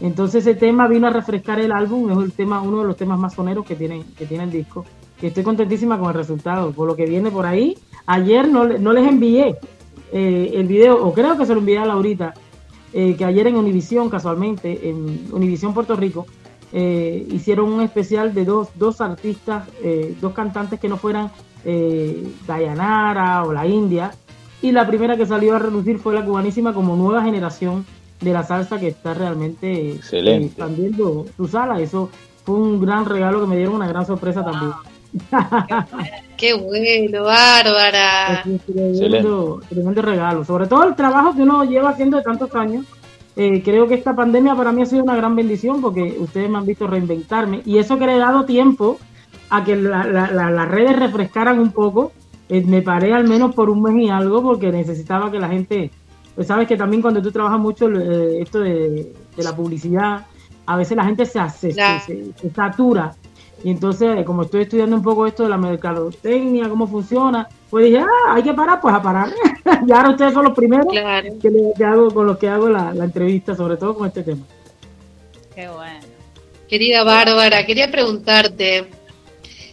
Entonces 0.00 0.46
ese 0.46 0.58
tema 0.58 0.88
vino 0.88 1.06
a 1.06 1.10
refrescar 1.10 1.60
el 1.60 1.72
álbum, 1.72 2.10
es 2.10 2.18
el 2.18 2.32
tema, 2.32 2.60
uno 2.60 2.80
de 2.80 2.86
los 2.86 2.96
temas 2.96 3.18
más 3.18 3.34
soneros 3.34 3.64
que 3.64 3.76
tiene, 3.76 4.04
que 4.16 4.26
tiene 4.26 4.44
el 4.44 4.50
disco. 4.50 4.84
Y 5.22 5.26
estoy 5.26 5.44
contentísima 5.44 5.98
con 5.98 6.08
el 6.08 6.14
resultado, 6.14 6.72
por 6.72 6.86
lo 6.86 6.96
que 6.96 7.06
viene 7.06 7.30
por 7.30 7.46
ahí. 7.46 7.78
Ayer 8.06 8.48
no, 8.48 8.66
no 8.66 8.92
les 8.92 9.08
envié 9.08 9.56
eh, 10.12 10.52
el 10.54 10.66
video, 10.66 11.02
o 11.02 11.14
creo 11.14 11.38
que 11.38 11.46
se 11.46 11.54
lo 11.54 11.60
envié 11.60 11.78
a 11.78 11.86
Laurita, 11.86 12.34
eh, 12.92 13.14
que 13.16 13.24
ayer 13.24 13.46
en 13.46 13.56
Univisión, 13.56 14.10
casualmente, 14.10 14.88
en 14.88 15.28
Univisión 15.32 15.72
Puerto 15.72 15.96
Rico, 15.96 16.26
eh, 16.72 17.26
hicieron 17.30 17.72
un 17.72 17.80
especial 17.80 18.34
de 18.34 18.44
dos, 18.44 18.68
dos 18.74 19.00
artistas, 19.00 19.68
dos 20.20 20.32
cantantes 20.32 20.80
que 20.80 20.88
no 20.88 20.96
fueran 20.96 21.30
Dayanara 22.46 23.44
o 23.44 23.52
la 23.52 23.66
India. 23.66 24.10
Y 24.60 24.72
la 24.72 24.86
primera 24.86 25.16
que 25.16 25.24
salió 25.24 25.54
a 25.54 25.58
relucir 25.58 25.98
fue 25.98 26.14
la 26.14 26.24
cubanísima 26.24 26.74
como 26.74 26.96
nueva 26.96 27.22
generación 27.22 27.86
de 28.24 28.32
la 28.32 28.42
salsa 28.42 28.80
que 28.80 28.88
está 28.88 29.14
realmente 29.14 29.70
eh, 29.72 29.90
Excelente. 29.96 30.46
expandiendo 30.46 31.26
su 31.36 31.46
sala. 31.46 31.80
Eso 31.80 32.10
fue 32.44 32.56
un 32.56 32.80
gran 32.80 33.04
regalo 33.04 33.40
que 33.40 33.46
me 33.46 33.56
dieron, 33.56 33.74
una 33.76 33.86
gran 33.88 34.06
sorpresa 34.06 34.44
también. 34.44 34.72
Qué 36.36 36.54
bueno, 36.54 37.24
Bárbara. 37.24 38.42
Tremendo, 38.66 39.60
tremendo 39.68 40.02
regalo. 40.02 40.44
Sobre 40.44 40.66
todo 40.66 40.84
el 40.84 40.94
trabajo 40.96 41.34
que 41.34 41.42
uno 41.42 41.64
lleva 41.64 41.90
haciendo 41.90 42.16
de 42.16 42.22
tantos 42.22 42.54
años. 42.54 42.84
Eh, 43.36 43.62
creo 43.64 43.88
que 43.88 43.94
esta 43.94 44.14
pandemia 44.14 44.54
para 44.54 44.70
mí 44.72 44.82
ha 44.82 44.86
sido 44.86 45.02
una 45.02 45.16
gran 45.16 45.34
bendición 45.34 45.80
porque 45.80 46.16
ustedes 46.20 46.48
me 46.48 46.58
han 46.58 46.66
visto 46.66 46.86
reinventarme 46.86 47.62
y 47.64 47.78
eso 47.78 47.98
que 47.98 48.06
le 48.06 48.14
he 48.14 48.18
dado 48.18 48.44
tiempo 48.44 48.98
a 49.50 49.64
que 49.64 49.74
la- 49.74 50.04
la- 50.04 50.30
la- 50.30 50.50
las 50.52 50.68
redes 50.68 50.96
refrescaran 50.96 51.58
un 51.58 51.72
poco. 51.72 52.12
Eh, 52.48 52.62
me 52.64 52.80
paré 52.82 53.12
al 53.12 53.26
menos 53.26 53.52
por 53.54 53.70
un 53.70 53.82
mes 53.82 53.96
y 54.04 54.08
algo 54.08 54.40
porque 54.42 54.70
necesitaba 54.70 55.32
que 55.32 55.40
la 55.40 55.48
gente, 55.48 55.90
pues 56.34 56.46
sabes 56.46 56.66
que 56.68 56.76
también 56.76 57.00
cuando 57.02 57.22
tú 57.22 57.30
trabajas 57.30 57.58
mucho 57.58 57.88
eh, 57.88 58.40
esto 58.42 58.60
de, 58.60 59.12
de 59.36 59.42
la 59.42 59.54
publicidad, 59.54 60.26
a 60.66 60.76
veces 60.76 60.96
la 60.96 61.04
gente 61.04 61.26
se, 61.26 61.38
hace, 61.38 61.70
Claro. 61.72 62.02
se, 62.06 62.32
se 62.40 62.50
satura 62.50 63.14
y 63.62 63.70
entonces, 63.70 64.18
eh, 64.18 64.24
como 64.24 64.42
estoy 64.42 64.62
estudiando 64.62 64.94
un 64.96 65.02
poco 65.02 65.26
esto 65.26 65.42
de 65.44 65.48
la 65.48 65.56
mercadotecnia, 65.56 66.68
cómo 66.68 66.86
funciona, 66.86 67.48
pues 67.70 67.86
dije, 67.86 67.98
ah, 67.98 68.34
hay 68.34 68.42
que 68.42 68.52
parar, 68.52 68.78
pues 68.80 68.94
a 68.94 69.00
parar. 69.00 69.28
y 69.86 69.92
ahora 69.92 70.10
ustedes 70.10 70.34
son 70.34 70.44
los 70.44 70.52
primeros 70.54 70.86
que, 71.40 71.50
le- 71.50 71.72
que 71.74 71.84
hago, 71.84 72.10
con 72.10 72.26
los 72.26 72.36
que 72.36 72.46
hago 72.48 72.68
la, 72.68 72.92
la 72.92 73.04
entrevista, 73.04 73.54
sobre 73.56 73.78
todo 73.78 73.94
con 73.94 74.06
este 74.06 74.22
tema. 74.22 74.42
Qué 75.54 75.66
bueno. 75.68 76.00
Querida 76.68 77.04
Bárbara, 77.04 77.64
quería 77.64 77.90
preguntarte, 77.90 78.90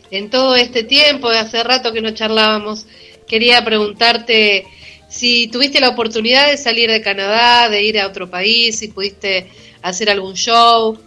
en 0.09 0.29
todo 0.29 0.55
este 0.55 0.83
tiempo, 0.83 1.29
de 1.29 1.39
hace 1.39 1.61
rato 1.63 1.91
que 1.91 2.01
no 2.01 2.11
charlábamos, 2.11 2.87
quería 3.27 3.63
preguntarte 3.65 4.65
si 5.11 5.47
tuviste 5.49 5.79
la 5.81 5.89
oportunidad 5.89 6.49
de 6.49 6.57
salir 6.57 6.89
de 6.89 7.01
Canadá, 7.01 7.69
de 7.69 7.83
ir 7.83 7.99
a 7.99 8.07
otro 8.07 8.29
país, 8.29 8.79
si 8.79 8.87
pudiste 8.87 9.49
hacer 9.83 10.09
algún 10.09 10.33
show, 10.33 10.97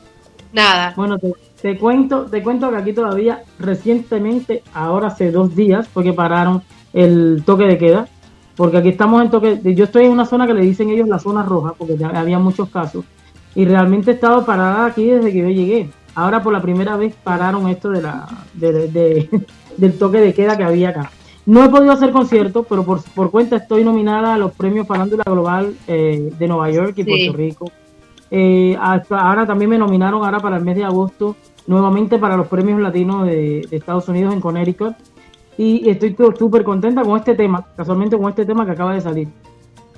nada. 0.53 0.93
Bueno, 0.95 1.17
te, 1.63 1.79
cuento, 1.79 2.27
te 2.27 2.43
cuento 2.43 2.71
que 2.71 2.77
aquí 2.77 2.93
todavía 2.93 3.43
recientemente, 3.59 4.63
ahora 4.75 5.09
hace 5.09 5.31
dos 5.31 5.57
días, 5.57 5.89
fue 5.89 6.05
que 6.05 6.13
pararon 6.13 6.63
el 6.93 7.43
toque 7.47 7.65
de 7.65 7.79
queda, 7.79 8.09
porque 8.57 8.77
aquí 8.77 8.91
estamos 8.91 9.23
en 9.23 9.31
toque, 9.31 9.59
yo 9.75 9.85
estoy 9.85 10.05
en 10.05 10.13
una 10.13 10.27
zona 10.27 10.47
que 10.47 10.55
le 10.55 10.61
dicen 10.61 10.91
ellos 10.91 11.09
la 11.09 11.19
zona 11.19 11.43
roja, 11.43 11.73
porque 11.77 11.97
ya 11.97 12.09
había 12.09 12.39
muchos 12.39 12.69
casos, 12.69 13.05
y 13.55 13.65
realmente 13.65 14.11
he 14.11 14.15
estado 14.15 14.45
parada 14.45 14.87
aquí 14.87 15.07
desde 15.07 15.33
que 15.33 15.39
yo 15.39 15.49
llegué. 15.49 15.89
Ahora 16.15 16.43
por 16.43 16.53
la 16.53 16.63
primera 16.63 16.97
vez 16.97 17.15
pararon 17.25 17.69
esto 17.69 17.89
de 17.91 18.03
la, 18.03 18.29
de- 18.53 19.29
del 19.77 19.99
toque 19.99 20.19
de 20.19 20.35
queda 20.35 20.57
que 20.57 20.63
había 20.65 20.91
acá. 20.91 21.11
No 21.47 21.63
he 21.65 21.69
podido 21.69 21.93
hacer 21.93 22.11
conciertos, 22.11 22.65
pero 22.69 22.85
por, 22.85 23.03
por 23.15 23.31
cuenta 23.31 23.57
estoy 23.57 23.85
nominada 23.85 24.35
a 24.35 24.39
los 24.39 24.53
premios 24.53 24.87
Farándula 24.87 25.25
Global 25.27 25.75
eh, 25.87 26.33
de 26.39 26.49
Nueva 26.49 26.71
York 26.71 26.95
y 26.97 27.05
Sí. 27.05 27.11
Puerto 27.11 27.37
Rico. 27.37 27.71
Eh, 28.31 28.77
hasta 28.81 29.19
ahora 29.21 29.47
también 29.47 29.71
me 29.71 29.79
nominaron 29.79 30.25
ahora 30.25 30.41
para 30.41 30.57
el 30.57 30.65
mes 30.65 30.77
de 30.77 30.85
agosto 30.85 31.37
nuevamente 31.67 32.19
para 32.19 32.37
los 32.37 32.47
premios 32.49 32.81
latinos 32.81 33.27
de, 33.27 33.67
de 33.71 33.77
Estados 33.77 34.09
Unidos 34.09 34.33
en 34.35 34.41
Connecticut 34.41 34.95
y 35.57 35.89
estoy 35.89 36.15
to- 36.15 36.35
súper 36.35 36.65
contenta 36.65 37.03
con 37.03 37.17
este 37.19 37.35
tema, 37.35 37.65
casualmente 37.77 38.17
con 38.19 38.29
este 38.31 38.45
tema 38.47 38.65
que 38.67 38.73
acaba 38.73 38.95
de 38.95 39.01
salir. 39.01 39.29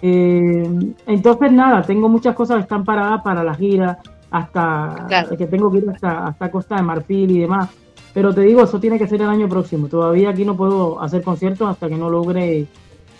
Eh, 0.02 0.68
entonces 1.06 1.52
nada, 1.52 1.82
tengo 1.82 2.08
muchas 2.08 2.34
cosas 2.34 2.56
que 2.56 2.62
están 2.62 2.84
paradas 2.84 3.22
para 3.22 3.42
la 3.42 3.54
gira, 3.54 3.98
hasta 4.30 5.06
que 5.38 5.46
tengo 5.46 5.70
que 5.70 5.78
ir 5.78 5.88
hasta, 5.90 6.26
hasta 6.26 6.50
Costa 6.50 6.76
de 6.76 6.82
Marfil 6.82 7.30
y 7.30 7.38
demás. 7.40 7.70
Pero 8.16 8.34
te 8.34 8.40
digo, 8.40 8.62
eso 8.62 8.80
tiene 8.80 8.98
que 8.98 9.06
ser 9.06 9.20
el 9.20 9.28
año 9.28 9.46
próximo. 9.46 9.88
Todavía 9.88 10.30
aquí 10.30 10.42
no 10.46 10.56
puedo 10.56 11.02
hacer 11.02 11.22
conciertos 11.22 11.68
hasta 11.68 11.86
que 11.86 11.96
no 11.96 12.08
logre 12.08 12.64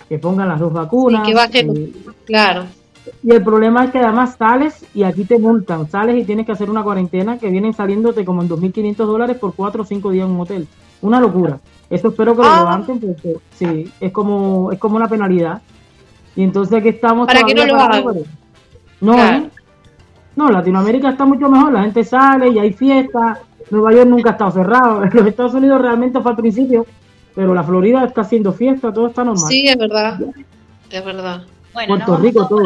que 0.09 0.19
pongan 0.19 0.49
las 0.49 0.59
dos 0.59 0.73
vacunas. 0.73 1.23
Y 1.23 1.31
que 1.31 1.35
bajen, 1.35 1.77
eh, 1.77 1.93
claro. 2.25 2.65
y 3.23 3.31
el 3.31 3.43
problema 3.45 3.85
es 3.85 3.91
que 3.91 3.99
además 3.99 4.37
sales 4.39 4.87
y 4.95 5.03
aquí 5.03 5.27
te 5.27 5.39
multan, 5.39 5.87
sales 5.91 6.17
y 6.17 6.25
tienes 6.25 6.47
que 6.47 6.53
hacer 6.53 6.71
una 6.71 6.83
cuarentena 6.83 7.37
que 7.37 7.51
vienen 7.51 7.75
saliéndote 7.75 8.25
como 8.25 8.41
en 8.41 8.49
2.500 8.49 8.97
dólares 8.97 9.37
por 9.37 9.53
4 9.55 9.83
o 9.83 9.85
5 9.85 10.11
días 10.13 10.25
en 10.27 10.33
un 10.35 10.41
hotel. 10.41 10.67
Una 11.03 11.21
locura. 11.21 11.61
Eso 11.91 12.09
espero 12.09 12.35
que 12.35 12.41
lo 12.41 12.49
Ah. 12.49 12.61
levanten 12.61 12.99
porque 12.99 13.37
sí, 13.55 13.93
es 14.01 14.13
como, 14.13 14.73
es 14.73 14.79
como 14.79 14.97
una 14.97 15.09
penalidad. 15.09 15.61
Y 16.35 16.43
entonces 16.43 16.75
aquí 16.79 16.89
estamos 16.89 17.27
Para 17.27 17.43
que 17.43 17.55
no 17.55 17.67
lo 17.67 17.77
hagan. 17.77 18.05
No, 19.03 19.13
Claro. 19.13 19.45
¿eh? 19.45 19.51
no, 20.37 20.49
Latinoamérica 20.49 21.11
está 21.11 21.27
mucho 21.27 21.51
mejor, 21.51 21.75
la 21.75 21.83
gente 21.83 22.03
sale 22.03 22.49
y 22.49 22.59
hay 22.59 22.73
fiestas. 22.73 23.41
Nueva 23.71 23.93
York 23.93 24.07
nunca 24.09 24.31
ha 24.31 24.33
estado 24.33 24.51
cerrado. 24.53 25.05
Los 25.13 25.27
Estados 25.27 25.55
Unidos 25.55 25.81
realmente 25.81 26.21
fue 26.21 26.31
al 26.31 26.37
principio, 26.37 26.87
pero 27.35 27.55
la 27.55 27.63
Florida 27.65 28.05
está 28.05 28.23
haciendo 28.23 28.53
fiesta, 28.53 28.93
todo 28.93 29.09
está 29.09 29.25
normal. 29.25 29.49
Sí, 29.49 29.67
es 29.67 29.77
verdad. 29.77 30.19
Es 30.91 31.05
verdad. 31.05 31.43
Bueno, 31.75 31.95
Puerto 31.97 32.17
Rico 32.17 32.47
todo. 32.49 32.65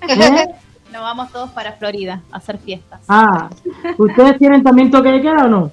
para- 0.00 0.42
¿Eh? 0.42 0.48
Nos 0.92 1.00
vamos 1.00 1.32
todos 1.32 1.48
para 1.50 1.72
Florida 1.72 2.20
a 2.30 2.36
hacer 2.36 2.58
fiestas. 2.58 3.00
Ah, 3.08 3.48
¿ustedes 3.96 4.36
tienen 4.38 4.62
también 4.62 4.90
toque 4.90 5.08
de 5.10 5.22
queda 5.22 5.46
o 5.46 5.48
no? 5.48 5.72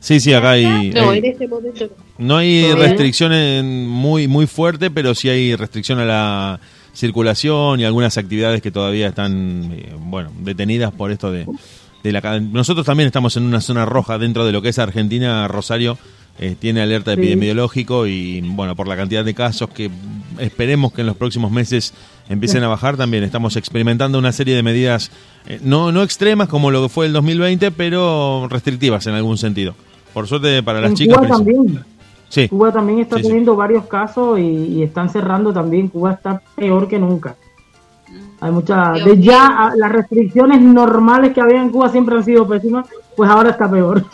Sí, 0.00 0.18
sí, 0.18 0.32
acá 0.32 0.52
hay... 0.52 0.90
No, 0.94 1.10
hay- 1.10 1.18
en 1.18 1.24
este 1.26 1.46
momento 1.46 1.88
no. 2.16 2.36
Hay 2.38 2.72
restricciones 2.72 3.62
muy 3.64 4.26
muy 4.28 4.46
fuerte, 4.46 4.90
pero 4.90 5.14
sí 5.14 5.28
hay 5.28 5.54
restricción 5.56 5.98
a 5.98 6.04
la 6.06 6.60
circulación 6.94 7.80
y 7.80 7.84
algunas 7.84 8.16
actividades 8.16 8.62
que 8.62 8.70
todavía 8.70 9.08
están 9.08 9.70
eh, 9.72 9.92
bueno 9.98 10.30
detenidas 10.40 10.90
por 10.92 11.10
esto 11.12 11.30
de, 11.30 11.46
la 12.12 12.40
nosotros 12.40 12.84
también 12.86 13.06
estamos 13.06 13.36
en 13.36 13.44
una 13.44 13.60
zona 13.60 13.84
roja 13.84 14.18
dentro 14.18 14.44
de 14.46 14.52
lo 14.52 14.62
que 14.62 14.68
es 14.70 14.78
Argentina 14.78 15.46
Rosario 15.48 15.98
eh, 16.40 16.54
tiene 16.58 16.80
alerta 16.82 17.12
Sí. 17.14 17.20
epidemiológico 17.20 18.06
y 18.06 18.40
bueno 18.42 18.76
por 18.76 18.86
la 18.86 18.96
cantidad 18.96 19.24
de 19.24 19.34
casos 19.34 19.70
que 19.70 19.90
esperemos 20.38 20.92
que 20.92 21.00
en 21.00 21.08
los 21.08 21.16
próximos 21.16 21.50
meses 21.50 21.92
empiecen 22.28 22.62
a 22.62 22.68
bajar 22.68 22.96
también 22.96 23.24
estamos 23.24 23.56
experimentando 23.56 24.18
una 24.18 24.30
serie 24.32 24.54
de 24.54 24.62
medidas 24.62 25.10
eh, 25.46 25.58
no 25.62 25.90
no 25.92 26.02
extremas 26.02 26.48
como 26.48 26.70
lo 26.70 26.82
que 26.82 26.88
fue 26.88 27.06
el 27.06 27.12
2020 27.12 27.70
pero 27.72 28.46
restrictivas 28.48 29.06
en 29.08 29.14
algún 29.14 29.36
sentido 29.38 29.74
por 30.14 30.26
suerte 30.28 30.62
para 30.62 30.80
las 30.80 30.90
en 30.90 30.96
chicas 30.96 31.16
Cuba 31.18 31.28
princip- 31.28 31.36
también. 31.36 31.84
Sí. 32.30 32.46
Cuba 32.48 32.70
también 32.70 32.98
está 33.00 33.16
sí. 33.16 33.22
teniendo 33.22 33.56
varios 33.56 33.86
casos 33.86 34.38
y, 34.38 34.42
y 34.42 34.82
están 34.82 35.08
cerrando 35.08 35.50
también. 35.50 35.88
Cuba 35.88 36.12
está 36.12 36.42
peor 36.56 36.86
que 36.86 36.98
nunca. 36.98 37.36
Hay 38.40 38.52
muchas. 38.52 39.04
De 39.04 39.20
ya 39.20 39.72
las 39.76 39.90
restricciones 39.90 40.60
normales 40.60 41.32
que 41.32 41.40
había 41.40 41.60
en 41.60 41.70
Cuba 41.70 41.88
siempre 41.88 42.16
han 42.16 42.24
sido 42.24 42.46
pésimas, 42.46 42.88
pues 43.16 43.28
ahora 43.28 43.50
está 43.50 43.70
peor. 43.70 44.04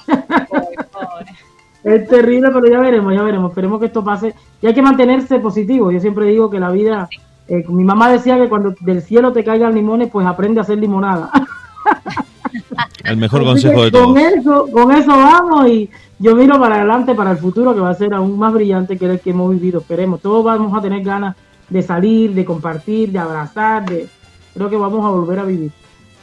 Es 1.83 2.09
terrible, 2.09 2.51
pero 2.51 2.67
ya 2.67 2.81
veremos, 2.81 3.13
ya 3.13 3.23
veremos. 3.23 3.51
Esperemos 3.51 3.79
que 3.79 3.87
esto 3.87 4.03
pase. 4.03 4.35
Y 4.63 4.67
hay 4.67 4.73
que 4.73 4.81
mantenerse 4.81 5.39
positivo. 5.39 5.91
Yo 5.93 6.01
siempre 6.01 6.27
digo 6.27 6.49
que 6.49 6.59
la 6.59 6.71
vida. 6.71 7.09
eh, 7.47 7.63
mi 7.69 7.85
mamá 7.85 8.11
decía 8.11 8.39
que 8.39 8.49
cuando 8.49 8.75
del 8.81 9.03
cielo 9.03 9.33
te 9.35 9.45
caigan 9.45 9.75
limones, 9.75 10.09
pues 10.11 10.27
aprende 10.27 10.61
a 10.61 10.63
hacer 10.63 10.79
limonada. 10.79 11.31
El 13.05 13.19
mejor 13.19 13.43
Así 13.43 13.51
consejo 13.51 13.85
de 13.85 13.91
todos. 13.91 14.07
Con 14.07 14.19
eso, 14.19 14.69
con 14.73 14.93
eso 14.93 15.11
vamos 15.11 15.69
y 15.69 15.91
yo 16.19 16.35
miro 16.35 16.59
para 16.59 16.77
adelante 16.77 17.15
para 17.15 17.33
el 17.33 17.37
futuro 17.37 17.75
que 17.75 17.81
va 17.81 17.91
a 17.91 17.95
ser 17.95 18.15
aún 18.15 18.39
más 18.39 18.53
brillante 18.55 18.97
que 18.97 19.05
el 19.05 19.21
que 19.21 19.31
hemos 19.31 19.51
vivido. 19.51 19.81
Esperemos, 19.81 20.21
todos 20.23 20.43
vamos 20.43 20.77
a 20.77 20.81
tener 20.81 21.03
ganas 21.03 21.37
de 21.69 21.83
salir, 21.83 22.33
de 22.33 22.45
compartir, 22.45 23.11
de 23.11 23.19
abrazar, 23.19 23.85
de 23.85 24.09
creo 24.55 24.71
que 24.71 24.77
vamos 24.77 25.05
a 25.05 25.11
volver 25.11 25.39
a 25.41 25.45
vivir. 25.45 25.71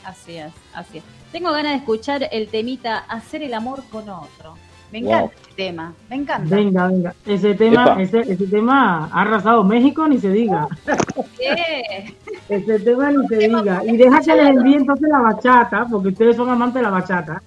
Así 0.04 0.38
es, 0.38 0.52
así 0.74 0.98
es. 1.00 1.04
Tengo 1.32 1.52
ganas 1.52 1.72
de 1.74 1.78
escuchar 1.78 2.28
el 2.32 2.48
temita 2.50 2.98
Hacer 3.08 3.44
el 3.44 3.54
amor 3.54 3.84
con 3.92 4.10
otro. 4.10 4.56
Me 4.92 5.02
Wow. 5.04 5.10
encanta 5.14 5.36
este 5.36 5.54
tema, 5.56 5.94
me 6.10 6.16
encanta. 6.18 6.56
Venga, 6.56 6.88
venga. 6.88 7.16
Ese 7.26 7.54
tema, 7.54 7.96
ese, 8.02 8.20
ese 8.20 8.46
tema 8.48 9.06
ha 9.06 9.22
arrasado 9.22 9.64
México, 9.64 10.06
ni 10.08 10.18
se 10.20 10.30
diga. 10.32 10.68
¿Qué? 11.40 12.14
Ese 12.50 12.80
tema 12.80 13.10
ni 13.12 13.26
se 13.28 13.38
diga. 13.38 13.82
Y 13.86 13.96
deja 13.96 14.20
que 14.20 14.36
les 14.36 14.48
envíe 14.48 14.76
entonces 14.76 15.08
la 15.10 15.20
bachata, 15.20 15.86
porque 15.90 16.10
ustedes 16.10 16.36
son 16.36 16.50
amantes 16.50 16.76
de 16.76 16.82
la 16.82 16.90
bachata. 16.90 17.42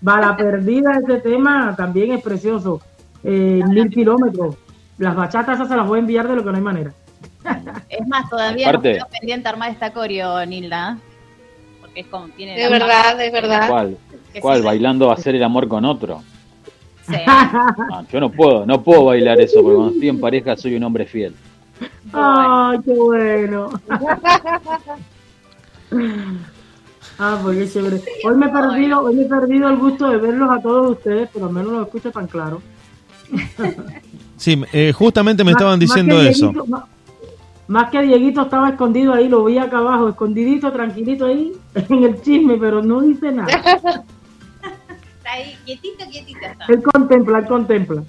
Bala 0.00 0.34
perdida, 0.38 0.98
ese 0.98 1.18
tema 1.20 1.74
también 1.76 2.12
es 2.12 2.22
precioso. 2.22 2.80
Eh, 3.22 3.60
mil 3.68 3.90
kilómetros. 3.90 4.56
Las 4.96 5.14
bachatas 5.14 5.56
esas 5.56 5.68
se 5.68 5.76
las 5.76 5.86
voy 5.86 5.98
a 5.98 6.00
enviar 6.00 6.26
de 6.26 6.36
lo 6.36 6.42
que 6.44 6.50
no 6.50 6.56
hay 6.56 6.62
manera. 6.62 6.92
Es 7.88 8.06
más, 8.08 8.28
todavía 8.28 8.68
Aparte- 8.68 8.98
nos 8.98 9.04
quedó 9.08 9.18
pendiente 9.20 9.48
armar 9.48 9.70
esta 9.70 9.92
coreo, 9.92 10.44
Nilda. 10.46 10.98
Porque 11.80 12.00
es 12.00 12.06
como 12.08 12.28
tiene. 12.30 12.58
La- 12.58 12.68
verdad, 12.68 13.20
es 13.24 13.32
verdad. 13.32 13.68
¿Cuál? 13.68 13.98
¿Cuál? 14.40 14.62
Bailando 14.62 15.10
hacer 15.12 15.34
el 15.34 15.42
amor 15.44 15.68
con 15.68 15.84
otro. 15.84 16.22
sí. 17.06 17.14
No, 17.26 18.06
yo 18.12 18.20
no 18.20 18.30
puedo, 18.30 18.66
no 18.66 18.82
puedo 18.82 19.04
bailar 19.06 19.40
eso, 19.40 19.62
porque 19.62 19.76
cuando 19.76 19.92
estoy 19.94 20.08
en 20.08 20.20
pareja 20.20 20.56
soy 20.56 20.74
un 20.76 20.82
hombre 20.84 21.06
fiel. 21.06 21.34
Ay, 22.12 22.78
qué 22.84 22.92
bueno. 22.92 23.70
Ah, 27.18 27.40
qué 27.50 27.66
chévere. 27.70 28.02
Hoy 28.24 28.36
me 28.36 28.46
he 28.46 28.48
perdido, 28.50 29.00
hoy 29.00 29.14
me 29.14 29.22
he 29.22 29.26
perdido 29.26 29.70
el 29.70 29.76
gusto 29.76 30.10
de 30.10 30.18
verlos 30.18 30.50
a 30.50 30.60
todos 30.60 30.90
ustedes, 30.98 31.30
pero 31.32 31.46
al 31.46 31.52
menos 31.52 31.72
los 31.72 31.86
escucho 31.86 32.10
tan 32.10 32.26
claro. 32.26 32.60
Sí, 34.36 34.62
eh, 34.72 34.92
justamente 34.92 35.42
me 35.42 35.52
Más- 35.52 35.60
estaban 35.60 35.78
diciendo 35.80 36.20
eso. 36.20 36.50
Dieguito- 36.52 36.86
más, 37.68 37.90
que 37.90 38.02
Dieguito 38.02 38.42
estaba 38.42 38.70
escondido 38.70 39.12
ahí, 39.12 39.28
lo 39.28 39.44
vi 39.44 39.58
acá 39.58 39.78
abajo, 39.78 40.08
escondidito, 40.08 40.70
tranquilito 40.72 41.26
ahí, 41.26 41.52
en 41.74 42.04
el 42.04 42.22
chisme, 42.22 42.56
pero 42.58 42.82
no 42.82 43.00
dice 43.00 43.32
nada. 43.32 43.48
Está 45.18 45.32
ahí, 45.32 45.56
quietito, 45.64 46.04
quietito 46.08 46.38
está. 46.46 46.66
Él 46.68 46.82
contempla, 46.82 47.38
él 47.40 47.46
contempla. 47.46 48.02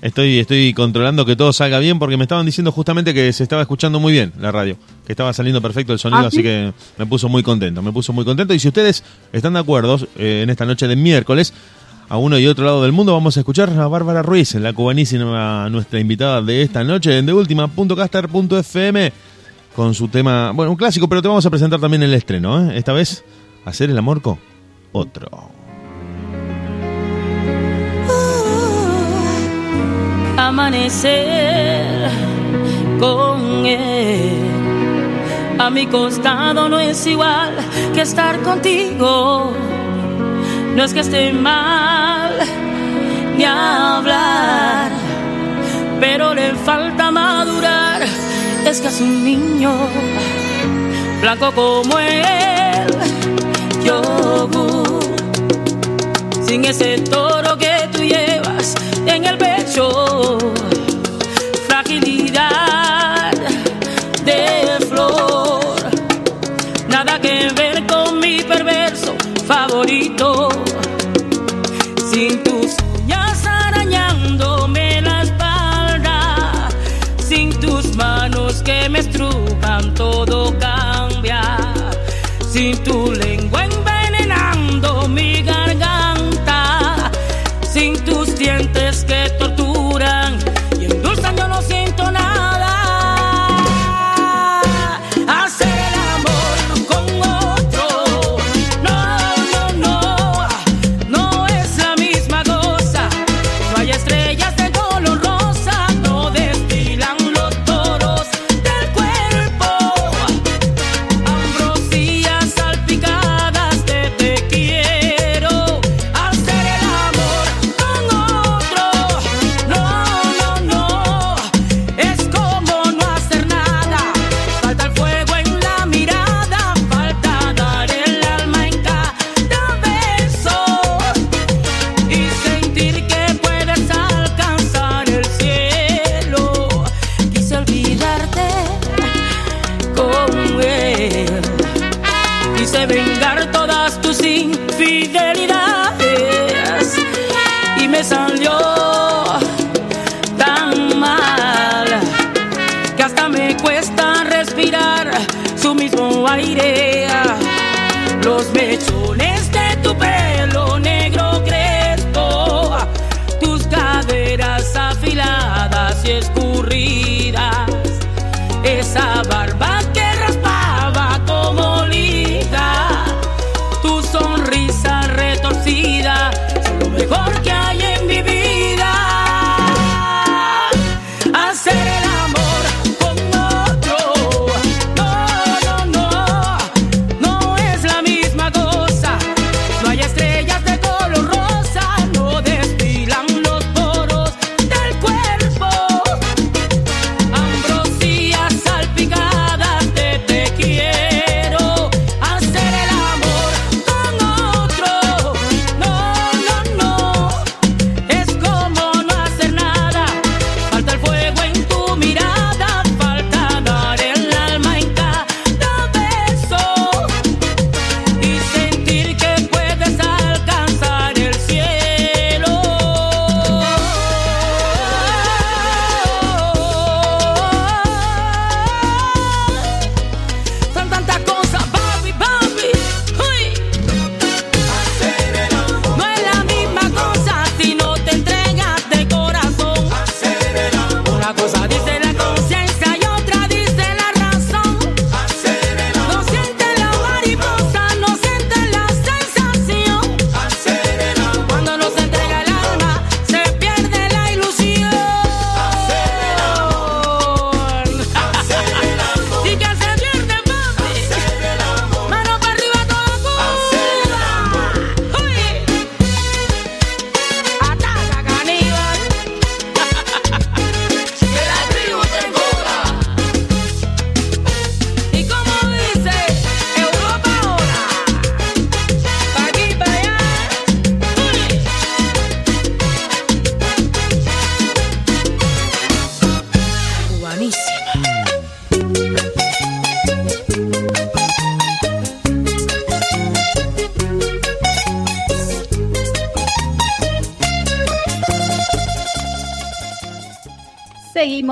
Estoy, 0.00 0.38
estoy 0.38 0.72
controlando 0.74 1.24
que 1.24 1.36
todo 1.36 1.52
salga 1.52 1.78
bien 1.78 1.98
porque 1.98 2.16
me 2.16 2.24
estaban 2.24 2.44
diciendo 2.44 2.72
justamente 2.72 3.14
que 3.14 3.32
se 3.32 3.42
estaba 3.42 3.62
escuchando 3.62 4.00
muy 4.00 4.12
bien 4.12 4.32
la 4.38 4.52
radio, 4.52 4.76
que 5.06 5.12
estaba 5.12 5.32
saliendo 5.32 5.62
perfecto 5.62 5.92
el 5.94 5.98
sonido, 5.98 6.24
¿Ah, 6.24 6.26
así 6.26 6.38
sí? 6.38 6.42
que 6.42 6.72
me 6.98 7.06
puso 7.06 7.28
muy 7.28 7.42
contento, 7.42 7.80
me 7.80 7.92
puso 7.92 8.12
muy 8.12 8.24
contento. 8.24 8.52
Y 8.52 8.58
si 8.58 8.68
ustedes 8.68 9.02
están 9.32 9.54
de 9.54 9.60
acuerdo, 9.60 9.98
eh, 10.16 10.40
en 10.42 10.50
esta 10.50 10.66
noche 10.66 10.88
de 10.88 10.96
miércoles, 10.96 11.54
a 12.08 12.16
uno 12.16 12.38
y 12.38 12.46
otro 12.46 12.64
lado 12.64 12.82
del 12.82 12.92
mundo, 12.92 13.12
vamos 13.12 13.36
a 13.36 13.40
escuchar 13.40 13.70
a 13.70 13.88
Bárbara 13.88 14.22
Ruiz, 14.22 14.54
la 14.54 14.72
cubanísima, 14.72 15.68
nuestra 15.70 16.00
invitada 16.00 16.42
de 16.42 16.62
esta 16.62 16.84
noche 16.84 17.18
en 17.18 17.26
deultima.caster.fm, 17.26 19.12
con 19.74 19.94
su 19.94 20.08
tema, 20.08 20.52
bueno, 20.52 20.72
un 20.72 20.76
clásico, 20.76 21.08
pero 21.08 21.22
te 21.22 21.28
vamos 21.28 21.46
a 21.46 21.50
presentar 21.50 21.80
también 21.80 22.02
el 22.02 22.14
estreno, 22.14 22.70
¿eh? 22.70 22.78
esta 22.78 22.92
vez, 22.92 23.24
Hacer 23.64 23.88
el 23.88 23.96
amor 23.96 24.20
con 24.20 24.38
otro. 24.92 25.50
amanecer 30.36 32.10
con 33.00 33.64
él. 33.66 34.30
A 35.58 35.70
mi 35.70 35.86
costado 35.86 36.68
no 36.68 36.78
es 36.78 37.06
igual 37.06 37.56
que 37.94 38.02
estar 38.02 38.40
contigo. 38.42 39.52
No 40.74 40.82
es 40.82 40.92
que 40.92 41.00
esté 41.00 41.32
mal 41.32 42.32
ni 43.36 43.44
hablar, 43.44 44.90
pero 46.00 46.34
le 46.34 46.52
falta 46.54 47.10
madurar. 47.12 48.02
Es 48.66 48.80
que 48.80 48.88
es 48.88 49.00
un 49.00 49.24
niño 49.24 49.72
blanco 51.20 51.52
como 51.52 51.98
él, 51.98 52.86
yogur, 53.84 55.00
sin 56.46 56.64
ese 56.64 56.98
toro 56.98 57.53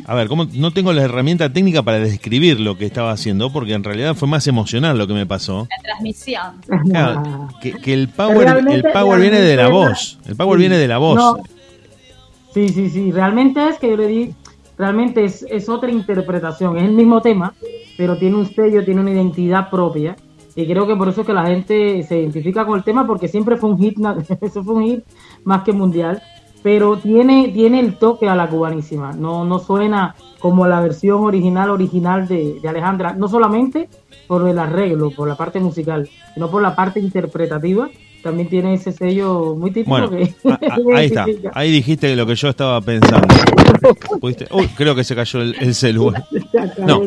A 0.06 0.14
ver, 0.14 0.28
¿cómo, 0.28 0.46
no 0.52 0.72
tengo 0.72 0.92
la 0.92 1.02
herramienta 1.02 1.50
técnica 1.50 1.82
para 1.82 1.98
describir 1.98 2.60
lo 2.60 2.76
que 2.76 2.84
estaba 2.84 3.12
haciendo, 3.12 3.50
porque 3.50 3.72
en 3.72 3.82
realidad 3.82 4.14
fue 4.14 4.28
más 4.28 4.46
emocional 4.46 4.98
lo 4.98 5.06
que 5.06 5.14
me 5.14 5.24
pasó. 5.24 5.66
La 5.70 5.82
transmisión. 5.82 6.60
Claro, 6.90 7.48
que, 7.62 7.72
que 7.72 7.94
el 7.94 8.08
power, 8.08 8.46
el 8.70 8.82
power 8.92 9.20
viene 9.20 9.40
de 9.40 9.56
la 9.56 9.68
voz. 9.68 10.18
El 10.26 10.36
power 10.36 10.58
Sí. 10.58 10.60
viene 10.60 10.76
de 10.76 10.86
la 10.88 10.98
voz. 10.98 11.16
No. 11.16 11.36
Sí, 12.52 12.68
sí, 12.68 12.90
sí. 12.90 13.10
Realmente 13.10 13.66
es 13.68 13.78
que 13.78 13.88
yo 13.90 13.96
le 13.96 14.06
di, 14.06 14.34
realmente 14.76 15.24
es, 15.24 15.44
es 15.48 15.68
otra 15.68 15.90
interpretación. 15.90 16.76
Es 16.76 16.84
el 16.84 16.92
mismo 16.92 17.20
tema, 17.20 17.54
pero 17.96 18.16
tiene 18.16 18.36
un 18.36 18.46
sello, 18.46 18.84
tiene 18.84 19.00
una 19.00 19.12
identidad 19.12 19.70
propia. 19.70 20.16
Y 20.56 20.66
creo 20.66 20.86
que 20.86 20.94
por 20.94 21.08
eso 21.08 21.22
es 21.22 21.26
que 21.26 21.32
la 21.32 21.46
gente 21.46 22.02
se 22.04 22.20
identifica 22.20 22.64
con 22.64 22.78
el 22.78 22.84
tema, 22.84 23.06
porque 23.06 23.28
siempre 23.28 23.56
fue 23.56 23.70
un 23.70 23.78
hit, 23.78 23.98
eso 24.40 24.62
fue 24.62 24.74
un 24.74 24.84
hit 24.84 25.04
más 25.44 25.62
que 25.62 25.72
mundial. 25.72 26.22
Pero 26.62 26.96
tiene, 26.96 27.48
tiene 27.48 27.78
el 27.80 27.98
toque 27.98 28.26
a 28.26 28.34
la 28.34 28.48
cubanísima. 28.48 29.12
No, 29.12 29.44
no 29.44 29.58
suena 29.58 30.14
como 30.38 30.66
la 30.66 30.80
versión 30.80 31.22
original, 31.22 31.68
original 31.68 32.26
de, 32.26 32.58
de 32.60 32.68
Alejandra. 32.68 33.12
No 33.12 33.28
solamente 33.28 33.90
por 34.26 34.48
el 34.48 34.58
arreglo, 34.58 35.10
por 35.10 35.28
la 35.28 35.36
parte 35.36 35.60
musical, 35.60 36.08
sino 36.32 36.50
por 36.50 36.62
la 36.62 36.74
parte 36.74 37.00
interpretativa. 37.00 37.90
También 38.24 38.48
tiene 38.48 38.74
ese 38.74 38.90
sello 38.90 39.54
muy 39.54 39.70
típico 39.70 39.90
Bueno, 39.90 40.10
que 40.10 40.34
a- 40.48 40.54
a- 40.54 40.78
ahí 40.98 41.06
está. 41.06 41.26
Ahí 41.52 41.70
dijiste 41.70 42.16
lo 42.16 42.26
que 42.26 42.34
yo 42.34 42.48
estaba 42.48 42.80
pensando. 42.80 43.28
¿Pudiste? 44.20 44.46
Uy, 44.50 44.66
creo 44.68 44.94
que 44.96 45.04
se 45.04 45.14
cayó 45.14 45.42
el, 45.42 45.54
el 45.60 45.74
celular. 45.74 46.24
No, 46.78 47.02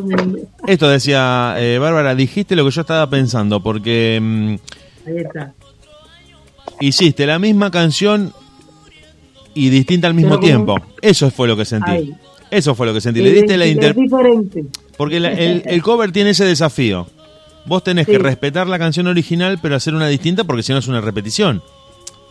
esto 0.68 0.88
decía 0.88 1.56
eh, 1.58 1.80
Bárbara, 1.80 2.14
dijiste 2.16 2.56
lo 2.56 2.64
que 2.66 2.72
yo 2.72 2.82
estaba 2.82 3.10
pensando, 3.10 3.62
porque 3.62 4.20
mm, 4.22 4.56
Ahí 5.10 5.18
está. 5.18 5.54
hiciste 6.80 7.26
la 7.26 7.40
misma 7.40 7.72
canción 7.72 8.32
y 9.56 9.70
distinta 9.70 10.08
al 10.08 10.14
mismo 10.14 10.36
como- 10.36 10.42
tiempo. 10.46 10.76
Eso 11.02 11.32
fue 11.32 11.48
lo 11.48 11.58
que 11.58 11.66
sentí. 11.66 11.90
Ahí. 11.92 12.14
Eso 12.52 12.76
fue 12.76 12.86
lo 12.88 12.94
que 12.94 13.02
sentí. 13.02 13.22
Le 13.22 13.32
diste 13.32 13.58
la 13.58 13.66
inter... 13.68 13.96
diferente. 13.96 14.66
Porque 14.96 15.20
la- 15.20 15.32
el, 15.34 15.64
el 15.66 15.82
cover 15.82 16.12
tiene 16.12 16.30
ese 16.32 16.46
desafío. 16.46 17.08
Vos 17.68 17.84
tenés 17.84 18.06
Sí. 18.06 18.14
que 18.14 18.20
respetar 18.20 18.68
la 18.68 18.80
canción 18.80 19.08
original, 19.08 19.60
pero 19.62 19.76
hacer 19.76 19.94
una 19.94 20.08
distinta 20.08 20.44
porque 20.46 20.64
si 20.64 20.72
no 20.72 20.80
es 20.80 20.88
una 20.88 21.02
repetición. 21.02 21.62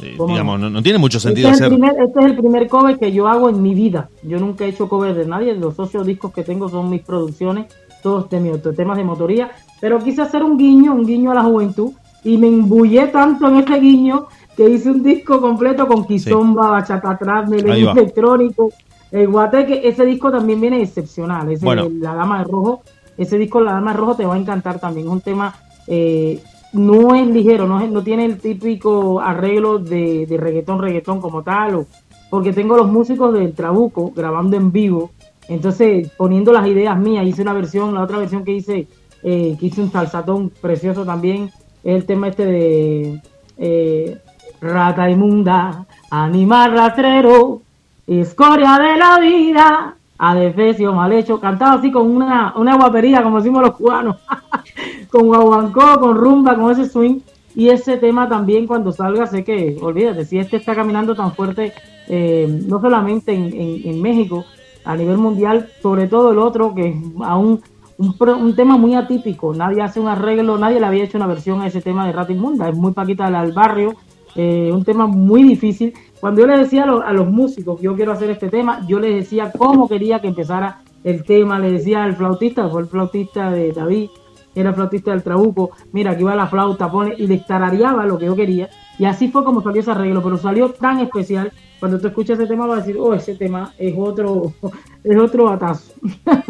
Eh, 0.02 0.14
¿Cómo 0.18 0.28
digamos, 0.34 0.60
no, 0.60 0.68
no 0.68 0.82
tiene 0.82 0.98
mucho 0.98 1.18
sentido 1.18 1.48
este, 1.48 1.56
es 1.56 1.60
el 1.60 1.66
hacer. 1.74 1.78
primer, 1.78 2.06
este 2.06 2.20
es 2.20 2.26
el 2.26 2.36
primer 2.36 2.68
cover 2.68 2.98
que 2.98 3.12
yo 3.12 3.28
hago 3.28 3.48
en 3.48 3.62
mi 3.62 3.74
vida. 3.74 4.08
Yo 4.22 4.38
nunca 4.38 4.64
he 4.64 4.68
hecho 4.68 4.88
cover 4.88 5.14
de 5.14 5.26
nadie. 5.26 5.54
Los 5.54 5.78
ocho 5.78 6.04
discos 6.04 6.32
que 6.32 6.42
tengo 6.42 6.68
son 6.68 6.90
mis 6.90 7.00
producciones, 7.02 7.66
todos 8.02 8.28
temas 8.28 8.96
de 8.98 9.04
motoría. 9.04 9.50
Pero 9.80 9.98
quise 9.98 10.20
hacer 10.22 10.42
un 10.42 10.58
guiño, 10.58 10.92
un 10.94 11.06
guiño 11.06 11.30
a 11.30 11.34
la 11.34 11.42
juventud. 11.44 11.92
Y 12.24 12.36
me 12.38 12.48
embullé 12.48 13.06
tanto 13.06 13.48
en 13.48 13.56
ese 13.56 13.78
guiño 13.80 14.26
que 14.56 14.68
hice 14.68 14.90
un 14.90 15.02
disco 15.02 15.40
completo 15.40 15.86
con 15.86 16.04
Kizomba, 16.06 16.70
Bachata 16.70 17.16
Trap, 17.16 17.44
Ahí 17.44 17.50
merengue 17.50 17.84
va. 17.84 17.92
electrónico, 17.92 18.70
el 19.12 19.28
guateque. 19.28 19.80
Ese 19.88 20.04
disco 20.04 20.30
también 20.30 20.60
viene 20.60 20.82
excepcional. 20.82 21.50
Ese, 21.52 21.64
Bueno. 21.64 21.88
La 22.00 22.14
Dama 22.14 22.38
de 22.40 22.44
Rojo. 22.44 22.82
Ese 23.16 23.38
disco, 23.38 23.60
La 23.60 23.72
Dama 23.72 23.92
de 23.92 23.98
Rojo, 23.98 24.16
te 24.16 24.26
va 24.26 24.34
a 24.34 24.38
encantar 24.38 24.78
también. 24.78 25.06
Es 25.06 25.12
un 25.12 25.20
tema 25.20 25.54
eh, 25.86 26.42
no 26.72 27.14
es 27.14 27.26
ligero, 27.26 27.66
no, 27.66 27.84
no 27.86 28.02
tiene 28.02 28.24
el 28.24 28.38
típico 28.38 29.20
arreglo 29.20 29.78
de, 29.78 30.26
de 30.26 30.36
reggaetón, 30.36 30.80
reggaetón 30.80 31.20
como 31.20 31.42
tal, 31.42 31.74
o, 31.76 31.86
porque 32.28 32.52
tengo 32.52 32.76
los 32.76 32.88
músicos 32.88 33.32
del 33.32 33.54
Trabuco 33.54 34.12
grabando 34.14 34.56
en 34.56 34.72
vivo, 34.72 35.10
entonces 35.48 36.10
poniendo 36.16 36.52
las 36.52 36.66
ideas 36.66 36.98
mías, 36.98 37.26
hice 37.26 37.42
una 37.42 37.52
versión, 37.52 37.94
la 37.94 38.02
otra 38.02 38.18
versión 38.18 38.44
que 38.44 38.52
hice, 38.52 38.88
eh, 39.22 39.56
que 39.58 39.66
hice 39.66 39.80
un 39.80 39.90
salsatón 39.90 40.50
precioso 40.60 41.04
también, 41.04 41.50
es 41.84 41.94
el 41.94 42.04
tema 42.04 42.28
este 42.28 42.44
de 42.44 43.22
eh, 43.58 44.18
Rata 44.60 45.08
inmunda, 45.08 45.86
animal 46.10 46.72
rastrero, 46.72 47.62
escoria 48.06 48.78
de 48.78 48.96
la 48.96 49.18
vida, 49.18 49.96
adefesio 50.18 50.92
mal 50.92 51.12
hecho, 51.12 51.40
cantado 51.40 51.78
así 51.78 51.90
con 51.90 52.10
una, 52.10 52.54
una 52.56 52.76
guapería, 52.76 53.22
como 53.22 53.38
decimos 53.38 53.62
los 53.62 53.76
cubanos, 53.76 54.16
con 55.10 55.26
guaguancó, 55.26 55.98
con 56.00 56.16
rumba, 56.16 56.56
con 56.56 56.70
ese 56.72 56.88
swing. 56.88 57.20
Y 57.54 57.70
ese 57.70 57.96
tema 57.96 58.28
también 58.28 58.66
cuando 58.66 58.92
salga, 58.92 59.26
sé 59.26 59.42
que, 59.42 59.78
olvídate, 59.80 60.26
si 60.26 60.38
este 60.38 60.58
está 60.58 60.74
caminando 60.74 61.14
tan 61.14 61.32
fuerte, 61.32 61.72
eh, 62.06 62.46
no 62.68 62.80
solamente 62.82 63.32
en, 63.32 63.50
en- 63.54 64.02
México, 64.02 64.44
a 64.84 64.94
nivel 64.94 65.16
mundial, 65.16 65.70
sobre 65.82 66.06
todo 66.06 66.32
el 66.32 66.38
otro, 66.38 66.74
que 66.74 66.88
es 66.88 66.96
aún 67.24 67.62
un, 67.96 68.14
un 68.20 68.54
tema 68.54 68.76
muy 68.76 68.94
atípico, 68.94 69.54
nadie 69.54 69.80
hace 69.80 69.98
un 69.98 70.08
arreglo, 70.08 70.58
nadie 70.58 70.78
le 70.80 70.86
había 70.86 71.04
hecho 71.04 71.16
una 71.16 71.26
versión 71.26 71.62
a 71.62 71.66
ese 71.66 71.80
tema 71.80 72.06
de 72.06 72.12
Rata 72.12 72.30
Inmunda, 72.32 72.68
es 72.68 72.76
muy 72.76 72.92
Paquita 72.92 73.26
al 73.26 73.52
barrio, 73.52 73.94
eh, 74.34 74.70
un 74.70 74.84
tema 74.84 75.06
muy 75.06 75.42
difícil. 75.42 75.94
Cuando 76.20 76.40
yo 76.40 76.46
les 76.46 76.58
decía 76.60 76.84
a, 76.84 76.86
lo- 76.86 77.02
a 77.02 77.12
los 77.12 77.28
músicos, 77.28 77.80
yo 77.80 77.94
quiero 77.94 78.12
hacer 78.12 78.30
este 78.30 78.48
tema, 78.48 78.80
yo 78.86 78.98
les 78.98 79.14
decía 79.14 79.52
cómo 79.56 79.88
quería 79.88 80.20
que 80.20 80.28
empezara 80.28 80.80
el 81.04 81.24
tema, 81.24 81.58
le 81.58 81.72
decía 81.72 82.02
al 82.04 82.16
flautista, 82.16 82.68
fue 82.68 82.82
el 82.82 82.88
flautista 82.88 83.50
de 83.50 83.72
David, 83.72 84.08
era 84.54 84.70
el 84.70 84.74
flautista 84.74 85.10
del 85.10 85.22
Trabuco, 85.22 85.70
mira, 85.92 86.12
aquí 86.12 86.24
va 86.24 86.34
la 86.34 86.46
flauta, 86.46 86.90
pone, 86.90 87.14
y 87.18 87.26
le 87.26 87.38
tarareaba 87.38 88.06
lo 88.06 88.18
que 88.18 88.26
yo 88.26 88.34
quería, 88.34 88.68
y 88.98 89.04
así 89.04 89.28
fue 89.28 89.44
como 89.44 89.62
salió 89.62 89.82
ese 89.82 89.90
arreglo, 89.90 90.22
pero 90.22 90.38
salió 90.38 90.70
tan 90.70 90.98
especial, 91.00 91.52
cuando 91.78 92.00
tú 92.00 92.06
escuchas 92.08 92.38
ese 92.38 92.48
tema 92.48 92.66
vas 92.66 92.78
a 92.78 92.86
decir, 92.86 92.96
oh, 92.98 93.12
ese 93.12 93.34
tema 93.34 93.72
es 93.78 93.94
otro, 93.96 94.52
es 95.04 95.18
otro 95.18 95.44
batazo. 95.44 95.92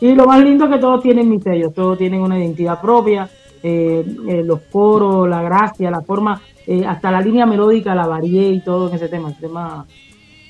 Y 0.00 0.14
lo 0.14 0.26
más 0.26 0.40
lindo 0.44 0.66
es 0.66 0.70
que 0.70 0.78
todos 0.78 1.02
tienen 1.02 1.28
mis 1.28 1.42
sellos, 1.42 1.74
todos 1.74 1.98
tienen 1.98 2.20
una 2.20 2.38
identidad 2.38 2.80
propia, 2.80 3.28
eh, 3.62 4.04
eh, 4.28 4.42
los 4.44 4.60
coros, 4.70 5.28
la 5.28 5.42
gracia, 5.42 5.90
la 5.90 6.00
forma, 6.02 6.40
eh, 6.66 6.84
hasta 6.86 7.10
la 7.10 7.20
línea 7.20 7.46
melódica 7.46 7.94
la 7.94 8.06
varié 8.06 8.50
y 8.50 8.60
todo 8.60 8.88
en 8.88 8.96
ese 8.96 9.08
tema. 9.08 9.30
Ese 9.30 9.40
tema 9.40 9.86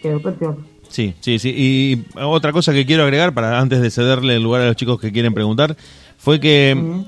quedó 0.03 0.21
precioso. 0.21 0.59
Sí, 0.89 1.15
sí, 1.21 1.39
sí. 1.39 1.55
Y 1.57 2.05
otra 2.21 2.53
cosa 2.53 2.73
que 2.73 2.87
quiero 2.87 3.03
agregar 3.05 3.35
para 3.35 3.59
antes 3.61 3.81
de 3.81 3.91
cederle 3.91 4.37
el 4.37 4.43
lugar 4.43 4.63
a 4.63 4.67
los 4.67 4.77
chicos 4.77 5.01
que 5.01 5.13
quieren 5.13 5.35
preguntar 5.35 5.77
fue 6.17 6.41
que 6.41 7.05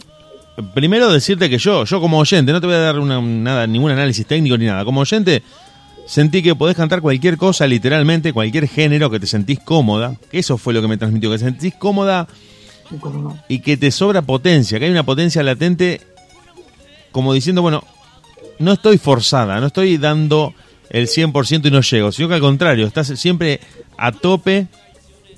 primero 0.74 1.10
decirte 1.10 1.48
que 1.48 1.58
yo, 1.58 1.84
yo 1.84 2.00
como 2.00 2.18
oyente, 2.18 2.52
no 2.52 2.60
te 2.60 2.66
voy 2.66 2.76
a 2.76 2.80
dar 2.80 2.98
una, 2.98 3.20
nada, 3.20 3.66
ningún 3.66 3.90
análisis 3.90 4.26
técnico 4.26 4.56
ni 4.58 4.66
nada. 4.66 4.84
Como 4.84 5.00
oyente 5.00 5.42
sentí 6.06 6.42
que 6.42 6.54
podés 6.54 6.76
cantar 6.76 7.00
cualquier 7.00 7.36
cosa, 7.36 7.66
literalmente 7.66 8.32
cualquier 8.32 8.68
género 8.68 9.10
que 9.10 9.20
te 9.20 9.26
sentís 9.26 9.60
cómoda. 9.60 10.16
Eso 10.32 10.58
fue 10.58 10.74
lo 10.74 10.82
que 10.82 10.88
me 10.88 10.96
transmitió, 10.96 11.30
que 11.30 11.38
te 11.38 11.44
sentís 11.44 11.74
cómoda 11.74 12.26
Y 12.90 12.96
cómo 12.98 13.20
no. 13.20 13.38
y 13.48 13.60
que 13.60 13.76
te 13.76 13.90
sobra 13.90 14.22
potencia, 14.22 14.78
que 14.78 14.86
hay 14.86 14.90
una 14.90 15.04
potencia 15.04 15.42
latente 15.42 16.00
como 17.12 17.32
diciendo, 17.32 17.62
bueno, 17.62 17.82
no 18.58 18.72
estoy 18.72 18.98
forzada, 18.98 19.60
no 19.60 19.66
estoy 19.68 19.96
dando 19.98 20.54
el 20.90 21.06
100% 21.06 21.66
y 21.66 21.70
no 21.70 21.80
llego, 21.80 22.12
sino 22.12 22.28
que 22.28 22.34
al 22.34 22.40
contrario, 22.40 22.86
estás 22.86 23.08
siempre 23.18 23.60
a 23.96 24.12
tope 24.12 24.66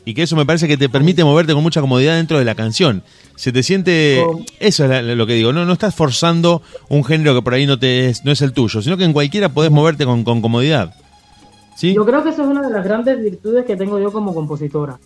y 0.05 0.15
que 0.15 0.23
eso 0.23 0.35
me 0.35 0.45
parece 0.45 0.67
que 0.67 0.77
te 0.77 0.89
permite 0.89 1.23
moverte 1.25 1.53
con 1.55 1.63
mucha 1.63 1.81
comodidad 1.81 2.17
dentro 2.17 2.39
de 2.39 2.45
la 2.45 2.55
canción. 2.55 3.03
Se 3.37 3.53
te 3.53 3.63
siente, 3.63 4.23
Con- 4.27 4.45
eso 4.61 4.85
es 4.85 4.91
la- 4.91 5.03
lo 5.03 5.27
que 5.27 5.35
digo, 5.35 5.53
no, 5.53 5.65
no 5.65 5.73
estás 5.75 5.95
forzando 5.95 6.63
un 6.89 7.05
género 7.05 7.35
que 7.35 7.43
por 7.43 7.55
ahí 7.55 7.67
no 7.67 7.79
te 7.79 8.09
es, 8.09 8.25
no 8.25 8.33
es 8.33 8.43
el 8.43 8.53
tuyo, 8.53 8.83
sino 8.83 8.97
que 8.97 9.05
en 9.05 9.13
cualquiera 9.13 9.49
podés 9.51 9.71
moverte 9.71 10.05
con, 10.05 10.25
con 10.25 10.43
comodidad. 10.43 10.95
¿Sí? 11.77 11.95
Yo 11.95 12.05
creo 12.05 12.23
que 12.23 12.31
eso 12.31 12.43
es 12.43 12.49
una 12.49 12.61
de 12.63 12.71
las 12.73 12.85
grandes 12.85 13.19
virtudes 13.23 13.65
que 13.65 13.77
tengo 13.77 13.99
yo 13.99 14.13
como 14.13 14.35
compositora. 14.35 14.99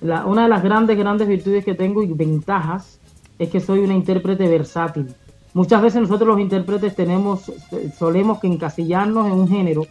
La- 0.00 0.26
una 0.26 0.42
de 0.44 0.48
las 0.48 0.62
grandes, 0.62 0.96
grandes 0.96 1.26
virtudes 1.28 1.64
que 1.64 1.74
tengo 1.74 2.02
y 2.02 2.12
ventajas 2.12 3.00
es 3.38 3.48
que 3.48 3.60
soy 3.60 3.80
una 3.80 3.94
intérprete 3.94 4.46
versátil. 4.48 5.14
Muchas 5.54 5.80
veces 5.82 6.02
nosotros 6.02 6.28
los 6.28 6.38
intérpretes 6.40 6.94
tenemos, 6.94 7.50
solemos 7.98 8.38
que 8.40 8.46
encasillarnos 8.46 9.26
en 9.26 9.32
un 9.32 9.48
género. 9.48 9.82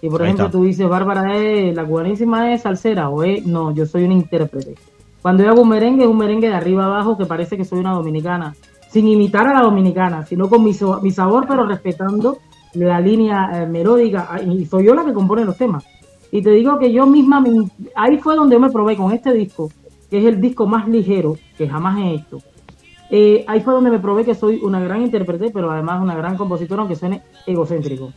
Y 0.00 0.08
por 0.08 0.22
Ahí 0.22 0.28
ejemplo, 0.28 0.46
está. 0.46 0.58
tú 0.58 0.64
dices, 0.64 0.88
Bárbara, 0.88 1.36
es, 1.36 1.74
la 1.74 1.84
cubanísima 1.84 2.52
es 2.52 2.62
salsera 2.62 3.08
o 3.10 3.22
es, 3.22 3.46
no, 3.46 3.72
yo 3.72 3.86
soy 3.86 4.04
una 4.04 4.14
intérprete. 4.14 4.74
Cuando 5.20 5.44
yo 5.44 5.50
hago 5.50 5.62
un 5.62 5.68
merengue, 5.68 6.02
es 6.04 6.10
un 6.10 6.18
merengue 6.18 6.48
de 6.48 6.54
arriba 6.54 6.86
abajo 6.86 7.16
que 7.16 7.26
parece 7.26 7.56
que 7.56 7.64
soy 7.64 7.78
una 7.80 7.92
dominicana. 7.92 8.54
sin 8.90 9.08
imitar 9.08 9.46
a 9.48 9.54
la 9.54 9.60
dominicana, 9.62 10.26
sino 10.26 10.50
con 10.50 10.62
mi, 10.62 10.74
so- 10.74 11.00
mi 11.00 11.10
sabor, 11.10 11.46
pero 11.48 11.64
respetando 11.66 12.36
la 12.74 13.00
línea 13.00 13.62
eh, 13.62 13.66
melódica. 13.66 14.28
Ah, 14.30 14.42
Y 14.42 14.66
soy 14.66 14.84
yo 14.84 14.94
la 14.94 15.02
que 15.02 15.14
compone 15.14 15.46
los 15.46 15.56
temas. 15.56 15.82
Y 16.32 16.40
te 16.40 16.50
digo 16.50 16.78
que 16.78 16.90
yo 16.90 17.06
misma, 17.06 17.44
ahí 17.94 18.16
fue 18.16 18.34
donde 18.34 18.56
yo 18.56 18.60
me 18.60 18.70
probé 18.70 18.96
con 18.96 19.12
este 19.12 19.34
disco, 19.34 19.70
que 20.08 20.18
es 20.18 20.24
el 20.24 20.40
disco 20.40 20.66
más 20.66 20.88
ligero 20.88 21.36
que 21.58 21.68
jamás 21.68 21.98
he 21.98 22.14
hecho. 22.14 22.38
Eh, 23.10 23.44
ahí 23.46 23.60
fue 23.60 23.74
donde 23.74 23.90
me 23.90 23.98
probé 23.98 24.24
que 24.24 24.34
soy 24.34 24.58
una 24.62 24.80
gran 24.80 25.02
intérprete, 25.02 25.50
pero 25.50 25.70
además 25.70 26.00
una 26.02 26.16
gran 26.16 26.38
compositora, 26.38 26.80
aunque 26.80 26.96
suene 26.96 27.20
egocéntrico. 27.46 28.14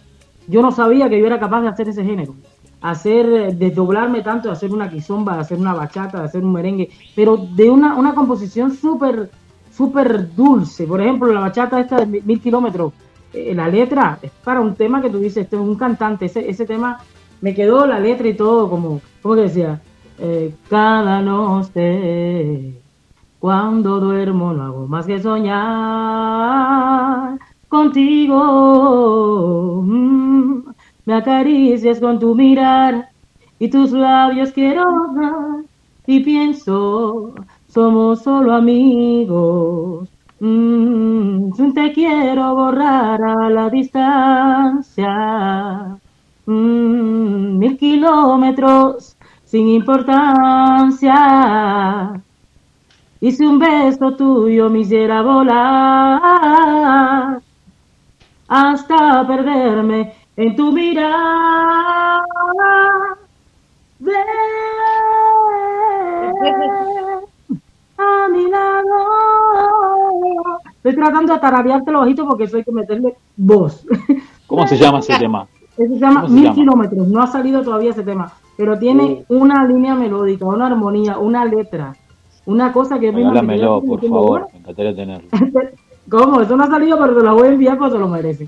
Yo 0.47 0.61
no 0.61 0.71
sabía 0.71 1.09
que 1.09 1.19
yo 1.19 1.25
era 1.25 1.41
capaz 1.41 1.61
de 1.61 1.67
hacer 1.67 1.89
ese 1.89 2.05
género. 2.05 2.35
Hacer, 2.79 3.25
eh, 3.25 3.53
desdoblarme 3.53 4.21
tanto, 4.21 4.47
de 4.47 4.53
hacer 4.53 4.71
una 4.71 4.89
quizomba, 4.89 5.35
de 5.35 5.41
hacer 5.41 5.57
una 5.57 5.73
bachata, 5.73 6.19
de 6.19 6.25
hacer 6.25 6.41
un 6.41 6.53
merengue, 6.53 6.89
pero 7.17 7.35
de 7.35 7.69
una, 7.69 7.95
una 7.95 8.15
composición 8.15 8.73
súper, 8.73 9.29
súper 9.75 10.33
dulce. 10.33 10.87
Por 10.87 11.01
ejemplo, 11.01 11.33
la 11.33 11.41
bachata 11.41 11.81
esta 11.81 11.97
de 11.97 12.05
mil, 12.05 12.23
mil 12.23 12.39
kilómetros, 12.39 12.93
eh, 13.33 13.53
la 13.53 13.67
letra 13.67 14.19
es 14.21 14.31
para 14.41 14.61
un 14.61 14.73
tema 14.73 15.01
que 15.01 15.09
tú 15.09 15.19
dices, 15.19 15.43
este 15.43 15.57
es 15.57 15.61
un 15.61 15.75
cantante, 15.75 16.27
ese, 16.27 16.49
ese 16.49 16.65
tema 16.65 16.99
me 17.41 17.53
quedó 17.53 17.85
la 17.85 17.99
letra 17.99 18.27
y 18.27 18.33
todo 18.33 18.69
como, 18.69 19.01
¿cómo 19.21 19.35
decía? 19.35 19.81
Eh, 20.19 20.53
cada 20.69 21.21
noche 21.21 22.73
cuando 23.39 23.99
duermo 23.99 24.53
no 24.53 24.63
hago 24.63 24.87
más 24.87 25.05
que 25.05 25.21
soñar 25.21 25.55
contigo. 27.67 28.41
Mm, 29.83 30.63
me 31.05 31.13
acaricias 31.13 31.99
con 31.99 32.19
tu 32.19 32.33
mirar 32.33 33.09
y 33.59 33.69
tus 33.69 33.91
labios 33.91 34.51
quiero 34.51 34.83
dar 35.13 35.63
y 36.07 36.19
pienso, 36.21 37.35
somos 37.67 38.23
solo 38.23 38.53
amigos. 38.53 40.09
Mm, 40.39 41.51
te 41.73 41.93
quiero 41.93 42.55
borrar 42.55 43.21
a 43.21 43.49
la 43.49 43.69
distancia. 43.69 45.05
Mm, 46.45 47.57
mil 47.57 47.77
kilómetros 47.77 49.17
sin 49.45 49.67
importancia. 49.69 51.13
Y 53.21 53.31
si 53.31 53.45
un 53.45 53.57
beso 53.59 54.15
tuyo 54.15 54.69
me 54.69 54.79
hiciera 54.79 55.21
volar 55.21 56.51
hasta 58.47 59.25
perderme 59.27 60.13
en 60.35 60.55
tu 60.55 60.71
mirada. 60.71 62.21
Ven 63.99 64.23
a 67.97 68.27
mi 68.29 68.47
lado. 68.49 68.95
Estoy 70.75 70.95
tratando 70.95 71.33
de 71.33 71.39
tararearte 71.39 71.91
los 71.91 72.03
ojitos 72.03 72.27
porque 72.27 72.47
soy 72.47 72.63
que 72.63 72.71
meterle 72.71 73.15
voz. 73.35 73.83
¿Cómo 74.45 74.67
se 74.67 74.77
llama 74.77 74.99
ese 74.99 75.17
tema? 75.19 75.47
Ese 75.77 75.93
se 75.93 75.99
llama 75.99 76.21
¿Cómo 76.21 76.33
se 76.35 76.41
Mil? 76.41 76.53
Kilómetros. 76.53 77.07
No 77.07 77.21
ha 77.21 77.27
salido 77.27 77.61
todavía 77.61 77.91
ese 77.91 78.03
tema, 78.03 78.31
pero 78.57 78.77
tiene 78.79 79.25
una 79.29 79.65
línea 79.65 79.95
melódica, 79.95 80.45
una 80.45 80.67
armonía, 80.67 81.17
una 81.17 81.43
letra, 81.45 81.95
una 82.45 82.71
cosa 82.71 82.97
que 82.99 83.11
Regálamelo, 83.11 83.81
por 83.81 83.99
favor. 84.01 84.47
Me 84.53 84.59
encantaría 84.59 84.95
tenerlo. 84.95 85.29
¿Cómo? 86.09 86.39
Eso 86.41 86.55
no 86.55 86.63
ha 86.63 86.67
salido, 86.67 86.97
pero 86.99 87.15
te 87.17 87.23
lo 87.23 87.33
voy 87.33 87.47
a 87.47 87.51
enviar 87.51 87.77
porque 87.77 87.93
se 87.93 87.99
lo 87.99 88.07
merece. 88.07 88.47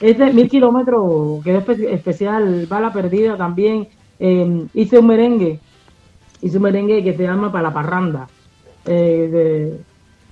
Este 0.00 0.32
Mil 0.32 0.48
Kilómetros 0.48 1.42
quedó 1.42 1.60
espe- 1.60 1.88
especial, 1.90 2.66
Bala 2.68 2.92
Perdida 2.92 3.36
también. 3.36 3.88
eh, 4.20 4.66
hice 4.74 4.98
un 4.98 5.06
merengue, 5.06 5.58
hice 6.42 6.56
un 6.58 6.62
merengue 6.62 7.02
que 7.02 7.16
se 7.16 7.22
llama 7.24 7.50
Para 7.50 7.68
la 7.68 7.74
Parranda. 7.74 8.28
eh, 8.84 9.80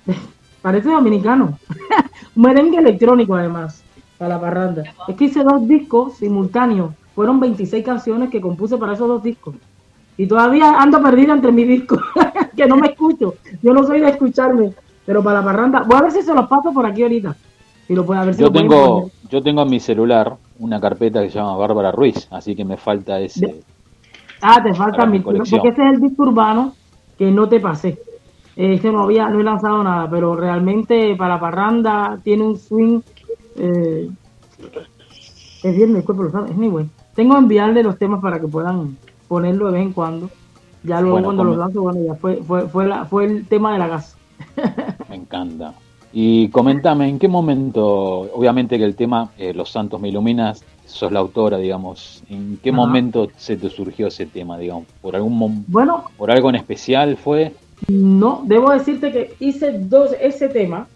de- 0.06 0.14
parece 0.62 0.88
dominicano. 0.90 1.58
un 2.36 2.42
merengue 2.42 2.78
electrónico 2.78 3.34
además, 3.34 3.82
para 4.18 4.34
la 4.34 4.40
parranda. 4.40 4.84
Es 5.08 5.16
que 5.16 5.24
hice 5.24 5.42
dos 5.42 5.66
discos 5.66 6.16
simultáneos. 6.16 6.92
Fueron 7.14 7.40
26 7.40 7.84
canciones 7.84 8.30
que 8.30 8.40
compuse 8.40 8.76
para 8.76 8.94
esos 8.94 9.08
dos 9.08 9.22
discos. 9.22 9.54
Y 10.18 10.26
todavía 10.26 10.80
ando 10.80 11.02
perdida 11.02 11.34
entre 11.34 11.52
mis 11.52 11.68
discos, 11.68 12.00
que 12.56 12.66
no 12.66 12.76
me 12.76 12.88
escucho. 12.88 13.34
Yo 13.62 13.72
no 13.72 13.84
soy 13.84 14.00
de 14.00 14.10
escucharme, 14.10 14.72
pero 15.04 15.22
para 15.22 15.40
la 15.40 15.44
parranda. 15.44 15.82
Voy 15.82 15.98
a 15.98 16.02
ver 16.02 16.12
si 16.12 16.22
se 16.22 16.34
los 16.34 16.46
paso 16.46 16.72
por 16.72 16.86
aquí 16.86 17.02
ahorita. 17.02 17.36
Si 17.86 17.94
lo 17.94 18.04
puede, 18.04 18.20
a 18.20 18.24
ver 18.24 18.34
si 18.34 18.40
Yo 18.40 18.46
lo 18.46 18.52
tengo, 18.52 19.10
yo 19.30 19.42
tengo 19.42 19.62
en 19.62 19.70
mi 19.70 19.80
celular 19.80 20.36
una 20.58 20.80
carpeta 20.80 21.22
que 21.22 21.30
se 21.30 21.38
llama 21.38 21.56
Bárbara 21.56 21.92
Ruiz, 21.92 22.26
así 22.30 22.56
que 22.56 22.64
me 22.64 22.76
falta 22.76 23.20
ese. 23.20 23.62
Ah, 24.40 24.60
te 24.62 24.74
falta 24.74 25.06
mi 25.06 25.20
colección. 25.20 25.60
porque 25.60 25.72
ese 25.72 25.88
es 25.88 25.94
el 25.94 26.00
disco 26.00 26.24
urbano 26.24 26.74
que 27.16 27.30
no 27.30 27.48
te 27.48 27.60
pasé. 27.60 27.98
Ese 28.56 28.90
no 28.90 29.02
había, 29.02 29.28
no 29.28 29.40
he 29.40 29.44
lanzado 29.44 29.82
nada, 29.82 30.08
pero 30.10 30.34
realmente 30.34 31.14
para 31.16 31.38
parranda 31.38 32.18
tiene 32.24 32.42
un 32.42 32.58
swing. 32.58 33.00
Eh, 33.58 34.10
es 35.62 35.76
bien, 35.76 35.96
el 35.96 36.04
cuerpo 36.04 36.24
lo 36.24 36.30
sabe. 36.30 36.50
Anyway, 36.52 36.88
tengo 37.14 37.34
que 37.34 37.40
enviarle 37.40 37.82
los 37.82 37.98
temas 37.98 38.20
para 38.20 38.40
que 38.40 38.46
puedan 38.46 38.96
ponerlo 39.28 39.66
de 39.66 39.72
vez 39.72 39.82
en 39.82 39.92
cuando. 39.92 40.30
Ya 40.82 41.00
luego 41.00 41.14
Bueno, 41.14 41.26
cuando 41.28 41.44
los 41.44 41.58
lanzo, 41.58 41.82
bueno, 41.82 42.00
ya 42.04 42.14
fue, 42.14 42.36
fue, 42.36 42.68
fue, 42.68 42.86
la, 42.86 43.04
fue 43.06 43.24
el 43.24 43.46
tema 43.46 43.72
de 43.72 43.78
la 43.78 43.88
gas. 43.88 44.16
Me 45.08 45.16
encanta. 45.16 45.74
Y 46.12 46.48
comentame, 46.48 47.08
¿en 47.08 47.18
qué 47.18 47.28
momento, 47.28 47.84
obviamente 48.32 48.78
que 48.78 48.84
el 48.84 48.94
tema 48.94 49.30
eh, 49.36 49.52
Los 49.52 49.70
Santos 49.70 50.00
me 50.00 50.08
iluminas, 50.08 50.64
sos 50.86 51.10
la 51.12 51.18
autora, 51.18 51.58
digamos, 51.58 52.22
¿en 52.30 52.58
qué 52.62 52.70
Ajá. 52.70 52.76
momento 52.76 53.28
se 53.36 53.56
te 53.56 53.68
surgió 53.68 54.06
ese 54.06 54.26
tema, 54.26 54.56
digamos? 54.56 54.86
¿Por 55.02 55.16
algún 55.16 55.64
Bueno, 55.66 56.04
por 56.16 56.30
algo 56.30 56.48
en 56.48 56.54
especial 56.54 57.16
fue? 57.16 57.52
No, 57.88 58.42
debo 58.46 58.70
decirte 58.70 59.12
que 59.12 59.34
hice 59.40 59.78
dos, 59.78 60.12
ese 60.20 60.48
tema, 60.48 60.86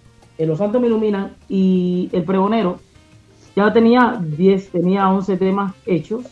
Los 0.46 0.58
Santos 0.58 0.80
me 0.80 0.86
iluminan 0.86 1.34
y 1.48 2.08
El 2.12 2.24
Pregonero, 2.24 2.78
ya 3.56 3.72
tenía 3.72 4.20
10, 4.20 4.70
tenía 4.70 5.08
11 5.08 5.36
temas 5.36 5.74
hechos 5.86 6.24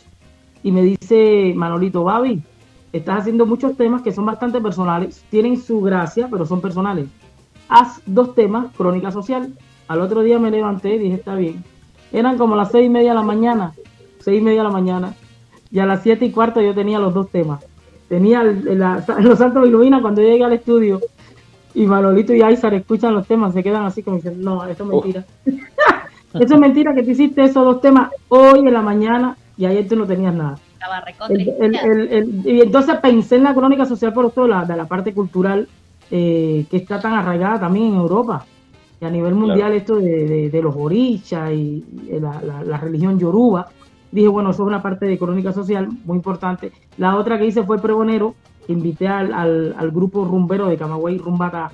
y 0.63 0.71
me 0.71 0.81
dice 0.81 1.53
Manolito, 1.55 2.03
Babi, 2.03 2.41
estás 2.91 3.21
haciendo 3.21 3.45
muchos 3.45 3.77
temas 3.77 4.01
que 4.01 4.11
son 4.11 4.25
bastante 4.25 4.59
personales, 4.61 5.23
tienen 5.29 5.57
su 5.61 5.81
gracia, 5.81 6.27
pero 6.29 6.45
son 6.45 6.61
personales. 6.61 7.07
Haz 7.67 8.01
dos 8.05 8.33
temas, 8.33 8.73
Crónica 8.75 9.11
Social. 9.11 9.53
Al 9.87 10.01
otro 10.01 10.21
día 10.23 10.39
me 10.39 10.51
levanté 10.51 10.95
y 10.95 10.99
dije, 10.99 11.15
está 11.15 11.35
bien. 11.35 11.63
Eran 12.11 12.37
como 12.37 12.55
las 12.55 12.71
seis 12.71 12.87
y 12.87 12.89
media 12.89 13.09
de 13.09 13.15
la 13.15 13.23
mañana, 13.23 13.73
seis 14.19 14.39
y 14.39 14.43
media 14.43 14.61
de 14.61 14.67
la 14.67 14.73
mañana, 14.73 15.13
y 15.71 15.79
a 15.79 15.85
las 15.85 16.01
siete 16.01 16.25
y 16.25 16.31
cuarto 16.31 16.61
yo 16.61 16.73
tenía 16.73 16.99
los 16.99 17.13
dos 17.13 17.29
temas. 17.29 17.63
Tenía 18.07 18.43
Los 19.19 19.37
Santos 19.37 19.61
me 19.61 19.67
iluminan 19.67 20.01
cuando 20.01 20.21
llegué 20.21 20.43
al 20.43 20.53
estudio 20.53 20.99
y 21.73 21.85
Manolito 21.85 22.33
y 22.33 22.41
Aizar 22.41 22.73
escuchan 22.73 23.13
los 23.13 23.27
temas, 23.27 23.53
se 23.53 23.63
quedan 23.63 23.85
así 23.85 24.01
como 24.03 24.17
dicen, 24.17 24.41
no, 24.41 24.65
esto 24.65 24.83
es 24.83 24.89
mentira. 24.89 25.25
eso 26.33 26.53
es 26.55 26.59
mentira 26.59 26.93
que 26.93 27.03
tú 27.03 27.11
hiciste 27.11 27.43
esos 27.43 27.63
dos 27.65 27.81
temas 27.81 28.11
hoy 28.29 28.59
en 28.59 28.73
la 28.73 28.81
mañana 28.81 29.37
y 29.57 29.65
ayer 29.65 29.87
tú 29.87 29.95
no 29.95 30.05
tenías 30.05 30.33
nada. 30.33 30.57
Estaba 30.73 31.03
El- 31.29 31.49
el- 31.59 31.75
el- 31.75 32.07
el- 32.13 32.41
y 32.47 32.61
entonces 32.61 32.95
pensé 33.01 33.35
en 33.35 33.43
la 33.43 33.53
crónica 33.53 33.85
social 33.85 34.13
por 34.13 34.31
todo 34.31 34.47
la, 34.47 34.63
de 34.65 34.75
la 34.77 34.85
parte 34.85 35.13
cultural 35.13 35.67
eh, 36.11 36.65
que 36.71 36.77
está 36.77 36.99
tan 36.99 37.13
arraigada 37.13 37.59
también 37.59 37.87
en 37.87 37.95
Europa 37.95 38.45
y 39.01 39.05
a 39.05 39.09
nivel 39.09 39.35
mundial 39.35 39.73
esto 39.73 39.97
de, 39.97 40.25
de- 40.27 40.49
de 40.49 40.61
los 40.61 40.75
orichas 40.75 41.51
y, 41.51 41.83
la, 42.19 42.41
la- 42.41 42.63
la 42.63 42.77
religión 42.77 43.19
yoruba. 43.19 43.67
Dije, 44.11 44.27
bueno, 44.27 44.49
eso 44.49 44.63
es 44.63 44.67
una 44.67 44.81
parte 44.81 45.05
de 45.05 45.19
crónica 45.19 45.53
social 45.53 45.87
muy 46.05 46.15
importante. 46.17 46.71
La 46.97 47.15
otra 47.15 47.37
que 47.37 47.45
hice 47.45 47.61
fue 47.63 47.77
pregonero, 47.79 48.33
invité 48.73 49.07
al, 49.07 49.33
al- 49.33 49.91
grupo 49.91 50.25
rumbero 50.25 50.67
de 50.67 50.77
Camagüey, 50.77 51.17
Rumbata, 51.17 51.71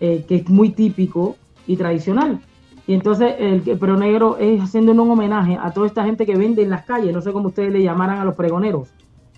eh, 0.00 0.24
que 0.28 0.36
es 0.36 0.48
muy 0.48 0.70
típico 0.70 1.36
y 1.66 1.76
tradicional. 1.76 2.40
Y 2.86 2.94
entonces 2.94 3.34
el, 3.38 3.62
el 3.66 3.78
pregonero 3.78 4.36
es 4.38 4.60
haciendo 4.60 4.92
un 4.92 5.00
homenaje 5.10 5.58
a 5.60 5.72
toda 5.72 5.86
esta 5.86 6.04
gente 6.04 6.24
que 6.26 6.36
vende 6.36 6.62
en 6.62 6.70
las 6.70 6.84
calles, 6.84 7.12
no 7.12 7.20
sé 7.20 7.32
cómo 7.32 7.48
ustedes 7.48 7.72
le 7.72 7.82
llamaran 7.82 8.18
a 8.20 8.24
los 8.24 8.34
pregoneros, 8.36 8.88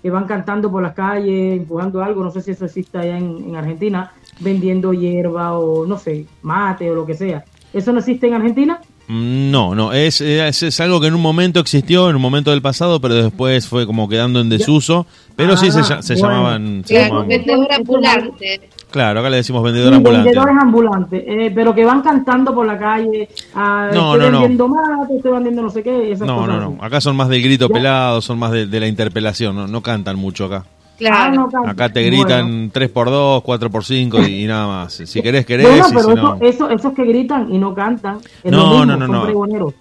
que 0.03 0.11
van 0.11 0.27
cantando 0.27 0.71
por 0.71 0.83
las 0.83 0.95
calles, 0.95 1.57
empujando 1.61 2.03
algo, 2.03 2.23
no 2.23 2.31
sé 2.31 2.43
si 2.43 2.51
eso 2.51 2.67
existe 2.67 2.99
allá 2.99 3.17
en, 3.19 3.45
en 3.49 3.57
Argentina, 3.57 4.13
vendiendo 4.41 4.93
hierba 4.93 5.59
o 5.59 5.87
no 5.87 5.97
sé, 5.99 6.27
mate 6.43 6.91
o 6.91 6.95
lo 6.95 7.07
que 7.07 7.15
sea. 7.15 7.45
¿Eso 7.73 7.93
no 7.93 7.99
existe 8.01 8.27
en 8.29 8.35
Argentina? 8.35 8.81
No, 9.09 9.75
no, 9.75 9.93
es, 9.95 10.21
es, 10.21 10.63
es 10.63 10.81
algo 10.81 11.01
que 11.01 11.07
en 11.07 11.15
un 11.15 11.23
momento 11.23 11.61
existió, 11.61 12.11
en 12.11 12.17
un 12.17 12.23
momento 12.23 12.51
del 12.51 12.61
pasado, 12.61 13.01
pero 13.01 13.15
después 13.15 13.67
fue 13.67 13.87
como 13.87 14.07
quedando 14.09 14.41
en 14.41 14.49
desuso. 14.51 15.07
Pero 15.35 15.57
sí 15.57 15.71
se, 15.71 15.81
Ah, 15.81 15.83
lla- 15.83 16.03
se 16.03 16.15
bueno. 16.17 16.29
llamaban. 16.29 16.83
se 16.85 16.95
Claro, 16.95 17.07
llamaban- 17.23 17.29
vendedor 17.29 17.73
ambulante. 17.73 18.61
Claro, 18.91 19.21
acá 19.21 19.31
le 19.31 19.37
decimos 19.39 19.61
Sí, 19.63 19.65
vendedor 19.67 19.95
ambulante. 19.95 20.25
vendedores 20.31 20.57
ambulantes, 20.63 21.25
eh, 21.27 21.53
pero 21.55 21.75
que 21.75 21.85
van 21.85 22.03
cantando 22.03 22.55
por 22.55 22.67
la 22.67 22.79
calle, 22.79 23.29
ah, 23.55 23.91
No, 23.93 24.15
estoy 24.15 24.19
no, 24.27 24.31
no. 24.33 24.41
vendiendo 24.41 24.69
mate, 24.69 25.17
estoy 25.17 25.33
vendiendo 25.33 25.63
no 25.63 25.71
sé 25.71 25.83
qué, 25.83 26.13
esas 26.13 26.27
No, 26.27 26.37
cosas 26.41 26.49
no, 26.57 26.71
no. 26.73 26.85
Acá 26.85 27.01
son 27.01 27.15
más 27.17 27.29
del 27.29 27.43
grito 27.43 27.69
Ya. 27.69 27.75
pelado, 27.75 28.21
son 28.21 28.39
más 28.39 28.51
de, 28.51 28.67
de 28.67 28.81
la 28.81 28.89
interpelación. 28.89 29.55
No, 29.57 29.67
no 29.67 29.83
cantan 29.83 30.17
mucho 30.17 30.47
acá. 30.47 30.65
Ah, 31.11 31.31
no 31.31 31.49
cantan. 31.49 31.71
Acá 31.71 31.89
te 31.93 32.03
gritan 32.03 32.47
Bueno. 32.47 32.73
3x2, 32.73 33.43
4x5 33.43 34.29
y, 34.29 34.45
y 34.45 34.47
nada 34.47 34.67
más. 34.67 34.95
Si 34.95 35.23
querés, 35.23 35.47
querés. 35.47 35.69
Bueno, 35.69 35.85
pero 35.91 36.01
si 36.03 36.11
eso, 36.13 36.17
no. 36.17 36.37
eso- 36.41 36.71
esos 36.71 36.93
que 36.93 37.05
gritan 37.05 37.53
y 37.53 37.59
no 37.59 37.75
cantan, 37.75 38.19
es 38.43 38.51
No, 38.51 38.59
lo 38.59 38.65
mismo, 38.71 38.87
no, 38.87 38.97
no, 38.97 39.07
son 39.07 39.15
no. 39.17 39.25
pregoneros. 39.25 39.75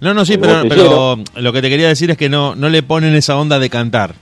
No, 0.00 0.14
no, 0.14 0.24
sí, 0.24 0.36
pero, 0.38 1.16
lo 1.36 1.52
que 1.52 1.62
te 1.62 1.68
quería 1.70 1.88
decir 1.88 2.10
es 2.10 2.16
que 2.16 2.28
no, 2.28 2.54
no 2.54 2.68
le 2.68 2.82
ponen 2.82 3.14
esa 3.14 3.36
onda 3.38 3.58
de 3.58 3.70
cantar. 3.70 4.14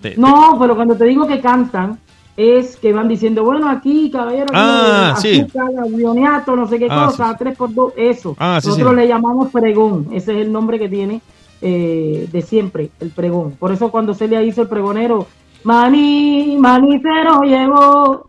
Te- 0.00 0.16
No, 0.16 0.56
pero 0.60 0.74
cuando 0.76 0.94
te 0.96 1.04
digo 1.04 1.26
que 1.26 1.40
cantan, 1.40 1.98
es 2.36 2.76
que 2.76 2.92
van 2.92 3.08
diciendo, 3.08 3.44
bueno, 3.44 3.68
aquí, 3.70 4.10
caballero, 4.10 4.46
aquí, 4.46 4.52
Ah, 4.54 5.14
sí. 5.16 5.40
azúcar, 5.40 6.56
no 6.56 6.68
sé 6.68 6.78
qué 6.78 6.88
Ah, 6.90 7.06
cosa, 7.06 7.30
sí. 7.30 7.36
tres 7.38 7.56
por 7.56 7.72
dos, 7.72 7.92
eso. 7.96 8.34
Ah, 8.38 8.58
sí, 8.60 8.68
Nosotros 8.68 8.90
sí. 8.90 8.96
le 8.96 9.08
llamamos 9.08 9.50
pregón, 9.52 10.08
ese 10.12 10.32
es 10.38 10.46
el 10.46 10.52
nombre 10.52 10.78
que 10.78 10.88
tiene 10.88 11.20
eh, 11.66 12.28
de 12.30 12.42
siempre, 12.42 12.90
el 13.00 13.08
pregón. 13.10 13.52
Por 13.52 13.72
eso 13.72 13.90
cuando 13.90 14.12
Celia 14.12 14.42
hizo 14.42 14.60
el 14.60 14.68
pregonero, 14.68 15.26
maní, 15.64 16.56
maní 16.58 17.00
se 17.00 17.24
lo 17.24 17.40
llevó, 17.42 18.28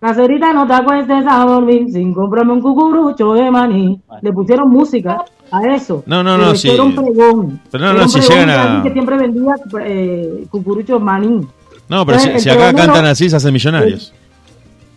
caserita 0.00 0.52
no 0.52 0.66
te 0.66 0.74
acuestes 0.74 1.24
a 1.28 1.44
dormir 1.44 1.86
sin 1.90 2.14
comprarme 2.14 2.52
un 2.52 2.60
cucurucho 2.60 3.32
de 3.34 3.50
maní. 3.50 4.00
Le 4.22 4.32
pusieron 4.32 4.70
música 4.70 5.24
a 5.50 5.62
eso. 5.74 6.02
No, 6.06 6.22
no, 6.22 6.36
Pero 6.36 6.46
no, 6.48 6.54
sí. 6.54 6.70
Era 6.70 6.82
un 6.82 6.94
pregón. 6.94 7.60
Pero 7.70 7.84
no, 7.84 7.90
Era 7.90 7.98
no, 8.00 8.04
un 8.04 8.10
si 8.10 8.20
llegan 8.20 8.50
a- 8.50 8.82
que 8.82 8.92
siempre 8.92 9.16
vendía 9.16 9.54
eh, 9.82 10.46
cucuruchos 10.50 11.00
maní. 11.00 11.46
No, 11.88 12.06
pero 12.06 12.18
si, 12.18 12.26
Entonces, 12.28 12.42
si 12.42 12.50
acá 12.58 12.72
cantan 12.74 13.06
así, 13.06 13.28
se 13.28 13.36
hacen 13.36 13.52
millonarios. 13.52 14.12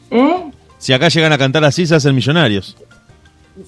¿Eh? 0.09 0.51
Si 0.77 0.93
acá 0.93 1.09
llegan 1.09 1.33
a 1.33 1.37
cantar 1.37 1.63
así, 1.65 1.85
se 1.85 1.95
hacen 1.95 2.15
millonarios. 2.15 2.77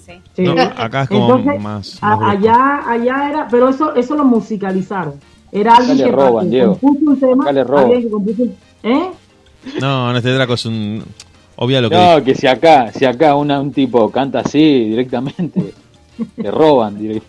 Sí. 0.06 0.44
No, 0.44 0.54
acá 0.78 1.04
es 1.04 1.10
como 1.10 1.36
Entonces, 1.36 1.62
más... 1.62 2.00
más 2.02 2.20
allá, 2.22 2.80
allá 2.88 3.30
era, 3.30 3.48
pero 3.50 3.70
eso, 3.70 3.94
eso 3.96 4.16
lo 4.16 4.24
musicalizaron. 4.24 5.16
Era 5.52 5.76
alguien 5.76 5.98
le 5.98 6.04
que, 6.04 6.12
roban, 6.12 6.46
que 6.46 6.56
Diego. 6.56 6.78
compuso 6.78 7.12
un 7.12 7.20
tema, 7.20 7.44
Acá 7.44 7.52
le 7.54 7.64
roban. 7.64 7.84
alguien 7.86 8.02
que 8.04 8.10
compuso 8.10 8.44
un- 8.44 8.56
¿eh? 8.84 9.12
No, 9.82 10.12
no, 10.12 10.18
este 10.18 10.32
Draco 10.34 10.54
es 10.54 10.66
un... 10.66 11.04
Obvia 11.58 11.82
lo 11.82 11.90
que 11.90 11.96
No, 11.96 12.24
que 12.24 12.36
si 12.36 12.48
acá, 12.48 12.92
si 12.94 13.04
acá 13.06 13.36
una, 13.36 13.60
un 13.60 13.72
tipo 13.74 14.10
canta 14.12 14.40
así 14.40 14.86
directamente, 14.86 15.74
le 16.38 16.52
roban 16.52 16.98
directamente. 16.98 17.28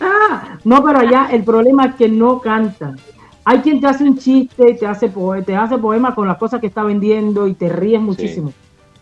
Ah, 0.00 0.58
no, 0.64 0.82
pero 0.82 0.98
allá 1.00 1.28
el 1.30 1.44
problema 1.44 1.86
es 1.86 1.94
que 1.96 2.08
no 2.08 2.40
cantan. 2.40 2.96
Hay 3.44 3.58
quien 3.58 3.80
te 3.80 3.86
hace 3.88 4.04
un 4.04 4.16
chiste 4.18 4.70
y 4.70 4.76
te 4.78 4.86
hace, 4.86 5.08
poe- 5.10 5.42
te 5.44 5.54
hace 5.54 5.76
poema 5.78 6.14
con 6.14 6.26
las 6.28 6.38
cosas 6.38 6.60
que 6.60 6.68
está 6.68 6.82
vendiendo 6.84 7.46
y 7.46 7.54
te 7.54 7.68
ríes 7.68 8.00
muchísimo. 8.00 8.52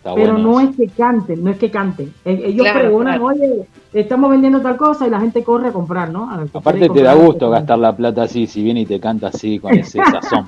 Está 0.00 0.14
pero 0.14 0.32
bueno 0.32 0.50
no 0.50 0.60
eso. 0.60 0.70
es 0.70 0.76
que 0.76 0.86
canten, 0.88 1.44
no 1.44 1.50
es 1.50 1.58
que 1.58 1.70
canten. 1.70 2.10
E- 2.24 2.42
Ellos 2.46 2.64
Claro, 2.64 2.80
pregonan, 2.80 3.18
claro. 3.18 3.34
oye, 3.34 3.66
estamos 3.92 4.30
vendiendo 4.30 4.62
tal 4.62 4.78
cosa 4.78 5.06
y 5.06 5.10
la 5.10 5.20
gente 5.20 5.44
corre 5.44 5.68
a 5.68 5.72
comprar, 5.72 6.10
¿no? 6.10 6.30
A- 6.30 6.46
Aparte 6.54 6.88
te 6.88 7.02
da 7.02 7.12
gusto 7.12 7.50
gastar 7.50 7.78
la 7.78 7.94
plata 7.94 8.22
así, 8.22 8.46
si 8.46 8.62
viene 8.62 8.80
y 8.80 8.86
te 8.86 8.98
canta 8.98 9.26
así 9.28 9.58
con 9.58 9.74
ese 9.74 9.98
sazón. 10.10 10.46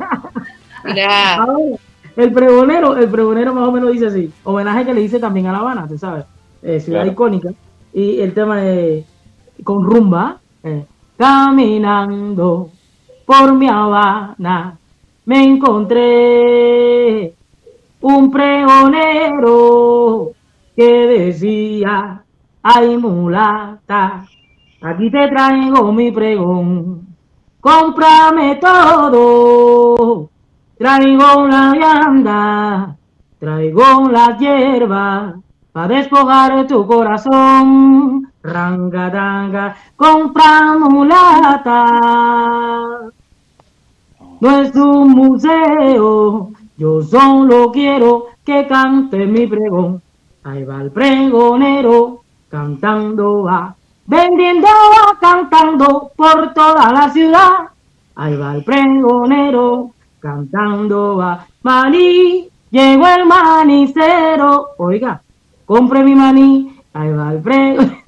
El 2.17 2.33
pregonero, 2.33 2.97
el 2.97 3.09
pregonero 3.09 3.53
más 3.55 3.69
o 3.69 3.73
menos 3.73 3.93
dice 3.93 4.07
así, 4.07 4.31
homenaje 4.45 4.87
que 4.87 4.95
le 4.95 5.01
dice 5.03 5.19
también 5.19 5.47
a 5.49 5.53
La 5.53 5.59
Habana, 5.59 5.87
tú 5.87 5.99
sabes, 5.99 6.25
eh, 6.63 6.81
ciudad 6.81 7.01
Claro. 7.01 7.13
icónica, 7.13 7.51
y 7.93 8.21
el 8.21 8.33
tema 8.33 8.57
de 8.57 9.05
con 9.65 9.85
rumba, 9.85 10.39
eh, 10.65 10.85
caminando 11.17 12.71
por 13.27 13.55
mi 13.55 13.69
Habana, 13.69 14.79
me 15.27 15.45
encontré 15.45 17.35
un 18.03 18.31
pregonero 18.31 19.93
que 20.77 21.07
decía, 21.07 22.23
ay 22.63 22.97
mulata, 22.97 24.25
aquí 24.81 25.11
te 25.11 25.29
traigo 25.29 25.93
mi 25.93 26.11
pregón, 26.11 27.07
cómprame 27.61 28.57
todo, 28.57 30.29
traigo 30.77 31.47
la 31.47 31.73
vianda, 31.73 32.97
traigo 33.39 34.09
las 34.11 34.39
hierbas, 34.39 35.35
para 35.73 35.95
despojar 35.95 36.67
tu 36.67 36.87
corazón, 36.87 38.31
rangadanga, 38.43 39.75
compra 39.97 40.77
mulata. 40.79 41.85
No 44.41 44.61
es 44.61 44.75
un 44.75 45.11
museo, 45.13 46.51
yo 46.77 47.03
solo 47.03 47.71
quiero 47.73 48.27
que 48.45 48.67
cante 48.67 49.27
mi 49.27 49.47
pregón. 49.47 50.03
Ahí 50.45 50.65
va 50.65 50.83
el 50.83 50.91
pregonero, 50.91 52.23
cantando 52.49 53.45
va, 53.45 53.75
vendiendo 54.07 54.67
va, 54.67 55.19
cantando 55.21 56.11
por 56.17 56.53
toda 56.53 56.93
la 56.93 57.11
ciudad. 57.11 57.69
Ahí 58.17 58.37
va 58.37 58.57
el 58.57 58.65
pregonero, 58.65 59.91
cantando 60.19 61.17
va, 61.17 61.47
maní, 61.63 62.49
llegó 62.71 63.07
el 63.07 63.27
manicero. 63.27 64.71
Oiga, 64.79 65.23
compre 65.65 66.03
mi 66.03 66.15
maní, 66.15 66.77
ahí 66.93 67.13
va 67.13 67.33
el 67.33 67.41
pregonero. 67.41 68.03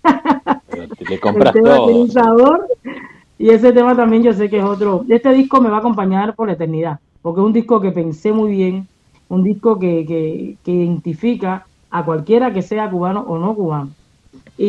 Le 1.08 1.20
compras 1.20 1.46
el 1.54 1.62
tema 1.62 1.76
todo. 1.76 1.86
tiene 1.86 2.00
un 2.00 2.10
sabor. 2.10 2.66
Y 3.38 3.50
ese 3.50 3.72
tema 3.72 3.94
también 3.96 4.22
yo 4.22 4.32
sé 4.32 4.48
que 4.48 4.58
es 4.58 4.64
otro. 4.64 5.04
Este 5.08 5.32
disco 5.32 5.60
me 5.60 5.68
va 5.68 5.76
a 5.76 5.80
acompañar 5.80 6.34
por 6.34 6.46
la 6.46 6.54
eternidad, 6.54 6.98
porque 7.24 7.40
es 7.40 7.46
un 7.46 7.54
disco 7.54 7.80
que 7.80 7.90
pensé 7.90 8.32
muy 8.34 8.50
bien, 8.52 8.86
un 9.30 9.42
disco 9.42 9.78
que, 9.78 10.04
que, 10.06 10.58
que 10.62 10.70
identifica 10.70 11.66
a 11.90 12.04
cualquiera 12.04 12.52
que 12.52 12.60
sea 12.60 12.90
cubano 12.90 13.20
o 13.26 13.38
no 13.38 13.54
cubano. 13.54 13.88
Y, 14.58 14.66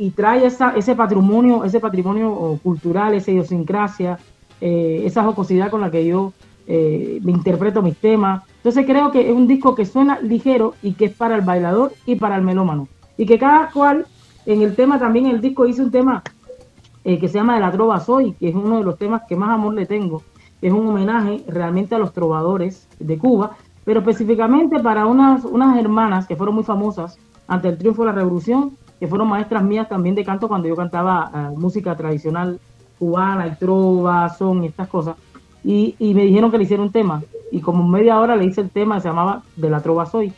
y- 0.00 0.06
y 0.06 0.10
trae 0.12 0.46
esa, 0.46 0.70
ese 0.74 0.94
patrimonio, 0.94 1.64
ese 1.64 1.80
patrimonio 1.80 2.32
oh, 2.32 2.56
cultural, 2.62 3.12
esa 3.12 3.30
idiosincrasia, 3.30 4.18
eh, 4.62 5.02
esa 5.04 5.22
jocosidad 5.22 5.70
con 5.70 5.82
la 5.82 5.90
que 5.90 6.06
yo 6.06 6.32
eh, 6.66 7.20
me 7.22 7.32
interpreto 7.32 7.82
mis 7.82 7.96
temas. 7.98 8.42
Entonces 8.56 8.86
creo 8.86 9.10
que 9.12 9.28
es 9.28 9.36
un 9.36 9.46
disco 9.46 9.74
que 9.74 9.84
suena 9.84 10.18
ligero 10.20 10.72
y 10.82 10.94
que 10.94 11.04
es 11.06 11.14
para 11.14 11.36
el 11.36 11.42
bailador 11.42 11.92
y 12.06 12.16
para 12.16 12.36
el 12.36 12.42
melómano. 12.42 12.88
Y 13.18 13.26
que 13.26 13.38
cada 13.38 13.70
cual 13.70 14.06
en 14.46 14.62
el 14.62 14.74
tema 14.74 14.98
también, 14.98 15.26
el 15.26 15.42
disco 15.42 15.66
hice 15.66 15.82
un 15.82 15.90
tema 15.90 16.22
eh, 17.04 17.18
que 17.18 17.28
se 17.28 17.34
llama 17.34 17.54
De 17.56 17.60
la 17.60 17.70
Trova 17.70 18.00
Soy, 18.00 18.32
que 18.32 18.48
es 18.48 18.54
uno 18.54 18.78
de 18.78 18.84
los 18.84 18.96
temas 18.98 19.22
que 19.28 19.36
más 19.36 19.50
amor 19.50 19.74
le 19.74 19.84
tengo. 19.86 20.22
Es 20.60 20.72
un 20.72 20.86
homenaje 20.88 21.44
realmente 21.48 21.94
a 21.94 21.98
los 21.98 22.12
trovadores 22.12 22.88
de 22.98 23.18
Cuba, 23.18 23.52
pero 23.84 24.00
específicamente 24.00 24.80
para 24.80 25.06
unas, 25.06 25.44
unas 25.44 25.78
hermanas 25.78 26.26
que 26.26 26.36
fueron 26.36 26.54
muy 26.56 26.64
famosas 26.64 27.16
ante 27.46 27.68
el 27.68 27.78
triunfo 27.78 28.02
de 28.02 28.06
la 28.06 28.12
revolución, 28.14 28.72
que 29.00 29.06
fueron 29.06 29.28
maestras 29.28 29.62
mías 29.62 29.88
también 29.88 30.14
de 30.14 30.24
canto 30.24 30.48
cuando 30.48 30.68
yo 30.68 30.76
cantaba 30.76 31.30
eh, 31.32 31.56
música 31.56 31.96
tradicional 31.96 32.58
cubana 32.98 33.46
y 33.46 33.54
trova, 33.56 34.28
son 34.30 34.64
y 34.64 34.66
estas 34.66 34.88
cosas. 34.88 35.16
Y, 35.64 35.94
y 35.98 36.14
me 36.14 36.24
dijeron 36.24 36.50
que 36.50 36.58
le 36.58 36.64
hiciera 36.64 36.82
un 36.82 36.90
tema. 36.92 37.22
Y 37.52 37.60
como 37.60 37.86
media 37.86 38.18
hora 38.18 38.36
le 38.36 38.44
hice 38.44 38.60
el 38.60 38.70
tema, 38.70 39.00
se 39.00 39.08
llamaba 39.08 39.42
De 39.56 39.70
la 39.70 39.80
Trova 39.80 40.06
Soy 40.06 40.32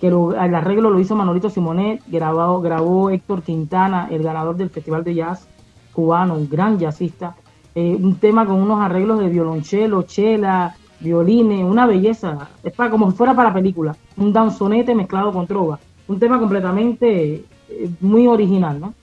que 0.00 0.10
lo- 0.10 0.34
el 0.38 0.54
arreglo 0.54 0.90
lo 0.90 1.00
hizo 1.00 1.16
Manolito 1.16 1.48
Simonet, 1.48 2.02
grabado, 2.06 2.60
grabó 2.60 3.08
Héctor 3.08 3.42
Quintana, 3.42 4.08
el 4.10 4.22
ganador 4.22 4.54
del 4.56 4.68
Festival 4.68 5.02
de 5.02 5.14
Jazz 5.14 5.48
cubano, 5.94 6.34
un 6.34 6.48
gran 6.50 6.78
jazzista. 6.78 7.34
Eh, 7.78 7.94
un 7.94 8.16
tema 8.18 8.46
con 8.46 8.56
unos 8.56 8.80
arreglos 8.80 9.18
de 9.20 9.28
violonchelo, 9.28 10.04
chela, 10.04 10.74
violines, 10.98 11.62
una 11.62 11.84
belleza. 11.86 12.48
Es 12.64 12.72
para 12.72 12.88
como 12.88 13.10
si 13.10 13.16
fuera 13.18 13.34
para 13.34 13.52
película. 13.52 13.94
Un 14.16 14.32
danzonete 14.32 14.94
mezclado 14.94 15.30
con 15.30 15.46
trova. 15.46 15.78
Un 16.08 16.18
tema 16.18 16.38
completamente 16.38 17.44
eh, 17.68 17.90
muy 18.00 18.26
original, 18.26 18.80
¿no? 18.80 18.94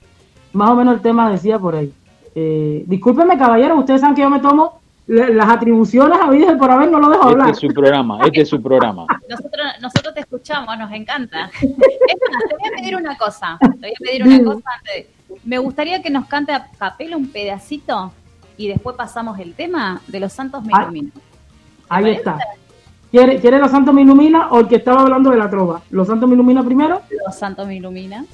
Más 0.54 0.72
o 0.72 0.76
menos 0.76 0.96
el 0.96 1.02
tema 1.02 1.30
decía 1.32 1.60
por 1.60 1.76
ahí. 1.76 1.94
Eh, 2.34 2.84
discúlpenme, 2.88 3.38
caballero, 3.38 3.76
ustedes 3.78 4.02
saben 4.02 4.16
que 4.16 4.24
yo 4.24 4.30
me 4.32 4.40
tomo 4.40 4.80
la- 5.06 5.30
las 5.30 5.50
atribuciones 5.50 6.18
a 6.20 6.32
vida 6.32 6.58
por 6.58 6.72
haber, 6.72 6.90
no 6.90 7.00
lo 7.00 7.10
dejo 7.10 7.22
Este 7.30 7.32
hablar. 7.34 7.50
es 7.52 7.58
su 7.60 7.68
programa, 7.68 8.20
este 8.26 8.42
es 8.42 8.50
su 8.50 8.60
programa. 8.60 9.06
Nosotros, 9.30 9.66
nosotros 9.84 10.14
te 10.16 10.22
escuchamos, 10.22 10.76
nos 10.80 10.92
encanta. 10.92 11.52
Es 11.62 11.70
más, 11.70 12.44
te 12.50 12.56
voy 12.56 12.70
a 12.74 12.76
pedir 12.82 12.96
una 12.96 13.16
cosa. 13.20 13.56
Te 13.60 13.68
voy 13.68 13.90
a 13.92 14.04
pedir 14.04 14.24
una 14.24 14.44
cosa 14.44 14.70
antes. 14.80 15.08
Me 15.44 15.60
gustaría 15.60 16.02
que 16.02 16.10
nos 16.10 16.26
cante 16.26 16.54
a 16.54 16.68
capela 16.80 17.18
un 17.18 17.28
pedacito 17.28 18.12
y 18.58 18.68
después 18.68 18.96
pasamos 18.96 19.40
el 19.40 19.54
tema 19.54 20.02
de 20.08 20.20
los 20.20 20.34
santos 20.34 20.64
me 20.64 20.72
Ah. 20.76 20.84
iluminan. 20.84 21.12
Ahí 21.90 22.12
está. 22.12 22.38
¿Quiere, 23.12 23.40
¿Quiere 23.40 23.60
Los 23.60 23.70
Santos 23.70 23.94
me 23.94 24.02
ilumina 24.02 24.48
o 24.50 24.62
el 24.62 24.68
que 24.68 24.78
estaba 24.78 25.02
hablando 25.02 25.30
de 25.30 25.38
la 25.38 25.48
trova? 25.48 25.82
¿Los 25.92 26.08
Santos 26.08 26.28
me 26.28 26.34
ilumina 26.34 26.64
primero? 26.64 27.02
Los 27.28 27.36
santos 27.36 27.68
me 27.68 27.76
iluminan. 27.76 28.26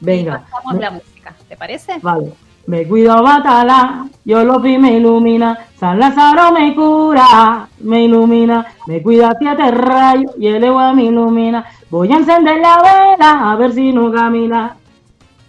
Venga. 0.00 0.42
Pasamos 0.50 0.80
la 0.80 0.90
música, 0.90 1.32
¿te 1.48 1.56
parece? 1.56 1.98
Vale. 2.02 2.32
Me 2.66 2.88
cuido 2.88 3.22
Batala, 3.22 4.06
yo 4.24 4.42
lo 4.42 4.58
vi 4.58 4.78
me 4.78 4.92
ilumina, 4.96 5.56
San 5.78 5.98
Lázaro 6.00 6.50
me 6.50 6.74
cura, 6.74 7.68
me 7.80 8.04
ilumina, 8.04 8.66
me 8.86 9.02
cuida 9.02 9.36
siete 9.38 9.70
rayos 9.70 10.32
y 10.38 10.46
el 10.48 10.64
agua 10.64 10.92
me 10.94 11.04
ilumina. 11.04 11.64
Voy 11.90 12.10
a 12.10 12.16
encender 12.16 12.58
la 12.58 12.78
vela 12.78 13.52
a 13.52 13.56
ver 13.56 13.72
si 13.72 13.92
no 13.92 14.10
camina. 14.10 14.76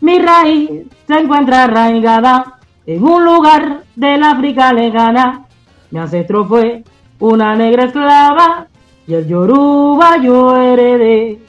Mi 0.01 0.19
raíz 0.19 0.69
se 1.07 1.13
encuentra 1.17 1.63
arraigada 1.63 2.59
en 2.87 3.03
un 3.03 3.23
lugar 3.23 3.83
del 3.95 4.23
África 4.23 4.73
lejana. 4.73 5.45
Mi 5.91 5.99
ancestro 5.99 6.45
fue 6.45 6.83
una 7.19 7.55
negra 7.55 7.85
esclava 7.85 8.67
y 9.07 9.13
el 9.13 9.27
Yoruba 9.27 10.17
yo 10.17 10.55
heredé. 10.57 11.39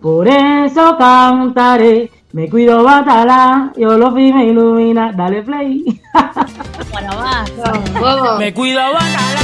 Por 0.00 0.26
eso 0.28 0.96
cantaré, 0.98 2.10
me 2.32 2.48
cuido 2.48 2.82
Batala, 2.82 3.72
yo 3.76 3.98
lo 3.98 4.12
vi 4.12 4.32
me 4.32 4.46
ilumina. 4.46 5.12
Dale 5.12 5.42
play. 5.42 5.84
Bueno, 6.90 7.12
va. 7.16 8.38
Me 8.38 8.52
cuido 8.52 8.80
Bacala, 8.92 9.40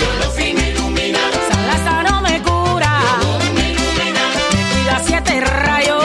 yo 0.00 0.24
lo 0.24 0.30
fin 0.32 0.56
me 0.56 0.70
ilumina. 0.70 1.18
San 1.50 1.66
Lázaro 1.66 2.20
me 2.22 2.42
cura, 2.42 2.92
me 3.54 3.70
ilumina. 3.70 4.24
Me 4.52 4.62
cuida 4.72 4.98
siete 5.04 5.40
rayos, 5.40 6.04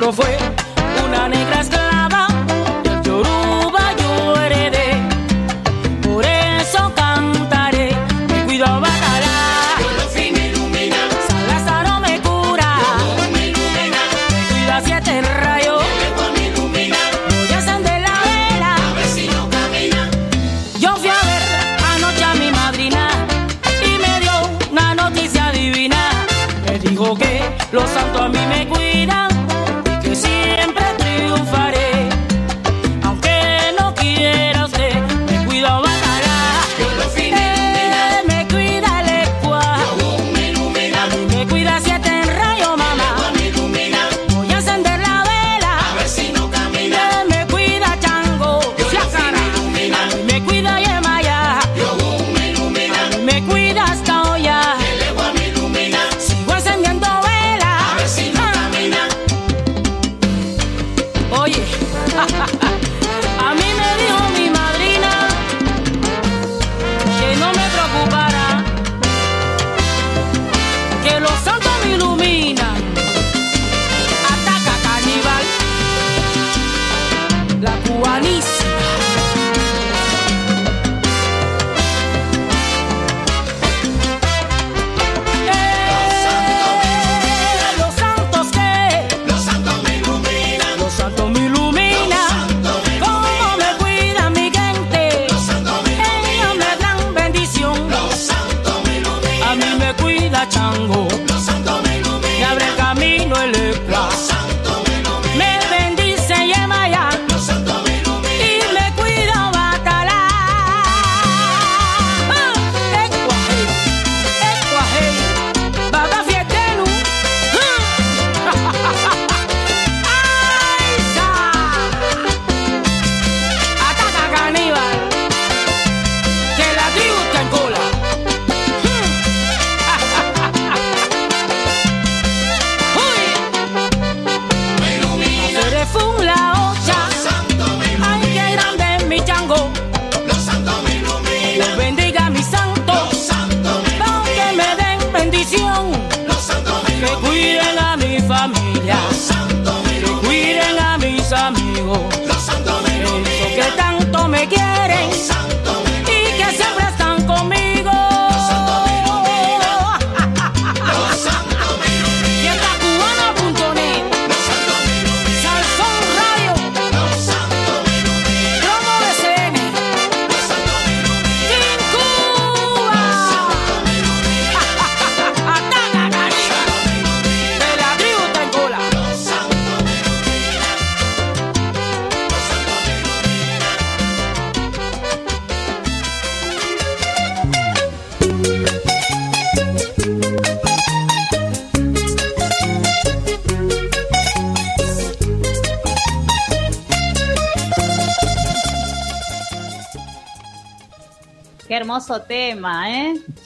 no 0.00 0.12
fue 0.12 0.36
una 1.04 1.28
negra 1.28 1.60
esclava, 1.60 2.28
del 2.84 3.02
Yoruba 3.02 3.94
yo 3.98 4.40
heredé. 4.40 5.02
Por 6.02 6.24
eso 6.24 6.92
cantaré, 6.94 7.96
me 8.28 8.44
cuido 8.44 8.66
batalá. 8.80 9.76
San 11.28 11.46
Lázaro 11.48 12.00
me 12.00 12.20
cura, 12.20 12.76
me 13.32 13.52
cuida 13.52 14.80
siete 14.84 15.22
rayos. 15.22 15.82
Voy 16.74 16.92
a 17.52 17.56
encender 17.58 18.00
la 18.02 18.16
vela, 18.28 18.76
yo 20.78 20.96
fui 20.96 21.08
a 21.08 21.20
ver 21.28 21.42
anoche 21.94 22.24
a 22.24 22.34
mi 22.34 22.52
madrina 22.52 23.08
y 23.84 23.98
me 23.98 24.20
dio 24.20 24.32
una 24.70 24.94
noticia 24.94 25.50
divina. 25.50 26.10
Me 26.66 26.78
dijo 26.78 27.16
que 27.16 27.42
los 27.72 27.88
santos 27.90 28.20
a 28.22 28.28
mí 28.28 28.38
me 28.48 28.66
cuidan 28.68 28.77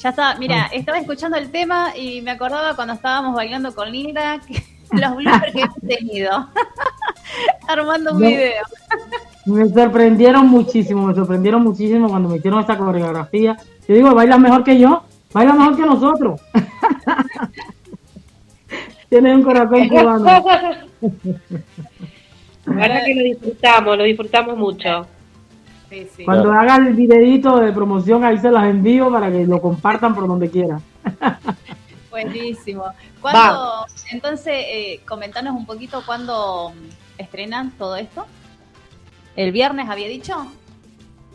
Ya 0.03 0.09
estaba, 0.11 0.35
mira, 0.37 0.69
estaba 0.73 0.99
escuchando 0.99 1.37
el 1.37 1.51
tema 1.51 1.97
y 1.97 2.21
me 2.23 2.33
acordaba 2.33 2.75
cuando 2.75 2.95
estábamos 2.95 3.35
bailando 3.37 3.73
con 3.75 3.91
Linda, 3.93 4.41
que- 4.47 4.63
los 5.01 5.17
bloopers 5.17 5.53
que 5.53 5.61
hemos 5.61 5.77
tenido. 5.87 6.49
Armando 7.69 8.13
un 8.13 8.21
No. 8.21 8.27
video. 8.27 8.63
Me 9.47 9.69
sorprendieron 9.69 10.47
muchísimo, 10.49 11.07
me 11.07 11.15
sorprendieron 11.15 11.63
muchísimo 11.63 12.09
cuando 12.09 12.29
me 12.29 12.37
hicieron 12.37 12.61
esta 12.61 12.77
coreografía. 12.77 13.57
Yo 13.89 13.95
digo, 13.95 14.15
bailas 14.15 14.39
mejor 14.39 14.63
que 14.65 14.79
yo, 14.79 15.03
bailas 15.33 15.57
mejor 15.57 15.77
que 15.77 15.83
nosotros. 15.83 16.41
Tienes 19.09 19.35
un 19.35 19.43
corazón 19.43 19.89
cubano. 19.89 20.25
La 22.65 22.75
verdad 22.75 23.01
que 23.05 23.15
lo 23.15 23.23
disfrutamos, 23.25 23.99
lo 23.99 24.05
disfrutamos 24.05 24.57
mucho. 24.57 25.07
Sí, 25.93 26.09
sí. 26.17 26.25
Cuando 26.25 26.51
haga 26.53 26.77
el 26.77 26.95
videito 26.95 27.61
de 27.61 27.71
promoción, 27.71 28.25
ahí 28.25 28.39
se 28.39 28.51
las 28.51 28.65
envío 28.65 29.11
para 29.13 29.31
que 29.31 29.47
lo 29.47 29.61
compartan 29.61 30.15
por 30.15 30.27
donde 30.27 30.49
quieran. 30.49 30.81
Buenísimo. 32.11 32.85
¿Cuándo, 33.21 33.87
entonces, 34.11 34.53
eh, 34.55 35.01
comentanos 35.07 35.55
un 35.55 35.67
poquito 35.67 36.03
cuándo 36.07 36.71
mm, 36.71 37.21
estrenan 37.21 37.73
todo 37.73 37.97
esto? 37.97 38.25
¿El 39.37 39.53
viernes 39.53 39.89
había 39.91 40.09
dicho? 40.09 40.35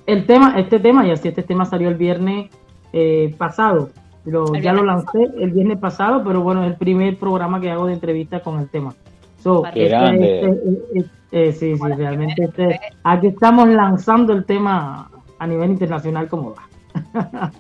El 0.08 0.26
tema, 0.26 0.56
este 0.58 0.80
tema, 0.80 1.06
y 1.06 1.12
así 1.12 1.28
este 1.28 1.44
tema 1.44 1.66
salió 1.66 1.90
el 1.90 1.96
viernes 1.96 2.50
eh, 2.94 3.36
pasado. 3.38 3.90
Lo- 4.26 4.56
El 4.56 4.62
ya 4.64 4.74
lo 4.74 4.84
lancé 4.84 5.20
el 5.40 5.52
viernes 5.52 5.78
pasado, 5.78 6.24
pero 6.24 6.42
bueno, 6.42 6.64
es 6.64 6.72
el 6.72 6.78
primer 6.78 7.18
programa 7.20 7.62
que 7.62 7.70
hago 7.70 7.86
de 7.86 7.94
entrevista 7.94 8.40
con 8.40 8.60
el 8.60 8.70
tema. 8.70 8.96
So, 9.44 9.64
Qué 9.74 9.88
grande. 9.88 10.42
este, 10.42 11.10
eh, 11.32 11.50
eh, 11.50 11.52
sí, 11.54 11.76
sí, 11.76 11.82
realmente 11.98 12.44
este- 12.44 12.80
aquí 13.04 13.28
estamos 13.28 13.68
lanzando 13.70 14.34
el 14.34 14.46
tema 14.46 15.10
a 15.40 15.48
nivel 15.48 15.72
internacional 15.72 16.28
como 16.28 16.56
va. 16.56 16.68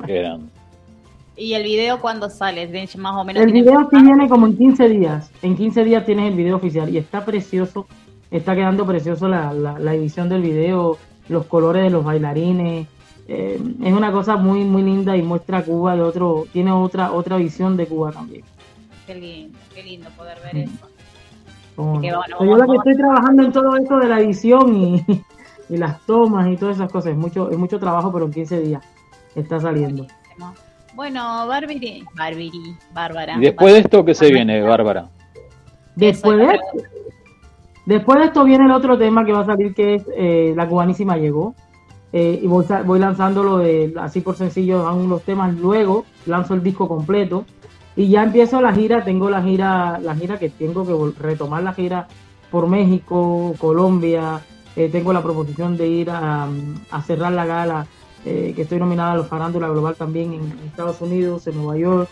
Qué 0.05 0.21
grande. 0.21 0.47
¿Y 1.39 1.53
el 1.53 1.63
video 1.63 1.99
cuándo 2.01 2.29
sale? 2.31 2.65
¿De- 2.67 2.89
Más 2.97 3.15
o 3.15 3.23
menos. 3.23 3.43
El 3.43 3.51
video 3.53 3.87
sí 3.91 4.01
viene 4.01 4.27
como 4.27 4.47
en 4.47 4.57
15 4.57 4.89
días. 4.89 5.31
En 5.43 5.55
15 5.55 5.83
días 5.83 6.03
tienes 6.05 6.31
el 6.31 6.35
video 6.35 6.55
oficial 6.55 6.89
y 6.89 6.97
está 6.97 7.23
precioso. 7.25 7.85
Está 8.31 8.55
quedando 8.55 8.85
precioso 8.87 9.27
la, 9.27 9.53
la, 9.53 9.77
la 9.77 9.93
edición 9.93 10.29
del 10.29 10.41
video, 10.41 10.97
los 11.29 11.45
colores 11.45 11.83
de 11.83 11.89
los 11.91 12.03
bailarines. 12.03 12.87
Eh, 13.27 13.59
es 13.83 13.93
una 13.93 14.11
cosa 14.11 14.35
muy 14.37 14.63
muy 14.63 14.81
linda 14.83 15.15
y 15.15 15.21
muestra 15.21 15.59
a 15.59 15.63
Cuba 15.63 15.95
de 15.95 16.01
otro, 16.01 16.45
tiene 16.53 16.71
otra 16.71 17.11
otra 17.11 17.37
visión 17.37 17.77
de 17.77 17.85
Cuba 17.85 18.11
también. 18.11 18.43
Qué 19.05 19.13
lindo, 19.15 19.59
qué 19.75 19.83
lindo 19.83 20.09
poder 20.17 20.37
ver 20.43 20.55
Mm. 20.55 20.69
eso. 20.69 20.86
Como- 21.77 22.01
que 22.01 22.13
bueno, 22.13 22.37
soy 22.37 22.47
yo 22.49 22.57
la 22.57 22.65
que 22.65 22.75
estoy 22.75 22.97
trabajando 22.97 23.43
en 23.43 23.51
todo 23.53 23.77
esto 23.77 23.99
de 23.99 24.07
la 24.09 24.19
edición 24.19 24.75
y, 24.75 25.05
y 25.69 25.77
las 25.77 26.05
tomas 26.05 26.49
y 26.49 26.57
todas 26.57 26.75
esas 26.75 26.91
cosas. 26.91 27.13
Es 27.13 27.17
mucho, 27.17 27.49
es 27.49 27.57
mucho 27.57 27.79
trabajo, 27.79 28.11
pero 28.11 28.25
en 28.25 28.33
15 28.33 28.59
días 28.59 28.83
está 29.35 29.61
saliendo. 29.61 30.05
Bueno, 30.95 31.47
Barbiri, 31.47 32.03
Barbiri, 32.15 32.75
Bárbara. 32.91 33.37
Y 33.37 33.41
después 33.41 33.73
de 33.73 33.79
esto, 33.79 34.03
¿qué 34.03 34.15
se 34.15 34.31
viene, 34.31 34.61
Bárbara? 34.63 35.07
Después 35.95 36.37
de 36.39 36.55
esto, 36.55 36.89
Después 37.87 38.19
de 38.19 38.25
esto 38.25 38.43
viene 38.43 38.65
el 38.65 38.71
otro 38.71 38.97
tema 38.97 39.23
que 39.23 39.31
va 39.31 39.39
a 39.39 39.45
salir, 39.45 39.73
que 39.73 39.95
es 39.95 40.03
eh, 40.13 40.53
La 40.57 40.67
Cubanísima 40.67 41.15
Llegó. 41.15 41.55
Eh, 42.11 42.37
y 42.43 42.45
voy, 42.45 42.65
voy 42.83 42.99
lanzándolo 42.99 43.59
de, 43.59 43.93
así 43.97 44.19
por 44.19 44.35
sencillo, 44.35 44.83
van 44.83 45.07
los 45.07 45.23
temas. 45.23 45.55
Luego 45.55 46.03
lanzo 46.25 46.53
el 46.53 46.61
disco 46.63 46.89
completo. 46.89 47.45
Y 47.97 48.09
ya 48.09 48.23
empiezo 48.23 48.61
la 48.61 48.71
gira. 48.73 49.03
Tengo 49.03 49.29
la 49.29 49.41
gira, 49.41 49.99
la 49.99 50.15
gira 50.15 50.37
que 50.37 50.49
tengo 50.49 50.85
que 50.85 51.19
retomar 51.21 51.63
la 51.63 51.73
gira 51.73 52.07
por 52.51 52.67
México, 52.67 53.55
Colombia. 53.57 54.39
Eh, 54.75 54.89
tengo 54.89 55.11
la 55.11 55.23
proposición 55.23 55.75
de 55.75 55.87
ir 55.87 56.09
a, 56.11 56.47
cerrar 57.05 57.33
la 57.33 57.45
gala, 57.47 57.87
eh, 58.23 58.53
que 58.55 58.61
estoy 58.61 58.77
nominada 58.79 59.13
a 59.13 59.15
los 59.15 59.27
Farándula 59.27 59.67
Global 59.69 59.95
también 59.95 60.33
en 60.33 60.43
Estados 60.67 61.01
Unidos, 61.01 61.47
en 61.47 61.57
Nueva 61.57 61.77
York. 61.77 62.09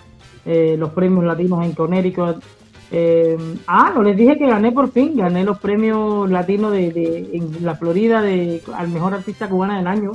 eh, 0.47 0.75
los 0.77 0.91
premios 0.91 1.23
latinos 1.25 1.65
en 1.65 1.71
Connecticut. 1.71 2.43
Ah, 3.67 3.91
no 3.95 4.03
les 4.03 4.15
dije 4.15 4.37
que 4.37 4.45
gané 4.47 4.71
por 4.71 4.91
fin, 4.91 5.15
gané 5.17 5.43
los 5.43 5.57
premios 5.57 6.29
latinos 6.29 6.71
de- 6.71 7.29
en 7.33 7.65
la 7.65 7.73
Florida 7.75 8.21
de 8.21 8.61
al 8.75 8.87
mejor 8.89 9.15
artista 9.15 9.49
cubana 9.49 9.77
del 9.77 9.87
año. 9.87 10.11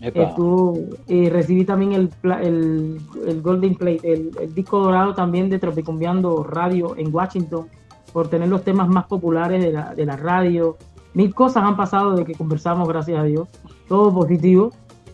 Epa. 0.00 0.22
Estuvo, 0.22 0.78
y 1.06 1.28
recibí 1.28 1.64
también 1.64 1.92
el, 1.92 2.10
el, 2.42 3.00
el 3.26 3.42
Golden 3.42 3.74
Plate, 3.74 4.12
el, 4.12 4.54
disco 4.54 4.78
dorado 4.80 5.14
también 5.14 5.50
de 5.50 5.58
Tropicumbiando 5.58 6.42
Radio 6.42 6.94
en 6.96 7.14
Washington, 7.14 7.66
por 8.12 8.28
tener 8.28 8.48
los 8.48 8.64
temas 8.64 8.88
más 8.88 9.04
populares 9.06 9.62
de 9.62 9.72
la, 9.72 9.94
de 9.94 10.06
la 10.06 10.16
radio. 10.16 10.76
Mil 11.12 11.34
cosas 11.34 11.64
han 11.64 11.76
pasado 11.76 12.14
de 12.14 12.24
que 12.24 12.34
conversamos, 12.34 12.88
gracias 12.88 13.18
a 13.18 13.24
Dios, 13.24 13.48
todo 13.88 14.12
positivo. 14.12 14.72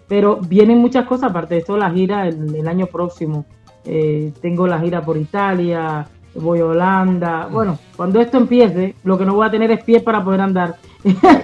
Pero 0.08 0.36
vienen 0.36 0.78
muchas 0.78 1.06
cosas, 1.06 1.30
aparte 1.30 1.54
de 1.54 1.60
esto, 1.60 1.76
la 1.76 1.90
gira 1.90 2.28
el, 2.28 2.68
año 2.68 2.86
próximo. 2.86 3.44
Eh, 3.84 4.32
tengo 4.40 4.66
la 4.66 4.78
gira 4.78 5.04
por 5.04 5.16
Italia, 5.16 6.06
voy 6.34 6.60
a 6.60 6.66
Holanda. 6.66 7.48
Bueno, 7.50 7.78
cuando 7.96 8.20
esto 8.20 8.36
empiece, 8.36 8.94
lo 9.02 9.18
que 9.18 9.24
no 9.24 9.34
voy 9.34 9.46
a 9.46 9.50
tener 9.50 9.70
es 9.70 9.82
pies 9.82 10.02
para 10.02 10.22
poder 10.22 10.40
andar. 10.40 10.76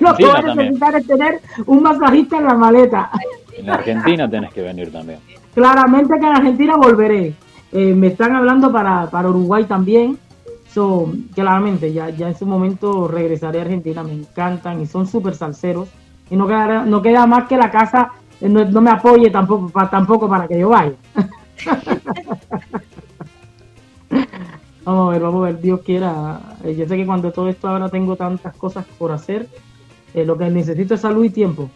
Lo 0.00 0.14
que 0.16 0.24
voy 0.26 0.36
a 0.36 0.54
necesitar 0.54 0.96
es 0.96 1.06
tener 1.06 1.40
un 1.66 1.82
masajista 1.82 2.38
en 2.38 2.44
la 2.44 2.54
maleta. 2.54 3.10
En 3.56 3.70
Argentina 3.70 4.28
tenés 4.28 4.52
que 4.52 4.62
venir 4.62 4.90
también. 4.90 5.18
Claramente 5.54 6.14
que 6.18 6.26
en 6.26 6.36
Argentina 6.36 6.76
volveré. 6.76 7.34
Eh, 7.72 7.94
me 7.94 8.08
están 8.08 8.34
hablando 8.34 8.70
para, 8.72 9.08
para 9.10 9.28
Uruguay 9.28 9.64
también. 9.64 10.18
So, 10.72 11.12
claramente, 11.34 11.92
ya, 11.92 12.08
ya 12.10 12.28
en 12.28 12.36
su 12.36 12.46
momento 12.46 13.06
regresaré 13.08 13.58
a 13.58 13.62
Argentina. 13.62 14.02
Me 14.02 14.12
encantan 14.14 14.80
y 14.80 14.86
son 14.86 15.06
súper 15.06 15.34
salseros. 15.34 15.88
Y 16.30 16.36
no 16.36 16.46
queda, 16.46 16.84
no 16.84 17.02
queda 17.02 17.26
más 17.26 17.46
que 17.46 17.56
la 17.58 17.70
casa 17.70 18.10
eh, 18.40 18.48
no, 18.48 18.64
no 18.64 18.80
me 18.80 18.90
apoye 18.90 19.30
tampoco, 19.30 19.68
pa- 19.68 19.88
tampoco 19.90 20.28
para 20.28 20.48
que 20.48 20.58
yo 20.58 20.70
vaya. 20.70 20.92
vamos 24.84 25.08
a 25.08 25.12
ver, 25.12 25.22
vamos 25.22 25.42
a 25.42 25.52
ver, 25.52 25.60
Dios 25.60 25.80
quiera. 25.80 26.40
Eh, 26.64 26.74
yo 26.76 26.86
sé 26.86 26.96
que 26.96 27.06
cuando 27.06 27.32
todo 27.32 27.48
esto 27.48 27.68
ahora 27.68 27.88
tengo 27.88 28.16
tantas 28.16 28.54
cosas 28.56 28.84
por 28.98 29.12
hacer, 29.12 29.48
eh, 30.14 30.24
lo 30.24 30.36
que 30.36 30.48
necesito 30.50 30.94
es 30.94 31.00
salud 31.00 31.24
y 31.24 31.30
tiempo. 31.30 31.70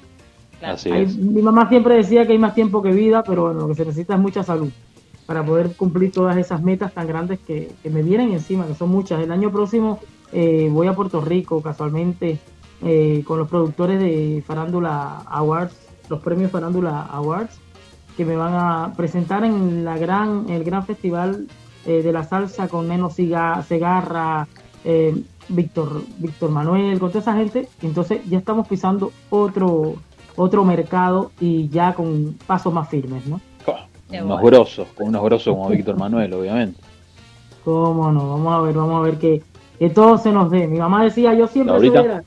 Así 0.62 0.90
Hay- 0.90 1.04
es. 1.04 1.16
mi 1.16 1.42
mamá 1.42 1.68
siempre 1.68 1.96
decía 1.96 2.26
que 2.26 2.32
hay 2.32 2.38
más 2.38 2.54
tiempo 2.54 2.82
que 2.82 2.90
vida, 2.92 3.22
pero 3.22 3.42
bueno, 3.44 3.60
lo 3.60 3.68
que 3.68 3.74
se 3.74 3.84
necesita 3.84 4.14
es 4.14 4.20
mucha 4.20 4.42
salud 4.42 4.70
para 5.26 5.44
poder 5.44 5.72
cumplir 5.76 6.12
todas 6.12 6.36
esas 6.36 6.62
metas 6.62 6.92
tan 6.94 7.06
grandes 7.06 7.40
que, 7.40 7.72
que 7.82 7.90
me 7.90 8.02
vienen 8.02 8.32
encima, 8.32 8.66
que 8.66 8.74
son 8.74 8.90
muchas. 8.90 9.20
El 9.20 9.32
año 9.32 9.50
próximo 9.50 9.98
eh, 10.32 10.68
voy 10.72 10.86
a 10.86 10.94
Puerto 10.94 11.20
Rico, 11.20 11.60
casualmente, 11.62 12.38
eh, 12.82 13.22
con 13.26 13.38
los 13.38 13.48
productores 13.48 13.98
de 14.00 14.42
Farándula 14.46 15.22
Awards, 15.28 15.74
los 16.08 16.20
premios 16.20 16.50
Farándula 16.50 17.02
Awards, 17.02 17.58
que 18.16 18.24
me 18.24 18.36
van 18.36 18.54
a 18.54 18.92
presentar 18.96 19.44
en 19.44 19.84
la 19.84 19.98
gran, 19.98 20.46
el 20.48 20.62
gran 20.64 20.84
festival 20.86 21.46
eh, 21.86 22.02
de 22.02 22.12
la 22.12 22.24
salsa 22.24 22.68
con 22.68 22.88
Neno 22.88 23.08
Siga- 23.10 23.62
Segarra, 23.62 24.46
eh, 24.84 25.14
Víctor, 25.48 26.02
Víctor 26.18 26.50
Manuel, 26.50 26.98
con 26.98 27.10
toda 27.10 27.20
esa 27.20 27.34
gente. 27.36 27.68
Entonces 27.82 28.20
ya 28.28 28.38
estamos 28.38 28.66
pisando 28.66 29.12
otro, 29.30 29.94
otro 30.36 30.64
mercado 30.64 31.30
y 31.40 31.68
ya 31.68 31.94
con 31.94 32.36
pasos 32.46 32.72
más 32.74 32.88
firmes, 32.88 33.26
¿no? 33.26 33.40
Unos 34.24 34.42
grosos, 34.50 34.88
con 34.96 35.08
unos 35.08 35.22
grosos 35.24 35.54
como 35.54 35.68
Víctor 35.76 35.96
Manuel, 35.98 36.32
obviamente. 36.34 36.80
¿Cómo 37.64 38.12
no? 38.12 38.30
Vamos 38.30 38.52
a 38.54 38.60
ver, 38.60 38.74
vamos 38.76 38.96
a 38.96 39.00
ver 39.00 39.18
que, 39.18 39.42
que 39.78 39.90
todo 39.90 40.18
se 40.18 40.30
nos 40.32 40.50
dé. 40.50 40.66
Mi 40.68 40.78
mamá 40.78 41.02
decía, 41.04 41.34
yo 41.34 41.46
siempre 41.48 41.76
soy 41.78 41.90
Laurita. 41.90 42.02
de, 42.02 42.14
la- 42.20 42.24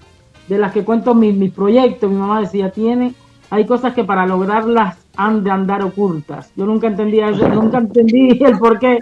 de 0.50 0.58
las 0.58 0.72
que 0.74 0.84
cuento 0.84 1.14
mis, 1.16 1.36
mis 1.36 1.52
proyectos. 1.52 2.10
Mi 2.10 2.18
mamá 2.18 2.42
decía, 2.42 2.72
tiene, 2.72 3.14
hay 3.50 3.66
cosas 3.66 3.94
que 3.94 4.04
para 4.04 4.26
lograrlas 4.26 4.98
han 5.16 5.44
de 5.44 5.52
andar 5.52 5.84
ocultas. 5.84 6.52
Yo 6.56 6.66
nunca 6.66 6.88
entendía 6.88 7.30
eso, 7.30 7.48
nunca 7.50 7.78
entendí 7.78 8.44
el 8.44 8.58
por 8.58 8.80
qué. 8.80 9.00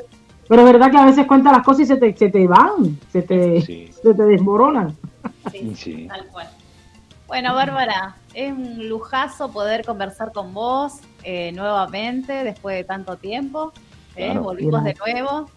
Pero 0.48 0.62
es 0.66 0.74
verdad 0.74 0.92
que 0.92 0.98
a 0.98 1.06
veces 1.06 1.26
cuentas 1.28 1.54
las 1.54 1.64
cosas 1.64 1.82
y 1.82 1.86
se 1.88 1.98
te, 1.98 2.16
se 2.16 2.30
te 2.30 2.48
van, 2.48 2.98
se 3.12 3.22
te, 3.22 3.62
se 3.62 4.14
te 4.14 4.24
desmoronan. 4.24 4.96
Sí. 5.76 6.08
Tal 6.08 6.26
cual. 6.28 6.48
Bueno, 7.28 7.54
Bárbara, 7.54 8.16
es 8.34 8.52
un 8.52 8.88
lujazo 8.88 9.52
poder 9.52 9.86
conversar 9.86 10.32
con 10.32 10.54
vos 10.54 10.94
eh, 11.24 11.52
nuevamente 11.54 12.44
después 12.46 12.76
de 12.78 12.84
tanto 12.86 13.18
tiempo. 13.18 13.74
¿eh? 14.16 14.26
Claro. 14.28 14.44
Volvimos 14.44 14.84
de 14.84 14.94
nuevo. 14.96 15.50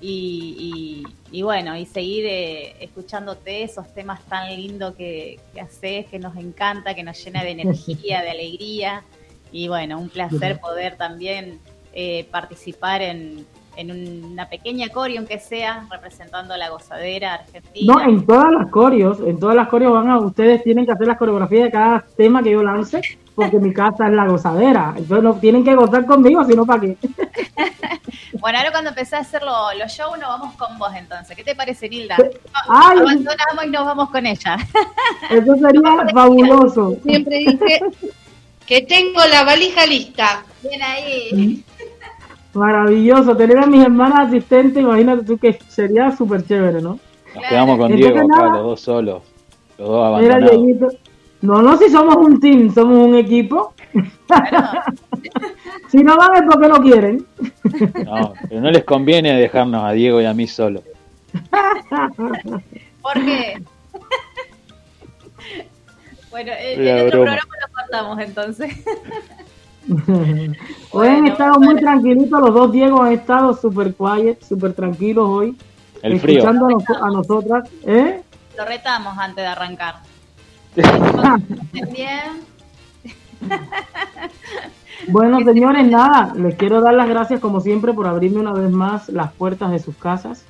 Y, 0.00 1.04
y- 1.32 1.38
y 1.38 1.42
bueno, 1.42 1.76
y 1.76 1.84
seguir 1.86 2.24
eh, 2.26 2.74
escuchándote 2.80 3.62
esos 3.62 3.92
temas 3.94 4.20
tan 4.22 4.48
lindos 4.56 4.94
que, 4.96 5.38
que 5.54 5.60
haces, 5.60 6.06
que 6.06 6.18
nos 6.18 6.34
encanta, 6.36 6.94
que 6.94 7.02
nos 7.04 7.22
llena 7.22 7.44
de 7.44 7.50
energía, 7.50 8.22
de 8.22 8.30
alegría. 8.30 9.04
Y 9.52 9.68
bueno, 9.68 9.98
un 9.98 10.08
placer 10.08 10.58
poder 10.60 10.96
también 10.96 11.60
eh, 11.92 12.26
participar 12.30 13.02
en, 13.02 13.46
en 13.80 14.24
una 14.24 14.48
pequeña 14.48 14.88
coreo, 14.88 15.18
aunque 15.18 15.38
sea, 15.38 15.86
representando 15.90 16.54
a 16.54 16.56
la 16.56 16.68
gozadera 16.70 17.34
argentina. 17.34 17.94
No, 17.94 18.00
en 18.00 18.26
todas 18.26 18.50
las 18.52 18.70
coreos, 18.70 19.18
en 19.26 19.38
todas 19.38 19.56
las 19.56 19.68
coreos 19.68 19.92
van 19.92 20.08
a, 20.08 20.18
ustedes 20.18 20.62
tienen 20.62 20.86
que 20.86 20.92
hacer 20.92 21.06
las 21.06 21.18
coreografías 21.18 21.64
de 21.64 21.70
cada 21.70 22.04
tema 22.16 22.42
que 22.42 22.50
yo 22.50 22.62
lance, 22.62 23.00
porque 23.34 23.58
mi 23.58 23.72
casa 23.72 24.06
es 24.08 24.12
la 24.12 24.26
gozadera. 24.26 24.94
Entonces 24.96 25.24
no 25.24 25.34
tienen 25.34 25.64
que 25.64 25.74
gozar 25.74 26.04
conmigo, 26.06 26.44
sino 26.44 26.64
para 26.66 26.80
qué. 26.82 26.96
Bueno, 28.40 28.58
ahora 28.58 28.70
cuando 28.70 28.90
empecé 28.90 29.16
a 29.16 29.20
hacer 29.20 29.42
lo- 29.42 29.74
los 29.78 29.92
shows, 29.92 30.18
nos 30.18 30.28
vamos 30.28 30.54
con 30.54 30.78
vos 30.78 30.90
entonces. 30.96 31.36
¿Qué 31.36 31.44
te 31.44 31.54
parece, 31.54 31.88
Nilda? 31.88 32.16
Ay. 32.68 32.98
Abandonamos 32.98 33.64
y 33.66 33.70
nos 33.70 33.84
vamos 33.84 34.10
con 34.10 34.24
ella. 34.24 34.56
Eso 35.30 35.56
sería 35.56 36.06
fabuloso. 36.14 36.96
Siempre 37.02 37.38
dije 37.38 37.80
que 38.66 38.82
tengo 38.82 39.20
la 39.30 39.44
valija 39.44 39.84
lista. 39.84 40.44
Bien 40.62 40.82
ahí. 40.82 41.64
Maravilloso. 42.54 43.36
Tener 43.36 43.58
a 43.58 43.66
mis 43.66 43.82
hermanas 43.84 44.28
asistentes, 44.28 44.82
imagínate 44.82 45.24
tú 45.24 45.38
que 45.38 45.58
sería 45.68 46.10
súper 46.16 46.44
chévere, 46.44 46.80
¿no? 46.82 46.98
Nos 47.34 47.44
quedamos 47.48 47.78
con 47.78 47.92
Entonces, 47.92 48.14
Diego 48.14 48.32
acá, 48.32 48.42
nada. 48.44 48.56
los 48.56 48.62
dos 48.64 48.80
solos. 48.80 49.22
Los 49.78 49.88
dos 49.88 50.06
abandonados. 50.06 50.96
No, 51.42 51.62
no, 51.62 51.76
si 51.78 51.88
somos 51.88 52.16
un 52.16 52.38
team, 52.38 52.72
somos 52.74 52.98
un 52.98 53.14
equipo. 53.14 53.72
si 55.88 55.98
no 55.98 56.16
van 56.16 56.34
es 56.36 56.42
porque 56.50 56.68
no 56.68 56.82
quieren. 56.82 57.26
No, 58.04 58.34
pero 58.48 58.60
no 58.60 58.70
les 58.70 58.84
conviene 58.84 59.34
dejarnos 59.34 59.82
a 59.84 59.92
Diego 59.92 60.20
y 60.20 60.26
a 60.26 60.34
mí 60.34 60.46
solos. 60.46 60.82
¿Por 63.02 63.14
qué? 63.24 63.62
bueno, 66.30 66.52
el 66.60 67.06
otro 67.06 67.22
broma. 67.22 67.36
programa 67.38 67.54
lo 67.60 67.74
cortamos 67.74 68.18
entonces. 68.20 68.84
hoy 70.92 71.06
han 71.08 71.26
estado 71.26 71.58
muy 71.60 71.76
tranquilitos, 71.76 72.40
los 72.40 72.54
dos 72.54 72.72
Diego 72.72 73.02
han 73.02 73.12
estado 73.12 73.54
súper 73.54 73.94
quiet, 73.94 74.42
súper 74.42 74.72
tranquilos 74.72 75.26
hoy. 75.28 75.56
El 76.02 76.18
frío. 76.20 76.38
Escuchando 76.38 76.66
a, 76.66 76.70
nos- 76.70 77.02
a 77.02 77.06
nosotras. 77.10 77.68
¿Eh? 77.84 78.22
Lo 78.56 78.64
retamos 78.64 79.16
antes 79.18 79.36
de 79.44 79.46
arrancar. 79.46 79.96
Bien. 81.92 82.40
Bueno, 85.08 85.40
señores, 85.40 85.86
nada, 85.88 86.34
les 86.36 86.54
quiero 86.56 86.82
dar 86.82 86.92
las 86.92 87.08
gracias 87.08 87.40
como 87.40 87.60
siempre 87.62 87.94
por 87.94 88.06
abrirme 88.06 88.40
una 88.40 88.52
vez 88.52 88.70
más 88.70 89.08
las 89.08 89.32
puertas 89.32 89.70
de 89.70 89.78
sus 89.78 89.96
casas, 89.96 90.44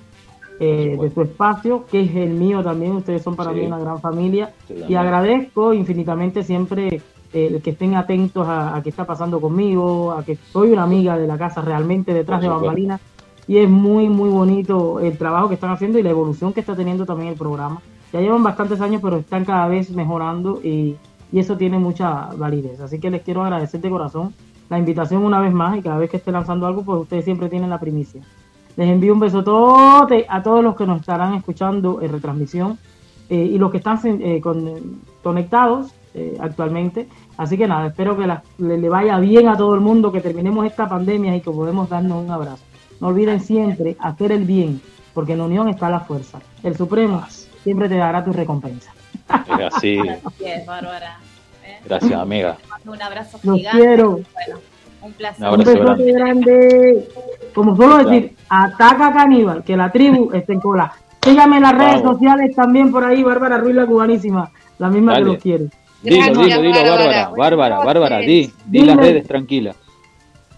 eh, 0.58 0.96
de 1.00 1.10
su 1.10 1.22
espacio, 1.22 1.86
que 1.86 2.00
es 2.02 2.14
el 2.16 2.30
mío 2.30 2.60
también. 2.62 2.96
Ustedes 2.96 3.22
son 3.22 3.36
para 3.36 3.52
Sí. 3.52 3.60
mí 3.60 3.66
una 3.66 3.78
gran 3.78 4.00
familia. 4.00 4.52
Sí, 4.66 4.74
Y 4.88 4.94
agradezco 4.96 5.72
infinitamente 5.72 6.42
siempre 6.42 7.00
el 7.32 7.62
que 7.62 7.70
estén 7.70 7.94
atentos 7.94 8.46
a, 8.46 8.76
a 8.76 8.82
qué 8.82 8.90
está 8.90 9.04
pasando 9.06 9.40
conmigo, 9.40 10.12
a 10.12 10.24
que 10.24 10.36
soy 10.36 10.72
una 10.72 10.82
amiga 10.82 11.16
de 11.16 11.26
la 11.26 11.38
casa 11.38 11.60
realmente 11.60 12.12
detrás 12.12 12.40
de 12.40 12.48
bambalinas. 12.48 13.00
Y 13.46 13.58
es 13.58 13.68
muy, 13.68 14.08
muy 14.08 14.28
bonito 14.30 15.00
el 15.00 15.18
trabajo 15.18 15.48
que 15.48 15.54
están 15.54 15.70
haciendo 15.70 15.98
y 15.98 16.02
la 16.02 16.10
evolución 16.10 16.52
que 16.52 16.60
está 16.60 16.76
teniendo 16.76 17.04
también 17.04 17.28
el 17.30 17.36
programa. 17.36 17.80
Ya 18.12 18.20
llevan 18.20 18.42
bastantes 18.42 18.80
años, 18.80 19.00
pero 19.02 19.16
están 19.18 19.44
cada 19.44 19.66
vez 19.68 19.90
mejorando 19.90 20.60
y, 20.62 20.96
y 21.32 21.38
eso 21.38 21.56
tiene 21.56 21.78
mucha 21.78 22.28
validez. 22.36 22.80
Así 22.80 22.98
que 23.00 23.10
les 23.10 23.22
quiero 23.22 23.42
agradecer 23.42 23.80
de 23.80 23.90
corazón 23.90 24.34
la 24.68 24.78
invitación 24.78 25.24
una 25.24 25.40
vez 25.40 25.52
más 25.52 25.76
y 25.76 25.82
cada 25.82 25.98
vez 25.98 26.10
que 26.10 26.18
esté 26.18 26.30
lanzando 26.30 26.66
algo, 26.66 26.82
pues 26.84 27.00
ustedes 27.00 27.24
siempre 27.24 27.48
tienen 27.48 27.70
la 27.70 27.80
primicia. 27.80 28.20
Les 28.76 28.88
envío 28.88 29.12
un 29.12 29.20
besotote 29.20 30.26
a 30.28 30.42
todos 30.42 30.62
los 30.62 30.76
que 30.76 30.86
nos 30.86 31.00
estarán 31.00 31.34
escuchando 31.34 32.00
en 32.00 32.12
retransmisión 32.12 32.78
eh, 33.28 33.34
y 33.36 33.58
los 33.58 33.72
que 33.72 33.78
están 33.78 33.98
eh, 34.04 34.40
con- 34.40 35.00
conectados 35.24 35.92
eh, 36.14 36.36
actualmente. 36.40 37.08
Así 37.36 37.56
que 37.56 37.66
nada, 37.66 37.86
espero 37.88 38.16
que 38.16 38.26
la- 38.26 38.42
le, 38.58 38.78
le 38.78 38.88
vaya 38.88 39.18
bien 39.18 39.48
a 39.48 39.56
todo 39.56 39.74
el 39.74 39.80
mundo, 39.80 40.10
que 40.12 40.20
terminemos 40.20 40.66
esta 40.66 40.88
pandemia 40.88 41.34
y 41.36 41.40
que 41.40 41.50
podemos 41.50 41.88
darnos 41.88 42.24
un 42.24 42.30
abrazo. 42.30 42.62
No 43.00 43.08
olviden 43.08 43.40
siempre 43.40 43.96
hacer 44.00 44.32
el 44.32 44.44
bien, 44.44 44.80
porque 45.14 45.32
en 45.32 45.38
la 45.38 45.44
unión 45.44 45.68
está 45.68 45.88
la 45.88 46.00
fuerza. 46.00 46.38
El 46.62 46.76
Supremo 46.76 47.22
siempre 47.62 47.88
te 47.88 47.96
dará 47.96 48.24
tu 48.24 48.32
recompensa. 48.32 48.92
Es 49.58 49.74
así. 49.74 49.98
Es, 50.44 50.66
Bárbara. 50.66 51.18
Gracias, 51.84 52.12
amiga. 52.20 52.56
Te 52.60 52.68
mando 52.68 52.92
un 52.92 53.02
abrazo 53.02 53.38
Los 53.42 53.56
gigante. 53.56 53.78
quiero. 53.78 54.10
Bueno, 54.10 54.60
un 55.02 55.12
placer. 55.12 55.40
Un 55.48 55.54
abrazo 55.54 55.70
besote 55.72 56.12
grande. 56.12 56.12
grande. 56.12 57.08
Como 57.54 57.76
suelo 57.76 57.98
decir, 57.98 58.36
ataca 58.48 59.12
caníbal, 59.12 59.62
que 59.64 59.76
la 59.76 59.90
tribu 59.90 60.30
está 60.34 60.52
en 60.52 60.60
cola. 60.60 60.92
Síganme 61.22 61.56
en 61.56 61.62
las 61.62 61.72
redes 61.78 62.00
Bravo. 62.02 62.12
sociales 62.14 62.54
también 62.56 62.90
por 62.90 63.04
ahí, 63.04 63.22
Bárbara 63.22 63.58
Ruiz, 63.58 63.74
la 63.74 63.86
cubanísima. 63.86 64.50
La 64.78 64.88
misma 64.88 65.12
Dale. 65.12 65.24
que 65.24 65.32
los 65.32 65.42
quiere. 65.42 65.64
Dilo, 66.02 66.16
Gracias, 66.16 66.36
dilo, 66.38 66.60
dilo, 66.62 66.72
Bárbara. 66.96 67.30
Bárbara. 67.36 67.78
Bárbara, 67.84 68.18
di, 68.18 68.50
di 68.66 68.80
las 68.82 68.96
redes 68.96 69.26
tranquila. 69.26 69.74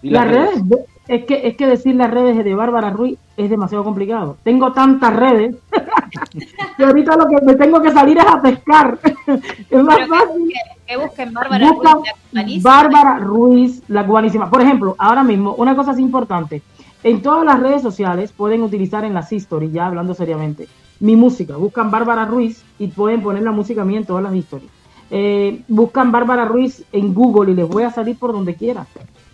Di 0.01 0.09
Las 0.09 0.27
redes, 0.27 0.67
de- 0.69 0.85
es 1.07 1.25
que, 1.25 1.47
es 1.47 1.57
que 1.57 1.65
decir 1.67 1.95
las 1.95 2.09
redes 2.11 2.43
de 2.43 2.55
Bárbara 2.55 2.89
Ruiz 2.89 3.17
es 3.35 3.49
demasiado 3.49 3.83
complicado. 3.83 4.37
Tengo 4.43 4.71
tantas 4.71 5.13
redes 5.13 5.55
que 6.77 6.85
ahorita 6.85 7.15
lo 7.17 7.27
que 7.27 7.45
me 7.45 7.55
tengo 7.55 7.81
que 7.81 7.91
salir 7.91 8.17
es 8.17 8.25
a 8.25 8.41
pescar. 8.41 8.97
es 9.69 9.83
más 9.83 9.97
Pero 9.97 10.07
fácil. 10.07 10.39
busquen, 10.39 10.61
que 10.87 10.97
busquen 10.97 11.33
Bárbara 11.33 11.71
Busca 11.71 11.91
Ruiz, 11.93 12.03
la 12.03 12.31
cubanísima. 12.31 12.71
Bárbara 12.71 13.17
Ruiz, 13.19 13.83
la 13.89 14.05
cubanísima. 14.05 14.49
Por 14.49 14.61
ejemplo, 14.61 14.95
ahora 14.97 15.23
mismo, 15.23 15.53
una 15.55 15.75
cosa 15.75 15.91
es 15.91 15.99
importante. 15.99 16.61
En 17.03 17.21
todas 17.21 17.43
las 17.45 17.59
redes 17.59 17.81
sociales 17.81 18.31
pueden 18.31 18.61
utilizar 18.63 19.03
en 19.03 19.13
las 19.13 19.29
historias, 19.33 19.73
ya 19.73 19.87
hablando 19.87 20.13
seriamente, 20.13 20.69
mi 21.01 21.17
música. 21.17 21.57
Buscan 21.57 21.91
Bárbara 21.91 22.23
Ruiz 22.25 22.63
y 22.79 22.87
pueden 22.87 23.21
poner 23.21 23.43
la 23.43 23.51
música 23.51 23.83
mía 23.83 23.97
en 23.97 24.05
todas 24.05 24.23
las 24.23 24.33
historias. 24.33 24.71
Eh, 25.15 25.61
buscan 25.67 26.11
Bárbara 26.11 26.43
Ruiz 26.45 26.83
en 26.91 27.13
Google 27.13 27.51
y 27.51 27.55
les 27.55 27.67
voy 27.69 27.83
a 27.83 27.91
salir 27.91 28.17
por 28.17 28.31
donde 28.33 28.55
quiera. 28.55 28.87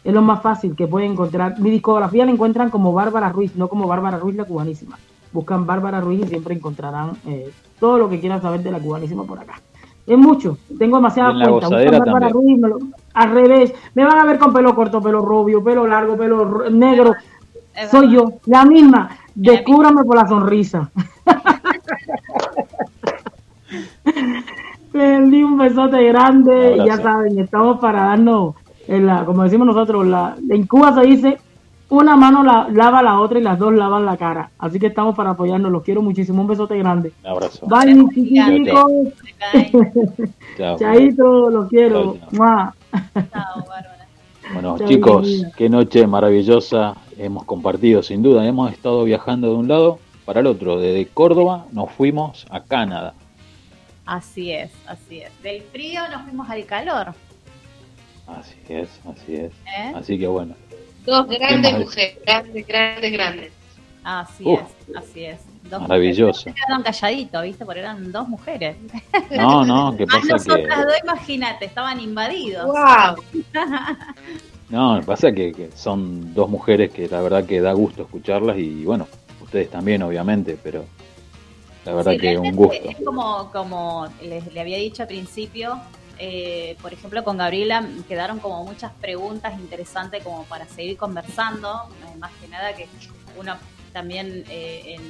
Es 0.04 0.14
lo 0.14 0.22
más 0.22 0.42
fácil 0.42 0.76
que 0.76 0.88
pueden 0.88 1.14
encontrar. 1.14 1.58
Mi 1.60 1.70
discografía 1.70 2.26
la 2.26 2.32
encuentran 2.32 2.70
como 2.70 2.92
Bárbara 2.92 3.30
Ruiz, 3.30 3.56
no 3.56 3.70
como 3.70 3.88
Bárbara 3.88 4.18
Ruiz 4.18 4.36
la 4.36 4.44
cubanísima. 4.44 4.98
Buscan 5.32 5.66
Bárbara 5.66 6.02
Ruiz 6.02 6.26
y 6.26 6.28
siempre 6.28 6.54
encontrarán 6.56 7.12
eh, 7.26 7.50
todo 7.80 7.98
lo 7.98 8.10
que 8.10 8.20
quieran 8.20 8.42
saber 8.42 8.62
de 8.62 8.72
la 8.72 8.80
cubanísima 8.80 9.24
por 9.24 9.40
acá. 9.40 9.62
Es 10.06 10.18
mucho, 10.18 10.58
tengo 10.78 11.00
gozadera 11.00 11.48
Buscan 11.50 11.70
Bárbara. 12.06 12.28
Ruiz, 12.30 12.60
me 12.60 12.68
lo- 12.68 12.80
al 13.14 13.32
revés. 13.32 13.74
Me 13.96 14.04
van 14.04 14.18
a 14.20 14.26
ver 14.26 14.38
con 14.38 14.52
pelo 14.52 14.76
corto, 14.76 15.02
pelo 15.02 15.22
rubio, 15.22 15.64
pelo 15.64 15.88
largo, 15.88 16.18
pelo 16.18 16.44
ro- 16.44 16.70
negro. 16.70 17.14
Es 17.74 17.90
Soy 17.90 18.08
verdad. 18.08 18.14
yo, 18.16 18.34
la 18.48 18.66
misma. 18.66 19.12
Descúbrame 19.34 20.04
por 20.04 20.18
la 20.18 20.28
sonrisa. 20.28 20.92
Les 25.00 25.32
di 25.32 25.42
un 25.42 25.58
besote 25.58 26.04
grande. 26.10 26.76
Un 26.78 26.86
Ya 26.86 26.98
saben, 26.98 27.40
estamos 27.40 27.80
para 27.80 28.02
darnos, 28.08 28.56
en 28.86 29.06
la, 29.06 29.24
como 29.24 29.44
decimos 29.44 29.66
nosotros, 29.66 30.06
la, 30.06 30.36
en 30.50 30.68
Cuba 30.68 30.94
se 30.94 31.08
dice, 31.08 31.38
una 31.88 32.18
mano 32.18 32.44
la, 32.44 32.68
lava 32.70 33.02
la 33.02 33.22
otra 33.22 33.40
y 33.40 33.42
las 33.42 33.58
dos 33.58 33.74
lavan 33.74 34.06
la 34.06 34.18
cara. 34.18 34.52
Así 34.60 34.78
que 34.78 34.88
estamos 34.88 35.16
para 35.16 35.32
apoyarnos. 35.32 35.72
Los 35.72 35.84
quiero 35.84 36.02
muchísimo. 36.02 36.42
Un 36.42 36.48
besote 36.48 36.78
grande. 36.78 37.14
Un 37.24 37.30
abrazo. 37.30 37.66
Bye, 37.66 37.96
mis 37.96 38.10
chiquiticos. 38.14 38.92
Chao. 40.58 40.78
Chaito, 40.80 41.50
los 41.50 41.70
quiero. 41.70 42.18
Chao, 42.36 42.74
chao. 43.32 43.66
Bueno, 44.52 44.80
Chao, 44.80 44.88
chicos, 44.88 45.46
qué 45.56 45.70
noche 45.70 46.08
maravillosa 46.08 46.96
hemos 47.20 47.44
compartido, 47.44 48.02
sin 48.02 48.24
duda. 48.24 48.48
Hemos 48.48 48.72
estado 48.72 49.04
viajando 49.04 49.50
de 49.50 49.56
un 49.56 49.68
lado 49.68 50.00
para 50.26 50.40
el 50.40 50.48
otro. 50.48 50.80
Desde 50.80 51.06
Córdoba 51.06 51.68
nos 51.72 51.92
fuimos 51.92 52.48
a 52.50 52.62
Canadá. 52.62 53.14
Así 54.10 54.52
es, 54.52 54.72
así 54.88 55.20
es. 55.22 55.44
Del 55.44 55.62
frío 55.62 56.02
nos 56.10 56.24
fuimos 56.24 56.50
al 56.50 56.66
calor. 56.66 57.14
Así 58.26 58.56
es, 58.68 58.90
así 59.06 59.36
es. 59.36 59.52
¿eh? 59.68 59.94
Así 59.94 60.18
que 60.18 60.26
bueno, 60.26 60.56
Dos 61.06 61.28
grandes 61.28 61.74
Qué 61.74 61.80
mujeres, 61.80 62.18
grandes, 62.26 62.68
grandes, 62.68 63.12
grandes. 63.12 63.52
Así 64.04 64.44
Uf. 64.48 64.62
es, 64.62 64.96
así 64.96 65.26
es. 65.26 65.40
Dos 65.70 65.82
Maravilloso. 65.82 66.40
mujeres. 66.40 66.56
Quedaron 66.66 66.84
calladitos, 66.84 67.44
¿viste? 67.44 67.66
Porque 67.66 67.80
eran 67.82 68.12
dos 68.12 68.28
mujeres. 68.28 68.78
no, 69.30 69.64
no, 69.64 69.96
que 69.96 70.08
Más 70.08 70.16
pasa 70.28 70.28
que... 70.28 70.34
nosotras 70.34 70.86
dos, 70.86 70.94
imagínate, 71.04 71.66
estaban 71.66 72.00
invadidos. 72.00 72.66
¡Wow! 72.66 73.24
No, 74.70 75.02
pasa 75.04 75.32
que, 75.32 75.52
que 75.52 75.72
son 75.76 76.34
dos 76.36 76.48
mujeres 76.48 76.92
que 76.92 77.08
la 77.10 77.22
verdad 77.22 77.44
que 77.44 77.60
da 77.60 77.74
gusto 77.74 78.04
escucharlas 78.04 78.58
y 78.60 78.86
bueno, 78.86 79.08
ustedes 79.42 79.72
también 79.72 80.04
obviamente, 80.04 80.60
pero 80.64 80.86
la 81.90 81.96
verdad 81.96 82.12
Sí, 82.14 82.18
que 82.20 82.38
un 82.38 82.56
gusto. 82.56 82.74
Es 82.90 82.98
como, 83.04 83.52
como 83.52 84.08
les, 84.22 84.52
le 84.54 84.62
había 84.62 84.78
dicho 84.78 85.02
al 85.04 85.08
principio, 85.08 85.80
eh, 86.18 86.76
por 86.82 86.94
ejemplo, 86.94 87.24
con 87.24 87.38
Gabriela 87.38 87.88
quedaron 88.08 88.40
como 88.40 88.64
muchas 88.64 88.92
preguntas 88.94 89.60
interesantes 89.60 90.24
como 90.24 90.44
para 90.46 90.66
seguir 90.68 90.98
conversando, 90.98 91.90
eh, 92.14 92.18
más 92.18 92.32
que 92.42 92.48
nada 92.48 92.74
que 92.76 92.88
uno 93.38 93.56
también 93.94 94.44
eh, 94.50 94.96
en, 94.98 95.02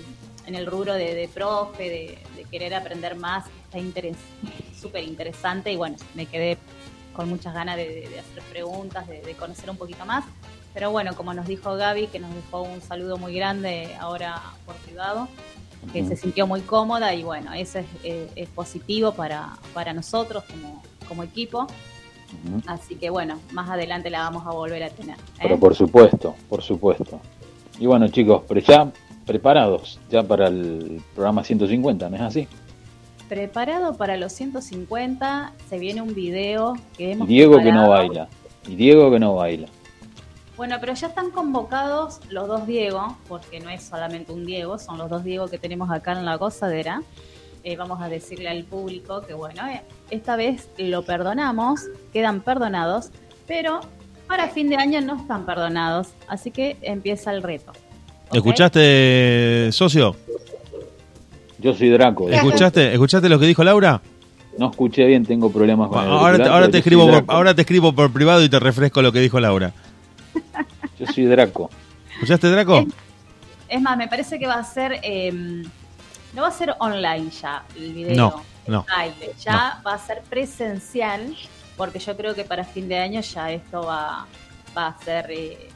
en 0.46 0.56
el 0.56 0.66
rubro 0.66 0.94
de, 0.94 1.16
de 1.16 1.28
profe, 1.28 1.84
de, 1.84 2.18
de 2.36 2.44
querer 2.46 2.74
aprender 2.76 3.16
más, 3.16 3.46
está 3.66 3.78
interes- 3.80 4.16
súper 4.80 5.04
interesante 5.04 5.72
y 5.72 5.76
bueno, 5.76 5.98
me 6.14 6.26
quedé 6.26 6.58
con 7.14 7.28
muchas 7.28 7.54
ganas 7.54 7.76
de, 7.76 8.08
de- 8.08 8.20
hacer 8.20 8.42
preguntas, 8.50 9.08
de, 9.08 9.22
de 9.22 9.34
conocer 9.34 9.70
un 9.70 9.78
poquito 9.78 10.06
más. 10.06 10.24
Pero 10.74 10.92
bueno, 10.92 11.16
como 11.16 11.34
nos 11.34 11.48
dijo 11.48 11.76
Gaby, 11.76 12.08
que 12.08 12.20
nos 12.20 12.34
dejó 12.34 12.62
un 12.62 12.82
saludo 12.82 13.18
muy 13.18 13.34
grande 13.34 13.96
ahora 14.00 14.40
por 14.68 14.76
privado, 14.76 15.28
que 15.92 16.06
se 16.06 16.16
sintió 16.16 16.46
muy 16.46 16.62
cómoda 16.62 17.14
y 17.14 17.24
bueno, 17.24 17.54
eso 17.54 17.80
es, 17.80 17.86
eh, 18.04 18.30
es 18.36 18.50
positivo 18.50 19.14
para, 19.14 19.58
para 19.74 19.94
nosotros 19.94 20.44
como, 20.44 20.82
como 21.08 21.24
equipo. 21.24 21.68
Así 22.68 22.96
que 22.96 23.10
bueno, 23.10 23.40
más 23.52 23.70
adelante 23.70 24.10
la 24.10 24.20
vamos 24.20 24.46
a 24.46 24.52
volver 24.52 24.84
a 24.84 24.90
tener. 24.90 25.16
¿eh? 25.16 25.42
Pero 25.42 25.60
por 25.60 25.76
supuesto, 25.76 26.36
por 26.48 26.62
supuesto. 26.62 27.20
Y 27.80 27.86
bueno 27.88 28.08
chicos, 28.10 28.44
pero 28.48 28.60
ya 28.60 28.92
preparados 29.26 30.00
ya 30.10 30.24
para 30.24 30.48
el 30.48 31.02
programa 31.16 31.44
150, 31.44 32.10
¿no 32.10 32.16
es 32.16 32.22
así? 32.22 32.48
Preparado 33.28 33.96
para 33.96 34.18
los 34.18 34.34
150, 34.34 35.54
se 35.70 35.80
viene 35.80 36.02
un 36.02 36.14
video 36.14 36.74
que 36.98 37.10
Y 37.10 37.12
hemos 37.12 37.28
Diego 37.28 37.58
que 37.60 37.72
no 37.72 37.90
baila. 37.90 38.28
Y 38.68 38.76
Diego 38.76 39.12
que 39.12 39.20
no 39.20 39.36
baila. 39.36 39.68
Bueno, 40.60 40.76
pero 40.82 40.94
ya 40.94 41.08
están 41.08 41.32
convocados 41.32 42.20
los 42.30 42.46
dos 42.50 42.68
Diego, 42.68 43.16
porque 43.30 43.62
no 43.62 43.70
es 43.70 43.82
solamente 43.82 44.34
un 44.34 44.46
Diego, 44.46 44.78
son 44.78 44.98
los 44.98 45.10
dos 45.10 45.24
Diego 45.24 45.48
que 45.48 45.58
tenemos 45.58 45.90
acá 45.90 46.12
en 46.12 46.26
la 46.26 46.36
gozadera. 46.36 47.02
Eh, 47.64 47.78
vamos 47.78 48.02
a 48.02 48.10
decirle 48.10 48.50
al 48.50 48.66
público 48.66 49.22
que, 49.22 49.34
bueno, 49.34 49.66
eh, 49.70 49.84
esta 50.10 50.36
vez 50.36 50.68
lo 50.78 51.04
perdonamos, 51.04 51.86
quedan 52.12 52.42
perdonados, 52.42 53.10
pero 53.48 53.80
para 54.28 54.50
fin 54.50 54.68
de 54.70 54.76
año 54.76 55.00
no 55.00 55.16
están 55.16 55.46
perdonados, 55.46 56.10
así 56.28 56.52
que 56.52 56.76
empieza 56.82 57.32
el 57.32 57.42
reto. 57.42 57.72
¿ok? 58.28 58.36
¿Escuchaste, 58.36 59.70
socio? 59.72 60.14
Yo 61.60 61.74
soy 61.74 61.88
Draco. 61.88 62.30
¿Escuchaste, 62.30 62.92
¿Escuchaste 62.92 63.30
lo 63.30 63.40
que 63.40 63.46
dijo 63.46 63.64
Laura? 63.64 64.02
No 64.58 64.72
escuché 64.72 65.06
bien, 65.06 65.26
tengo 65.26 65.50
problemas 65.54 65.88
con 65.88 66.04
el 66.04 66.10
Ahora, 66.12 66.38
te- 66.38 66.50
ahora 66.50 66.70
te 66.70 66.80
escribo 66.80 67.10
por, 67.10 67.24
ahora 67.28 67.54
te 67.54 67.62
escribo 67.62 67.94
por 67.94 68.12
privado 68.12 68.44
y 68.44 68.50
te 68.50 68.60
refresco 68.60 69.02
lo 69.02 69.14
que 69.14 69.22
dijo 69.22 69.40
Laura. 69.40 69.72
Yo 71.00 71.08
soy 71.08 71.26
Draco. 71.26 71.70
¿Escuchaste, 72.14 72.48
Draco? 72.50 72.86
Es 73.68 73.82
más, 73.82 73.98
me 73.98 74.08
parece 74.08 74.38
que 74.40 74.48
va 74.48 74.56
a 74.56 74.64
ser, 74.64 75.00
eh, 75.04 75.32
no 76.34 76.42
va 76.42 76.48
a 76.48 76.52
ser 76.52 76.76
online 76.80 77.30
ya 77.30 77.64
el 77.76 77.94
video, 77.94 78.16
No, 78.16 78.44
no, 78.68 78.86
baile, 78.90 79.34
ya 79.40 79.80
va 79.86 79.94
a 79.94 79.98
ser 80.00 80.22
presencial, 80.24 81.36
porque 81.78 82.00
yo 82.00 82.18
creo 82.18 82.34
que 82.36 82.44
para 82.44 82.64
fin 82.64 82.88
de 82.90 82.98
año 82.98 83.22
ya 83.22 83.52
esto 83.52 83.84
va, 83.84 84.26
va 84.76 84.88
a 84.88 84.98
ser, 85.04 85.28
eh, 85.30 85.70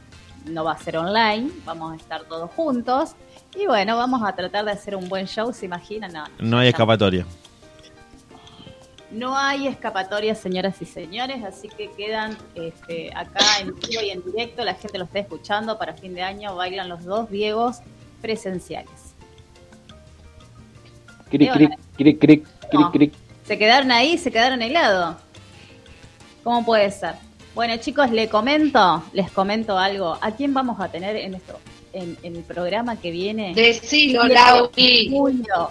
no 0.46 0.64
va 0.64 0.72
a 0.72 0.78
ser 0.78 0.96
online, 0.98 1.50
vamos 1.64 1.92
a 1.92 1.96
estar 1.96 2.24
todos 2.24 2.50
juntos. 2.50 3.12
Y 3.56 3.66
bueno, 3.66 3.96
vamos 3.96 4.20
a 4.24 4.34
tratar 4.34 4.64
de 4.64 4.72
hacer 4.72 4.96
un 4.96 5.08
buen 5.08 5.26
show, 5.26 5.52
¿se 5.52 5.66
imaginan? 5.66 6.12
No, 6.12 6.24
No 6.40 6.58
hay 6.58 6.64
ya- 6.66 6.70
escapatoria. 6.70 7.24
No 9.14 9.38
hay 9.38 9.68
escapatoria, 9.68 10.34
señoras 10.34 10.82
y 10.82 10.86
señores, 10.86 11.44
así 11.44 11.68
que 11.68 11.88
quedan 11.92 12.36
este, 12.56 13.12
acá 13.14 13.44
en 13.60 13.72
vivo 13.76 14.02
y 14.02 14.10
en 14.10 14.24
directo, 14.24 14.64
la 14.64 14.74
gente 14.74 14.98
lo 14.98 15.04
está 15.04 15.20
escuchando, 15.20 15.78
para 15.78 15.94
fin 15.94 16.14
de 16.14 16.22
año 16.22 16.56
bailan 16.56 16.88
los 16.88 17.04
dos 17.04 17.30
Diegos 17.30 17.76
presenciales. 18.20 19.14
Cric, 21.30 21.52
cric, 21.52 21.70
cric, 21.96 22.18
cric, 22.18 22.18
cric, 22.18 22.46
No. 22.72 22.90
cric. 22.90 23.12
¿Se 23.46 23.56
quedaron 23.56 23.92
ahí? 23.92 24.18
¿Se 24.18 24.32
quedaron 24.32 24.60
helados? 24.62 25.16
¿Cómo 26.42 26.64
puede 26.64 26.90
ser? 26.90 27.14
Bueno, 27.54 27.76
chicos, 27.76 28.10
les 28.10 28.28
comento, 28.28 29.04
les 29.12 29.30
comento 29.30 29.78
algo. 29.78 30.18
¿A 30.20 30.32
quién 30.32 30.52
vamos 30.52 30.80
a 30.80 30.88
tener 30.88 31.14
en 31.14 31.34
esto, 31.34 31.60
en, 31.92 32.18
en 32.24 32.34
el 32.34 32.42
programa 32.42 32.96
que 32.96 33.12
viene? 33.12 33.54
Decilo, 33.54 34.22
7 34.22 34.28
de 34.28 34.34
Lauri. 34.34 35.08
Julio, 35.10 35.70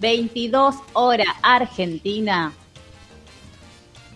22 0.00 0.74
horas, 0.94 1.28
Argentina. 1.40 2.52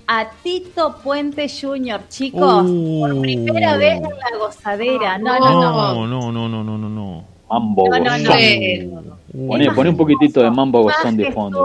A 0.06 0.26
Tito 0.42 0.96
Puente 1.02 1.48
Jr., 1.48 2.00
chicos, 2.08 2.64
por 2.66 3.20
primera 3.20 3.76
vez 3.76 3.96
en 3.96 4.02
la 4.02 4.38
gozadera. 4.38 5.18
No, 5.18 5.38
no, 5.38 5.50
no. 5.50 6.06
No, 6.06 6.06
no, 6.06 6.32
no, 6.32 6.48
no, 6.48 6.64
no, 6.64 6.78
no, 6.78 6.88
no. 6.88 7.24
Mambo 7.48 7.88
No, 7.88 7.98
no, 7.98 8.18
no. 8.18 9.14
Poné, 9.48 9.70
poné 9.72 9.90
un 9.90 9.96
poquitito 9.96 10.42
de 10.42 10.50
mambo 10.50 10.82
gozón 10.82 11.16
de 11.16 11.32
fondo. 11.32 11.64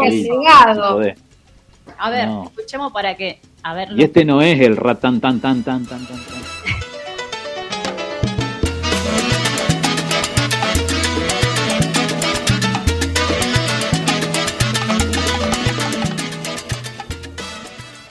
A 1.97 2.09
ver, 2.09 2.27
No. 2.27 2.43
escuchemos 2.45 2.91
para 2.93 3.15
que. 3.15 3.39
A 3.63 3.73
ver, 3.73 3.89
Y 3.95 4.03
este 4.03 4.23
no 4.23 4.41
es 4.41 4.59
el 4.61 4.77
ratán 4.77 5.19
tan 5.19 5.39
tan 5.41 5.63
tan 5.63 5.85
tan 5.85 6.05
tan. 6.05 6.17
tan. 6.17 6.38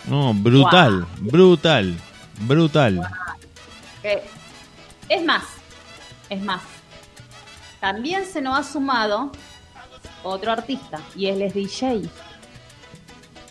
Brutal, 0.09 1.06
brutal, 1.18 1.97
brutal. 2.40 3.01
Que- 4.02 4.22
es 5.09 5.24
más, 5.24 5.44
es 6.30 6.40
más. 6.43 6.62
También 7.80 8.24
se 8.26 8.40
nos 8.40 8.59
ha 8.59 8.62
sumado 8.62 9.30
otro 10.22 10.52
artista 10.52 11.01
y 11.14 11.26
él 11.26 11.43
es 11.43 11.55
DJ. 11.55 12.02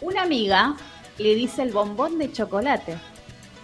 Una 0.01 0.23
amiga 0.23 0.75
le 1.17 1.35
dice 1.35 1.63
el 1.63 1.71
bombón 1.71 2.17
de 2.19 2.31
chocolate. 2.31 2.97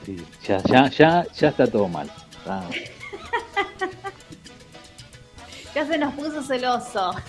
Sí, 0.06 0.24
ya, 0.48 0.58
ya, 0.64 0.90
ya, 0.90 1.26
ya 1.34 1.50
está 1.50 1.68
todo 1.68 1.88
mal. 1.88 2.12
Ya 5.74 5.86
se 5.88 5.98
nos 5.98 6.14
puso 6.14 6.44
celoso. 6.44 7.14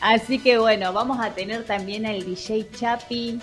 Así 0.00 0.38
que 0.38 0.58
bueno, 0.58 0.92
vamos 0.92 1.18
a 1.20 1.30
tener 1.30 1.64
también 1.64 2.06
al 2.06 2.24
DJ 2.24 2.70
Chapi 2.70 3.40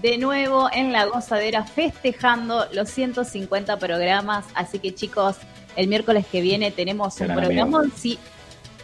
de 0.00 0.18
nuevo 0.18 0.68
en 0.72 0.92
la 0.92 1.06
gozadera 1.06 1.64
festejando 1.64 2.66
los 2.72 2.88
150 2.90 3.78
programas. 3.78 4.44
Así 4.54 4.78
que 4.78 4.94
chicos, 4.94 5.36
el 5.76 5.88
miércoles 5.88 6.26
que 6.30 6.40
viene 6.40 6.70
tenemos 6.70 7.20
un 7.20 7.28
programa. 7.28 7.84
Sí, 7.96 8.18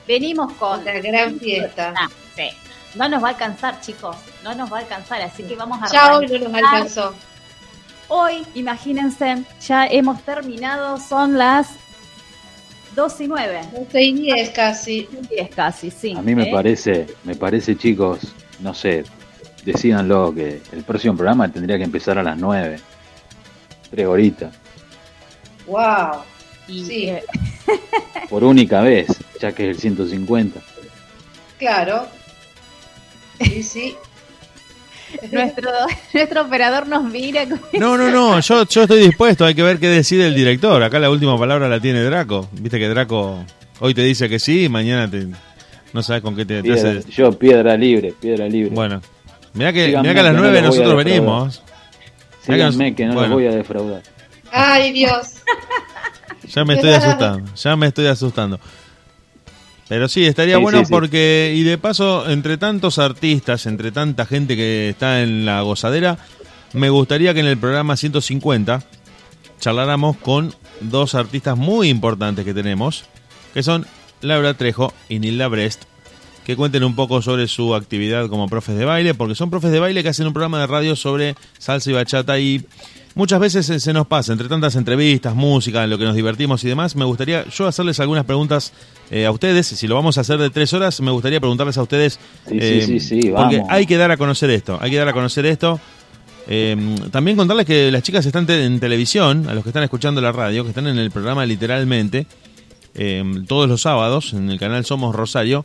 venimos 0.07 0.53
con 0.55 0.81
Una 0.81 0.93
gran 1.01 1.39
fiesta. 1.39 1.95
Ah, 1.97 2.09
sí. 2.35 2.49
No 2.95 3.09
nos 3.09 3.23
va 3.23 3.29
a 3.29 3.31
alcanzar, 3.31 3.81
chicos. 3.81 4.17
No 4.43 4.55
nos 4.55 4.73
va 4.73 4.79
a 4.79 4.81
alcanzar. 4.81 5.21
Así 5.23 5.43
que 5.43 5.57
vamos 5.57 5.79
a 5.83 5.93
Ya 5.93 6.17
hoy 6.17 6.27
no 6.27 6.49
nos 6.49 6.55
alcanzó. 6.55 7.15
Hoy, 8.09 8.47
imagínense, 8.55 9.45
ya 9.67 9.87
hemos 9.87 10.21
terminado, 10.23 10.99
son 10.99 11.39
las 11.39 11.69
12 12.95 13.25
y 13.25 13.29
9. 13.29 13.61
12 13.73 14.03
y 14.03 14.13
10 14.13 14.51
casi. 14.51 15.09
10 15.31 15.55
casi, 15.55 15.91
sí. 15.91 16.15
A 16.17 16.23
mí 16.23 16.35
me 16.35 16.49
¿eh? 16.49 16.53
parece, 16.53 17.07
me 17.25 17.35
parece, 17.35 17.77
chicos, 17.77 18.21
no 18.61 18.75
sé, 18.75 19.05
decídanlo 19.65 20.35
que 20.35 20.61
el 20.73 20.85
próximo 20.85 21.17
programa 21.17 21.51
tendría 21.51 21.79
que 21.79 21.85
empezar 21.85 22.19
a 22.19 22.23
las 22.23 22.39
9. 22.39 22.79
Tres 23.91 24.07
horitas. 24.07 24.55
Wow. 25.67 26.23
Y, 26.69 26.85
sí, 26.85 27.09
eh, 27.09 27.25
Por 28.31 28.45
única 28.45 28.81
vez, 28.81 29.09
ya 29.41 29.53
que 29.53 29.71
es 29.71 29.77
el 29.77 29.81
150. 29.81 30.61
claro. 31.59 32.07
Sí, 33.41 33.63
sí. 33.63 33.97
nuestro, 35.33 35.71
nuestro 36.13 36.43
operador 36.43 36.87
nos 36.89 37.05
mira. 37.05 37.47
con- 37.49 37.61
No, 37.81 37.97
no, 37.97 38.11
no, 38.11 38.41
yo, 38.41 38.67
yo 38.67 38.83
estoy 38.83 39.01
dispuesto, 39.01 39.45
hay 39.45 39.55
que 39.55 39.63
ver 39.63 39.79
qué 39.79 39.89
decide 39.89 40.27
el 40.27 40.35
director. 40.35 40.83
Acá 40.83 40.99
la 40.99 41.11
última 41.11 41.39
palabra 41.39 41.69
la 41.69 41.81
tiene 41.81 42.03
Draco. 42.03 42.49
Viste 42.53 42.79
que 42.79 42.89
Draco 42.89 43.45
hoy 43.81 43.95
te 43.95 44.03
dice 44.03 44.29
que 44.29 44.39
sí 44.39 44.65
y 44.65 44.69
mañana 44.69 45.11
te, 45.11 45.27
no 45.93 46.03
sabes 46.03 46.23
con 46.23 46.35
qué 46.37 46.45
te, 46.45 46.57
te 46.63 46.63
Piedra- 46.63 46.99
hace. 47.01 47.11
yo, 47.11 47.33
piedra 47.39 47.77
libre, 47.77 48.13
piedra 48.21 48.47
libre. 48.49 48.75
Bueno, 48.75 49.01
mirá 49.55 49.73
que, 49.73 49.87
Síganme, 49.87 50.03
mirá 50.09 50.15
que 50.15 50.21
a 50.21 50.23
las 50.25 50.33
que 50.33 50.37
no 50.37 50.43
9 50.43 50.63
los 50.63 50.69
voy 50.71 50.77
a 50.77 50.81
nosotros 50.83 51.05
venimos. 51.05 51.63
Mirá 52.47 52.57
que 52.59 52.65
nos- 52.65 52.75
Síganme 52.75 52.95
que 52.95 53.05
no 53.07 53.13
bueno. 53.15 53.29
los 53.29 53.35
voy 53.37 53.47
a 53.47 53.51
defraudar. 53.57 54.03
Ay, 54.53 54.93
Dios. 54.93 55.29
Ya 56.49 56.65
me 56.65 56.75
estoy 56.77 56.91
asustando, 56.93 57.55
ya 57.55 57.77
me 57.77 57.87
estoy 57.87 58.07
asustando. 58.07 58.61
Pero 59.89 60.09
sí, 60.09 60.25
estaría 60.25 60.57
Sí, 60.57 60.63
bueno 60.63 60.79
sí, 60.81 60.87
sí. 60.87 60.91
porque, 60.91 61.53
y 61.57 61.63
de 61.63 61.77
paso, 61.79 62.29
entre 62.31 62.57
tantos 62.57 62.99
artistas, 62.99 63.67
entre 63.67 63.93
tanta 63.93 64.25
gente 64.27 64.57
que 64.57 64.91
está 64.91 65.23
en 65.23 65.45
la 65.45 65.61
gozadera, 65.61 66.19
me 66.73 66.91
gustaría 66.91 67.35
que 67.35 67.41
en 67.41 67.47
el 67.47 67.59
programa 67.59 67.97
150 67.97 68.83
charláramos 69.61 70.17
con 70.17 70.55
dos 70.81 71.15
artistas 71.15 71.57
muy 71.57 71.89
importantes 71.89 72.45
que 72.45 72.55
tenemos, 72.55 73.05
que 73.53 73.63
son 73.63 73.87
Laura 74.21 74.55
Trejo 74.55 74.93
y 75.09 75.19
Nilda 75.19 75.49
Brest, 75.49 75.85
que 76.45 76.57
cuenten 76.57 76.85
un 76.85 76.95
poco 76.95 77.23
sobre 77.23 77.47
su 77.47 77.75
actividad 77.75 78.29
como 78.29 78.49
profes 78.49 78.77
de 78.77 78.85
baile, 78.85 79.15
porque 79.15 79.35
son 79.35 79.51
profes 79.51 79.71
de 79.71 79.81
baile 79.81 80.03
que 80.03 80.09
hacen 80.11 80.27
un 80.27 80.33
programa 80.33 80.61
de 80.61 80.67
radio 80.67 80.97
sobre 80.97 81.35
salsa 81.59 81.91
y 81.91 81.93
bachata 81.95 82.39
y 82.39 82.65
muchas 83.15 83.41
veces 83.41 83.83
se, 83.83 83.93
nos 83.93 84.07
pasa, 84.07 84.33
entre 84.33 84.49
tantas 84.49 84.75
entrevistas, 84.77 85.35
música, 85.35 85.85
en 85.85 85.91
lo 85.91 85.99
que 85.99 86.05
nos 86.05 86.15
divertimos 86.15 86.63
y 86.65 86.69
demás, 86.69 86.97
me 86.97 87.05
gustaría 87.05 87.45
yo 87.49 87.67
hacerles 87.67 88.01
algunas 88.01 88.25
preguntas 88.25 88.73
eh, 89.11 89.27
a 89.27 89.31
ustedes, 89.31 89.67
si 89.67 89.87
lo 89.87 89.95
vamos 89.95 90.19
a 90.19 90.23
hacer 90.23 90.39
de 90.39 90.51
tres 90.51 90.73
horas, 90.73 91.01
me 91.01 91.11
gustaría 91.11 91.41
preguntarles 91.41 91.77
a 91.79 91.83
ustedes, 91.83 92.15
Sí, 92.49 92.51
sí, 92.51 92.59
eh, 92.61 92.83
sí, 92.87 93.01
sí, 93.01 93.21
porque 93.35 93.59
vamos. 93.59 93.69
hay 93.71 93.87
que 93.87 93.97
dar 93.97 94.11
a 94.11 94.17
conocer 94.17 94.51
esto, 94.51 94.79
hay 94.81 94.91
que 94.91 94.97
dar 94.97 95.09
a 95.09 95.13
conocer 95.13 95.47
esto. 95.47 95.81
Eh, 96.47 96.77
también 97.11 97.37
contarles 97.39 97.65
que 97.65 97.91
las 97.91 98.03
chicas 98.03 98.27
están 98.27 98.45
te- 98.47 98.65
en 98.67 98.79
televisión, 98.79 99.49
a 99.49 99.55
los 99.55 99.63
que 99.63 99.71
están 99.71 99.83
escuchando 99.83 100.21
la 100.21 100.31
radio, 100.33 100.63
que 100.63 100.71
están 100.71 100.87
en 100.87 100.99
el 100.99 101.11
programa 101.11 101.47
literalmente, 101.47 102.27
todos 103.49 103.69
los 103.69 103.81
sábados, 103.83 104.33
en 104.35 104.51
el 104.51 104.59
canal 104.59 104.85
Somos 104.85 105.15
Rosario. 105.15 105.65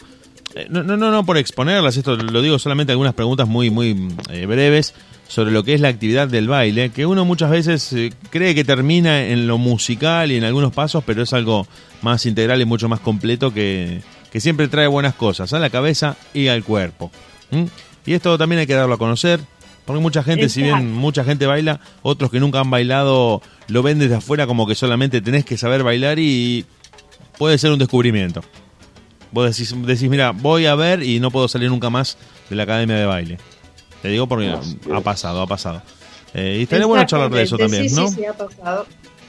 Eh, 0.55 0.65
no, 0.69 0.81
no, 0.84 0.97
no, 0.97 1.11
no 1.11 1.26
por 1.26 1.38
exponerlas, 1.38 1.95
esto 1.97 2.15
lo 2.15 2.41
digo 2.41 2.57
solamente 2.57 2.91
algunas 2.91 3.13
preguntas 3.13 3.47
muy, 3.47 3.69
muy 3.69 4.09
eh, 4.31 4.45
breves 4.47 4.93
sobre 5.30 5.51
lo 5.51 5.64
que 5.64 5.76
es 5.76 5.80
la 5.80 5.89
actividad 5.89 6.27
del 6.27 6.47
baile, 6.47 6.89
que 6.89 7.06
uno 7.06 7.23
muchas 7.23 7.51
veces 7.51 7.93
eh, 7.93 8.11
cree 8.31 8.56
que 8.56 8.64
termina 8.64 9.27
en 9.27 9.45
lo 9.45 9.60
musical 9.60 10.31
y 10.31 10.38
en 10.38 10.43
algunos 10.43 10.73
pasos, 10.73 11.03
pero 11.06 11.22
es 11.22 11.34
algo 11.34 11.68
más 12.01 12.26
integral 12.26 12.60
y 12.61 12.65
mucho 12.65 12.89
más 12.89 12.99
completo 12.99 13.53
que, 13.53 14.01
que 14.31 14.41
siempre 14.41 14.68
trae 14.68 14.88
buenas 14.88 15.14
cosas 15.14 15.53
a 15.53 15.60
la 15.60 15.69
cabeza 15.69 16.18
y 16.34 16.47
al 16.47 16.64
cuerpo. 16.64 17.11
¿Mm? 17.51 17.65
Y 18.07 18.14
esto 18.14 18.39
también 18.39 18.61
hay 18.61 18.65
que 18.65 18.73
darlo 18.73 18.95
a 18.95 18.97
conocer, 18.97 19.39
porque 19.85 20.01
mucha 20.01 20.23
gente, 20.23 20.49
si 20.49 20.64
bien 20.64 20.91
mucha 20.93 21.23
gente 21.23 21.45
baila, 21.45 21.80
otros 22.01 22.31
que 22.31 22.39
nunca 22.39 22.60
han 22.60 22.72
bailado 22.72 23.43
lo 23.68 23.84
ven 23.84 23.99
desde 23.99 24.15
afuera 24.15 24.47
como 24.47 24.65
que 24.65 24.73
solamente 24.73 25.22
tenés 25.22 25.45
que 25.45 25.57
saber 25.57 25.84
bailar 25.84 26.18
y 26.18 26.65
puede 27.38 27.60
ser 27.60 27.72
un 27.72 27.77
descubrimiento. 27.77 28.41
Vos 29.31 29.56
decís, 29.56 29.76
decís, 29.85 30.10
mira, 30.10 30.31
voy 30.31 30.65
a 30.65 30.73
ver 30.73 31.03
y 31.03 31.19
no 31.19 31.30
puedo 31.30 31.47
salir 31.47 31.69
nunca 31.69 31.91
más 31.91 32.18
de 32.49 32.56
la 32.56 32.64
academia 32.64 32.95
de 32.95 33.06
baile. 33.06 33.38
Te 34.01 34.07
digo 34.09 34.27
porque 34.27 34.49
ha 34.93 35.01
pasado, 35.01 35.41
ha 35.41 35.47
pasado. 35.47 35.81
Eh, 36.34 36.57
y 36.59 36.63
estaría 36.63 36.85
bueno 36.85 37.05
charlar 37.05 37.30
de 37.31 37.41
eso 37.43 37.57
también, 37.57 37.88
¿no? 37.95 38.07
Sí, 38.07 38.15
sí, 38.15 38.26
ha 38.26 38.34
pasado. 38.34 38.85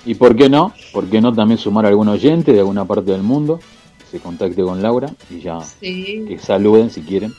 Y 0.06 0.14
por 0.14 0.36
qué 0.36 0.48
no, 0.48 0.72
por 0.92 1.08
qué 1.08 1.20
no 1.20 1.32
también 1.34 1.58
sumar 1.58 1.84
a 1.84 1.88
algún 1.88 2.08
oyente 2.08 2.52
de 2.52 2.60
alguna 2.60 2.84
parte 2.84 3.10
del 3.10 3.22
mundo, 3.22 3.60
que 3.98 4.06
se 4.06 4.20
contacte 4.20 4.62
con 4.62 4.82
Laura 4.82 5.10
y 5.30 5.40
ya 5.40 5.60
Sí. 5.60 6.24
que 6.28 6.38
saluden 6.38 6.90
si 6.90 7.02
quieren. 7.02 7.34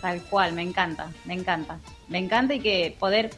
Tal 0.00 0.20
cual, 0.22 0.52
me 0.52 0.62
encanta, 0.62 1.10
me 1.24 1.34
encanta. 1.34 1.78
Me 2.08 2.18
encanta 2.18 2.54
y 2.54 2.60
que 2.60 2.96
poder 2.98 3.30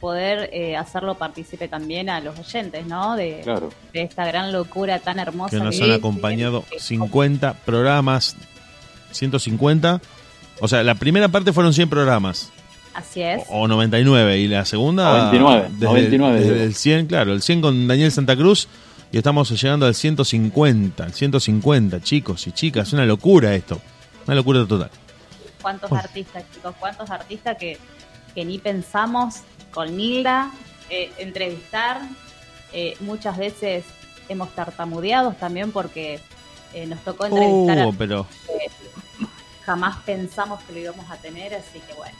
poder 0.00 0.50
eh, 0.52 0.76
hacerlo 0.76 1.14
partícipe 1.16 1.68
también 1.68 2.10
a 2.10 2.20
los 2.20 2.38
oyentes, 2.38 2.86
¿no? 2.86 3.16
De, 3.16 3.40
Claro. 3.42 3.70
de 3.94 4.02
esta 4.02 4.26
gran 4.26 4.52
locura 4.52 4.98
tan 4.98 5.18
hermosa 5.18 5.56
Que 5.56 5.62
nos 5.64 5.76
que 5.78 5.84
han 5.84 5.90
es. 5.90 5.96
acompañado 5.96 6.64
50 6.78 7.54
programas, 7.64 8.36
150. 9.12 10.00
O 10.60 10.68
sea, 10.68 10.82
la 10.82 10.94
primera 10.94 11.28
parte 11.28 11.52
fueron 11.52 11.72
100 11.72 11.88
programas. 11.88 12.52
Así 12.94 13.20
es. 13.20 13.42
O 13.50 13.68
99 13.68 14.38
y 14.38 14.48
la 14.48 14.64
segunda 14.64 15.30
99, 15.30 15.68
desde, 15.72 15.86
99, 16.18 16.40
desde 16.40 16.64
el 16.64 16.74
100, 16.74 17.06
claro, 17.06 17.32
el 17.34 17.42
100 17.42 17.60
con 17.60 17.86
Daniel 17.86 18.10
Santa 18.10 18.34
Cruz 18.34 18.68
y 19.12 19.18
estamos 19.18 19.50
llegando 19.50 19.86
al 19.86 19.94
150, 19.94 21.04
al 21.04 21.12
150, 21.12 22.00
chicos 22.00 22.46
y 22.46 22.52
chicas, 22.52 22.92
una 22.92 23.04
locura 23.04 23.54
esto. 23.54 23.80
Una 24.26 24.34
locura 24.34 24.66
total. 24.66 24.90
¿Cuántos 25.62 25.92
artistas, 25.92 26.44
chicos? 26.54 26.74
¿Cuántos 26.80 27.10
artistas 27.10 27.56
que, 27.58 27.78
que 28.34 28.44
ni 28.44 28.58
pensamos 28.58 29.42
con 29.72 29.96
Nilda 29.96 30.50
eh, 30.90 31.10
entrevistar? 31.18 32.00
Eh, 32.72 32.96
muchas 33.00 33.36
veces 33.36 33.84
hemos 34.28 34.54
tartamudeado 34.54 35.32
también 35.32 35.70
porque 35.70 36.20
eh, 36.74 36.86
nos 36.86 37.00
tocó 37.00 37.26
entrevistar 37.26 37.78
a 37.78 37.86
Oh, 37.86 37.92
pero 37.92 38.26
que 38.46 38.85
jamás 39.66 39.96
pensamos 40.06 40.62
que 40.62 40.72
lo 40.72 40.78
íbamos 40.78 41.10
a 41.10 41.16
tener, 41.16 41.52
así 41.54 41.80
que 41.86 41.92
bueno. 41.94 42.16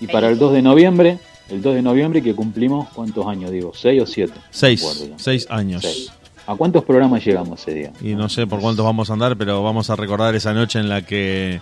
Y 0.00 0.06
para 0.06 0.28
el 0.28 0.38
2 0.38 0.54
de 0.54 0.62
noviembre, 0.62 1.18
el 1.50 1.60
2 1.60 1.76
de 1.76 1.82
noviembre 1.82 2.22
que 2.22 2.34
cumplimos, 2.34 2.88
¿cuántos 2.94 3.26
años 3.26 3.50
digo? 3.50 3.72
¿6 3.72 4.02
o 4.02 4.06
7? 4.06 4.32
seis, 4.50 5.08
seis 5.16 5.46
años. 5.50 6.10
¿A 6.46 6.54
cuántos 6.54 6.84
programas 6.84 7.24
llegamos 7.24 7.60
ese 7.60 7.74
día? 7.74 7.92
Y 8.00 8.14
no 8.14 8.28
sé 8.28 8.46
por 8.46 8.60
cuántos 8.60 8.84
vamos 8.84 9.10
a 9.10 9.12
andar, 9.12 9.36
pero 9.36 9.62
vamos 9.62 9.90
a 9.90 9.96
recordar 9.96 10.34
esa 10.34 10.54
noche 10.54 10.78
en 10.78 10.88
la 10.88 11.02
que 11.02 11.60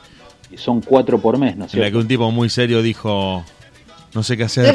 Y 0.51 0.57
son 0.57 0.81
cuatro 0.81 1.19
por 1.19 1.39
mes, 1.39 1.57
¿no 1.57 1.65
es 1.65 1.75
en 1.75 1.81
la 1.81 1.91
que 1.91 1.97
un 1.97 2.07
tipo 2.07 2.31
muy 2.31 2.49
serio 2.49 2.83
dijo, 2.83 3.45
no 4.15 4.23
sé 4.23 4.37
qué 4.37 4.45
hacer, 4.45 4.75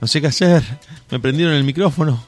no 0.00 0.06
sé 0.06 0.20
qué 0.20 0.28
hacer, 0.28 0.62
me 1.10 1.20
prendieron 1.20 1.54
el 1.54 1.64
micrófono, 1.64 2.24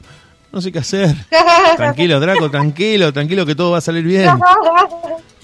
no 0.52 0.60
sé 0.60 0.70
qué 0.70 0.78
hacer. 0.80 1.16
Tranquilo, 1.76 2.20
Draco, 2.20 2.50
tranquilo, 2.50 3.12
tranquilo 3.12 3.44
que 3.46 3.54
todo 3.54 3.72
va 3.72 3.78
a 3.78 3.82
salir 3.82 4.04
bien. 4.04 4.30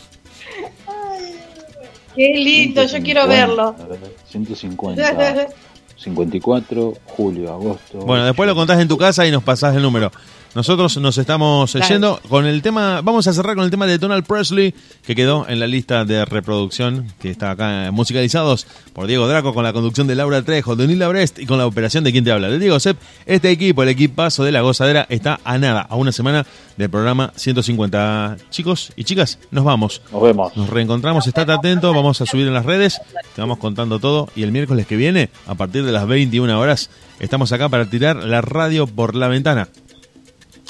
Qué 2.14 2.32
lindo, 2.34 2.84
yo 2.84 3.02
quiero 3.02 3.26
verlo. 3.26 3.74
A 3.78 3.86
ver, 3.86 3.98
150, 4.28 5.48
54, 5.96 6.94
julio, 7.04 7.52
agosto. 7.52 7.98
Bueno, 7.98 8.24
después 8.24 8.48
lo 8.48 8.54
contás 8.54 8.80
en 8.80 8.88
tu 8.88 8.98
casa 8.98 9.26
y 9.26 9.30
nos 9.30 9.42
pasás 9.42 9.76
el 9.76 9.82
número. 9.82 10.10
Nosotros 10.54 10.98
nos 10.98 11.16
estamos 11.16 11.72
Claro. 11.72 11.88
yendo 11.88 12.20
con 12.28 12.44
el 12.44 12.60
tema, 12.60 13.00
vamos 13.00 13.26
a 13.26 13.32
cerrar 13.32 13.54
con 13.56 13.64
el 13.64 13.70
tema 13.70 13.86
de 13.86 13.96
Donald 13.96 14.26
Presley, 14.26 14.74
que 15.02 15.14
quedó 15.14 15.48
en 15.48 15.58
la 15.58 15.66
lista 15.66 16.04
de 16.04 16.26
reproducción, 16.26 17.06
que 17.20 17.30
está 17.30 17.52
acá 17.52 17.86
eh, 17.86 17.90
musicalizados 17.90 18.66
por 18.92 19.06
Diego 19.06 19.26
Draco, 19.26 19.54
con 19.54 19.64
la 19.64 19.72
conducción 19.72 20.06
de 20.06 20.14
Laura 20.14 20.42
Trejo, 20.42 20.76
de 20.76 20.86
Nila 20.86 21.08
Brest 21.08 21.38
y 21.38 21.46
con 21.46 21.56
la 21.56 21.66
operación 21.66 22.04
de 22.04 22.12
quien 22.12 22.22
te 22.24 22.32
habla. 22.32 22.50
Le 22.50 22.58
digo, 22.58 22.78
Sep, 22.80 22.98
este 23.24 23.50
equipo, 23.50 23.82
el 23.82 23.88
equipazo 23.88 24.44
de 24.44 24.52
la 24.52 24.60
gozadera, 24.60 25.06
está 25.08 25.40
a 25.42 25.56
nada, 25.56 25.86
a 25.88 25.96
una 25.96 26.12
semana 26.12 26.44
del 26.76 26.90
programa 26.90 27.32
150. 27.34 28.36
Chicos 28.50 28.92
y 28.94 29.04
chicas, 29.04 29.38
nos 29.50 29.64
vamos. 29.64 30.02
Nos 30.12 30.20
vemos. 30.22 30.54
Nos 30.54 30.68
reencontramos, 30.68 31.26
estate 31.26 31.50
atento, 31.52 31.94
vamos 31.94 32.20
a 32.20 32.26
subir 32.26 32.46
en 32.46 32.52
las 32.52 32.66
redes, 32.66 33.00
te 33.34 33.40
vamos 33.40 33.56
contando 33.56 33.98
todo 34.00 34.28
y 34.36 34.42
el 34.42 34.52
miércoles 34.52 34.86
que 34.86 34.96
viene, 34.96 35.30
a 35.46 35.54
partir 35.54 35.82
de 35.86 35.92
las 35.92 36.06
21 36.06 36.60
horas, 36.60 36.90
estamos 37.20 37.52
acá 37.52 37.70
para 37.70 37.86
tirar 37.88 38.16
la 38.16 38.42
radio 38.42 38.86
por 38.86 39.14
la 39.14 39.28
ventana. 39.28 39.68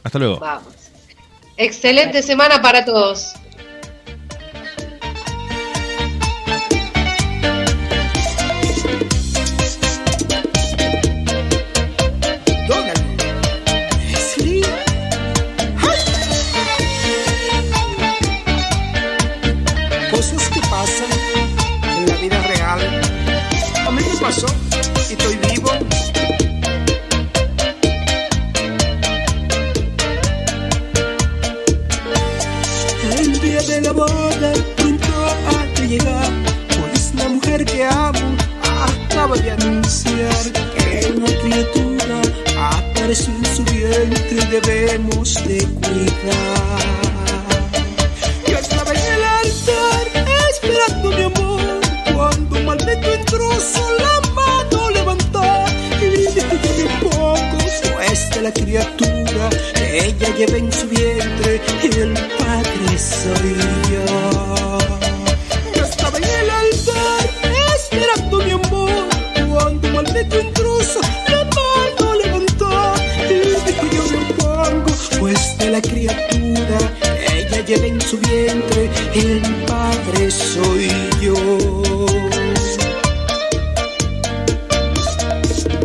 Hasta 0.05 0.19
luego. 0.19 0.39
Vamos. 0.39 0.75
Excelente 1.57 2.23
semana 2.23 2.61
para 2.61 2.85
todos. 2.85 3.35
Sí. 14.35 14.63
Cosas 20.11 20.49
que 20.49 20.61
pasan 20.61 21.11
en 21.97 22.07
la 22.09 22.17
vida 22.17 22.43
real. 22.43 22.81
A 23.87 23.91
mí 23.91 24.03
me 24.03 24.21
pasó 24.21 24.47
y 25.09 25.13
estoy 25.13 25.37
vivo. 25.37 25.52
Acaba 39.33 39.37
de 39.37 39.51
anunciar 39.51 40.53
que 40.77 41.13
una 41.17 41.27
criatura 41.27 42.23
apareció 42.57 43.33
en 43.35 43.57
su 43.57 43.65
vientre 43.65 44.27
y 44.31 44.47
debemos 44.51 45.35
de 45.47 45.59
cuidar. 45.81 46.83
Yo 48.47 48.59
estaba 48.59 48.91
en 48.93 48.97
el 48.99 49.25
altar 49.25 50.27
esperando 50.51 51.11
mi 51.11 51.23
amor 51.23 51.81
cuando 52.15 52.57
un 52.59 52.65
maldito 52.67 53.15
intruso 53.15 53.83
la 53.99 54.21
mano 54.35 54.91
y 56.01 56.05
dijo 56.05 56.33
yo 56.35 56.75
bien 56.77 57.01
poco 57.01 57.39
pues 57.95 58.31
de 58.31 58.43
la 58.43 58.53
criatura 58.53 59.51
que 59.75 60.07
ella 60.07 60.37
lleva 60.37 60.57
en 60.59 60.73
su 60.73 60.89
vientre 60.89 61.61
el 61.83 62.13
padre 62.39 62.99
soy. 62.99 63.57
Yo 63.93 64.32
un 70.13 70.19
maldito 70.19 70.41
intruso 70.41 71.01
la 71.29 71.45
mano 71.45 72.15
levantó 72.23 72.95
y 73.29 73.35
dijo 73.67 73.87
yo 73.93 74.03
bien 74.11 74.27
pongo 74.37 74.95
pues 75.19 75.59
de 75.59 75.71
la 75.71 75.81
criatura 75.81 76.79
ella 77.35 77.65
lleva 77.65 77.87
en 77.87 78.01
su 78.01 78.19
vientre 78.19 78.91
el 79.15 79.41
padre 79.67 80.31
soy 80.31 80.91
yo. 81.21 81.35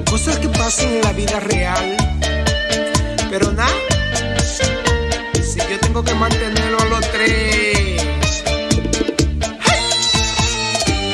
Cosas 0.10 0.40
que 0.40 0.49
pasan 0.49 0.95
en 0.95 1.02
la 1.02 1.14
vida 1.14 1.40
real, 1.40 1.98
pero 3.30 3.52
nada, 3.52 3.72
si 5.41 5.60
yo 5.60 5.80
tengo 5.80 6.04
que 6.04 6.14
tres. 6.14 6.57